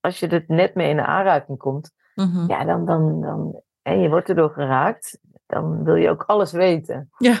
als 0.00 0.18
je 0.20 0.26
er 0.28 0.44
net 0.46 0.74
mee 0.74 0.88
in 0.90 0.96
de 0.96 1.06
aanraking 1.06 1.58
komt, 1.58 1.90
Mhm. 2.14 2.48
ja, 2.50 2.64
dan, 2.64 2.86
dan, 2.86 3.20
dan, 3.20 3.62
en 3.82 4.00
je 4.00 4.08
wordt 4.08 4.28
erdoor 4.28 4.50
geraakt, 4.50 5.18
dan 5.46 5.84
wil 5.84 5.94
je 5.94 6.08
ook 6.10 6.22
alles 6.22 6.52
weten. 6.52 7.10
Ja, 7.18 7.38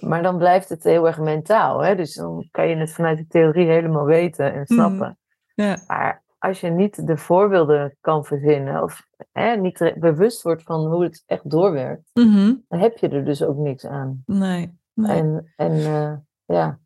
Maar 0.00 0.22
dan 0.22 0.36
blijft 0.38 0.68
het 0.68 0.84
heel 0.84 1.06
erg 1.06 1.18
mentaal, 1.18 1.82
hè? 1.84 1.96
dus 1.96 2.14
dan 2.14 2.48
kan 2.50 2.68
je 2.68 2.76
het 2.76 2.92
vanuit 2.92 3.18
de 3.18 3.26
theorie 3.26 3.66
helemaal 3.66 4.04
weten 4.04 4.52
en 4.54 4.66
snappen. 4.66 5.18
ja, 5.54 5.78
Maar 5.86 6.22
als 6.38 6.60
je 6.60 6.70
niet 6.70 7.06
de 7.06 7.16
voorbeelden 7.16 7.96
kan 8.00 8.24
verzinnen, 8.24 8.82
of 8.82 9.06
hè, 9.32 9.56
niet 9.56 9.94
bewust 9.98 10.42
wordt 10.42 10.62
van 10.62 10.86
hoe 10.86 11.02
het 11.04 11.22
echt 11.26 11.50
doorwerkt, 11.50 12.10
Mhm. 12.12 12.54
dan 12.68 12.80
heb 12.80 12.96
je 12.98 13.08
er 13.08 13.24
dus 13.24 13.42
ook 13.42 13.56
niks 13.56 13.86
aan. 13.86 14.22
nee. 14.26 14.78
nee. 14.94 15.16
En, 15.18 15.52
en 15.56 15.72
eh, 15.72 16.12
ja, 16.44 16.78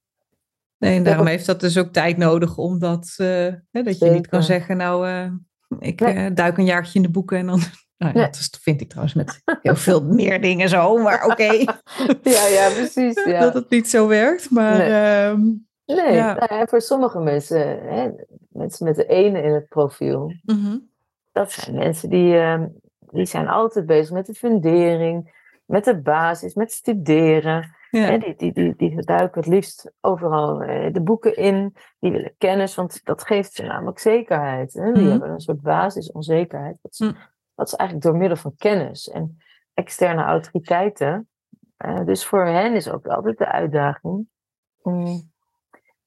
Nee, 0.79 0.97
en 0.97 1.05
daarom 1.05 1.27
heeft 1.27 1.47
dat 1.47 1.61
dus 1.61 1.79
ook 1.79 1.93
tijd 1.93 2.17
nodig, 2.17 2.57
omdat 2.59 3.15
eh, 3.17 3.27
hè, 3.71 3.83
dat 3.83 3.99
je 3.99 4.11
niet 4.11 4.27
kan 4.29 4.43
zeggen, 4.43 4.77
nou, 4.77 5.09
eh, 5.09 5.31
ik 5.79 6.01
Nee. 6.01 6.33
duik 6.33 6.59
een 6.59 6.65
jaartje 6.65 6.95
in 6.99 7.03
de 7.03 7.11
boeken 7.11 7.39
en 7.39 7.47
dan. 7.47 7.61
Nou, 7.99 8.13
ja, 8.13 8.21
Nee. 8.21 8.31
Dat 8.31 8.59
vind 8.63 8.81
ik 8.81 8.89
trouwens 8.89 9.15
met 9.15 9.43
heel 9.63 9.77
veel 9.77 10.05
meer 10.21 10.41
dingen 10.41 10.69
zo, 10.69 10.97
maar 10.97 11.25
oké. 11.25 11.53
ja, 12.37 12.47
ja, 12.47 12.71
precies. 12.75 13.25
Ja. 13.25 13.41
Dat 13.41 13.55
het 13.55 13.71
niet 13.71 13.89
zo 13.91 14.07
werkt, 14.09 14.51
maar 14.51 14.79
Nee. 14.79 14.89
ehm, 14.91 15.41
Nee, 15.87 16.13
Ja. 16.13 16.35
nou 16.35 16.55
ja, 16.55 16.67
voor 16.67 16.81
sommige 16.81 17.19
mensen, 17.21 17.59
hè, 17.83 18.11
mensen 18.49 18.87
met 18.87 18.97
de 18.97 19.07
ene 19.07 19.43
in 19.43 19.53
het 19.53 19.69
profiel, 19.69 20.33
mhm, 20.45 20.77
dat 21.33 21.53
zijn 21.53 21.77
mensen 21.77 22.09
die, 22.11 22.37
ehm, 22.37 22.67
die 22.99 23.27
zijn 23.27 23.49
altijd 23.49 23.87
bezig 23.87 24.13
met 24.15 24.27
de 24.27 24.35
fundering, 24.35 25.33
met 25.67 25.85
de 25.85 26.01
basis, 26.01 26.55
met 26.55 26.73
studeren. 26.73 27.75
ja. 27.91 28.19
Die, 28.19 28.35
die, 28.37 28.53
die, 28.53 28.75
die 28.77 29.05
duiken 29.05 29.41
het 29.41 29.51
liefst 29.51 29.93
overal 30.01 30.63
eh, 30.63 30.93
de 30.93 31.01
boeken 31.01 31.37
in, 31.37 31.75
die 31.99 32.11
willen 32.13 32.35
kennis, 32.39 32.75
want 32.75 33.01
dat 33.05 33.25
geeft 33.25 33.53
ze 33.53 33.63
namelijk 33.63 33.99
zekerheid. 33.99 34.73
Hè? 34.73 34.93
Die 34.93 35.03
Mhm. 35.03 35.11
hebben 35.11 35.31
een 35.31 35.41
soort 35.41 35.61
basisonzekerheid. 35.63 36.77
Dat 36.83 36.99
Mm. 36.99 37.17
Dat 37.55 37.67
is 37.67 37.75
eigenlijk 37.75 38.09
door 38.09 38.17
middel 38.17 38.37
van 38.37 38.55
kennis 38.57 39.09
en 39.09 39.39
externe 39.75 40.23
autoriteiten. 40.23 41.29
Eh, 41.77 42.05
dus 42.05 42.27
voor 42.27 42.45
hen 42.47 42.75
is 42.75 42.91
ook 42.91 43.07
altijd 43.07 43.39
de 43.39 43.47
uitdaging. 43.47 44.29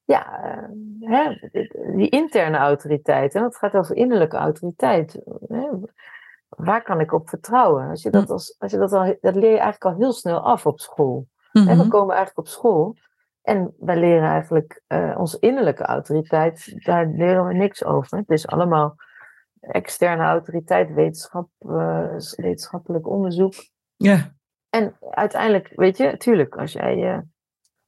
ja, 0.04 0.42
eh, 0.42 0.68
hè, 1.00 1.48
die 1.96 2.08
interne 2.08 2.56
autoriteit. 2.56 3.34
En 3.34 3.42
het 3.42 3.56
gaat 3.56 3.74
over 3.74 3.96
innerlijke 3.96 4.36
autoriteit. 4.36 5.20
Hè? 5.48 5.68
Waar 6.48 6.82
kan 6.82 7.00
ik 7.00 7.12
op 7.12 7.28
vertrouwen? 7.28 7.88
Als 7.88 8.02
je 8.02 8.10
dat, 8.10 8.30
als, 8.30 8.56
als 8.58 8.72
je 8.72 8.78
dat, 8.78 8.92
al, 8.92 9.16
dat 9.20 9.34
leer 9.34 9.50
je 9.50 9.58
eigenlijk 9.58 9.84
al 9.84 9.94
heel 9.94 10.12
snel 10.12 10.40
af 10.40 10.66
op 10.66 10.80
school. 10.80 11.26
Hè, 11.52 11.64
we 11.64 11.74
mhm, 11.74 11.88
komen 11.88 12.14
eigenlijk 12.14 12.46
op 12.46 12.52
school 12.52 12.96
en 13.42 13.74
wij 13.78 13.96
leren 13.96 14.28
eigenlijk 14.28 14.82
eh, 14.86 15.14
onze 15.18 15.38
innerlijke 15.38 15.84
autoriteit, 15.84 16.84
daar 16.84 17.06
leren 17.06 17.46
we 17.46 17.54
niks 17.54 17.84
over. 17.84 18.18
Het 18.18 18.30
is 18.30 18.46
allemaal 18.46 18.96
externe 19.60 20.22
autoriteit, 20.22 20.92
wetenschap, 20.94 21.48
eh, 21.58 22.16
wetenschappelijk 22.36 23.08
onderzoek. 23.08 23.54
ja. 23.96 24.36
En 24.70 24.96
uiteindelijk, 25.10 25.72
weet 25.74 25.96
je, 25.96 26.16
tuurlijk, 26.16 26.56
als 26.56 26.72
jij 26.72 27.24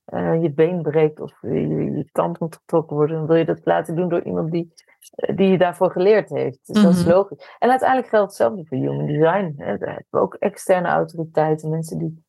eh, 0.05 0.43
je 0.43 0.53
been 0.53 0.83
breekt 0.83 1.21
of 1.21 1.39
je, 1.41 1.68
je 1.68 2.09
tand 2.12 2.41
moet 2.41 2.55
getrokken 2.57 2.97
worden, 2.97 3.16
dan 3.16 3.27
wil 3.27 3.37
je 3.37 3.45
dat 3.45 3.61
laten 3.64 3.97
doen 3.97 4.09
door 4.09 4.23
iemand 4.23 4.51
die, 4.51 4.73
eh, 5.14 5.37
die 5.37 5.49
je 5.51 5.59
daarvoor 5.59 5.91
geleerd 5.91 6.29
heeft. 6.31 6.66
Dus 6.66 6.83
dat 6.83 6.93
is 6.93 7.05
Mhm. 7.05 7.11
logisch. 7.11 7.57
En 7.59 7.71
uiteindelijk 7.71 8.09
geldt 8.09 8.27
hetzelfde 8.27 8.64
voor 8.66 8.79
human 8.79 9.07
design. 9.07 9.55
Hè. 9.57 9.79
Daar 9.79 9.89
hebben 9.89 10.07
we 10.11 10.18
ook 10.18 10.35
externe 10.35 10.89
autoriteiten, 10.89 11.71
mensen 11.71 11.99
die 11.99 12.25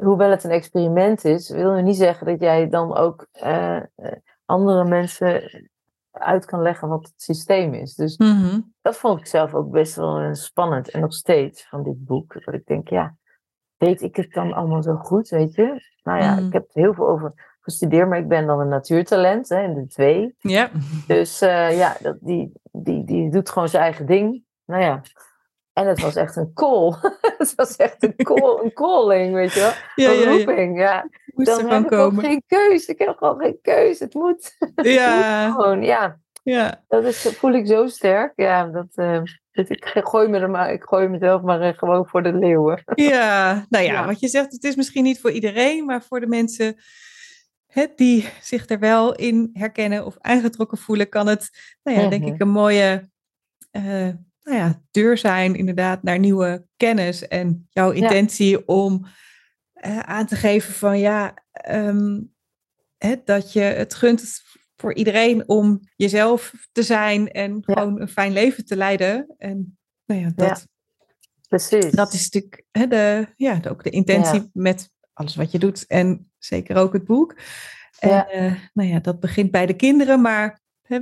hoewel 0.00 0.30
het 0.30 0.44
een 0.44 0.50
experiment 0.50 1.24
is, 1.24 1.50
wil 1.50 1.76
je 1.76 1.82
niet 1.82 1.96
zeggen 1.96 2.26
dat 2.26 2.40
jij 2.40 2.68
dan 2.68 2.96
ook 2.96 3.26
andere 4.44 4.84
mensen 4.84 5.42
uit 6.14 6.44
kan 6.44 6.62
leggen 6.62 6.88
wat 6.88 7.02
het 7.04 7.12
systeem 7.22 7.74
is. 7.74 7.94
Dus 7.94 8.16
mhm, 8.16 8.60
dat 8.82 8.96
vond 8.96 9.20
ik 9.20 9.26
zelf 9.26 9.54
ook 9.54 9.70
best 9.70 9.96
wel 9.96 10.34
spannend. 10.34 10.90
En 10.90 11.00
nog 11.00 11.14
steeds 11.14 11.66
van 11.68 11.82
dit 11.82 12.04
boek. 12.04 12.44
Dat 12.44 12.54
ik 12.54 12.66
denk, 12.66 12.88
ja, 12.88 13.16
weet 13.76 14.02
ik 14.02 14.16
het 14.16 14.32
dan 14.32 14.52
allemaal 14.52 14.82
zo 14.82 14.94
goed, 14.94 15.28
weet 15.28 15.54
je? 15.54 15.92
Nou 16.02 16.22
ja, 16.22 16.34
Mhm. 16.34 16.46
ik 16.46 16.52
heb 16.52 16.62
er 16.72 16.82
heel 16.82 16.94
veel 16.94 17.08
over 17.08 17.56
gestudeerd, 17.60 18.08
maar 18.08 18.18
ik 18.18 18.28
ben 18.28 18.46
dan 18.46 18.60
een 18.60 18.68
natuurtalent 18.68 19.48
hè, 19.48 19.62
in 19.62 19.74
de 19.74 19.86
twee. 19.86 20.34
ja. 20.38 20.70
Dus 21.06 21.40
eh, 21.40 21.76
ja, 21.78 21.96
dat, 22.00 22.16
die, 22.20 22.52
die, 22.72 23.04
die 23.04 23.30
doet 23.30 23.50
gewoon 23.50 23.68
zijn 23.68 23.82
eigen 23.82 24.06
ding. 24.06 24.44
Nou 24.64 24.82
ja. 24.82 25.00
En 25.72 25.86
het 25.86 26.00
was 26.00 26.16
echt 26.16 26.36
een 26.36 26.52
call. 26.52 26.94
het 27.38 27.54
was 27.54 27.76
echt 27.76 28.02
een 28.02 28.16
call, 28.16 28.60
een 28.62 28.72
calling, 28.72 29.34
weet 29.34 29.52
je 29.52 29.60
wel. 29.60 29.72
Ja, 29.94 30.10
een 30.56 30.74
ja. 30.74 31.08
Moest 31.34 31.48
Dan 31.48 31.70
heb 31.70 31.84
ik 31.84 31.92
ook 31.92 32.20
geen 32.20 32.42
keus. 32.46 32.86
Ik 32.86 32.98
heb 32.98 33.16
gewoon 33.16 33.38
geen 33.40 33.58
keus. 33.62 33.98
Het 33.98 34.14
moet. 34.14 34.56
Ja, 34.82 35.50
Gewoon, 35.50 35.82
ja. 35.82 36.18
ja. 36.42 36.84
Dat 36.88 37.04
is, 37.04 37.20
voel 37.38 37.52
ik 37.52 37.66
zo 37.66 37.86
sterk. 37.86 38.32
Ja, 38.36 38.66
dat, 38.66 38.86
eh, 38.94 39.22
dat 39.52 39.70
ik 39.70 39.84
gooi 40.04 40.28
me 40.28 40.38
er 40.38 40.50
maar, 40.50 40.72
ik 40.72 40.82
gooi 40.82 41.08
mezelf 41.08 41.42
maar 41.42 41.60
eh, 41.60 41.78
gewoon 41.78 42.06
voor 42.06 42.22
de 42.22 42.32
leeuwen. 42.32 42.82
Ja, 42.94 43.66
nou 43.68 43.84
ja, 43.84 43.92
Ja. 43.92 44.06
wat 44.06 44.20
je 44.20 44.28
zegt, 44.28 44.52
het 44.52 44.64
is 44.64 44.76
misschien 44.76 45.04
niet 45.04 45.20
voor 45.20 45.30
iedereen, 45.30 45.84
maar 45.84 46.02
voor 46.02 46.20
de 46.20 46.26
mensen 46.26 46.76
hè, 47.66 47.86
die 47.96 48.28
zich 48.40 48.68
er 48.68 48.78
wel 48.78 49.14
in 49.14 49.50
herkennen 49.52 50.04
of 50.06 50.16
aangetrokken 50.20 50.78
voelen, 50.78 51.08
kan 51.08 51.26
het, 51.26 51.50
nou 51.82 52.00
ja, 52.00 52.08
denk 52.08 52.22
Mhm. 52.24 52.32
ik, 52.34 52.40
een 52.40 52.48
mooie 52.48 53.10
eh, 53.70 53.82
nou 54.42 54.56
ja, 54.58 54.82
deur 54.90 55.18
zijn 55.18 55.54
inderdaad 55.54 56.02
naar 56.02 56.18
nieuwe 56.18 56.66
kennis 56.76 57.28
en 57.28 57.66
jouw 57.70 57.90
intentie 57.90 58.66
om 58.68 59.06
aan 59.84 60.26
te 60.26 60.36
geven 60.36 60.74
van 60.74 60.98
ja, 60.98 61.34
ehm, 61.52 62.20
hè, 62.98 63.14
dat 63.24 63.52
je 63.52 63.60
het 63.60 63.94
gunt 63.94 64.42
voor 64.76 64.94
iedereen 64.94 65.48
om 65.48 65.80
jezelf 65.96 66.52
te 66.72 66.82
zijn 66.82 67.30
en 67.30 67.54
Ja. 67.54 67.60
gewoon 67.74 68.00
een 68.00 68.08
fijn 68.08 68.32
leven 68.32 68.64
te 68.64 68.76
leiden. 68.76 69.34
En 69.38 69.78
nou 70.06 70.20
ja, 70.20 70.32
dat, 70.34 70.66
Precies. 71.48 71.90
dat 71.90 72.12
is 72.12 72.22
natuurlijk 72.30 72.64
hè, 72.70 72.86
de, 72.86 73.26
ja, 73.36 73.54
de- 73.54 73.70
ook 73.70 73.82
de 73.84 73.90
intentie 73.90 74.40
Ja. 74.40 74.48
met 74.52 74.90
alles 75.12 75.36
wat 75.36 75.50
je 75.50 75.58
doet 75.58 75.86
en 75.86 76.32
zeker 76.38 76.76
ook 76.76 76.92
het 76.92 77.04
boek. 77.04 77.36
En 77.98 78.08
Ja. 78.08 78.28
eh, 78.28 78.54
nou 78.72 78.88
ja, 78.88 78.98
dat 79.00 79.20
begint 79.20 79.50
bij 79.50 79.66
de 79.66 79.74
kinderen, 79.76 80.20
maar 80.20 80.60
hè, 80.82 80.98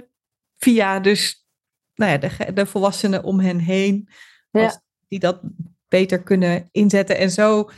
via 0.57 1.01
dus 1.01 1.47
nou 1.95 2.11
ja, 2.13 2.19
de, 2.19 2.53
de 2.53 2.67
volwassenen 2.67 3.25
om 3.25 3.41
hen 3.41 3.59
heen, 3.59 4.09
Ja. 4.51 4.65
als 4.65 4.79
die 5.09 5.19
dat 5.19 5.41
beter 5.89 6.23
kunnen 6.23 6.69
inzetten. 6.71 7.19
En 7.19 7.31
zo 7.31 7.71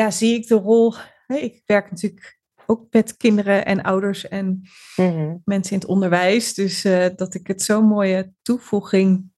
ja, 0.00 0.10
zie 0.10 0.34
ik 0.34 0.46
de 0.46 0.54
rol. 0.54 0.94
Hè, 1.26 1.36
ik 1.36 1.62
werk 1.66 1.90
natuurlijk 1.90 2.38
ook 2.66 2.86
met 2.90 3.16
kinderen 3.16 3.64
en 3.64 3.82
ouders 3.82 4.28
en 4.28 4.60
Mhm. 4.96 5.34
mensen 5.44 5.72
in 5.72 5.78
het 5.78 5.88
onderwijs. 5.88 6.54
Dus 6.54 6.84
eh, 6.84 7.06
dat 7.16 7.34
ik 7.34 7.46
het 7.46 7.62
zo'n 7.62 7.84
mooie 7.84 8.32
toevoeging 8.42 9.30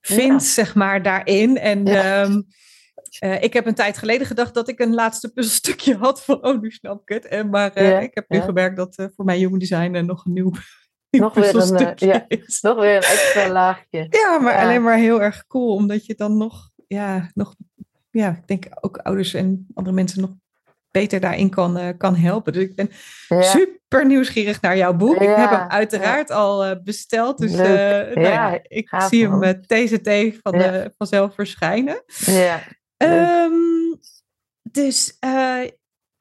vind, 0.00 0.42
Ja. 0.42 0.48
zeg 0.48 0.74
maar, 0.74 1.02
daarin. 1.02 1.58
En 1.58 1.86
Ja. 1.86 2.22
ehm, 2.22 2.42
eh, 3.18 3.42
ik 3.42 3.52
heb 3.52 3.66
een 3.66 3.74
tijd 3.74 3.98
geleden 3.98 4.26
gedacht 4.26 4.54
dat 4.54 4.68
ik 4.68 4.78
een 4.80 4.94
laatste 4.94 5.32
puzzelstukje 5.32 5.96
had 5.96 6.24
van, 6.24 6.44
oh, 6.44 6.60
nu 6.60 6.70
snap 6.70 7.00
ik 7.00 7.08
het. 7.14 7.24
En, 7.24 7.50
maar 7.50 7.72
eh, 7.72 7.90
Ja, 7.90 7.98
ik 8.00 8.14
heb 8.14 8.28
nu 8.28 8.40
gemerkt 8.40 8.76
dat 8.76 9.08
voor 9.16 9.24
mij 9.24 9.36
human 9.38 9.58
design 9.58 10.04
nog 10.06 10.24
een 10.24 10.32
nieuw, 10.38 10.52
Nog 11.10 11.34
weer 11.34 11.44
een, 11.44 11.52
puzzelstukje 11.52 12.06
ja. 12.06 12.24
is. 12.28 12.60
Nog 12.60 12.78
weer 12.78 12.96
een 12.96 13.02
extra 13.02 13.48
laagje. 13.50 14.06
Ja, 14.10 14.38
maar 14.38 14.56
alleen 14.58 14.82
maar 14.82 14.96
heel 14.98 15.22
erg 15.22 15.46
cool, 15.46 15.74
omdat 15.74 16.06
je 16.06 16.14
dan 16.14 16.36
nog, 16.36 16.70
ja, 16.86 17.30
nog, 17.34 17.54
ja, 18.18 18.30
ik 18.30 18.46
denk 18.46 18.66
ook 18.80 18.96
ouders 18.96 19.34
en 19.34 19.66
andere 19.74 19.94
mensen 19.94 20.20
nog 20.20 20.30
beter 20.90 21.20
daarin 21.20 21.50
kan, 21.50 21.76
eh, 21.76 21.88
kan 21.98 22.16
helpen. 22.16 22.52
Dus 22.52 22.62
ik 22.62 22.74
ben 22.74 22.90
Ja. 23.28 23.42
super 23.42 24.06
nieuwsgierig 24.06 24.60
naar 24.60 24.76
jouw 24.76 24.94
boek. 24.94 25.14
ik 25.14 25.36
heb 25.36 25.50
hem 25.50 25.68
uiteraard 25.68 26.30
al 26.30 26.64
eh, 26.64 26.76
besteld, 26.84 27.38
dus 27.38 27.52
eh, 27.52 27.58
nou 28.14 28.20
ja, 28.20 28.60
ik 28.62 28.88
zie 29.08 29.28
hem 29.28 29.38
met 29.38 29.68
TZT 29.68 30.40
van, 30.42 30.52
de, 30.52 30.94
vanzelf 30.96 31.34
verschijnen. 31.34 32.02
Ja. 32.06 32.60
Ehm, 32.96 33.52
dus 34.62 35.16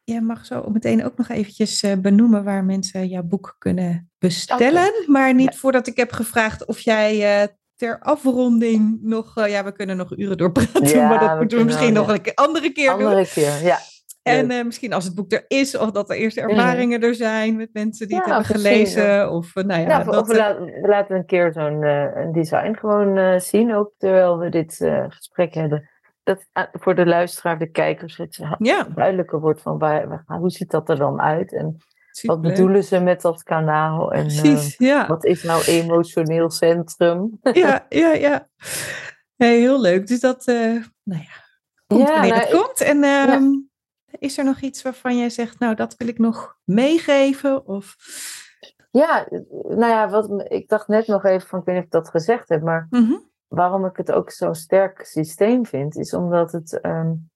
jij 0.04 0.22
mag 0.22 0.46
zo 0.46 0.70
meteen 0.70 1.06
ook 1.06 1.18
nog 1.18 1.30
eventjes 1.30 1.84
benoemen 1.98 2.44
waar 2.44 2.64
mensen 2.64 3.08
jouw 3.08 3.24
boek 3.24 3.56
kunnen 3.58 4.12
bestellen. 4.18 4.92
Maar 5.06 5.34
niet 5.34 5.56
voordat 5.56 5.88
ik 5.88 5.98
heb 5.98 6.12
gevraagd 6.12 6.66
of 6.66 6.80
jij 6.80 7.50
ter 7.78 8.00
afronding 8.00 9.00
nog... 9.02 9.38
eh, 9.38 9.50
ja, 9.50 9.64
we 9.64 9.72
kunnen 9.72 9.98
nog 9.98 10.18
uren 10.18 10.38
doorpraten, 10.38 10.88
Ja, 10.88 11.08
maar 11.08 11.20
dat 11.20 11.32
we 11.32 11.36
moeten 11.38 11.58
we 11.58 11.64
misschien 11.64 11.94
nog 11.94 12.08
een 12.08 12.22
keer- 12.22 12.34
andere 12.36 12.72
keer 12.72 12.90
doen. 12.90 13.06
Andere 13.06 13.28
keer, 13.28 13.64
ja. 13.64 13.78
En 14.22 14.52
uh, 14.52 14.64
misschien 14.64 14.94
als 14.94 15.06
het 15.06 15.16
boek 15.16 15.32
er 15.32 15.46
is, 15.48 15.78
of 15.78 15.92
dat 15.92 16.10
er 16.10 16.16
eerste 16.16 16.42
ervaringen 16.42 17.02
er 17.02 17.16
zijn 17.16 17.56
met 17.56 17.70
mensen 17.74 18.08
die 18.08 18.18
het 18.18 18.26
hebben 18.26 18.46
gelezen. 18.46 19.32
Of, 19.32 19.56
uh, 19.56 19.64
nou 19.64 19.82
ja, 19.82 19.88
ja, 19.88 20.04
dat, 20.04 20.18
of 20.18 20.28
we, 20.28 20.36
laten, 20.36 20.66
we 20.66 20.88
laten 20.88 21.16
een 21.16 21.26
keer 21.26 21.54
zo'n 21.54 21.82
uh, 21.82 22.34
design 22.34 22.76
gewoon 22.80 23.42
zien, 23.42 23.76
ook 23.76 23.94
terwijl 23.98 24.38
we 24.38 24.50
dit 24.50 24.76
gesprek 25.08 25.54
hebben. 25.54 25.90
Dat 26.24 26.46
voor 26.72 26.96
de 26.96 27.06
luisteraar, 27.06 27.60
de 27.60 27.72
kijkers, 27.72 28.18
het 28.18 28.40
ja. 28.60 28.88
duidelijker 28.96 29.40
wordt 29.40 29.62
van 29.62 29.78
waar, 29.78 30.24
hoe 30.26 30.50
ziet 30.50 30.72
dat 30.72 30.90
er 30.90 30.98
dan 30.98 31.22
uit? 31.22 31.54
En 31.54 31.78
wat 32.22 32.42
bedoelen 32.42 32.84
ze 32.84 33.00
met 33.00 33.22
dat 33.22 33.44
kanaal? 33.44 34.12
En 34.12 34.26
Precies, 34.26 34.78
ja. 34.78 35.08
wat 35.08 35.26
is 35.26 35.44
nou 35.44 35.64
emotioneel 35.64 36.50
centrum? 36.50 37.40
Ja, 37.42 37.86
ja, 37.90 38.14
ja. 38.14 38.48
Nee, 39.36 39.60
heel 39.60 39.82
leuk. 39.82 40.08
Dus 40.08 40.20
dat, 40.20 40.46
nou 40.46 40.82
ja, 41.04 41.44
komt 41.88 42.08
ja, 42.08 42.14
wanneer 42.14 42.30
nou, 42.30 42.42
het 42.42 42.52
komt. 42.52 42.82
En 42.82 43.04
ehm, 43.04 43.44
is 44.20 44.38
er 44.38 44.44
nog 44.44 44.60
iets 44.60 44.82
waarvan 44.82 45.18
jij 45.18 45.30
zegt, 45.30 45.60
nou, 45.60 45.76
dat 45.76 45.96
wil 45.98 46.08
ik 46.08 46.18
nog 46.18 46.58
meegeven? 46.64 47.66
Of... 47.66 47.96
Ja, 48.92 49.28
nou 49.52 49.92
ja, 49.92 50.10
wat, 50.10 50.52
ik 50.52 50.70
dacht 50.70 50.88
net 50.88 51.08
nog 51.08 51.26
even 51.26 51.48
van, 51.48 51.60
ik 51.60 51.66
weet 51.66 51.76
niet 51.76 51.84
of 51.84 51.90
ik 51.90 52.04
dat 52.04 52.10
gezegd 52.10 52.50
heb, 52.50 52.62
maar 52.62 52.88
mhm. 52.90 53.18
waarom 53.48 53.86
ik 53.86 53.98
het 53.98 54.12
ook 54.12 54.32
zo'n 54.32 54.56
sterk 54.56 55.06
systeem 55.06 55.66
vind, 55.66 55.98
is 55.98 56.14
omdat 56.14 56.52
het, 56.52 56.80
um, 56.86 57.30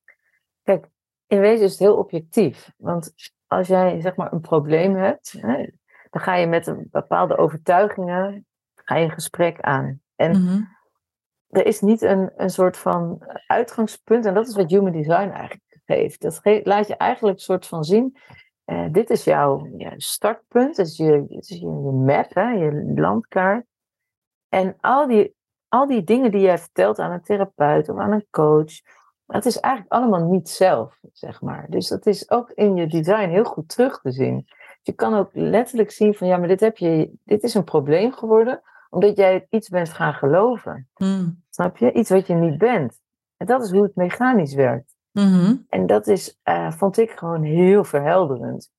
kijk, 0.62 0.86
in 1.26 1.40
wezen 1.40 1.64
is 1.64 1.70
het 1.70 1.80
heel 1.80 1.96
objectief. 1.96 2.70
Want 2.76 3.12
als 3.52 3.68
jij, 3.68 4.00
zeg 4.00 4.16
maar, 4.16 4.32
een 4.32 4.40
probleem 4.40 4.96
hebt, 4.96 5.32
hè, 5.38 5.66
dan 6.10 6.22
ga 6.22 6.34
je 6.34 6.46
met 6.46 6.74
bepaalde 6.90 7.36
overtuigingen, 7.36 8.46
ga 8.74 8.96
je 8.96 9.04
een 9.04 9.10
gesprek 9.10 9.60
aan. 9.60 10.00
En 10.16 10.30
mhm 10.30 10.62
er 11.52 11.66
is 11.66 11.80
niet 11.80 12.02
een, 12.02 12.32
een 12.36 12.50
soort 12.50 12.76
van 12.76 13.22
uitgangspunt. 13.46 14.26
En 14.26 14.34
dat 14.34 14.48
is 14.48 14.54
wat 14.54 14.70
human 14.70 14.92
design 14.92 15.28
eigenlijk 15.30 15.80
geeft. 15.84 16.20
Dat 16.20 16.40
laat 16.64 16.86
je 16.86 16.96
eigenlijk 16.96 17.38
een 17.38 17.44
soort 17.44 17.66
van 17.66 17.84
zien. 17.84 18.16
Uh, 18.66 18.86
dit 18.92 19.10
is 19.10 19.24
jouw 19.24 19.68
ja, 19.76 19.92
startpunt. 19.96 20.76
Dat 20.76 20.86
is 20.86 20.96
je, 20.96 21.24
is 21.28 21.48
je, 21.48 21.66
map, 21.66 22.34
hè, 22.34 22.50
je 22.50 22.92
landkaart. 22.94 23.66
En 24.48 24.76
al 24.80 25.06
die, 25.06 25.34
al 25.68 25.86
die 25.86 26.04
dingen 26.04 26.30
die 26.30 26.40
jij 26.40 26.58
vertelt 26.58 26.98
aan 26.98 27.10
een 27.10 27.22
therapeut 27.22 27.88
of 27.88 27.98
aan 27.98 28.12
een 28.12 28.26
coach. 28.30 28.72
Dat 29.32 29.44
is 29.44 29.60
eigenlijk 29.60 29.94
allemaal 29.94 30.24
niet 30.24 30.48
zelf, 30.48 30.98
zeg 31.12 31.40
maar. 31.40 31.66
Dus 31.68 31.88
dat 31.88 32.06
is 32.06 32.30
ook 32.30 32.50
in 32.50 32.76
je 32.76 32.86
design 32.86 33.28
heel 33.28 33.44
goed 33.44 33.68
terug 33.68 34.00
te 34.00 34.10
zien. 34.10 34.48
Je 34.82 34.92
kan 34.92 35.14
ook 35.14 35.30
letterlijk 35.32 35.90
zien 35.90 36.14
van 36.14 36.26
ja, 36.26 36.36
maar 36.36 36.48
dit, 36.48 36.60
heb 36.60 36.76
je, 36.76 37.12
dit 37.24 37.42
is 37.42 37.54
een 37.54 37.64
probleem 37.64 38.12
geworden 38.12 38.62
omdat 38.90 39.16
jij 39.16 39.46
iets 39.50 39.68
bent 39.68 39.88
gaan 39.88 40.14
geloven. 40.14 40.88
Hmm. 40.94 41.42
Snap 41.50 41.76
je? 41.76 41.92
Iets 41.92 42.10
wat 42.10 42.26
je 42.26 42.34
niet 42.34 42.58
bent. 42.58 43.00
En 43.36 43.46
dat 43.46 43.62
is 43.62 43.70
hoe 43.70 43.82
het 43.82 43.96
mechanisch 43.96 44.54
werkt. 44.54 44.96
Mm-hmm. 45.12 45.66
En 45.68 45.86
dat 45.86 46.06
is, 46.06 46.40
uh, 46.44 46.72
vond 46.72 46.98
ik 46.98 47.10
gewoon 47.10 47.42
heel 47.42 47.84
verhelderend. 47.84 48.70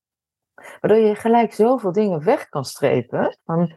Waardoor 0.80 1.00
je 1.00 1.14
gelijk 1.14 1.52
zoveel 1.52 1.92
dingen 1.92 2.24
weg 2.24 2.48
kan 2.48 2.64
strepen 2.64 3.38
van 3.44 3.72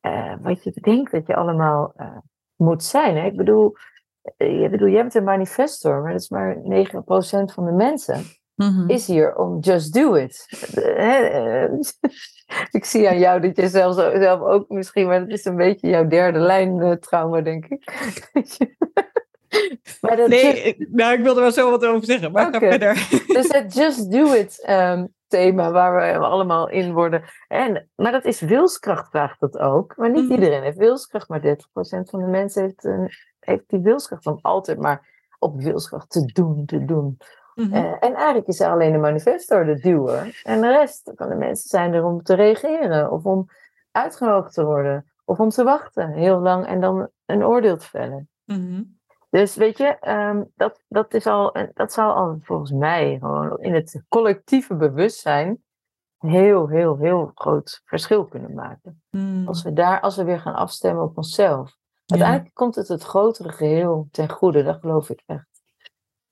uh, 0.00 0.34
wat 0.40 0.64
je 0.64 0.70
denkt 0.80 1.10
dat 1.10 1.26
je 1.26 1.36
allemaal 1.36 1.92
uh, 1.96 2.16
moet 2.56 2.84
zijn. 2.84 3.16
Hè? 3.16 3.24
Ik 3.24 3.36
bedoel, 3.36 3.76
je 4.36 4.68
bedoel, 4.70 4.88
jij 4.88 5.00
bent 5.00 5.14
een 5.14 5.24
manifestor, 5.24 6.02
maar 6.02 6.12
dat 6.12 6.20
is 6.20 6.28
maar 6.28 6.56
9% 6.56 6.60
van 7.54 7.64
de 7.64 7.72
mensen. 7.72 8.24
Mm-hmm. 8.54 8.88
Is 8.88 9.06
hier 9.06 9.36
om 9.36 9.60
just 9.60 9.94
do 9.94 10.14
it. 10.14 10.46
ik 12.70 12.84
zie 12.84 13.08
aan 13.08 13.18
jou 13.18 13.40
dat 13.40 13.56
je 13.56 13.68
zelf, 13.68 13.94
zelf 13.94 14.40
ook 14.40 14.68
misschien, 14.68 15.06
maar 15.06 15.20
het 15.20 15.30
is 15.30 15.44
een 15.44 15.56
beetje 15.56 15.88
jouw 15.88 16.06
derde 16.06 16.38
lijn 16.38 16.78
uh, 16.78 16.92
trauma, 16.92 17.40
denk 17.40 17.66
ik. 17.66 17.90
maar 20.00 20.16
dat 20.16 20.28
nee, 20.28 20.76
nou, 20.90 21.12
ik 21.12 21.22
wilde 21.22 21.40
wel 21.40 21.52
zo 21.52 21.70
wat 21.70 21.84
over 21.84 22.04
zeggen, 22.04 22.32
maar 22.32 22.46
okay. 22.46 22.60
ga 22.60 22.68
verder. 22.68 22.94
dus 23.36 23.48
het 23.48 23.74
just 23.74 24.12
do 24.12 24.32
it 24.32 24.66
um, 24.68 25.14
thema 25.26 25.70
waar 25.70 26.20
we 26.20 26.26
allemaal 26.26 26.68
in 26.68 26.92
worden. 26.92 27.22
En, 27.48 27.88
maar 27.94 28.12
dat 28.12 28.24
is 28.24 28.40
wilskracht, 28.40 29.10
vraagt 29.10 29.40
dat 29.40 29.58
ook. 29.58 29.96
Maar 29.96 30.10
niet 30.10 30.24
mm. 30.24 30.30
iedereen 30.30 30.62
heeft 30.62 30.78
wilskracht, 30.78 31.28
maar 31.28 31.40
30% 31.40 31.44
van 32.10 32.20
de 32.20 32.26
mensen 32.26 32.62
heeft, 32.62 32.84
uh, 32.84 33.04
heeft 33.40 33.68
die 33.68 33.80
wilskracht 33.80 34.22
van 34.22 34.38
altijd 34.42 34.78
maar 34.78 35.08
op 35.38 35.60
wilskracht 35.60 36.10
te 36.10 36.32
doen, 36.32 36.66
te 36.66 36.84
doen. 36.84 37.18
Mhm. 37.54 37.72
Eh, 37.72 37.92
en 38.00 38.14
eigenlijk 38.14 38.46
is 38.46 38.60
er 38.60 38.70
alleen 38.70 38.92
de 38.92 38.98
manifestor 38.98 39.64
de 39.64 39.80
duwer. 39.80 40.40
En 40.42 40.60
de 40.60 40.70
rest 40.70 41.12
van 41.14 41.28
de 41.28 41.34
mensen 41.34 41.68
zijn 41.68 41.92
er 41.92 42.04
om 42.04 42.22
te 42.22 42.34
reageren. 42.34 43.10
Of 43.10 43.24
om 43.24 43.48
uitgenodigd 43.90 44.54
te 44.54 44.64
worden. 44.64 45.10
Of 45.24 45.40
om 45.40 45.48
te 45.48 45.64
wachten 45.64 46.12
heel 46.12 46.38
lang 46.38 46.66
en 46.66 46.80
dan 46.80 47.08
een 47.26 47.44
oordeel 47.44 47.76
te 47.76 47.86
vellen. 47.86 48.28
Mhm. 48.44 48.82
Dus 49.30 49.56
weet 49.56 49.78
je, 49.78 49.96
um, 50.08 50.50
dat, 50.54 50.82
dat, 50.88 51.14
is 51.14 51.26
al, 51.26 51.56
dat 51.74 51.92
zal 51.92 52.12
al 52.12 52.38
volgens 52.42 52.70
mij 52.70 53.16
gewoon 53.20 53.58
in 53.58 53.74
het 53.74 54.02
collectieve 54.08 54.74
bewustzijn 54.74 55.62
heel, 56.18 56.68
heel, 56.68 56.96
heel 56.96 57.30
groot 57.34 57.82
verschil 57.84 58.24
kunnen 58.24 58.54
maken. 58.54 59.02
Mhm. 59.10 59.46
Als 59.46 59.62
we 59.62 59.72
daar, 59.72 60.00
als 60.00 60.16
we 60.16 60.24
weer 60.24 60.40
gaan 60.40 60.54
afstemmen 60.54 61.04
op 61.04 61.16
onszelf. 61.16 61.78
Uiteindelijk 62.10 62.54
komt 62.54 62.74
het 62.74 62.88
het 62.88 63.02
grotere 63.02 63.52
geheel 63.52 64.08
ten 64.10 64.28
goede, 64.28 64.62
dat 64.62 64.80
geloof 64.80 65.10
ik 65.10 65.22
echt 65.26 65.50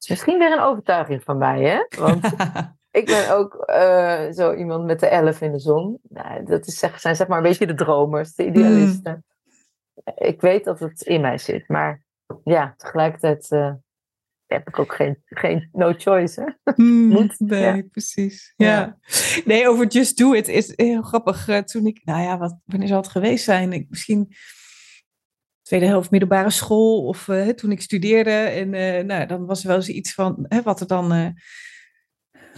misschien 0.09 0.39
weer 0.39 0.53
een 0.53 0.61
overtuiging 0.61 1.23
van 1.23 1.39
mij, 1.39 1.63
hè? 1.63 2.01
Want 2.01 2.25
ik 3.01 3.07
ben 3.07 3.31
ook 3.37 3.65
uh, 3.71 4.31
zo 4.31 4.55
iemand 4.55 4.85
met 4.85 5.01
de 5.01 5.07
elf 5.07 5.41
in 5.41 5.53
de 5.53 5.59
zon. 5.59 5.99
Nou, 6.03 6.45
dat 6.45 6.67
is, 6.67 6.79
zijn 6.79 7.17
zeg 7.17 7.27
maar 7.27 7.37
een 7.37 7.43
beetje 7.43 7.67
de 7.67 7.75
dromers, 7.75 8.35
de 8.35 8.47
idealisten. 8.47 9.13
Mm. 9.13 9.27
Ik 10.15 10.41
weet 10.41 10.65
dat 10.65 10.81
het 10.81 11.03
in 11.03 11.21
mij 11.21 11.39
zit, 11.39 11.69
maar 11.69 12.05
ja, 12.45 12.75
tegelijkertijd 12.77 13.51
uh, 13.51 13.73
heb 14.47 14.69
ik 14.69 14.79
ook 14.79 14.95
geen, 14.95 15.23
geen 15.25 15.69
no 15.73 15.93
choice. 15.97 16.57
Hè? 16.63 16.73
Mm, 16.77 17.31
nee, 17.39 17.83
precies. 17.83 18.53
Ja. 18.57 18.99
Nee, 19.45 19.69
over 19.69 19.87
Just 19.87 20.19
Do 20.19 20.33
It 20.33 20.49
is 20.49 20.73
heel 20.77 21.03
grappig. 21.03 21.49
Uh, 21.49 21.59
toen 21.59 21.87
ik, 21.87 22.01
nou 22.05 22.23
ja, 22.23 22.39
wat, 22.39 22.59
wanneer 22.65 22.89
zal 22.89 22.97
het 22.97 23.09
geweest 23.09 23.45
zijn? 23.45 23.73
Ik, 23.73 23.87
misschien 23.89 24.35
tweede 25.69 25.87
helft 25.87 26.11
middelbare 26.11 26.51
school 26.51 27.05
of 27.07 27.29
uh, 27.29 27.49
toen 27.49 27.71
ik 27.71 27.81
studeerde. 27.81 28.31
En 28.31 28.73
uh, 28.73 29.05
nou, 29.05 29.27
dan 29.27 29.47
was 29.47 29.61
er 29.61 29.69
wel 29.69 29.77
eens 29.77 29.89
iets 29.89 30.15
van 30.15 30.45
hè, 30.49 30.63
wat 30.63 30.81
er 30.81 30.87
dan 30.87 31.05
uh, 31.05 31.29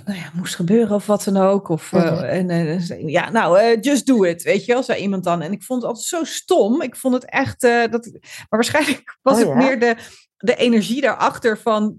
nou 0.05 0.19
ja, 0.19 0.31
moest 0.35 0.55
gebeuren 0.55 0.95
of 0.95 1.07
wat 1.07 1.25
dan 1.25 1.37
ook. 1.37 1.69
Of, 1.69 1.93
en, 1.93 3.09
ja, 3.09 3.31
nou, 3.31 3.81
just 3.81 4.07
do 4.07 4.25
it, 4.25 4.43
weet 4.43 4.65
je 4.65 4.73
wel, 4.73 4.83
zei 4.83 5.01
iemand 5.01 5.25
dan. 5.25 5.43
En 5.43 5.53
ik 5.53 5.63
vond 5.63 5.83
het 5.83 5.91
altijd 5.91 6.09
zo 6.09 6.25
stom. 6.25 6.83
Ik 6.83 6.97
vond 6.97 7.15
het 7.15 7.25
echt, 7.25 7.61
dat, 7.61 8.11
maar 8.13 8.47
waarschijnlijk 8.49 9.19
was 9.23 9.43
oh, 9.43 9.47
het 9.47 9.55
meer 9.55 9.79
de, 9.79 9.97
de 10.43 10.57
energie 10.57 11.01
daarachter 11.01 11.59
van 11.59 11.97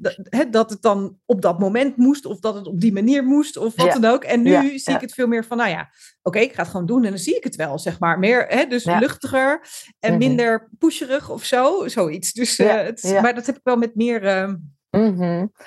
dat 0.50 0.70
het 0.70 0.82
dan 0.82 1.18
op 1.26 1.42
dat 1.42 1.60
moment 1.60 1.98
moest, 1.98 2.26
of 2.26 2.40
dat 2.40 2.56
het 2.56 2.68
op 2.68 2.80
die 2.80 2.94
manier 2.94 3.24
moest, 3.24 3.58
of 3.58 3.76
wat 3.76 3.92
dan 3.92 4.06
ook. 4.06 4.24
En 4.24 4.42
nu 4.42 4.80
zie 4.80 4.94
ik 4.94 5.02
het 5.02 5.14
veel 5.14 5.28
meer 5.28 5.46
van, 5.46 5.58
nou 5.58 5.70
ja, 5.70 5.90
oké, 6.22 6.40
ik 6.40 6.54
ga 6.54 6.62
het 6.62 6.72
gewoon 6.72 6.86
doen 6.86 7.04
en 7.04 7.10
dan 7.10 7.20
zie 7.20 7.36
ik 7.36 7.44
het 7.44 7.56
wel, 7.56 7.80
zeg 7.80 8.00
maar. 8.00 8.20
Meer, 8.20 8.46
hè, 8.48 8.66
dus 8.66 8.86
luchtiger 8.86 9.68
en 10.00 10.10
mhm. 10.10 10.20
minder 10.20 10.70
pusherig 10.80 11.30
of 11.30 11.44
zo, 11.44 11.88
zoiets. 11.88 12.34
Dus, 12.34 12.60
uh, 12.60 12.74
het, 12.74 13.20
Maar 13.22 13.36
dat 13.36 13.46
heb 13.46 13.56
ik 13.56 13.64
wel 13.64 13.78
met 13.78 13.96
meer, 13.96 14.24
uh, 14.24 14.54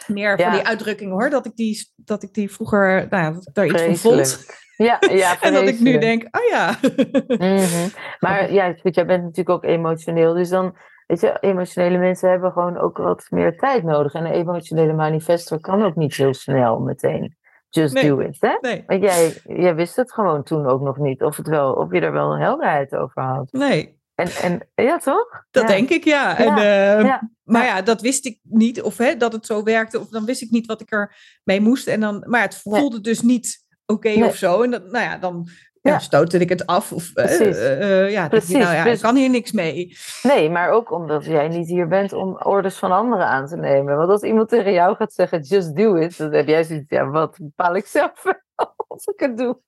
meer 0.06 0.38
van 0.38 0.52
die 0.52 0.66
uitdrukkingen 0.66 1.12
hoor, 1.12 1.30
dat 1.30 1.46
ik 1.46 1.56
die, 1.56 1.92
dat 1.96 2.22
ik 2.22 2.34
die 2.34 2.52
vroeger, 2.52 3.06
nou 3.10 3.22
ja, 3.22 3.30
dat 3.30 3.64
ik 3.64 3.72
daar 3.72 3.88
iets 3.88 4.00
van 4.00 4.12
vond. 4.12 4.46
Ja, 4.76 4.98
ja 5.00 5.40
en 5.42 5.52
dat 5.52 5.68
ik 5.68 5.80
nu 5.80 5.98
denk, 5.98 6.22
oh 6.22 6.48
ja. 6.50 6.78
Mhm. 7.26 7.88
Maar 8.20 8.52
ja, 8.58 8.72
goed, 8.72 8.94
jij 8.94 9.06
bent 9.06 9.22
natuurlijk 9.22 9.48
ook 9.48 9.64
emotioneel, 9.64 10.34
dus 10.34 10.48
dan 10.48 10.76
Weet 11.06 11.20
je, 11.20 11.36
emotionele 11.40 11.98
mensen 11.98 12.30
hebben 12.30 12.52
gewoon 12.52 12.78
ook 12.78 12.96
wat 12.96 13.26
meer 13.30 13.56
tijd 13.56 13.82
nodig. 13.82 14.12
En 14.12 14.24
een 14.24 14.32
emotionele 14.32 14.92
manifestor 14.92 15.60
kan 15.60 15.82
ook 15.82 15.96
niet 15.96 16.14
heel 16.14 16.34
snel 16.34 16.78
meteen. 16.78 17.36
Just 17.68 18.02
do 18.02 18.18
it, 18.18 18.36
hè? 18.40 18.56
Nee. 18.60 18.82
Want 18.86 19.02
jij, 19.02 19.34
jij 19.44 19.74
wist 19.74 19.96
het 19.96 20.12
gewoon 20.12 20.42
toen 20.42 20.66
ook 20.66 20.80
nog 20.80 20.98
niet. 20.98 21.22
Of, 21.22 21.36
het 21.36 21.48
wel, 21.48 21.72
of 21.72 21.92
je 21.92 22.00
er 22.00 22.12
wel 22.12 22.32
een 22.32 22.40
helderheid 22.40 22.96
over 22.96 23.22
had. 23.22 23.52
Nee. 23.52 24.02
En, 24.14 24.28
en 24.42 24.68
ja, 24.74 24.98
toch? 24.98 25.44
Dat 25.50 25.66
denk 25.66 25.90
ik, 25.90 26.04
ja. 26.04 26.38
En, 26.38 27.04
uh, 27.04 27.14
Maar 27.44 27.64
ja, 27.64 27.82
dat 27.82 28.00
wist 28.00 28.26
ik 28.26 28.38
niet. 28.42 28.82
Of 28.82 28.98
hè, 28.98 29.16
dat 29.16 29.32
het 29.32 29.46
zo 29.46 29.62
werkte. 29.62 30.00
Of 30.00 30.08
dan 30.08 30.24
wist 30.24 30.42
ik 30.42 30.50
niet 30.50 30.66
wat 30.66 30.80
ik 30.80 30.92
er 30.92 31.16
mee 31.44 31.60
moest. 31.60 31.86
En 31.86 32.00
dan, 32.00 32.24
maar 32.26 32.42
het 32.42 32.56
voelde 32.56 33.00
dus 33.00 33.20
niet 33.20 33.64
oké 33.86 34.24
of 34.24 34.36
zo. 34.36 34.62
En 34.62 34.70
dat, 34.70 34.90
nou 34.90 35.04
ja, 35.04 35.16
dan 35.16 35.48
ja. 35.90 35.98
stootte 35.98 36.38
ik 36.38 36.48
het 36.48 36.66
af. 36.66 36.92
Of, 36.92 37.10
uh, 37.14 38.10
ja, 38.10 38.28
Precies. 38.28 38.50
Je, 38.50 38.58
nou 38.58 38.74
ja, 38.74 38.84
ik 38.84 39.00
kan 39.00 39.16
hier 39.16 39.30
niks 39.30 39.52
mee. 39.52 39.96
Nee, 40.22 40.50
maar 40.50 40.70
ook 40.70 40.92
omdat 40.92 41.24
jij 41.24 41.48
niet 41.48 41.68
hier 41.68 41.88
bent 41.88 42.12
om 42.12 42.36
orders 42.42 42.76
van 42.76 42.92
anderen 42.92 43.26
aan 43.26 43.46
te 43.46 43.56
nemen. 43.56 43.96
Want 43.96 44.10
als 44.10 44.22
iemand 44.22 44.48
tegen 44.48 44.72
jou 44.72 44.96
gaat 44.96 45.12
zeggen, 45.12 45.40
just 45.40 45.76
do 45.76 45.94
it, 45.94 46.18
dan 46.18 46.32
heb 46.32 46.46
jij 46.46 46.64
zoiets, 46.64 46.90
ja, 46.90 47.06
wat 47.06 47.38
bepaal 47.40 47.76
ik 47.76 47.86
zelf 47.86 48.24
als 48.88 49.06
ik 49.06 49.20
het 49.20 49.36
doe. 49.36 49.58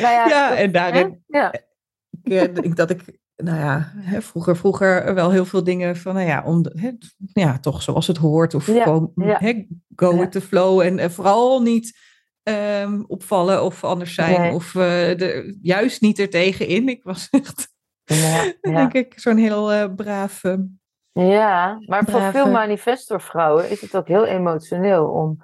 Nou 0.00 0.12
ja, 0.12 0.28
ja 0.28 0.56
en 0.56 0.72
daarin, 0.72 1.24
ja. 1.26 1.52
Ik, 2.22 2.54
denk 2.62 2.76
dat 2.76 2.90
ik, 2.90 3.18
nou 3.36 3.58
ja, 3.58 3.92
hè, 3.96 4.22
vroeger, 4.22 4.56
vroeger 4.56 5.14
wel 5.14 5.30
heel 5.30 5.44
veel 5.44 5.64
dingen 5.64 5.96
van, 5.96 6.14
nou 6.14 6.26
ja, 6.26 6.42
om, 6.44 6.64
hè, 6.72 6.90
ja 7.32 7.58
toch 7.58 7.82
zoals 7.82 8.06
het 8.06 8.16
hoort. 8.16 8.54
Of 8.54 8.64
gewoon, 8.64 9.12
hè, 9.14 9.66
go 9.96 10.18
with 10.18 10.32
the 10.32 10.40
flow. 10.40 10.80
En 10.80 11.10
vooral 11.10 11.62
niet 11.62 11.98
um, 12.42 13.04
opvallen 13.06 13.64
of 13.64 13.84
anders 13.84 14.14
zijn. 14.14 14.54
Of 14.54 14.74
uh, 14.74 14.82
de, 15.16 15.58
juist 15.62 16.00
niet 16.00 16.18
er 16.18 16.30
tegenin. 16.30 16.88
Ik 16.88 17.02
was 17.02 17.28
echt, 17.30 17.68
ja, 18.04 18.52
denk 18.60 18.92
ik, 18.92 19.12
zo'n 19.16 19.36
heel 19.36 19.72
uh, 19.72 19.94
braaf. 19.96 20.42
ja, 21.12 21.78
maar 21.86 22.04
voor 22.04 22.20
veel 22.20 22.50
manifestorvrouwen 22.50 23.70
is 23.70 23.80
het 23.80 23.96
ook 23.96 24.08
heel 24.08 24.24
emotioneel 24.24 25.08
om 25.08 25.42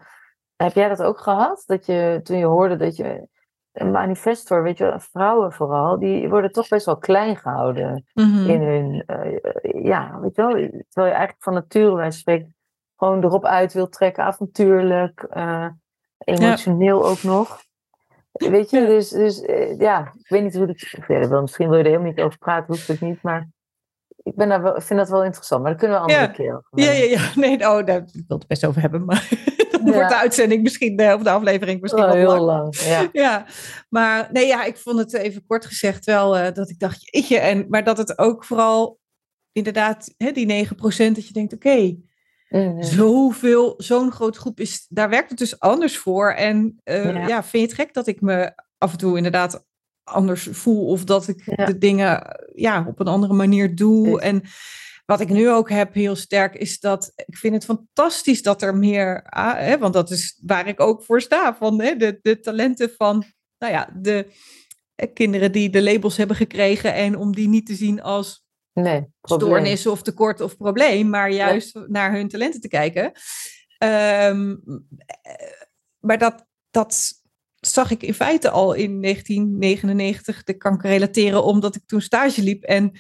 heb 0.56 0.72
jij 0.74 0.88
dat 0.88 1.02
ook 1.02 1.20
gehad? 1.20 1.62
Dat 1.66 1.86
je 1.86 2.20
toen 2.22 2.38
je 2.38 2.44
hoorde 2.44 2.76
dat 2.76 2.96
je 2.96 3.28
een 3.72 3.90
manifestor, 3.90 4.62
weet 4.62 4.78
je, 4.78 4.94
vrouwen 5.12 5.52
vooral, 5.52 5.98
die 5.98 6.28
worden 6.28 6.52
toch 6.52 6.68
best 6.68 6.86
wel 6.86 6.98
klein 6.98 7.36
gehouden 7.36 8.04
Mhm. 8.14 8.50
in 8.50 8.62
hun, 8.62 9.02
eh, 9.06 9.84
ja, 9.84 10.20
weet 10.20 10.34
je 10.34 10.42
wel, 10.42 10.50
terwijl 10.50 11.12
je 11.12 11.18
eigenlijk 11.18 11.42
van 11.42 11.52
nature, 11.52 12.46
gewoon 12.96 13.24
erop 13.24 13.44
uit 13.44 13.72
wil 13.72 13.88
trekken, 13.88 14.24
avontuurlijk, 14.24 15.22
eh, 15.22 15.66
emotioneel 16.18 17.06
ook 17.06 17.22
nog. 17.22 17.60
Weet 18.32 18.70
je, 18.70 18.86
dus, 18.86 19.08
dus 19.08 19.40
eh, 19.42 19.78
ja, 19.78 20.12
ik 20.18 20.28
weet 20.28 20.42
niet 20.42 20.54
hoe 20.56 20.66
het 20.66 20.94
verder 21.00 21.28
wil. 21.28 21.40
Misschien 21.40 21.68
wil 21.68 21.78
je 21.78 21.84
er 21.84 21.90
helemaal 21.90 22.10
niet 22.12 22.20
over 22.20 22.38
praten, 22.38 22.74
hoeft 22.74 22.88
het 22.88 23.00
niet, 23.00 23.22
maar 23.22 23.48
ik 24.22 24.34
ben 24.34 24.48
daar 24.48 24.62
wel, 24.62 24.76
ik 24.76 24.82
vind 24.82 24.98
dat 24.98 25.08
wel 25.08 25.24
interessant, 25.24 25.62
maar 25.62 25.70
dat 25.70 25.80
kunnen 25.80 25.96
we 25.96 26.02
een 26.04 26.08
andere 26.10 26.30
Ja. 26.32 26.36
keer 26.36 26.56
over 26.56 26.68
Ja, 26.84 26.90
ja, 27.04 27.04
ja. 27.20 27.30
Nee, 27.46 27.56
oh, 27.58 27.86
daar 27.86 27.96
ik 28.12 28.24
wil 28.28 28.38
het 28.38 28.46
best 28.46 28.66
over 28.66 28.80
hebben, 28.80 29.04
maar 29.04 29.28
dan 29.70 29.84
Ja. 29.84 29.92
wordt 29.92 30.08
de 30.08 30.16
uitzending 30.16 30.62
misschien, 30.62 30.96
eh, 30.98 31.14
of 31.14 31.22
de 31.22 31.30
aflevering 31.30 31.80
misschien 31.80 32.04
Wel 32.04 32.14
wel 32.16 32.34
heel 32.34 32.44
lang. 32.44 32.76
lang, 32.76 32.76
ja. 32.80 33.08
Ja, 33.22 33.46
maar 33.88 34.28
nee, 34.32 34.46
ja, 34.46 34.64
ik 34.64 34.76
vond 34.76 34.98
het 34.98 35.12
even 35.14 35.46
kort 35.46 35.66
gezegd 35.66 36.04
wel 36.04 36.36
eh, 36.36 36.52
dat 36.54 36.70
ik 36.70 36.78
dacht, 36.78 37.10
jeetje, 37.14 37.38
en, 37.38 37.66
maar 37.68 37.84
dat 37.84 37.98
het 37.98 38.18
ook 38.18 38.44
vooral 38.44 38.98
inderdaad, 39.52 40.14
hè, 40.16 40.32
die 40.32 40.46
9% 40.46 41.14
dat 41.14 41.26
je 41.26 41.32
denkt, 41.32 41.52
oké, 41.52 41.96
Zoveel, 42.80 43.74
zo'n 43.76 44.12
grote 44.12 44.38
groep 44.38 44.60
is, 44.60 44.86
daar 44.88 45.08
werkt 45.08 45.28
het 45.30 45.38
dus 45.38 45.60
anders 45.60 45.98
voor. 45.98 46.30
En 46.32 46.80
eh, 46.84 47.04
Ja. 47.04 47.26
ja. 47.26 47.42
vind 47.44 47.62
je 47.62 47.68
het 47.68 47.72
gek 47.86 47.94
dat 47.94 48.06
ik 48.06 48.20
me 48.20 48.52
af 48.78 48.92
en 48.92 48.98
toe 48.98 49.16
inderdaad 49.16 49.66
anders 50.04 50.48
voel 50.50 50.86
of 50.86 51.04
dat 51.04 51.28
ik 51.28 51.42
Ja. 51.56 51.64
de 51.66 51.78
dingen 51.78 52.38
ja, 52.54 52.84
op 52.88 53.00
een 53.00 53.06
andere 53.06 53.32
manier 53.34 53.74
doe? 53.74 54.20
En 54.20 54.42
wat 55.06 55.20
ik 55.20 55.28
nu 55.28 55.50
ook 55.50 55.70
heb 55.70 55.94
heel 55.94 56.16
sterk 56.16 56.54
is 56.54 56.80
dat 56.80 57.12
ik 57.14 57.36
vind 57.36 57.54
het 57.54 57.64
fantastisch 57.64 58.42
dat 58.42 58.62
er 58.62 58.76
meer, 58.76 59.22
ah, 59.22 59.54
hè, 59.58 59.78
want 59.78 59.92
dat 59.94 60.10
is 60.10 60.40
waar 60.46 60.68
ik 60.68 60.80
ook 60.80 61.02
voor 61.04 61.20
sta, 61.20 61.56
van 61.56 61.80
hè, 61.80 61.96
de, 61.96 62.18
de 62.22 62.40
talenten 62.40 62.90
van, 62.96 63.24
nou 63.58 63.72
ja, 63.72 63.90
de 63.96 64.32
eh, 64.94 65.08
kinderen 65.14 65.52
die 65.52 65.70
de 65.70 65.82
labels 65.82 66.16
hebben 66.16 66.36
gekregen 66.36 66.94
en 66.94 67.16
om 67.16 67.34
die 67.34 67.48
niet 67.48 67.66
te 67.66 67.74
zien 67.74 68.02
als 68.02 68.46
Nee, 68.82 69.06
probleem. 69.20 69.48
stoornis 69.48 69.86
of 69.86 70.02
tekort 70.02 70.40
of 70.40 70.56
probleem, 70.56 71.08
maar 71.08 71.30
juist 71.32 71.80
naar 71.86 72.12
hun 72.12 72.28
talenten 72.28 72.60
te 72.60 72.68
kijken. 72.68 73.12
Ehm, 73.78 74.56
eh, 75.06 75.32
maar 75.98 76.18
dat, 76.18 76.46
dat 76.70 77.22
zag 77.54 77.90
ik 77.90 78.02
in 78.02 78.14
feite 78.14 78.50
al 78.50 78.72
in 78.72 79.00
1999. 79.00 80.44
Dat 80.44 80.56
kan 80.56 80.74
ik 80.74 80.82
relateren 80.82 81.44
omdat 81.44 81.76
ik 81.76 81.82
toen 81.86 82.00
stage 82.00 82.42
liep 82.42 82.62
en 82.62 82.92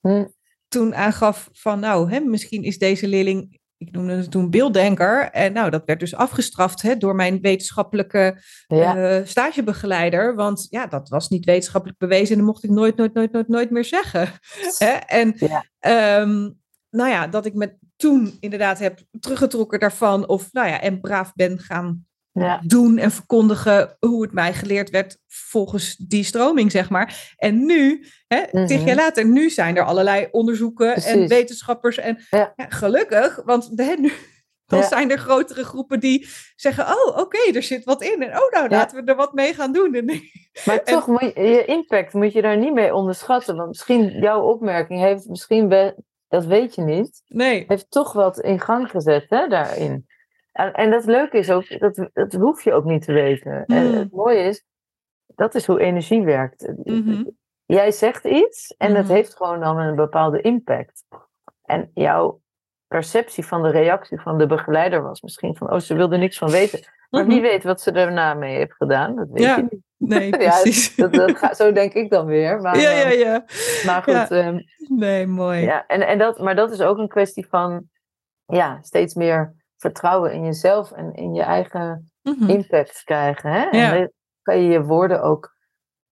Hm. 0.00 0.26
toen 0.68 0.94
aangaf 0.94 1.48
van 1.52 1.80
nou, 1.80 2.10
hè, 2.10 2.20
misschien 2.20 2.62
is 2.62 2.78
deze 2.78 3.08
leerling, 3.08 3.59
ik 3.80 3.90
noemde 3.92 4.12
het 4.12 4.30
toen 4.30 4.50
beelddenker. 4.50 5.30
En 5.30 5.52
nou, 5.52 5.70
dat 5.70 5.82
werd 5.84 6.00
dus 6.00 6.14
afgestraft 6.14 6.82
hè, 6.82 6.96
door 6.96 7.14
mijn 7.14 7.40
wetenschappelijke 7.40 8.42
Ja, 8.66 8.96
eh, 8.96 9.26
stagebegeleider. 9.26 10.34
Want 10.34 10.66
ja, 10.70 10.86
dat 10.86 11.08
was 11.08 11.28
niet 11.28 11.44
wetenschappelijk 11.44 11.98
bewezen 11.98 12.30
en 12.30 12.36
dat 12.36 12.46
mocht 12.46 12.64
ik 12.64 12.70
nooit, 12.70 12.96
nooit, 12.96 13.14
nooit, 13.14 13.32
nooit, 13.32 13.48
nooit 13.48 13.70
meer 13.70 13.84
zeggen. 13.84 14.28
Hè? 14.84 14.90
En 14.90 15.34
Ja. 15.36 15.64
ehm, 15.78 16.50
nou 16.90 17.10
ja, 17.10 17.26
dat 17.26 17.46
ik 17.46 17.54
me 17.54 17.76
toen 17.96 18.36
inderdaad 18.40 18.78
heb 18.78 18.98
teruggetrokken 19.20 19.80
daarvan. 19.80 20.28
Of 20.28 20.52
nou 20.52 20.68
ja, 20.68 20.80
en 20.80 21.00
braaf 21.00 21.32
ben 21.34 21.58
gaan 21.58 22.06
ja, 22.32 22.60
doen 22.66 22.98
en 22.98 23.10
verkondigen 23.10 23.96
hoe 23.98 24.22
het 24.22 24.32
mij 24.32 24.52
geleerd 24.52 24.90
werd 24.90 25.18
volgens 25.26 25.96
die 25.96 26.24
stroming, 26.24 26.70
zeg 26.70 26.90
maar. 26.90 27.34
En 27.36 27.64
nu, 27.64 28.06
hè, 28.26 28.42
Mhm. 28.52 28.66
tig 28.66 28.84
jaar 28.84 28.96
later, 28.96 29.24
nu 29.26 29.50
zijn 29.50 29.76
er 29.76 29.82
allerlei 29.84 30.28
onderzoeken 30.30 30.94
en 30.94 31.28
wetenschappers. 31.28 31.98
En 31.98 32.18
Ja. 32.30 32.52
ja, 32.56 32.66
gelukkig, 32.68 33.42
want 33.44 33.70
hè, 33.74 33.94
nu 33.94 34.12
dan 34.70 34.82
zijn 34.82 35.10
er 35.10 35.18
grotere 35.18 35.64
groepen 35.64 36.00
die 36.00 36.28
zeggen, 36.56 36.84
oh 36.86 37.18
oké, 37.18 37.38
er 37.54 37.62
zit 37.62 37.84
wat 37.84 38.02
in. 38.02 38.22
En 38.22 38.42
oh 38.42 38.50
nou, 38.50 38.68
laten 38.68 39.04
we 39.04 39.10
er 39.10 39.16
wat 39.16 39.32
mee 39.32 39.54
gaan 39.54 39.72
doen. 39.72 39.94
En, 39.94 40.04
Maar 40.64 40.76
En- 40.84 40.84
toch, 40.94 41.06
moet 41.06 41.20
je, 41.34 41.40
je 41.42 41.64
impact 41.64 42.12
moet 42.12 42.32
je 42.32 42.42
daar 42.42 42.56
niet 42.58 42.72
mee 42.74 42.94
onderschatten. 42.94 43.56
Want 43.56 43.68
misschien 43.68 44.04
jouw 44.20 44.42
opmerking 44.42 45.00
heeft 45.00 45.28
misschien, 45.28 45.94
dat 46.28 46.44
weet 46.44 46.74
je 46.74 46.82
niet, 46.82 47.22
nee. 47.26 47.64
heeft 47.68 47.90
toch 47.90 48.12
wat 48.12 48.40
in 48.40 48.60
gang 48.60 48.90
gezet 48.90 49.26
hè, 49.28 49.48
daarin. 49.48 50.06
En, 50.66 50.72
en 50.72 50.90
dat 50.90 51.04
leuke 51.04 51.38
is 51.38 51.50
ook, 51.50 51.78
dat, 51.80 52.08
dat 52.12 52.32
hoef 52.32 52.62
je 52.62 52.72
ook 52.72 52.84
niet 52.84 53.02
te 53.04 53.12
weten. 53.12 53.64
En 53.66 53.86
Hmm. 53.86 53.94
het 53.98 54.12
mooie 54.12 54.38
is, 54.42 54.64
dat 55.26 55.54
is 55.54 55.66
hoe 55.66 55.80
energie 55.80 56.22
werkt. 56.24 56.72
Mhm. 56.84 57.24
Jij 57.66 57.90
zegt 57.90 58.24
iets 58.24 58.74
en 58.78 58.94
dat 58.94 59.04
Mhm. 59.04 59.12
heeft 59.12 59.36
gewoon 59.36 59.60
dan 59.60 59.78
een 59.78 59.94
bepaalde 59.96 60.40
impact. 60.40 61.04
En 61.64 61.90
jouw 61.94 62.40
perceptie 62.86 63.46
van 63.46 63.62
de 63.62 63.70
reactie 63.70 64.20
van 64.20 64.38
de 64.38 64.46
begeleider 64.46 65.02
was 65.02 65.20
misschien 65.20 65.56
van, 65.56 65.72
oh, 65.72 65.78
ze 65.78 65.94
wilde 65.94 66.16
niks 66.16 66.38
van 66.38 66.50
weten. 66.50 66.80
Maar 67.10 67.26
wie 67.26 67.40
Mhm. 67.40 67.46
weet 67.48 67.64
wat 67.64 67.80
ze 67.80 67.92
daarna 67.92 68.34
mee 68.34 68.56
heeft 68.56 68.74
gedaan, 68.74 69.16
dat 69.16 69.28
weet 69.30 69.42
Ja, 69.42 69.56
je 69.56 69.62
niet. 69.70 69.82
Nee, 69.96 70.28
Ja, 70.30 70.36
precies. 70.60 70.96
Dat, 70.96 71.12
dat 71.12 71.36
ga- 71.38 71.54
zo 71.54 71.72
denk 71.72 71.92
ik 71.92 72.10
dan 72.10 72.26
weer. 72.26 72.60
Maar, 72.60 72.78
ja, 72.78 72.90
ja, 72.90 73.04
eh, 73.10 73.20
ja. 73.20 73.44
maar 73.86 74.02
goed, 74.02 74.12
Ja. 74.12 74.28
ehm, 74.28 74.58
Nee, 74.88 75.26
mooi. 75.26 75.60
ja, 75.60 75.86
en, 75.86 76.06
en 76.06 76.18
dat, 76.18 76.38
maar 76.38 76.56
dat 76.56 76.70
is 76.70 76.80
ook 76.80 76.98
een 76.98 77.08
kwestie 77.08 77.46
van 77.48 77.88
ja, 78.46 78.78
steeds 78.82 79.14
meer 79.14 79.54
vertrouwen 79.80 80.32
in 80.32 80.44
jezelf 80.44 80.90
en 80.92 81.14
in 81.14 81.34
je 81.34 81.42
eigen 81.42 82.10
Mhm. 82.22 82.48
impact 82.50 83.02
krijgen. 83.04 83.50
Hè? 83.50 83.62
Ja. 83.62 83.92
En 83.92 83.98
dan 83.98 84.10
kan 84.42 84.56
je 84.62 84.68
je 84.70 84.82
woorden 84.84 85.22
ook 85.22 85.54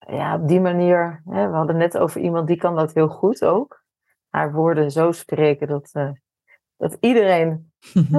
ja, 0.08 0.36
op 0.36 0.48
die 0.48 0.60
manier. 0.62 1.22
Hè? 1.30 1.48
We 1.50 1.56
hadden 1.56 1.78
net 1.78 1.98
over 1.98 2.22
iemand 2.22 2.48
die 2.48 2.58
kan 2.58 2.76
dat 2.76 2.94
heel 2.94 3.08
goed 3.08 3.46
ook. 3.46 3.84
Haar 4.30 4.52
woorden 4.54 4.92
zo 4.92 5.12
spreken 5.12 5.68
dat, 5.68 5.90
eh, 5.94 6.10
dat 6.78 6.98
iedereen 7.00 7.72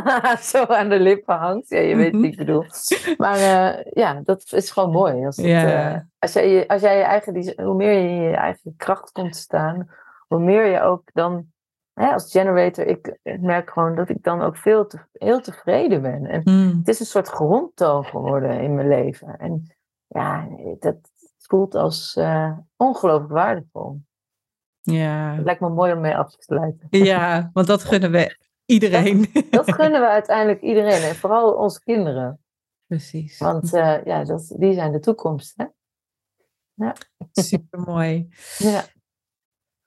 zo 0.52 0.64
aan 0.64 0.88
de 0.88 1.00
lippen 1.00 1.36
hangt. 1.36 1.68
Ja, 1.68 1.78
je 1.78 1.96
weet 1.96 2.12
Mhm. 2.12 2.22
wat 2.22 2.30
ik 2.30 2.36
bedoel. 2.36 2.64
Maar 3.16 3.36
eh, 3.36 3.84
ja, 3.92 4.20
dat 4.24 4.52
is 4.52 4.70
gewoon 4.70 4.90
mooi. 4.90 5.24
Als, 5.26 5.36
het, 5.36 5.46
eh, 5.46 5.96
als, 6.18 6.32
jij, 6.32 6.48
je- 6.48 6.68
als 6.68 6.80
jij 6.82 6.96
je 6.98 7.02
eigen, 7.04 7.32
die- 7.34 7.54
hoe 7.62 7.74
meer 7.74 7.92
je 7.92 8.08
in 8.08 8.22
je 8.22 8.36
eigen 8.36 8.74
kracht 8.76 9.12
komt 9.12 9.32
te 9.32 9.38
staan, 9.38 9.90
hoe 10.28 10.38
meer 10.40 10.64
je 10.66 10.80
ook 10.80 11.10
dan, 11.12 11.51
hè, 11.94 12.12
als 12.12 12.30
generator, 12.30 12.86
ik, 12.86 13.18
ik 13.22 13.40
merk 13.40 13.70
gewoon 13.70 13.94
dat 13.94 14.08
ik 14.08 14.22
dan 14.22 14.42
ook 14.42 14.56
veel 14.56 14.86
te, 14.86 14.98
heel 15.12 15.40
tevreden 15.40 16.02
ben. 16.02 16.26
En 16.26 16.40
Mm. 16.44 16.76
het 16.78 16.88
is 16.88 17.00
een 17.00 17.06
soort 17.06 17.28
grondtoon 17.28 18.04
geworden 18.04 18.60
in 18.60 18.74
mijn 18.74 18.88
leven. 18.88 19.36
En 19.38 19.66
ja, 20.06 20.48
dat 20.78 20.96
voelt 21.38 21.74
als 21.74 22.16
eh, 22.16 22.58
ongelooflijk 22.76 23.32
waardevol. 23.32 24.00
Ja. 24.80 25.34
Het 25.34 25.44
lijkt 25.44 25.60
me 25.60 25.68
mooi 25.68 25.92
om 25.92 26.00
mee 26.00 26.16
af 26.16 26.30
te 26.30 26.42
sluiten. 26.42 26.86
ja, 26.90 27.50
want 27.52 27.66
dat 27.66 27.82
gunnen 27.90 28.10
we 28.10 28.36
iedereen. 28.64 29.30
Dat 29.50 29.72
gunnen 29.72 30.00
we 30.00 30.06
uiteindelijk 30.08 30.60
iedereen 30.62 31.02
en 31.02 31.14
vooral 31.14 31.52
onze 31.52 31.80
kinderen. 31.82 32.40
Precies. 32.86 33.38
Want 33.38 33.74
eh, 33.74 34.04
ja, 34.04 34.24
dat, 34.24 34.54
die 34.58 34.72
zijn 34.72 34.92
de 34.92 34.98
toekomst. 34.98 35.54
Hè? 35.56 35.66
Super 37.32 37.80
mooi. 37.80 38.28
Ja. 38.58 38.82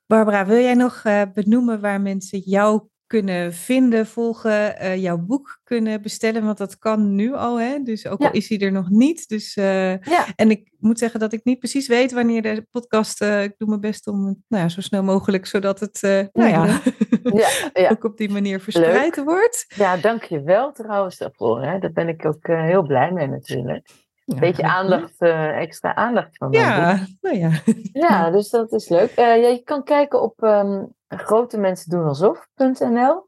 Barbara, 0.07 0.45
wil 0.45 0.60
jij 0.61 0.73
nog 0.73 1.02
eh, 1.03 1.22
benoemen 1.34 1.82
waar 1.82 2.02
mensen 2.02 2.40
jou 2.40 2.88
kunnen 3.07 3.53
vinden, 3.53 4.06
volgen, 4.07 4.77
eh, 4.77 5.02
jouw 5.02 5.18
boek 5.18 5.60
kunnen 5.64 6.02
bestellen? 6.02 6.44
Want 6.45 6.57
dat 6.57 6.77
kan 6.77 7.15
nu 7.15 7.34
al, 7.34 7.60
hè? 7.60 7.80
Dus 7.84 8.07
ook 8.07 8.22
Ja. 8.22 8.27
al 8.27 8.34
is 8.34 8.49
hij 8.49 8.60
er 8.60 8.72
nog 8.72 8.90
niet. 8.90 9.27
Dus, 9.27 9.56
eh, 9.56 9.98
Ja. 10.02 10.26
En 10.36 10.49
ik 10.52 10.72
moet 10.80 10.99
zeggen 10.99 11.19
dat 11.19 11.34
ik 11.34 11.44
niet 11.44 11.60
precies 11.60 11.88
weet 11.88 12.11
wanneer 12.11 12.41
de 12.41 12.68
podcast. 12.72 13.22
ik 13.22 13.53
doe 13.57 13.68
mijn 13.68 13.80
best 13.82 14.07
om 14.07 14.23
nou 14.48 14.64
ja, 14.64 14.69
zo 14.69 14.82
snel 14.82 15.03
mogelijk, 15.03 15.45
zodat 15.45 15.80
het 15.80 15.99
nou 16.02 16.49
ja, 16.49 16.65
Ja, 17.23 17.48
ja. 17.73 17.90
ook 17.90 18.03
op 18.03 18.18
die 18.18 18.30
manier 18.30 18.60
verspreid 18.60 19.23
wordt. 19.23 19.65
ja, 19.76 19.98
dank 19.98 20.23
je 20.23 20.41
wel 20.41 20.72
trouwens 20.72 21.18
daarvoor. 21.18 21.61
Hè? 21.64 21.80
Daar 21.80 21.91
ben 21.91 22.07
ik 22.07 22.26
ook 22.26 22.48
heel 22.48 22.84
blij 22.84 23.11
mee 23.11 23.27
natuurlijk. 23.27 23.90
Een 24.26 24.39
beetje 24.39 24.64
aandacht, 24.64 25.15
eh, 25.18 25.57
extra 25.57 25.95
aandacht 25.95 26.38
van 26.38 26.52
boek. 26.52 26.60
Ja, 26.60 26.99
nou 27.22 27.38
ja. 27.38 27.49
Ja, 27.93 28.30
dus 28.31 28.49
dat 28.49 28.72
is 28.72 28.89
leuk. 28.89 29.11
Eh, 29.11 29.41
ja, 29.41 29.47
je 29.47 29.61
kan 29.64 29.84
kijken 29.84 30.22
op 30.22 30.43
ehm 30.43 30.84
grotemensendoenalsof.nl. 31.07 33.27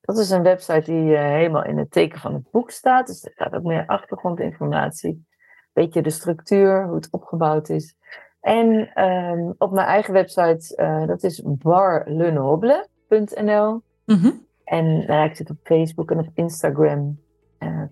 Dat 0.00 0.18
is 0.18 0.30
een 0.30 0.42
website 0.42 0.90
die 0.90 1.16
eh, 1.16 1.22
helemaal 1.22 1.64
in 1.64 1.78
het 1.78 1.90
teken 1.90 2.20
van 2.20 2.34
het 2.34 2.50
boek 2.50 2.70
staat. 2.70 3.06
Dus 3.06 3.24
er 3.24 3.30
staat 3.32 3.54
ook 3.54 3.62
meer 3.62 3.86
achtergrondinformatie. 3.86 5.26
Beetje 5.72 6.02
de 6.02 6.10
structuur, 6.10 6.86
hoe 6.86 6.94
het 6.94 7.08
opgebouwd 7.10 7.68
is. 7.68 7.94
En 8.40 8.90
ehm, 8.94 9.50
op 9.58 9.72
mijn 9.72 9.86
eigen 9.86 10.12
website, 10.12 10.74
dat 11.06 11.22
is 11.22 11.42
barlenoble.nl. 11.44 13.82
Mhm. 14.04 14.30
En 14.64 15.06
nou, 15.06 15.28
ik 15.28 15.36
zit 15.36 15.50
op 15.50 15.56
Facebook 15.62 16.10
en 16.10 16.18
op 16.18 16.28
Instagram. 16.34 17.24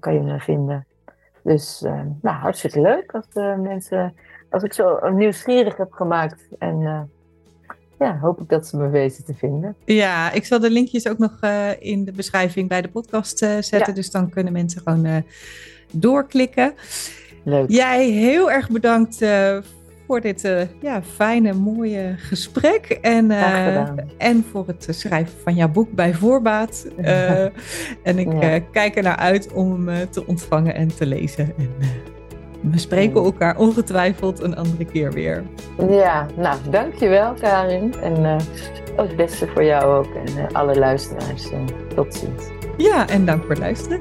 kan 0.00 0.14
je 0.14 0.20
me 0.20 0.40
vinden. 0.40 0.86
Dus 1.44 1.82
eh, 1.82 2.00
nou, 2.22 2.36
hartstikke 2.36 2.80
leuk 2.80 3.12
als 3.12 3.26
eh, 3.32 3.58
mensen, 3.58 4.14
als 4.50 4.62
ik 4.62 4.72
zo 4.72 5.08
nieuwsgierig 5.10 5.76
heb 5.76 5.92
gemaakt. 5.92 6.48
En 6.58 6.82
eh, 6.82 7.00
ja, 7.98 8.18
hoop 8.18 8.40
ik 8.40 8.48
dat 8.48 8.66
ze 8.66 8.76
me 8.76 8.88
weten 8.88 9.24
te 9.24 9.34
vinden. 9.34 9.76
Ja, 9.84 10.32
ik 10.32 10.44
zal 10.44 10.58
de 10.58 10.70
linkjes 10.70 11.08
ook 11.08 11.18
nog 11.18 11.38
eh, 11.40 11.68
in 11.78 12.04
de 12.04 12.12
beschrijving 12.12 12.68
bij 12.68 12.82
de 12.82 12.88
podcast 12.88 13.38
zetten. 13.38 13.78
Ja. 13.78 13.92
Dus 13.92 14.10
dan 14.10 14.30
kunnen 14.30 14.52
mensen 14.52 14.82
gewoon 14.82 15.24
doorklikken. 15.90 16.74
Leuk. 17.42 17.70
Jij 17.70 18.08
heel 18.08 18.50
erg 18.50 18.70
bedankt 18.70 19.18
voor 20.06 20.20
dit 20.20 20.44
uh, 20.44 20.60
ja, 20.81 21.02
fijne, 21.02 21.52
mooie 21.52 22.14
gesprek. 22.16 22.98
En, 23.01 23.31
uh, 23.31 23.89
en 24.16 24.44
voor 24.51 24.66
het 24.66 24.86
schrijven 24.90 25.39
van 25.43 25.55
jouw 25.55 25.68
boek 25.68 25.93
bij 25.93 26.14
voorbaat. 26.14 26.86
Uh, 26.98 27.40
en 28.09 28.18
ik 28.18 28.43
ja. 28.43 28.59
kijk 28.59 28.97
er 28.97 29.02
naar 29.02 29.16
uit 29.16 29.52
om 29.52 29.89
hem 29.89 30.10
te 30.10 30.26
ontvangen 30.26 30.74
en 30.74 30.97
te 30.97 31.06
lezen. 31.06 31.52
En, 31.59 31.68
we 32.70 32.78
spreken 32.78 33.24
elkaar 33.24 33.59
ongetwijfeld 33.59 34.40
een 34.40 34.56
andere 34.56 34.85
keer 34.85 35.12
weer. 35.12 35.44
Ja, 35.89 36.26
nou, 36.36 36.59
dankjewel 36.70 37.35
Karin. 37.35 37.94
En 38.02 38.24
het 38.97 39.16
beste 39.16 39.47
voor 39.47 39.64
jou 39.64 39.85
ook 39.85 40.14
en 40.14 40.52
alle 40.52 40.78
luisteraars. 40.78 41.48
Tot 41.94 42.14
ziens. 42.14 42.43
Ja, 42.76 43.09
en 43.09 43.24
dank 43.24 43.40
voor 43.40 43.51
het 43.51 43.59
luisteren. 43.59 44.01